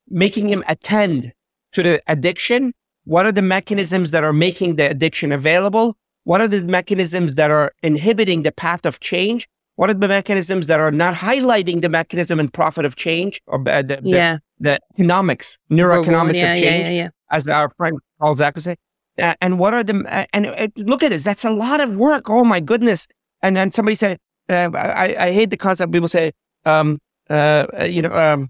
making 0.07 0.49
him 0.49 0.63
attend 0.67 1.33
to 1.71 1.81
the 1.81 2.01
addiction? 2.07 2.73
What 3.05 3.25
are 3.25 3.31
the 3.31 3.41
mechanisms 3.41 4.11
that 4.11 4.23
are 4.23 4.31
making 4.31 4.75
the 4.75 4.89
addiction 4.89 5.31
available? 5.31 5.97
What 6.23 6.41
are 6.41 6.47
the 6.47 6.61
mechanisms 6.63 7.35
that 7.35 7.51
are 7.51 7.73
inhibiting 7.81 8.43
the 8.43 8.51
path 8.51 8.85
of 8.85 8.99
change? 8.99 9.47
What 9.75 9.89
are 9.89 9.93
the 9.93 10.07
mechanisms 10.07 10.67
that 10.67 10.79
are 10.79 10.91
not 10.91 11.15
highlighting 11.15 11.81
the 11.81 11.89
mechanism 11.89 12.39
and 12.39 12.53
profit 12.53 12.85
of 12.85 12.95
change 12.95 13.41
or 13.47 13.59
uh, 13.67 13.81
the, 13.81 13.99
yeah. 14.03 14.37
the, 14.59 14.71
the 14.71 14.79
economics, 14.93 15.57
neuroeconomics 15.71 16.37
yeah, 16.37 16.53
of 16.53 16.59
change, 16.59 16.89
yeah, 16.89 17.09
as 17.31 17.47
our 17.47 17.69
friend 17.77 17.97
Paul 18.19 18.35
Zak 18.35 18.55
would 18.55 18.63
say? 18.63 18.75
Uh, 19.17 19.33
and 19.41 19.59
what 19.59 19.73
are 19.73 19.83
the, 19.83 20.03
uh, 20.07 20.25
and 20.31 20.45
uh, 20.45 20.67
look 20.77 21.03
at 21.03 21.09
this, 21.09 21.23
that's 21.23 21.43
a 21.43 21.49
lot 21.49 21.81
of 21.81 21.95
work. 21.97 22.29
Oh 22.29 22.43
my 22.43 22.59
goodness. 22.59 23.07
And 23.41 23.57
then 23.57 23.71
somebody 23.71 23.95
said, 23.95 24.19
uh, 24.49 24.69
I, 24.75 25.15
I 25.17 25.33
hate 25.33 25.49
the 25.49 25.57
concept. 25.57 25.91
People 25.91 26.07
say, 26.07 26.31
um, 26.65 26.99
uh, 27.29 27.65
you 27.85 28.01
know, 28.01 28.13
um, 28.13 28.49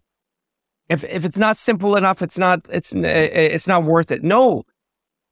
if, 0.90 1.04
if 1.06 1.26
it's 1.26 1.38
not 1.38 1.58
simple 1.58 1.96
enough, 1.96 2.22
it's 2.22 2.38
not, 2.38 2.66
it's, 2.70 2.94
it's 2.94 3.68
not 3.68 3.84
worth 3.84 4.12
it. 4.12 4.24
No, 4.24 4.64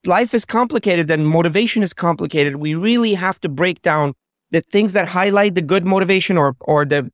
life 0.06 0.34
is 0.34 0.46
complicated 0.46 1.10
and 1.10 1.28
motivation 1.28 1.84
is 1.84 1.94
complicated. 1.94 2.58
We 2.58 2.76
really 2.76 3.14
have 3.14 3.40
to 3.42 3.50
break 3.50 3.82
down 3.82 4.14
the 4.52 4.62
things 4.62 4.94
that 4.94 5.08
highlight 5.08 5.56
the 5.56 5.62
good 5.62 5.86
motivation 5.86 6.38
or 6.38 6.56
or 6.62 6.86
the 6.86 7.12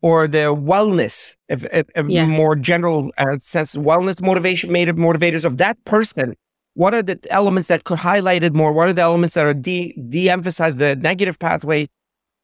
or 0.00 0.28
the 0.28 0.54
wellness, 0.54 1.36
if, 1.48 1.64
if, 1.72 1.88
if 1.96 2.08
yeah. 2.08 2.24
more 2.24 2.54
general 2.54 3.10
uh, 3.18 3.36
sense, 3.40 3.74
wellness 3.74 4.22
motivation 4.22 4.70
made 4.70 4.88
motivators 4.88 5.44
of 5.44 5.58
that 5.58 5.82
person. 5.84 6.34
What 6.74 6.94
are 6.94 7.02
the 7.02 7.18
elements 7.30 7.66
that 7.68 7.82
could 7.82 7.98
highlight 7.98 8.44
it 8.44 8.54
more? 8.54 8.72
What 8.72 8.88
are 8.88 8.92
the 8.92 9.02
elements 9.02 9.34
that 9.34 9.44
are 9.44 9.54
de 9.54 9.92
de-emphasize 10.08 10.76
the 10.76 10.94
negative 10.94 11.38
pathway? 11.38 11.88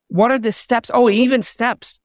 What 0.09 0.33
are 0.33 0.39
the 0.39 0.51
steps? 0.51 0.91
Oh, 0.93 1.09
even 1.09 1.43
steps. 1.43 2.01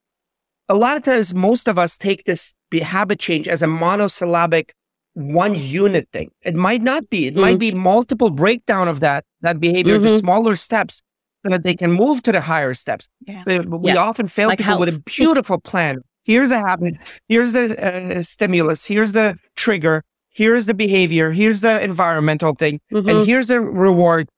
A 0.67 0.75
lot 0.75 0.97
of 0.97 1.03
times, 1.03 1.33
most 1.33 1.67
of 1.67 1.79
us 1.79 1.97
take 1.97 2.25
this 2.25 2.53
habit 2.71 3.17
change 3.17 3.47
as 3.47 3.63
a 3.63 3.67
monosyllabic 3.67 4.75
one 5.19 5.55
unit 5.55 6.07
thing. 6.11 6.31
It 6.41 6.55
might 6.55 6.81
not 6.81 7.09
be. 7.09 7.27
It 7.27 7.33
mm-hmm. 7.33 7.41
might 7.41 7.59
be 7.59 7.71
multiple 7.71 8.29
breakdown 8.29 8.87
of 8.87 8.99
that 9.01 9.25
that 9.41 9.59
behavior, 9.59 9.95
mm-hmm. 9.95 10.03
the 10.03 10.17
smaller 10.17 10.55
steps 10.55 11.01
so 11.45 11.51
that 11.51 11.63
they 11.63 11.75
can 11.75 11.91
move 11.91 12.21
to 12.23 12.31
the 12.31 12.41
higher 12.41 12.73
steps. 12.73 13.07
Yeah. 13.25 13.43
We 13.45 13.91
yeah. 13.91 13.97
often 13.97 14.27
fail 14.27 14.49
like 14.49 14.59
people 14.59 14.71
health. 14.71 14.79
with 14.81 14.97
a 14.97 15.01
beautiful 15.01 15.59
plan. 15.59 16.01
Here's 16.23 16.51
a 16.51 16.59
habit. 16.59 16.95
Here's 17.27 17.53
the 17.53 18.17
uh, 18.19 18.23
stimulus. 18.23 18.85
Here's 18.85 19.13
the 19.13 19.37
trigger. 19.55 20.03
Here's 20.29 20.65
the 20.65 20.73
behavior. 20.73 21.31
Here's 21.31 21.61
the 21.61 21.81
environmental 21.81 22.53
thing. 22.53 22.79
Mm-hmm. 22.91 23.09
And 23.09 23.25
here's 23.25 23.47
the 23.47 23.61
reward. 23.61 24.29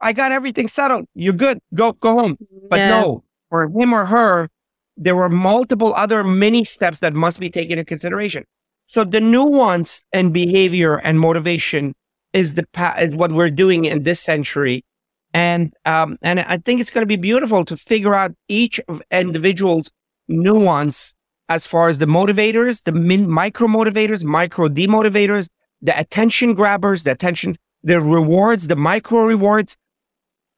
I 0.00 0.12
got 0.12 0.32
everything 0.32 0.68
settled. 0.68 1.06
You're 1.14 1.32
good. 1.32 1.60
Go, 1.74 1.92
go 1.92 2.18
home. 2.18 2.36
But 2.68 2.78
yeah. 2.78 2.88
no, 2.88 3.24
for 3.48 3.64
him 3.64 3.92
or 3.92 4.06
her, 4.06 4.48
there 4.96 5.16
were 5.16 5.28
multiple 5.28 5.94
other 5.94 6.22
mini 6.22 6.64
steps 6.64 7.00
that 7.00 7.14
must 7.14 7.40
be 7.40 7.50
taken 7.50 7.78
into 7.78 7.88
consideration. 7.88 8.44
So 8.86 9.04
the 9.04 9.20
nuance 9.20 10.04
and 10.12 10.32
behavior 10.32 10.96
and 10.96 11.18
motivation 11.18 11.94
is 12.32 12.54
the 12.54 12.66
is 12.98 13.14
what 13.14 13.32
we're 13.32 13.50
doing 13.50 13.84
in 13.84 14.02
this 14.02 14.20
century. 14.20 14.84
And 15.34 15.72
um, 15.84 16.18
and 16.22 16.40
I 16.40 16.58
think 16.58 16.80
it's 16.80 16.90
going 16.90 17.02
to 17.02 17.06
be 17.06 17.16
beautiful 17.16 17.64
to 17.64 17.76
figure 17.76 18.14
out 18.14 18.32
each 18.48 18.80
of 18.88 19.02
individual's 19.10 19.90
nuance 20.28 21.14
as 21.48 21.66
far 21.66 21.88
as 21.88 21.98
the 21.98 22.06
motivators, 22.06 22.84
the 22.84 22.92
min- 22.92 23.30
micro 23.30 23.66
motivators, 23.66 24.24
micro 24.24 24.68
demotivators, 24.68 25.48
the 25.80 25.98
attention 25.98 26.54
grabbers, 26.54 27.04
the 27.04 27.12
attention, 27.12 27.56
the 27.82 28.00
rewards, 28.00 28.68
the 28.68 28.76
micro 28.76 29.24
rewards, 29.24 29.76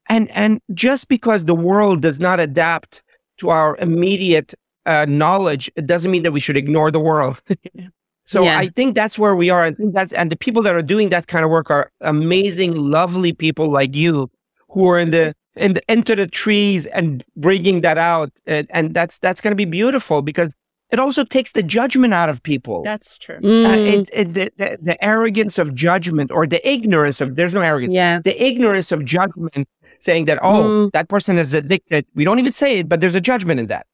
and 0.09 0.31
and 0.33 0.61
just 0.73 1.09
because 1.09 1.45
the 1.45 1.55
world 1.55 2.03
does 2.03 2.21
not 2.21 2.41
adapt 2.41 3.03
to 3.39 3.51
our 3.51 3.77
immediate 3.79 4.55
uh, 4.87 5.07
knowledge, 5.09 5.71
it 5.77 5.87
doesn't 5.87 6.11
mean 6.11 6.23
that 6.23 6.33
we 6.33 6.41
should 6.41 6.57
ignore 6.57 6.91
the 6.91 7.01
world. 7.01 7.41
so 8.25 8.43
yeah. 8.43 8.59
I 8.59 8.69
think 8.69 8.95
that's 8.95 9.19
where 9.19 9.37
we 9.37 9.51
are. 9.51 9.65
and 9.65 10.13
and 10.17 10.33
the 10.33 10.37
people 10.37 10.63
that 10.63 10.75
are 10.75 10.83
doing 10.83 11.11
that 11.11 11.27
kind 11.27 11.45
of 11.45 11.51
work 11.51 11.71
are 11.71 11.91
amazing, 12.01 12.75
lovely 12.75 13.33
people 13.33 13.71
like 13.71 13.95
you 13.95 14.31
who 14.71 14.89
are 14.89 14.99
in 14.99 15.11
the 15.11 15.35
in 15.57 15.75
the, 15.75 15.83
into 15.93 16.17
the 16.17 16.27
trees 16.27 16.87
and 16.87 17.25
bringing 17.37 17.83
that 17.83 17.99
out, 17.99 18.31
and, 18.47 18.67
and 18.71 18.95
that's 18.95 19.19
that's 19.19 19.41
going 19.41 19.53
to 19.53 19.57
be 19.57 19.67
beautiful 19.67 20.23
because 20.23 20.55
it 20.91 20.99
also 20.99 21.25
takes 21.25 21.53
the 21.53 21.63
judgment 21.63 22.15
out 22.15 22.29
of 22.29 22.43
people. 22.43 22.83
That's 22.83 23.19
true. 23.19 23.41
Mm. 23.41 23.67
Uh, 23.67 23.79
it, 23.79 24.11
it, 24.13 24.35
the, 24.35 24.53
the, 24.57 24.79
the, 24.81 25.05
arrogance 25.05 25.59
of 25.59 25.75
judgment 25.75 26.31
or 26.31 26.47
the 26.47 26.67
ignorance 26.69 27.21
of 27.21 27.37
there's 27.37 27.55
no 27.55 27.63
arrogance. 27.63 27.93
Yeah. 27.93 28.21
The 28.21 28.43
ignorance 28.43 28.93
of 28.93 29.05
judgment, 29.05 29.69
saying 29.99 30.27
that 30.27 30.39
oh 30.43 30.65
mm. 30.87 30.93
that 30.93 31.09
person 31.09 31.37
is 31.37 31.53
addicted. 31.53 32.07
We 32.15 32.25
don't 32.25 32.39
even 32.39 32.53
say 32.53 32.79
it, 32.79 32.89
but 32.89 33.01
there's 33.01 33.15
a 33.15 33.21
judgment 33.21 33.61
in 33.61 33.67
that. 33.67 33.87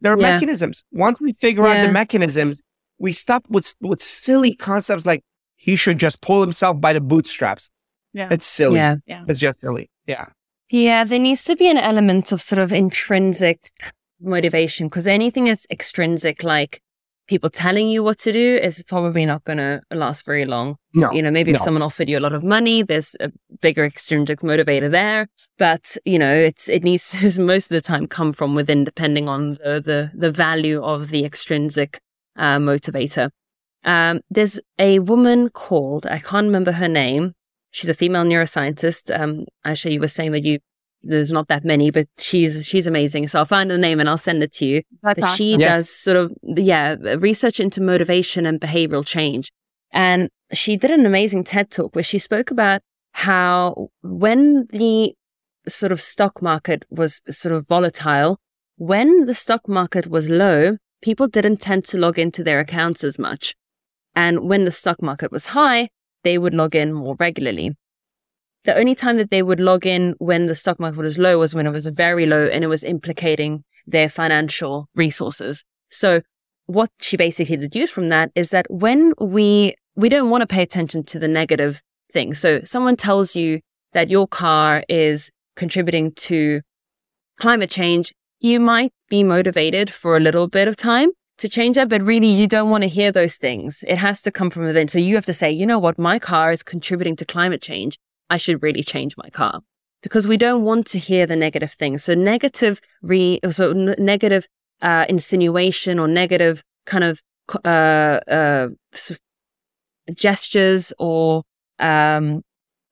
There 0.00 0.12
are 0.12 0.20
yeah. 0.20 0.32
mechanisms. 0.32 0.84
Once 0.92 1.20
we 1.20 1.32
figure 1.32 1.64
yeah. 1.64 1.80
out 1.80 1.86
the 1.86 1.92
mechanisms, 1.92 2.62
we 2.98 3.12
stop 3.12 3.44
with 3.48 3.74
with 3.80 4.00
silly 4.00 4.54
concepts 4.54 5.06
like 5.06 5.22
he 5.56 5.76
should 5.76 5.98
just 5.98 6.20
pull 6.20 6.40
himself 6.40 6.80
by 6.80 6.92
the 6.92 7.00
bootstraps. 7.00 7.70
Yeah. 8.12 8.28
It's 8.30 8.46
silly. 8.46 8.76
Yeah. 8.76 8.96
yeah. 9.06 9.24
It's 9.26 9.40
just 9.40 9.60
silly. 9.60 9.90
Yeah. 10.06 10.26
Yeah. 10.70 11.04
There 11.04 11.18
needs 11.18 11.44
to 11.44 11.56
be 11.56 11.68
an 11.68 11.78
element 11.78 12.32
of 12.32 12.42
sort 12.42 12.60
of 12.60 12.72
intrinsic 12.72 13.58
motivation 14.20 14.88
because 14.88 15.06
anything 15.06 15.46
that's 15.46 15.66
extrinsic, 15.70 16.44
like 16.44 16.80
people 17.26 17.48
telling 17.48 17.88
you 17.88 18.04
what 18.04 18.18
to 18.18 18.32
do, 18.32 18.58
is 18.62 18.82
probably 18.82 19.24
not 19.24 19.44
going 19.44 19.56
to 19.56 19.80
last 19.90 20.26
very 20.26 20.44
long. 20.44 20.76
No. 20.94 21.10
You 21.12 21.22
know, 21.22 21.30
maybe 21.30 21.52
if 21.52 21.58
someone 21.58 21.82
offered 21.82 22.08
you 22.08 22.18
a 22.18 22.20
lot 22.20 22.34
of 22.34 22.44
money, 22.44 22.82
there's 22.82 23.16
a 23.18 23.32
bigger 23.60 23.84
extrinsic 23.84 24.40
motivator 24.40 24.90
there. 24.90 25.28
But, 25.58 25.96
you 26.04 26.18
know, 26.18 26.34
it's, 26.34 26.68
it 26.68 26.84
needs 26.84 27.12
to 27.12 27.42
most 27.42 27.70
of 27.70 27.74
the 27.74 27.80
time 27.80 28.06
come 28.06 28.32
from 28.32 28.54
within, 28.54 28.84
depending 28.84 29.28
on 29.28 29.54
the, 29.54 29.80
the, 29.82 30.10
the 30.14 30.30
value 30.30 30.82
of 30.82 31.08
the 31.08 31.24
extrinsic 31.24 32.00
uh, 32.36 32.58
motivator. 32.58 33.30
Um, 33.84 34.20
there's 34.30 34.58
a 34.78 34.98
woman 35.00 35.50
called, 35.50 36.06
I 36.06 36.18
can't 36.18 36.46
remember 36.46 36.72
her 36.72 36.88
name, 36.88 37.34
She's 37.74 37.90
a 37.90 37.94
female 37.94 38.22
neuroscientist. 38.22 39.12
Um, 39.18 39.46
actually, 39.64 39.94
you 39.94 40.00
were 40.00 40.06
saying 40.06 40.30
that 40.30 40.44
you 40.44 40.60
there's 41.02 41.32
not 41.32 41.48
that 41.48 41.64
many, 41.64 41.90
but 41.90 42.06
she's 42.18 42.64
she's 42.64 42.86
amazing. 42.86 43.26
So 43.26 43.40
I'll 43.40 43.44
find 43.46 43.68
the 43.68 43.76
name 43.76 43.98
and 43.98 44.08
I'll 44.08 44.16
send 44.16 44.44
it 44.44 44.52
to 44.52 44.64
you. 44.64 44.82
That's 45.02 45.20
but 45.20 45.34
she 45.34 45.56
yes. 45.56 45.76
does 45.76 45.90
sort 45.90 46.16
of 46.16 46.32
yeah 46.44 46.94
research 47.18 47.58
into 47.58 47.80
motivation 47.80 48.46
and 48.46 48.60
behavioral 48.60 49.04
change, 49.04 49.50
and 49.90 50.28
she 50.52 50.76
did 50.76 50.92
an 50.92 51.04
amazing 51.04 51.42
TED 51.42 51.72
talk 51.72 51.96
where 51.96 52.04
she 52.04 52.20
spoke 52.20 52.52
about 52.52 52.80
how 53.10 53.88
when 54.02 54.68
the 54.70 55.12
sort 55.66 55.90
of 55.90 56.00
stock 56.00 56.40
market 56.40 56.84
was 56.90 57.22
sort 57.28 57.56
of 57.56 57.66
volatile, 57.66 58.38
when 58.76 59.26
the 59.26 59.34
stock 59.34 59.66
market 59.66 60.06
was 60.06 60.28
low, 60.28 60.76
people 61.04 61.28
didn't 61.28 61.60
tend 61.60 61.84
to 61.84 61.98
log 61.98 62.18
into 62.18 62.42
their 62.42 62.60
accounts 62.60 63.04
as 63.04 63.18
much, 63.18 63.54
and 64.16 64.48
when 64.48 64.64
the 64.64 64.70
stock 64.70 65.02
market 65.02 65.30
was 65.30 65.46
high, 65.46 65.88
they 66.22 66.38
would 66.38 66.54
log 66.54 66.74
in 66.74 66.94
more 66.94 67.14
regularly. 67.20 67.76
The 68.64 68.74
only 68.74 68.94
time 68.94 69.18
that 69.18 69.30
they 69.30 69.42
would 69.42 69.60
log 69.60 69.86
in 69.86 70.14
when 70.18 70.46
the 70.46 70.54
stock 70.54 70.80
market 70.80 71.02
was 71.02 71.18
low 71.18 71.38
was 71.38 71.54
when 71.54 71.66
it 71.66 71.70
was 71.70 71.84
very 71.84 72.24
low 72.24 72.46
and 72.46 72.64
it 72.64 72.68
was 72.68 72.82
implicating 72.82 73.64
their 73.86 74.08
financial 74.08 74.88
resources. 74.94 75.62
So 75.90 76.22
what 76.64 76.88
she 76.98 77.18
basically 77.18 77.58
deduced 77.58 77.92
from 77.92 78.08
that 78.08 78.30
is 78.34 78.48
that 78.50 78.66
when 78.70 79.12
we, 79.20 79.74
we 79.96 80.08
don't 80.08 80.30
want 80.30 80.40
to 80.40 80.46
pay 80.46 80.62
attention 80.62 81.04
to 81.04 81.18
the 81.18 81.28
negative 81.28 81.82
things. 82.10 82.38
So 82.38 82.62
someone 82.62 82.96
tells 82.96 83.36
you 83.36 83.60
that 83.92 84.08
your 84.08 84.26
car 84.26 84.82
is 84.88 85.30
contributing 85.56 86.12
to 86.12 86.62
climate 87.38 87.68
change. 87.68 88.14
You 88.44 88.60
might 88.60 88.92
be 89.08 89.22
motivated 89.22 89.88
for 89.90 90.18
a 90.18 90.20
little 90.20 90.48
bit 90.48 90.68
of 90.68 90.76
time, 90.76 91.12
to 91.38 91.48
change 91.48 91.76
that, 91.76 91.88
but 91.88 92.02
really 92.02 92.26
you 92.26 92.46
don't 92.46 92.68
want 92.68 92.82
to 92.82 92.88
hear 92.88 93.10
those 93.10 93.36
things. 93.36 93.82
It 93.88 93.96
has 93.96 94.20
to 94.20 94.30
come 94.30 94.50
from 94.50 94.64
within. 94.64 94.86
So 94.88 94.98
you 94.98 95.14
have 95.14 95.24
to 95.24 95.32
say, 95.32 95.50
you 95.50 95.64
know 95.64 95.78
what, 95.78 95.98
my 95.98 96.18
car 96.18 96.52
is 96.52 96.62
contributing 96.62 97.16
to 97.16 97.24
climate 97.24 97.62
change. 97.62 97.98
I 98.28 98.36
should 98.36 98.62
really 98.62 98.82
change 98.82 99.16
my 99.16 99.30
car 99.30 99.60
because 100.02 100.28
we 100.28 100.36
don't 100.36 100.62
want 100.62 100.86
to 100.88 100.98
hear 100.98 101.26
the 101.26 101.36
negative 101.36 101.72
things. 101.72 102.04
So 102.04 102.12
negative 102.14 102.82
re, 103.00 103.40
so 103.50 103.70
n- 103.70 103.96
negative 103.98 104.46
uh, 104.82 105.06
insinuation 105.08 105.98
or 105.98 106.06
negative 106.06 106.62
kind 106.84 107.04
of 107.04 107.22
uh, 107.64 108.20
uh, 108.28 108.68
gestures 110.14 110.92
or 110.98 111.44
um, 111.78 112.42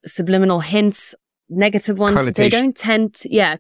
subliminal 0.07 0.61
hints, 0.61 1.15
negative 1.51 1.99
ones, 1.99 2.15
they 2.37 2.49
don't 2.49 2.75
tend 2.75 3.15
to, 3.17 3.29
yeah, 3.31 3.57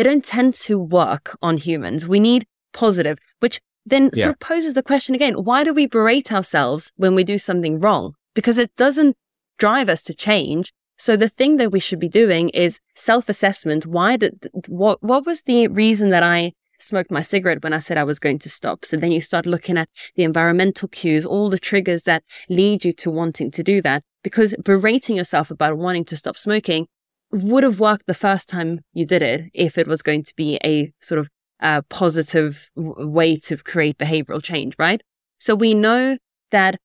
they 0.00 0.04
don't 0.04 0.24
tend 0.24 0.54
to 0.54 0.78
work 0.78 1.36
on 1.42 1.58
humans. 1.58 2.08
We 2.08 2.20
need 2.20 2.46
positive, 2.72 3.18
which 3.40 3.60
then 3.84 4.08
yeah. 4.14 4.22
sort 4.22 4.32
of 4.36 4.40
poses 4.40 4.72
the 4.72 4.82
question 4.82 5.14
again, 5.14 5.34
why 5.34 5.62
do 5.62 5.74
we 5.74 5.86
berate 5.86 6.32
ourselves 6.32 6.90
when 6.96 7.14
we 7.14 7.22
do 7.22 7.36
something 7.36 7.78
wrong? 7.78 8.14
Because 8.34 8.56
it 8.56 8.74
doesn't 8.76 9.14
drive 9.58 9.90
us 9.90 10.02
to 10.04 10.14
change. 10.14 10.72
So 10.96 11.16
the 11.16 11.28
thing 11.28 11.58
that 11.58 11.70
we 11.70 11.80
should 11.80 12.00
be 12.00 12.08
doing 12.08 12.48
is 12.48 12.80
self-assessment. 12.96 13.84
Why 13.84 14.16
did, 14.16 14.48
what, 14.68 15.02
what 15.02 15.26
was 15.26 15.42
the 15.42 15.68
reason 15.68 16.08
that 16.08 16.22
I 16.22 16.52
smoked 16.78 17.10
my 17.10 17.20
cigarette 17.20 17.62
when 17.62 17.74
I 17.74 17.78
said 17.78 17.98
I 17.98 18.04
was 18.04 18.18
going 18.18 18.38
to 18.38 18.48
stop. 18.48 18.86
So 18.86 18.96
then 18.96 19.12
you 19.12 19.20
start 19.20 19.44
looking 19.44 19.76
at 19.76 19.90
the 20.16 20.22
environmental 20.22 20.88
cues, 20.88 21.26
all 21.26 21.50
the 21.50 21.58
triggers 21.58 22.04
that 22.04 22.22
lead 22.48 22.86
you 22.86 22.92
to 22.92 23.10
wanting 23.10 23.50
to 23.50 23.62
do 23.62 23.82
that. 23.82 24.02
Because 24.24 24.54
berating 24.64 25.16
yourself 25.16 25.50
about 25.50 25.76
wanting 25.76 26.06
to 26.06 26.16
stop 26.16 26.38
smoking 26.38 26.86
would 27.32 27.62
have 27.62 27.80
worked 27.80 28.06
the 28.06 28.14
first 28.14 28.48
time 28.48 28.80
you 28.92 29.06
did 29.06 29.22
it 29.22 29.50
if 29.54 29.78
it 29.78 29.86
was 29.86 30.02
going 30.02 30.22
to 30.24 30.34
be 30.36 30.58
a 30.64 30.92
sort 31.00 31.18
of 31.18 31.28
uh, 31.60 31.82
positive 31.88 32.70
w- 32.76 33.06
way 33.06 33.36
to 33.36 33.56
create 33.58 33.98
behavioral 33.98 34.42
change, 34.42 34.74
right? 34.78 35.00
So 35.38 35.54
we 35.54 35.74
know 35.74 36.18
that 36.50 36.78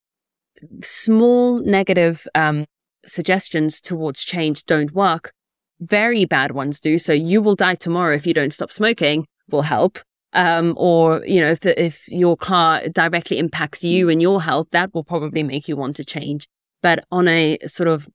small 0.81 1.59
negative 1.59 2.27
um, 2.35 2.65
suggestions 3.05 3.81
towards 3.81 4.23
change 4.23 4.65
don't 4.65 4.93
work. 4.93 5.31
Very 5.79 6.25
bad 6.25 6.51
ones 6.51 6.79
do. 6.79 6.97
So 6.97 7.13
you 7.13 7.41
will 7.41 7.55
die 7.55 7.75
tomorrow 7.75 8.15
if 8.15 8.27
you 8.27 8.33
don't 8.33 8.53
stop 8.53 8.71
smoking 8.71 9.25
will 9.49 9.63
help. 9.63 9.99
Um, 10.33 10.73
or, 10.77 11.25
you 11.25 11.39
know, 11.39 11.51
if, 11.51 11.65
if 11.65 12.07
your 12.09 12.35
car 12.35 12.87
directly 12.89 13.39
impacts 13.39 13.83
you 13.83 14.09
and 14.09 14.21
your 14.21 14.41
health, 14.41 14.67
that 14.71 14.93
will 14.93 15.03
probably 15.03 15.43
make 15.43 15.67
you 15.67 15.77
want 15.77 15.95
to 15.95 16.03
change. 16.03 16.47
But 16.81 17.05
on 17.09 17.27
a 17.27 17.57
sort 17.67 17.87
of, 17.87 18.09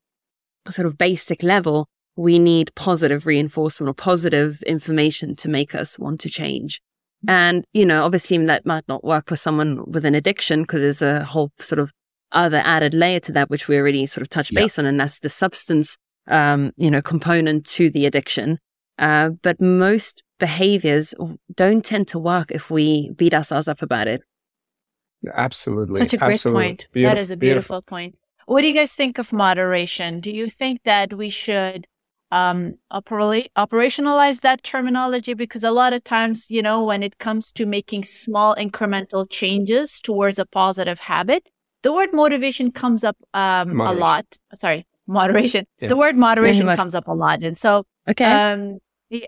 sort 0.69 0.87
of 0.87 0.99
basic 0.99 1.43
level, 1.43 1.89
we 2.17 2.39
need 2.39 2.75
positive 2.75 3.27
reinforcement 3.27 3.89
or 3.89 3.95
positive 3.95 4.63
information 4.63 5.37
to 5.37 5.49
make 5.49 5.75
us 5.75 5.99
want 5.99 6.21
to 6.21 6.29
change. 6.29 6.81
And, 7.29 7.65
you 7.73 7.85
know, 7.85 8.05
obviously 8.05 8.39
that 8.47 8.65
might 8.65 8.89
not 8.89 9.05
work 9.05 9.29
for 9.29 9.37
someone 9.37 9.85
with 9.87 10.05
an 10.05 10.15
addiction 10.15 10.63
because 10.63 10.81
there's 10.83 11.03
a 11.03 11.25
whole 11.25 11.53
sort 11.59 11.79
of 11.79 11.93
other 12.33 12.63
added 12.65 12.95
layer 12.95 13.21
to 13.21 13.33
that, 13.33 13.51
which 13.51 13.69
we 13.69 13.77
already 13.77 14.07
sort 14.07 14.23
of 14.23 14.29
touched 14.31 14.55
base 14.55 14.79
on. 14.79 14.87
And 14.87 14.99
that's 14.99 15.19
the 15.19 15.29
substance, 15.29 15.97
um, 16.29 16.73
you 16.77 16.91
know, 16.91 17.03
component 17.03 17.67
to 17.67 17.91
the 17.91 18.07
addiction. 18.07 18.59
Uh, 18.99 19.31
but 19.43 19.61
most 19.61 20.23
behaviors 20.39 21.15
don't 21.55 21.85
tend 21.85 22.09
to 22.09 22.19
work 22.19 22.51
if 22.51 22.71
we 22.71 23.11
beat 23.17 23.35
ourselves 23.35 23.69
up 23.69 23.83
about 23.83 24.09
it. 24.09 24.23
Absolutely. 25.35 26.01
Such 26.01 26.15
a 26.15 26.17
great 26.17 26.35
Absolutely. 26.35 26.65
point. 26.65 26.89
Beautiful. 26.93 27.15
That 27.15 27.21
is 27.21 27.31
a 27.31 27.37
beautiful, 27.37 27.81
beautiful, 27.81 27.83
point. 27.83 28.19
What 28.47 28.63
do 28.63 28.69
you 28.69 28.75
guys 28.75 28.95
think 28.95 29.19
of 29.19 29.33
moderation? 29.33 30.21
Do 30.21 30.31
you 30.31 30.51
think 30.51 30.83
that 30.85 31.13
we 31.13 31.29
should 31.29 31.87
um, 32.31 32.75
operationalize 32.93 34.41
that 34.41 34.63
terminology? 34.63 35.35
Because 35.35 35.65
a 35.65 35.71
lot 35.71 35.93
of 35.93 36.05
times, 36.05 36.51
you 36.51 36.63
know, 36.63 36.85
when 36.85 37.03
it 37.03 37.19
comes 37.19 37.53
to 37.53 37.67
making 37.67 38.05
small 38.05 38.55
incremental 38.57 39.27
changes 39.29 40.01
towards 40.01 40.39
a 40.39 40.47
positive 40.47 41.01
habit, 41.01 41.49
the 41.83 41.93
word 41.93 42.13
motivation 42.13 42.71
comes 42.71 43.05
up 43.05 43.17
um, 43.35 43.81
a 43.81 43.93
lot. 43.93 44.27
Sorry, 44.55 44.87
moderation. 45.07 45.67
Yeah. 45.81 45.89
The 45.89 45.97
word 45.97 46.17
moderation 46.17 46.67
comes 46.77 46.95
up 46.95 47.09
a 47.09 47.15
lot. 47.15 47.43
And 47.43 47.57
so, 47.57 47.85
okay. 48.09 48.25
Um, 48.25 48.79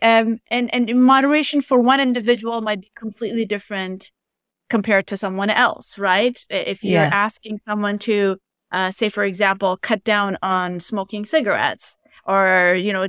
um, 0.01 0.39
and 0.49 0.73
and 0.73 1.03
moderation 1.03 1.61
for 1.61 1.81
one 1.81 2.01
individual 2.01 2.61
might 2.61 2.81
be 2.81 2.93
completely 2.95 3.45
different 3.45 4.13
compared 4.71 5.07
to 5.09 5.17
someone 5.17 5.51
else, 5.51 5.99
right? 5.99 6.39
If 6.49 6.83
you're 6.83 7.03
yeah. 7.03 7.11
asking 7.13 7.59
someone 7.69 7.99
to, 8.01 8.39
uh, 8.71 8.91
say, 8.91 9.09
for 9.11 9.25
example, 9.25 9.77
cut 9.77 10.03
down 10.03 10.39
on 10.41 10.81
smoking 10.81 11.25
cigarettes, 11.25 11.99
or 12.25 12.75
you 12.75 12.93
know, 12.93 13.07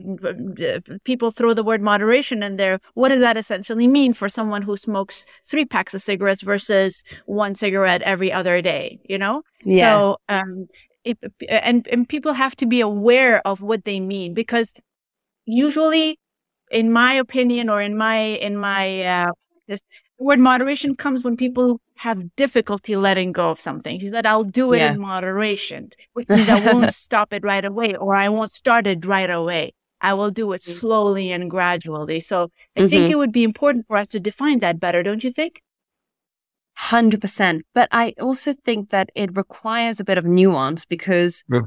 people 1.03 1.31
throw 1.31 1.53
the 1.53 1.63
word 1.63 1.81
moderation 1.81 2.43
in 2.43 2.57
there. 2.57 2.79
What 2.93 3.09
does 3.09 3.19
that 3.19 3.37
essentially 3.37 3.87
mean 3.87 4.13
for 4.13 4.29
someone 4.29 4.61
who 4.61 4.77
smokes 4.77 5.25
three 5.43 5.65
packs 5.65 5.93
of 5.93 6.01
cigarettes 6.01 6.41
versus 6.41 7.03
one 7.25 7.55
cigarette 7.55 8.01
every 8.01 8.31
other 8.31 8.61
day? 8.61 8.99
You 9.07 9.17
know, 9.17 9.43
yeah. 9.63 9.93
so 9.93 10.17
um, 10.29 10.67
it, 11.03 11.17
and 11.49 11.87
and 11.87 12.07
people 12.07 12.33
have 12.33 12.55
to 12.57 12.65
be 12.65 12.81
aware 12.81 13.45
of 13.47 13.61
what 13.61 13.83
they 13.83 13.99
mean 13.99 14.33
because 14.33 14.73
usually 15.45 16.17
in 16.71 16.91
my 16.91 17.13
opinion 17.13 17.69
or 17.69 17.81
in 17.81 17.95
my 17.95 18.17
in 18.17 18.57
my 18.57 19.03
uh, 19.03 19.31
this 19.67 19.81
word 20.23 20.39
moderation 20.39 20.95
comes 20.95 21.23
when 21.23 21.37
people 21.37 21.79
have 21.97 22.35
difficulty 22.35 22.95
letting 22.95 23.31
go 23.31 23.49
of 23.49 23.59
something. 23.59 23.99
He 23.99 24.09
said, 24.09 24.25
I'll 24.25 24.43
do 24.43 24.73
it 24.73 24.79
yeah. 24.79 24.93
in 24.93 24.99
moderation, 24.99 25.89
which 26.13 26.27
means 26.29 26.49
I 26.49 26.71
won't 26.71 26.93
stop 27.05 27.33
it 27.33 27.43
right 27.43 27.63
away 27.63 27.95
or 27.95 28.15
I 28.15 28.29
won't 28.29 28.51
start 28.51 28.87
it 28.87 29.05
right 29.05 29.29
away. 29.29 29.73
I 30.01 30.13
will 30.13 30.31
do 30.31 30.51
it 30.51 30.61
mm. 30.61 30.73
slowly 30.79 31.31
and 31.31 31.49
gradually. 31.49 32.19
So 32.19 32.49
I 32.75 32.81
mm-hmm. 32.81 32.89
think 32.89 33.09
it 33.09 33.17
would 33.17 33.31
be 33.31 33.43
important 33.43 33.87
for 33.87 33.97
us 33.97 34.09
to 34.09 34.19
define 34.19 34.59
that 34.59 34.79
better, 34.79 35.03
don't 35.03 35.23
you 35.23 35.31
think? 35.31 35.61
100%. 36.79 37.61
But 37.73 37.87
I 37.91 38.13
also 38.19 38.53
think 38.53 38.89
that 38.89 39.09
it 39.15 39.35
requires 39.37 39.99
a 39.99 40.03
bit 40.03 40.17
of 40.17 40.25
nuance 40.25 40.85
because 40.85 41.43
yeah. 41.51 41.61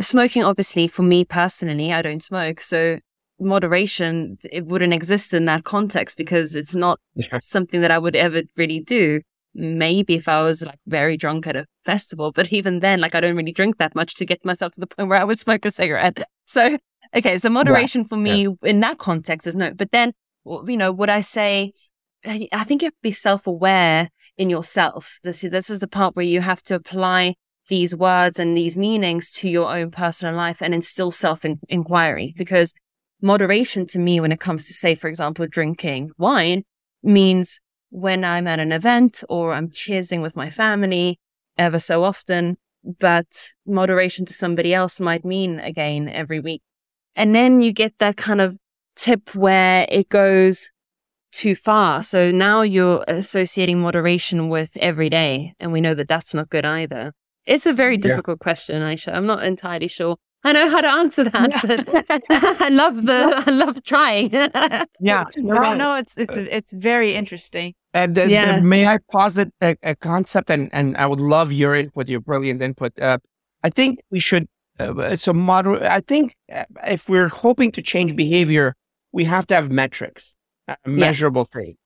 smoking, 0.00 0.44
obviously, 0.44 0.86
for 0.86 1.02
me 1.02 1.24
personally, 1.24 1.92
I 1.92 2.02
don't 2.02 2.22
smoke. 2.22 2.60
So 2.60 2.98
moderation, 3.40 4.38
it 4.50 4.66
wouldn't 4.66 4.92
exist 4.92 5.34
in 5.34 5.44
that 5.46 5.64
context 5.64 6.16
because 6.16 6.56
it's 6.56 6.74
not 6.74 6.98
yeah. 7.14 7.38
something 7.38 7.80
that 7.80 7.90
I 7.90 7.98
would 7.98 8.16
ever 8.16 8.42
really 8.56 8.80
do. 8.80 9.20
Maybe 9.54 10.14
if 10.14 10.28
I 10.28 10.42
was 10.42 10.62
like 10.62 10.78
very 10.86 11.16
drunk 11.16 11.46
at 11.46 11.56
a 11.56 11.66
festival, 11.84 12.32
but 12.32 12.52
even 12.52 12.80
then, 12.80 13.00
like 13.00 13.14
I 13.14 13.20
don't 13.20 13.36
really 13.36 13.52
drink 13.52 13.78
that 13.78 13.94
much 13.94 14.14
to 14.16 14.26
get 14.26 14.44
myself 14.44 14.72
to 14.72 14.80
the 14.80 14.86
point 14.86 15.08
where 15.08 15.20
I 15.20 15.24
would 15.24 15.38
smoke 15.38 15.64
a 15.64 15.70
cigarette. 15.70 16.22
So, 16.50 16.78
okay, 17.14 17.36
so 17.36 17.50
moderation 17.50 18.06
for 18.06 18.16
me 18.16 18.44
yeah. 18.44 18.54
in 18.62 18.80
that 18.80 18.96
context 18.96 19.46
is 19.46 19.54
no. 19.54 19.74
But 19.74 19.92
then, 19.92 20.14
you 20.46 20.78
know, 20.78 20.90
would 20.90 21.10
I 21.10 21.20
say, 21.20 21.74
I 22.24 22.64
think 22.64 22.80
you 22.80 22.86
have 22.86 22.94
to 22.94 23.02
be 23.02 23.10
self 23.10 23.46
aware 23.46 24.08
in 24.38 24.48
yourself. 24.48 25.18
This, 25.22 25.42
this 25.42 25.68
is 25.68 25.80
the 25.80 25.86
part 25.86 26.16
where 26.16 26.24
you 26.24 26.40
have 26.40 26.62
to 26.62 26.74
apply 26.74 27.34
these 27.68 27.94
words 27.94 28.38
and 28.38 28.56
these 28.56 28.76
meanings 28.76 29.30
to 29.30 29.48
your 29.48 29.70
own 29.70 29.90
personal 29.90 30.34
life 30.34 30.62
and 30.62 30.74
instill 30.74 31.10
self 31.10 31.44
inquiry 31.68 32.34
because 32.36 32.72
moderation 33.20 33.86
to 33.88 33.98
me 33.98 34.20
when 34.20 34.32
it 34.32 34.40
comes 34.40 34.66
to, 34.66 34.72
say, 34.72 34.94
for 34.94 35.08
example, 35.08 35.46
drinking 35.46 36.10
wine 36.18 36.64
means 37.02 37.60
when 37.90 38.24
I'm 38.24 38.46
at 38.46 38.60
an 38.60 38.72
event 38.72 39.24
or 39.28 39.52
I'm 39.52 39.68
cheersing 39.68 40.22
with 40.22 40.36
my 40.36 40.50
family 40.50 41.18
ever 41.56 41.78
so 41.78 42.04
often, 42.04 42.56
but 43.00 43.52
moderation 43.66 44.26
to 44.26 44.32
somebody 44.32 44.72
else 44.72 45.00
might 45.00 45.24
mean 45.24 45.58
again 45.58 46.08
every 46.08 46.40
week. 46.40 46.62
And 47.16 47.34
then 47.34 47.60
you 47.60 47.72
get 47.72 47.98
that 47.98 48.16
kind 48.16 48.40
of 48.40 48.56
tip 48.94 49.34
where 49.34 49.86
it 49.88 50.08
goes 50.08 50.70
too 51.32 51.54
far. 51.54 52.02
So 52.02 52.30
now 52.30 52.62
you're 52.62 53.04
associating 53.08 53.80
moderation 53.80 54.48
with 54.48 54.76
every 54.76 55.10
day. 55.10 55.54
And 55.58 55.72
we 55.72 55.80
know 55.80 55.94
that 55.94 56.08
that's 56.08 56.34
not 56.34 56.50
good 56.50 56.64
either. 56.64 57.12
It's 57.46 57.66
a 57.66 57.72
very 57.72 57.96
difficult 57.96 58.38
yeah. 58.40 58.44
question, 58.44 58.82
Ayesha. 58.82 59.14
I'm 59.14 59.26
not 59.26 59.42
entirely 59.42 59.88
sure 59.88 60.16
I 60.44 60.52
know 60.52 60.70
how 60.70 60.80
to 60.80 60.88
answer 60.88 61.24
that. 61.24 62.20
I 62.60 62.68
love 62.68 63.04
the 63.04 63.42
I 63.46 63.50
love 63.50 63.82
trying. 63.82 64.30
yeah, 65.00 65.24
no, 65.36 65.74
no, 65.74 65.94
it's 65.96 66.16
it's 66.16 66.36
it's 66.36 66.72
very 66.72 67.14
interesting. 67.14 67.74
And 67.92 68.18
uh, 68.18 68.24
yeah. 68.24 68.60
may 68.60 68.86
I 68.86 68.98
posit 69.10 69.52
a, 69.60 69.76
a, 69.82 69.94
concept, 69.96 70.50
and 70.50 70.68
and 70.72 70.96
I 70.96 71.06
would 71.06 71.20
love 71.20 71.52
your 71.52 71.74
input, 71.74 72.08
your 72.08 72.20
brilliant 72.20 72.62
input. 72.62 72.98
Uh, 73.00 73.18
I 73.64 73.70
think 73.70 74.00
we 74.10 74.20
should. 74.20 74.46
Uh, 74.78 75.16
so 75.16 75.32
moderate. 75.32 75.82
I 75.82 76.00
think 76.00 76.36
uh, 76.52 76.64
if 76.86 77.08
we're 77.08 77.28
hoping 77.28 77.72
to 77.72 77.82
change 77.82 78.14
behavior, 78.14 78.76
we 79.10 79.24
have 79.24 79.44
to 79.48 79.54
have 79.56 79.72
metrics, 79.72 80.36
measurable 80.86 81.48
yeah. 81.52 81.60
thing. 81.60 81.76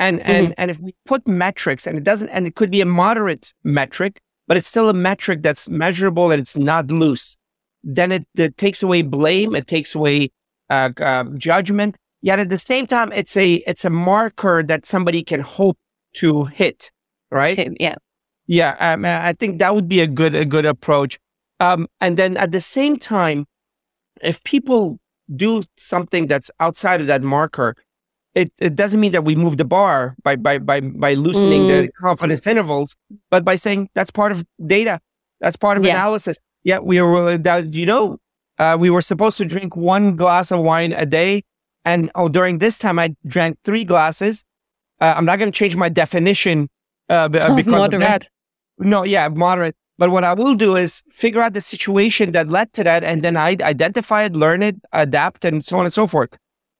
And 0.00 0.18
mm-hmm. 0.18 0.30
and 0.30 0.54
and 0.58 0.70
if 0.70 0.80
we 0.80 0.96
put 1.06 1.28
metrics, 1.28 1.86
and 1.86 1.96
it 1.96 2.02
doesn't, 2.02 2.28
and 2.30 2.48
it 2.48 2.56
could 2.56 2.72
be 2.72 2.80
a 2.80 2.86
moderate 2.86 3.54
metric, 3.62 4.20
but 4.48 4.56
it's 4.56 4.66
still 4.66 4.88
a 4.88 4.94
metric 4.94 5.42
that's 5.42 5.68
measurable 5.68 6.32
and 6.32 6.40
it's 6.40 6.56
not 6.56 6.90
loose 6.90 7.36
then 7.82 8.12
it, 8.12 8.26
it 8.36 8.56
takes 8.56 8.82
away 8.82 9.02
blame, 9.02 9.54
it 9.54 9.66
takes 9.66 9.94
away 9.94 10.30
uh, 10.68 10.90
uh, 11.00 11.24
judgment. 11.36 11.96
Yet 12.22 12.38
at 12.38 12.50
the 12.50 12.58
same 12.58 12.86
time, 12.86 13.12
it's 13.12 13.36
a 13.36 13.54
it's 13.66 13.84
a 13.84 13.90
marker 13.90 14.62
that 14.62 14.84
somebody 14.84 15.22
can 15.22 15.40
hope 15.40 15.78
to 16.16 16.44
hit, 16.44 16.90
right? 17.30 17.74
Yeah, 17.80 17.94
yeah. 18.46 18.76
Um, 18.78 19.06
I 19.06 19.32
think 19.32 19.58
that 19.58 19.74
would 19.74 19.88
be 19.88 20.00
a 20.00 20.06
good 20.06 20.34
a 20.34 20.44
good 20.44 20.66
approach. 20.66 21.18
Um, 21.60 21.88
and 22.00 22.16
then 22.16 22.36
at 22.36 22.52
the 22.52 22.60
same 22.60 22.98
time, 22.98 23.46
if 24.22 24.42
people 24.44 24.98
do 25.34 25.62
something 25.76 26.26
that's 26.26 26.50
outside 26.60 27.00
of 27.00 27.06
that 27.06 27.22
marker, 27.22 27.74
it, 28.34 28.52
it 28.58 28.76
doesn't 28.76 29.00
mean 29.00 29.12
that 29.12 29.24
we 29.24 29.34
move 29.34 29.56
the 29.56 29.64
bar 29.64 30.14
by 30.22 30.36
by 30.36 30.58
by 30.58 30.80
by 30.80 31.14
loosening 31.14 31.62
mm. 31.62 31.68
the 31.68 31.92
confidence 31.92 32.46
intervals, 32.46 32.96
but 33.30 33.44
by 33.44 33.56
saying 33.56 33.88
that's 33.94 34.10
part 34.10 34.30
of 34.30 34.44
data, 34.66 35.00
that's 35.40 35.56
part 35.56 35.78
of 35.78 35.84
yeah. 35.84 35.92
analysis. 35.92 36.38
Yeah, 36.64 36.78
we 36.78 37.00
were. 37.00 37.38
That, 37.38 37.74
you 37.74 37.86
know, 37.86 38.18
uh, 38.58 38.76
we 38.78 38.90
were 38.90 39.02
supposed 39.02 39.38
to 39.38 39.44
drink 39.44 39.76
one 39.76 40.16
glass 40.16 40.50
of 40.50 40.60
wine 40.60 40.92
a 40.92 41.06
day, 41.06 41.42
and 41.84 42.10
oh, 42.14 42.28
during 42.28 42.58
this 42.58 42.78
time 42.78 42.98
I 42.98 43.14
drank 43.26 43.58
three 43.64 43.84
glasses. 43.84 44.44
Uh, 45.00 45.14
I'm 45.16 45.24
not 45.24 45.38
going 45.38 45.50
to 45.50 45.56
change 45.56 45.76
my 45.76 45.88
definition 45.88 46.68
uh, 47.08 47.28
because 47.28 47.66
moderate. 47.66 47.94
of 47.94 48.00
that. 48.00 48.28
No, 48.78 49.04
yeah, 49.04 49.28
moderate. 49.28 49.76
But 50.00 50.10
what 50.10 50.24
I 50.24 50.32
will 50.32 50.54
do 50.54 50.76
is 50.76 51.02
figure 51.10 51.42
out 51.42 51.52
the 51.52 51.60
situation 51.60 52.32
that 52.32 52.48
led 52.48 52.72
to 52.72 52.84
that 52.84 53.04
and 53.04 53.22
then 53.22 53.36
I 53.36 53.56
identify 53.60 54.24
it, 54.24 54.32
learn 54.32 54.62
it, 54.62 54.76
adapt, 54.92 55.44
and 55.44 55.62
so 55.62 55.78
on 55.78 55.84
and 55.84 55.92
so 55.92 56.06
forth. 56.06 56.30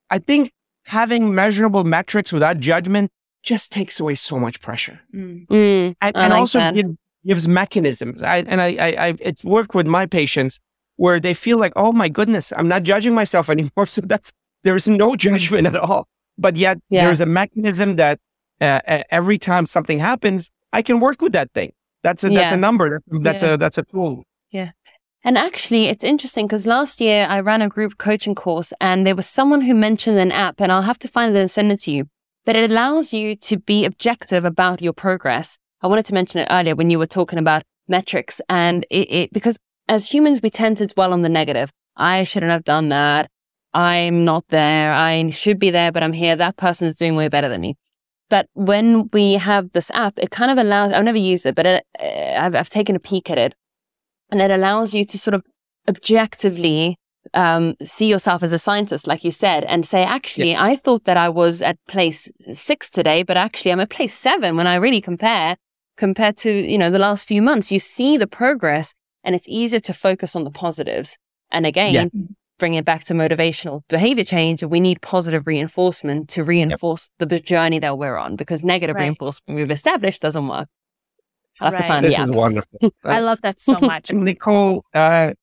I 0.09 0.19
think 0.19 0.53
having 0.85 1.35
measurable 1.35 1.85
metrics 1.85 2.33
without 2.33 2.61
judgment 2.61 3.11
just 3.43 3.73
takes 3.73 4.01
away 4.01 4.15
so 4.15 4.39
much 4.39 4.63
pressure. 4.63 5.01
Mm. 5.15 5.47
Mm, 5.49 5.97
and, 6.01 6.17
and 6.17 6.31
like 6.31 6.41
also 6.41 6.73
give, 6.73 6.97
gives 7.27 7.47
mechanisms. 7.47 8.23
I, 8.23 8.39
and 8.39 8.61
I, 8.61 8.67
I, 8.67 9.07
I, 9.09 9.15
it's 9.21 9.45
worked 9.45 9.75
with 9.75 9.87
my 9.87 10.07
patients 10.07 10.61
where 10.97 11.21
they 11.21 11.35
feel 11.35 11.59
like, 11.59 11.73
oh 11.77 11.93
my 11.93 12.09
goodness, 12.09 12.53
I'm 12.57 12.69
not 12.69 12.83
judging 12.83 13.15
myself 13.15 13.51
anymore. 13.57 13.87
So 13.87 14.03
that's, 14.03 14.33
there 14.63 14.77
is 14.77 14.87
no 14.89 15.17
judgment 15.17 15.67
at 15.67 15.77
all. 15.77 16.07
But 16.39 16.57
yet 16.57 16.79
yeah. 16.89 17.05
there's 17.05 17.21
a 17.21 17.27
mechanism 17.27 17.97
that 17.97 18.19
uh, 18.61 18.81
every 19.11 19.39
time 19.39 19.67
something 19.67 19.99
happens, 19.99 20.51
I 20.73 20.83
can 20.83 21.01
work 21.01 21.21
with 21.23 21.33
that 21.33 21.51
thing. 21.53 21.73
That's 22.03 22.25
a, 22.25 22.31
yeah. 22.31 22.41
that's 22.41 22.53
a 22.53 22.57
number. 22.57 23.03
That's 23.09 23.43
yeah. 23.43 23.55
a, 23.55 23.57
that's 23.59 23.79
a 23.79 23.83
tool. 23.83 24.25
Yeah. 24.51 24.71
And 25.23 25.37
actually, 25.37 25.87
it's 25.87 26.03
interesting 26.03 26.47
because 26.47 26.67
last 26.67 27.01
year 27.01 27.27
I 27.29 27.41
ran 27.41 27.61
a 27.61 27.69
group 27.69 27.99
coaching 27.99 28.35
course 28.35 28.73
and 28.81 29.07
there 29.07 29.15
was 29.15 29.27
someone 29.27 29.63
who 29.63 29.75
mentioned 29.75 30.19
an 30.19 30.33
app, 30.33 30.61
and 30.61 30.73
I'll 30.73 30.83
have 30.83 30.99
to 31.01 31.09
find 31.09 31.37
it 31.37 31.41
and 31.41 31.51
send 31.51 31.71
it 31.73 31.81
to 31.83 31.91
you. 31.91 32.07
But 32.47 32.57
it 32.57 32.71
allows 32.71 33.13
you 33.13 33.37
to 33.37 33.59
be 33.59 33.85
objective 33.85 34.47
about 34.47 34.81
your 34.81 34.95
progress. 34.95 35.59
I 35.83 35.87
wanted 35.87 36.07
to 36.07 36.15
mention 36.15 36.41
it 36.41 36.49
earlier 36.51 36.75
when 36.75 36.91
you 36.91 36.99
were 36.99 37.07
talking 37.07 37.39
about 37.39 37.63
metrics 37.89 38.41
and 38.49 38.87
it, 38.91 39.11
it 39.11 39.33
because 39.33 39.59
as 39.89 40.09
humans, 40.09 40.41
we 40.41 40.51
tend 40.51 40.79
to 40.79 40.87
dwell 40.87 41.13
on 41.13 41.23
the 41.23 41.29
negative. 41.29 41.71
I 41.97 42.23
shouldn't 42.23 42.53
have 42.53 42.65
done 42.65 42.91
that. 42.91 43.29
I'm 43.75 44.25
not 44.25 44.45
there. 44.49 44.93
I 44.93 45.31
should 45.31 45.59
be 45.59 45.71
there, 45.71 45.91
but 45.91 46.05
I'm 46.05 46.13
here. 46.13 46.37
That 46.37 46.57
person 46.57 46.87
is 46.87 46.95
doing 46.95 47.17
way 47.17 47.29
better 47.29 47.49
than 47.49 47.61
me. 47.61 47.77
But 48.29 48.47
when 48.55 49.11
we 49.13 49.35
have 49.35 49.73
this 49.73 49.91
app, 49.93 50.15
it 50.17 50.31
kind 50.31 50.53
of 50.53 50.59
allows, 50.59 50.93
I've 50.93 51.05
never 51.05 51.19
used 51.19 51.45
it, 51.45 51.57
but 51.57 51.67
it, 51.67 51.85
I've, 52.01 52.55
I've 52.55 52.69
taken 52.69 52.95
a 52.95 53.01
peek 53.01 53.31
at 53.31 53.39
it 53.39 53.55
and 54.31 54.41
it 54.41 54.53
allows 54.53 54.95
you 54.95 55.05
to 55.05 55.19
sort 55.19 55.35
of 55.35 55.43
objectively 55.89 56.97
um, 57.35 57.75
see 57.83 58.07
yourself 58.07 58.45
as 58.45 58.53
a 58.53 58.59
scientist, 58.59 59.09
like 59.09 59.25
you 59.25 59.33
said, 59.33 59.65
and 59.65 59.85
say, 59.85 60.05
actually, 60.05 60.53
yeah. 60.53 60.63
I 60.63 60.77
thought 60.77 61.05
that 61.05 61.17
I 61.17 61.29
was 61.29 61.63
at 61.63 61.77
place 61.89 62.31
six 62.53 62.91
today, 62.91 63.25
but 63.25 63.37
actually 63.37 63.73
I'm 63.73 63.81
at 63.81 63.91
place 63.91 64.15
seven 64.15 64.57
when 64.57 64.69
I 64.69 64.77
really 64.77 65.01
compare 65.01 65.57
compared 66.01 66.39
to, 66.39 66.51
you 66.51 66.79
know, 66.79 66.91
the 66.91 66.99
last 66.99 67.29
few 67.29 67.43
months. 67.43 67.71
You 67.71 67.79
see 67.79 68.17
the 68.17 68.27
progress 68.27 68.95
and 69.23 69.35
it's 69.35 69.47
easier 69.49 69.81
to 69.81 69.93
focus 69.93 70.35
on 70.35 70.45
the 70.45 70.51
positives. 70.51 71.19
And 71.53 71.67
again, 71.67 71.93
yeah. 71.93 72.07
bring 72.59 72.75
it 72.75 72.87
back 72.87 73.05
to 73.05 73.15
motivational 73.15 73.83
behavior 73.89 74.25
change. 74.25 74.65
We 74.65 74.81
need 74.81 75.03
positive 75.03 75.47
reinforcement 75.47 76.31
to 76.31 76.43
reinforce 76.43 77.11
yep. 77.21 77.29
the 77.29 77.39
journey 77.39 77.79
that 77.81 77.99
we're 77.99 78.17
on 78.17 78.37
because 78.37 78.65
negative 78.65 78.97
right. 78.97 79.03
reinforcement 79.03 79.59
we've 79.59 79.71
established 79.71 80.23
doesn't 80.23 80.49
work. 80.49 80.69
I'll 81.61 81.71
have 81.71 81.75
right. 81.75 81.83
to 81.83 81.89
find 81.89 82.05
this 82.07 82.17
the 82.17 82.23
app. 82.23 82.29
is 82.31 82.35
wonderful. 82.35 82.79
I 83.05 83.21
love 83.21 83.43
that 83.43 83.61
so 83.61 83.79
much. 83.83 84.11
Nicole, 84.11 84.83
uh, 84.95 85.35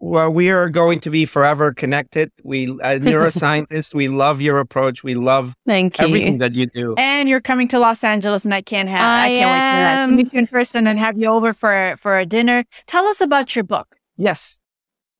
well, 0.00 0.30
we 0.30 0.48
are 0.48 0.70
going 0.70 0.98
to 1.00 1.10
be 1.10 1.26
forever 1.26 1.74
connected. 1.74 2.32
We, 2.42 2.68
uh, 2.68 2.98
neuroscientists, 2.98 3.94
we 3.94 4.08
love 4.08 4.40
your 4.40 4.58
approach. 4.58 5.04
We 5.04 5.14
love 5.14 5.54
Thank 5.66 6.00
you. 6.00 6.06
everything 6.06 6.38
that 6.38 6.54
you 6.54 6.66
do. 6.66 6.94
And 6.96 7.28
you're 7.28 7.42
coming 7.42 7.68
to 7.68 7.78
Los 7.78 8.02
Angeles, 8.02 8.44
and 8.46 8.54
I 8.54 8.62
can't 8.62 8.88
have 8.88 9.00
I, 9.00 9.24
I 9.24 9.34
can't 9.36 9.50
am. 9.50 10.10
wait 10.10 10.16
to 10.16 10.24
meet 10.24 10.32
you 10.32 10.38
in 10.40 10.46
person 10.46 10.86
and 10.86 10.98
have 10.98 11.18
you 11.18 11.28
over 11.28 11.52
for 11.52 11.96
for 11.98 12.18
a 12.18 12.24
dinner. 12.24 12.64
Tell 12.86 13.06
us 13.06 13.20
about 13.20 13.54
your 13.54 13.64
book. 13.64 13.96
Yes. 14.16 14.60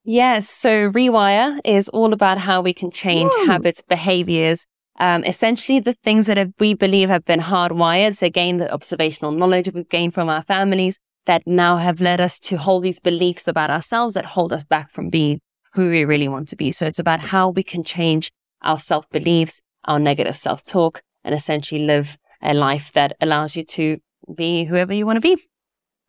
Yes. 0.03 0.49
So 0.49 0.91
Rewire 0.91 1.61
is 1.63 1.89
all 1.91 2.15
about 2.15 2.39
how 2.39 2.63
we 2.63 2.73
can 2.73 2.91
change 2.91 3.31
Woo. 3.39 3.47
habits, 3.47 3.83
behaviors, 3.83 4.67
um, 4.99 5.25
essentially 5.25 5.79
the 5.79 5.93
things 5.93 6.27
that 6.27 6.39
have, 6.39 6.53
we 6.59 6.73
believe 6.73 7.11
have 7.11 7.27
been 7.27 7.41
hardwired. 7.41 8.17
So 8.17 8.27
again, 8.27 8.57
the 8.57 8.73
observational 8.73 9.31
knowledge 9.31 9.71
we've 9.75 9.89
gained 9.89 10.15
from 10.15 10.31
our 10.31 10.43
families 10.43 10.99
that 11.27 11.43
now 11.47 11.77
have 11.77 12.01
led 12.01 12.21
us 12.21 12.39
to 12.41 12.57
hold 12.57 12.83
these 12.83 13.01
beliefs 13.01 13.47
about 13.47 13.71
ourselves 13.71 14.15
that 14.15 14.25
hold 14.25 14.53
us 14.53 14.65
back 14.65 14.91
from 14.91 15.11
being 15.11 15.41
who 15.75 15.91
we 15.91 16.05
really 16.05 16.29
want 16.29 16.49
to 16.49 16.57
be. 16.57 16.73
So 16.73 16.87
it's 16.87 16.99
about 16.99 17.21
how 17.21 17.51
we 17.51 17.63
can 17.63 17.85
change 17.85 18.31
our 18.63 18.79
self 18.79 19.09
beliefs, 19.11 19.61
our 19.85 19.99
negative 19.99 20.37
self 20.37 20.65
talk, 20.65 21.03
and 21.25 21.35
essentially 21.35 21.85
live 21.85 22.19
a 22.43 22.55
life 22.55 22.93
that 22.93 23.17
allows 23.21 23.57
you 23.57 23.65
to 23.65 23.99
be 24.35 24.65
whoever 24.65 24.93
you 24.93 25.07
want 25.07 25.17
to 25.17 25.21
be. 25.21 25.43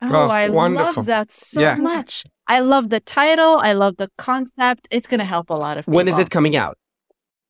Oh, 0.01 0.27
I 0.27 0.49
wonderful. 0.49 0.93
love 0.95 1.05
that 1.05 1.31
so 1.31 1.61
yeah. 1.61 1.75
much. 1.75 2.23
I 2.47 2.59
love 2.59 2.89
the 2.89 2.99
title. 2.99 3.57
I 3.57 3.73
love 3.73 3.97
the 3.97 4.09
concept. 4.17 4.87
It's 4.89 5.07
going 5.07 5.19
to 5.19 5.25
help 5.25 5.49
a 5.49 5.53
lot 5.53 5.77
of 5.77 5.85
people. 5.85 5.95
When 5.95 6.07
is 6.07 6.17
it 6.17 6.29
coming 6.31 6.55
out? 6.55 6.77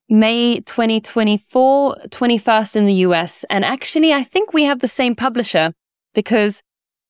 May 0.09 0.59
2024, 0.59 1.95
21st 2.09 2.75
in 2.75 2.85
the 2.85 2.93
US. 3.05 3.45
And 3.49 3.63
actually, 3.63 4.11
I 4.11 4.23
think 4.23 4.53
we 4.53 4.65
have 4.65 4.79
the 4.79 4.89
same 4.89 5.15
publisher 5.15 5.71
because 6.13 6.61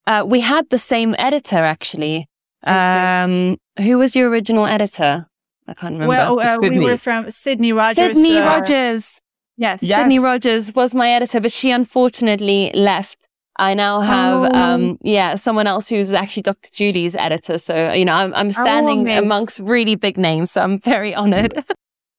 uh, 0.07 0.23
we 0.28 0.41
had 0.41 0.69
the 0.69 0.78
same 0.78 1.15
editor 1.18 1.57
actually. 1.57 2.28
Um, 2.64 3.57
who 3.80 3.98
was 3.98 4.15
your 4.15 4.30
original 4.30 4.65
editor? 4.65 5.28
I 5.68 5.73
can't 5.73 5.94
remember. 5.94 6.10
Well, 6.10 6.40
uh, 6.40 6.60
we 6.60 6.80
were 6.80 6.98
from 6.98 7.32
Sydney 7.32 7.73
Rogers. 7.73 7.95
Sydney 7.95 8.38
uh, 8.38 8.45
Rogers. 8.45 9.22
Yes. 9.57 9.84
yes. 9.84 10.02
Sydney 10.02 10.19
Rogers 10.19 10.73
was 10.73 10.94
my 10.94 11.11
editor, 11.11 11.40
but 11.40 11.52
she 11.52 11.72
unfortunately 11.72 12.72
left. 12.73 13.28
I 13.57 13.73
now 13.73 13.99
have, 13.99 14.52
oh. 14.52 14.57
um, 14.57 14.98
yeah, 15.02 15.36
someone 15.36 15.68
else 15.68 15.88
who's 15.88 16.14
actually 16.14 16.44
Dr. 16.44 16.69
Judy's 16.72 17.15
editor. 17.15 17.57
So, 17.57 17.94
you 17.94 18.06
know, 18.06 18.14
I'm, 18.14 18.34
I'm 18.34 18.52
standing 18.52 19.07
oh, 19.07 19.19
amongst 19.19 19.60
really 19.60 19.95
big 19.95 20.18
names. 20.18 20.52
So 20.52 20.61
I'm 20.61 20.80
very 20.80 21.14
honored. 21.15 21.64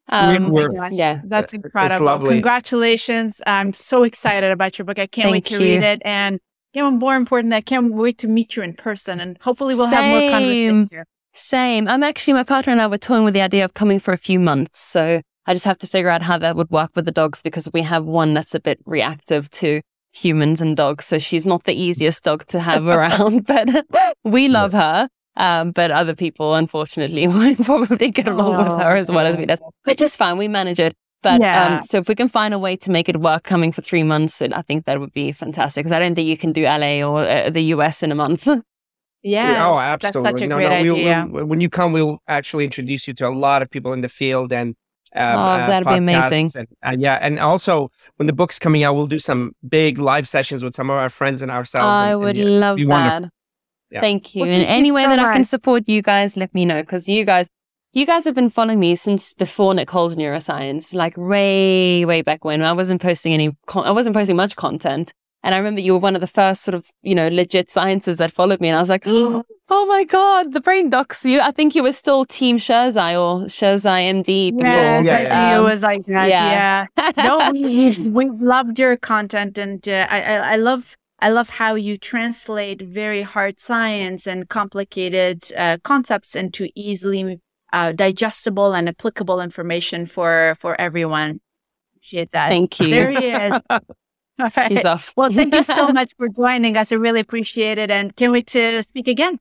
Um, 0.09 0.51
we 0.51 0.67
yeah, 0.91 1.23
that's 1.25 1.55
incredible. 1.55 2.29
Congratulations. 2.29 3.41
I'm 3.47 3.73
so 3.73 4.03
excited 4.03 4.51
about 4.51 4.79
your 4.79 4.85
book. 4.85 4.99
I 4.99 5.07
can't 5.07 5.27
Thank 5.27 5.33
wait 5.33 5.45
to 5.47 5.55
you. 5.55 5.61
read 5.61 5.83
it. 5.83 6.03
And 6.05 6.39
yeah, 6.73 6.89
more 6.91 7.17
important, 7.17 7.53
I 7.53 7.61
can't 7.61 7.93
wait 7.93 8.19
to 8.19 8.29
meet 8.29 8.57
you 8.57 8.63
in 8.63 8.75
person 8.75 9.21
and 9.21 9.39
hopefully 9.41 9.75
we'll 9.75 9.89
Same. 9.89 9.99
have 9.99 10.21
more 10.21 10.31
conversations 10.31 10.91
here. 10.91 11.05
Same. 11.35 11.89
I'm 11.89 12.03
actually, 12.03 12.35
my 12.35 12.45
partner 12.45 12.73
and 12.73 12.83
I 12.83 12.87
were 12.87 12.99
toying 12.99 13.25
with 13.25 13.35
the 13.35 13.41
idea 13.41 13.65
of 13.65 13.75
coming 13.75 13.99
for 13.99 14.13
a 14.13 14.19
few 14.19 14.39
months. 14.39 14.81
So 14.81 15.23
I 15.47 15.55
just 15.55 15.65
have 15.65 15.79
to 15.79 15.87
figure 15.87 16.11
out 16.11 16.23
how 16.23 16.39
that 16.39 16.57
would 16.57 16.71
work 16.71 16.91
with 16.95 17.05
the 17.05 17.11
dogs 17.11 17.43
because 17.43 17.69
we 17.73 17.83
have 17.83 18.05
one 18.05 18.35
that's 18.35 18.55
a 18.55 18.61
bit 18.61 18.81
reactive 18.85 19.51
to 19.51 19.81
humans 20.13 20.61
and 20.61 20.77
dogs. 20.77 21.07
So 21.07 21.19
she's 21.19 21.47
not 21.47 21.65
the 21.65 21.75
easiest 21.75 22.25
dog 22.25 22.47
to 22.49 22.61
have 22.61 22.87
around, 22.87 23.47
but 23.47 23.87
we 24.25 24.49
love 24.49 24.73
her. 24.73 25.09
Um, 25.35 25.71
but 25.71 25.91
other 25.91 26.15
people, 26.15 26.55
unfortunately, 26.55 27.27
won't 27.29 27.65
probably 27.65 28.11
get 28.11 28.29
along 28.29 28.57
oh, 28.57 28.65
with 28.65 28.83
her 28.83 28.97
as 28.97 29.11
well 29.11 29.27
as 29.27 29.37
we 29.37 29.47
do. 29.47 29.57
But 29.85 29.97
just 29.97 30.17
fine. 30.17 30.37
We 30.37 30.49
manage 30.49 30.79
it. 30.79 30.95
But 31.23 31.41
yeah. 31.41 31.77
um, 31.77 31.83
so 31.83 31.99
if 31.99 32.09
we 32.09 32.15
can 32.15 32.29
find 32.29 32.53
a 32.53 32.59
way 32.59 32.77
to 32.77 32.91
make 32.91 33.09
it 33.09 33.19
work 33.19 33.45
coming 33.45 33.73
for 33.73 33.81
three 33.83 34.03
months, 34.03 34.43
I 34.43 34.63
think 34.63 34.85
that 34.87 35.01
would 35.01 35.13
be 35.13 35.33
fantastic 35.33 35.83
because 35.83 35.93
I 35.93 35.99
don't 35.99 36.15
think 36.15 36.29
you 36.29 36.37
can 36.37 36.53
do 36.53 36.65
LA 36.65 37.03
or 37.03 37.25
uh, 37.25 37.51
the 37.51 37.63
US 37.75 38.03
in 38.03 38.11
a 38.11 38.15
month. 38.15 38.47
yeah. 39.23 39.69
Oh, 39.69 39.79
absolutely. 39.79 40.23
That's 40.23 40.41
such 40.41 40.45
a 40.45 40.49
no, 40.49 40.57
great 40.57 40.69
no, 40.69 40.83
we'll, 40.83 40.95
idea. 40.95 41.27
We'll, 41.31 41.45
when 41.45 41.61
you 41.61 41.71
come, 41.71 41.93
we'll 41.93 42.19
actually 42.27 42.65
introduce 42.65 43.07
you 43.07 43.15
to 43.15 43.29
a 43.29 43.31
lot 43.31 43.63
of 43.63 43.71
people 43.71 43.93
in 43.93 44.01
the 44.01 44.09
field 44.09 44.53
and 44.53 44.75
um, 45.15 45.39
oh, 45.39 45.67
that'd 45.67 45.87
uh, 45.87 45.91
be 45.91 45.99
amazing. 45.99 46.51
And, 46.55 46.69
uh, 46.83 46.97
yeah, 46.99 47.19
and 47.21 47.39
also 47.39 47.91
when 48.17 48.27
the 48.27 48.33
book's 48.33 48.59
coming 48.59 48.83
out, 48.83 48.95
we'll 48.95 49.07
do 49.07 49.19
some 49.19 49.53
big 49.69 49.99
live 49.99 50.27
sessions 50.27 50.65
with 50.65 50.75
some 50.75 50.91
of 50.91 50.97
our 50.97 51.11
friends 51.11 51.43
and 51.43 51.51
ourselves. 51.51 52.01
I 52.01 52.13
and, 52.13 52.21
would 52.21 52.37
and, 52.37 52.51
yeah, 52.51 52.59
love 52.59 52.79
that. 52.79 53.31
Yeah. 53.91 54.01
Thank 54.01 54.35
you. 54.35 54.41
Well, 54.41 54.51
thank 54.51 54.63
and 54.63 54.71
any 54.71 54.91
way 54.91 55.05
so 55.05 55.11
that 55.11 55.17
much. 55.17 55.27
I 55.27 55.33
can 55.35 55.45
support 55.45 55.87
you 55.87 56.01
guys, 56.01 56.37
let 56.37 56.55
me 56.55 56.65
know 56.65 56.83
because 56.83 57.09
you 57.09 57.27
guys, 57.27 57.49
you 57.93 58.07
guys 58.07 58.25
have 58.25 58.35
been 58.35 58.51
following 58.51 58.81
me 58.81 58.97
since 58.97 59.35
before 59.35 59.75
Nicole's 59.75 60.17
neuroscience, 60.17 60.95
like 60.95 61.17
way, 61.17 62.05
way 62.05 62.23
back 62.23 62.45
when 62.45 62.63
I 62.63 62.73
wasn't 62.73 63.03
posting 63.03 63.35
any, 63.35 63.55
con- 63.67 63.85
I 63.85 63.91
wasn't 63.91 64.17
posting 64.17 64.37
much 64.37 64.57
content. 64.57 65.13
And 65.45 65.55
I 65.55 65.59
remember 65.59 65.81
you 65.81 65.93
were 65.93 65.99
one 65.99 66.15
of 66.15 66.21
the 66.21 66.29
first 66.29 66.63
sort 66.63 66.75
of, 66.75 66.87
you 67.03 67.15
know, 67.15 67.29
legit 67.29 67.69
scientists 67.69 68.19
that 68.19 68.33
followed 68.33 68.61
me. 68.61 68.69
And 68.69 68.77
I 68.77 68.81
was 68.81 68.89
like, 68.89 69.03
oh 69.07 69.45
my 69.69 70.05
God, 70.05 70.53
the 70.53 70.61
brain 70.61 70.89
docs. 70.89 71.25
You, 71.25 71.41
I 71.41 71.51
think 71.51 71.75
you 71.75 71.83
were 71.83 71.93
still 71.93 72.25
Team 72.25 72.57
Sherzai 72.57 73.15
or 73.21 73.47
Sherzai 73.47 74.09
MD 74.23 74.57
before. 74.57 74.73
Yes, 74.73 75.05
yeah, 75.05 75.23
yeah. 75.23 75.57
Um, 75.57 75.61
it 75.61 75.69
was 75.69 75.83
like 75.83 76.07
that. 76.07 76.29
Yeah. 76.29 76.87
yeah. 76.97 77.13
no, 77.25 77.51
we, 77.51 77.99
we 77.99 78.31
loved 78.31 78.79
your 78.79 78.97
content. 78.97 79.59
And 79.59 79.87
uh, 79.87 80.07
I, 80.09 80.23
I, 80.23 80.53
I 80.53 80.57
love, 80.57 80.97
I 81.19 81.29
love 81.29 81.51
how 81.51 81.75
you 81.75 81.99
translate 81.99 82.81
very 82.81 83.23
hard 83.23 83.59
science 83.59 84.29
and 84.29 84.49
complicated 84.49 85.43
uh, 85.57 85.79
concepts 85.83 86.37
into 86.37 86.71
easily 86.77 87.41
uh, 87.73 87.93
digestible 87.93 88.75
and 88.75 88.89
applicable 88.89 89.41
information 89.41 90.07
for 90.07 90.55
for 90.59 90.81
everyone. 90.81 91.41
Appreciate 91.97 92.33
that. 92.33 92.49
Thank 92.49 92.81
you. 92.81 92.91
There 92.91 93.11
he 93.11 93.27
is. 93.31 93.61
right. 94.39 94.69
She's 94.69 94.85
off. 94.85 95.13
well, 95.17 95.31
thank 95.31 95.55
you 95.55 95.63
so 95.63 95.89
much 95.93 96.13
for 96.17 96.29
joining 96.29 96.77
us. 96.77 96.93
I 96.93 96.97
really 96.97 97.21
appreciate 97.21 97.79
it, 97.79 97.91
and 97.91 98.15
can't 98.17 98.33
wait 98.33 98.47
to 98.49 98.83
speak 98.83 99.09
again. 99.09 99.39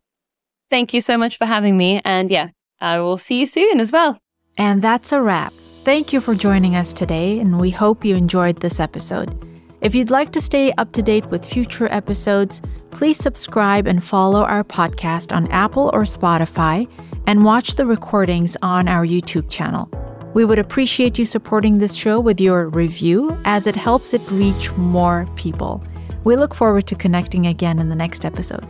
Thank 0.70 0.94
you 0.94 1.02
so 1.02 1.18
much 1.18 1.38
for 1.38 1.46
having 1.46 1.78
me, 1.78 2.02
and 2.06 2.32
yeah, 2.32 2.50
I 2.80 3.00
will 3.00 3.18
see 3.18 3.40
you 3.40 3.46
soon 3.46 3.80
as 3.80 3.92
well. 3.92 4.18
And 4.58 4.82
that's 4.82 5.12
a 5.12 5.22
wrap. 5.22 5.54
Thank 5.84 6.14
you 6.14 6.22
for 6.22 6.36
joining 6.36 6.76
us 6.76 6.94
today, 6.94 7.40
and 7.40 7.60
we 7.60 7.72
hope 7.72 8.06
you 8.06 8.16
enjoyed 8.16 8.60
this 8.60 8.80
episode. 8.80 9.51
If 9.82 9.96
you'd 9.96 10.12
like 10.12 10.32
to 10.34 10.42
stay 10.42 10.72
up 10.74 10.92
to 10.92 11.02
date 11.02 11.26
with 11.32 11.44
future 11.44 11.92
episodes, 11.92 12.62
please 12.92 13.18
subscribe 13.18 13.88
and 13.88 14.04
follow 14.04 14.44
our 14.44 14.64
podcast 14.64 15.36
on 15.36 15.50
Apple 15.52 15.90
or 15.92 16.04
Spotify 16.04 16.88
and 17.26 17.44
watch 17.44 17.74
the 17.74 17.88
recordings 17.88 18.56
on 18.62 18.88
our 18.88 19.04
YouTube 19.04 19.50
channel. 19.50 19.90
We 20.36 20.46
would 20.46 20.60
appreciate 20.60 21.18
you 21.18 21.26
supporting 21.26 21.80
this 21.80 21.96
show 21.96 22.20
with 22.20 22.40
your 22.40 22.70
review 22.70 23.36
as 23.44 23.66
it 23.66 23.76
helps 23.76 24.14
it 24.14 24.22
reach 24.30 24.72
more 24.74 25.28
people. 25.36 25.84
We 26.26 26.36
look 26.36 26.54
forward 26.54 26.86
to 26.86 26.96
connecting 26.96 27.48
again 27.48 27.80
in 27.80 27.90
the 27.90 27.96
next 27.96 28.24
episode. 28.24 28.68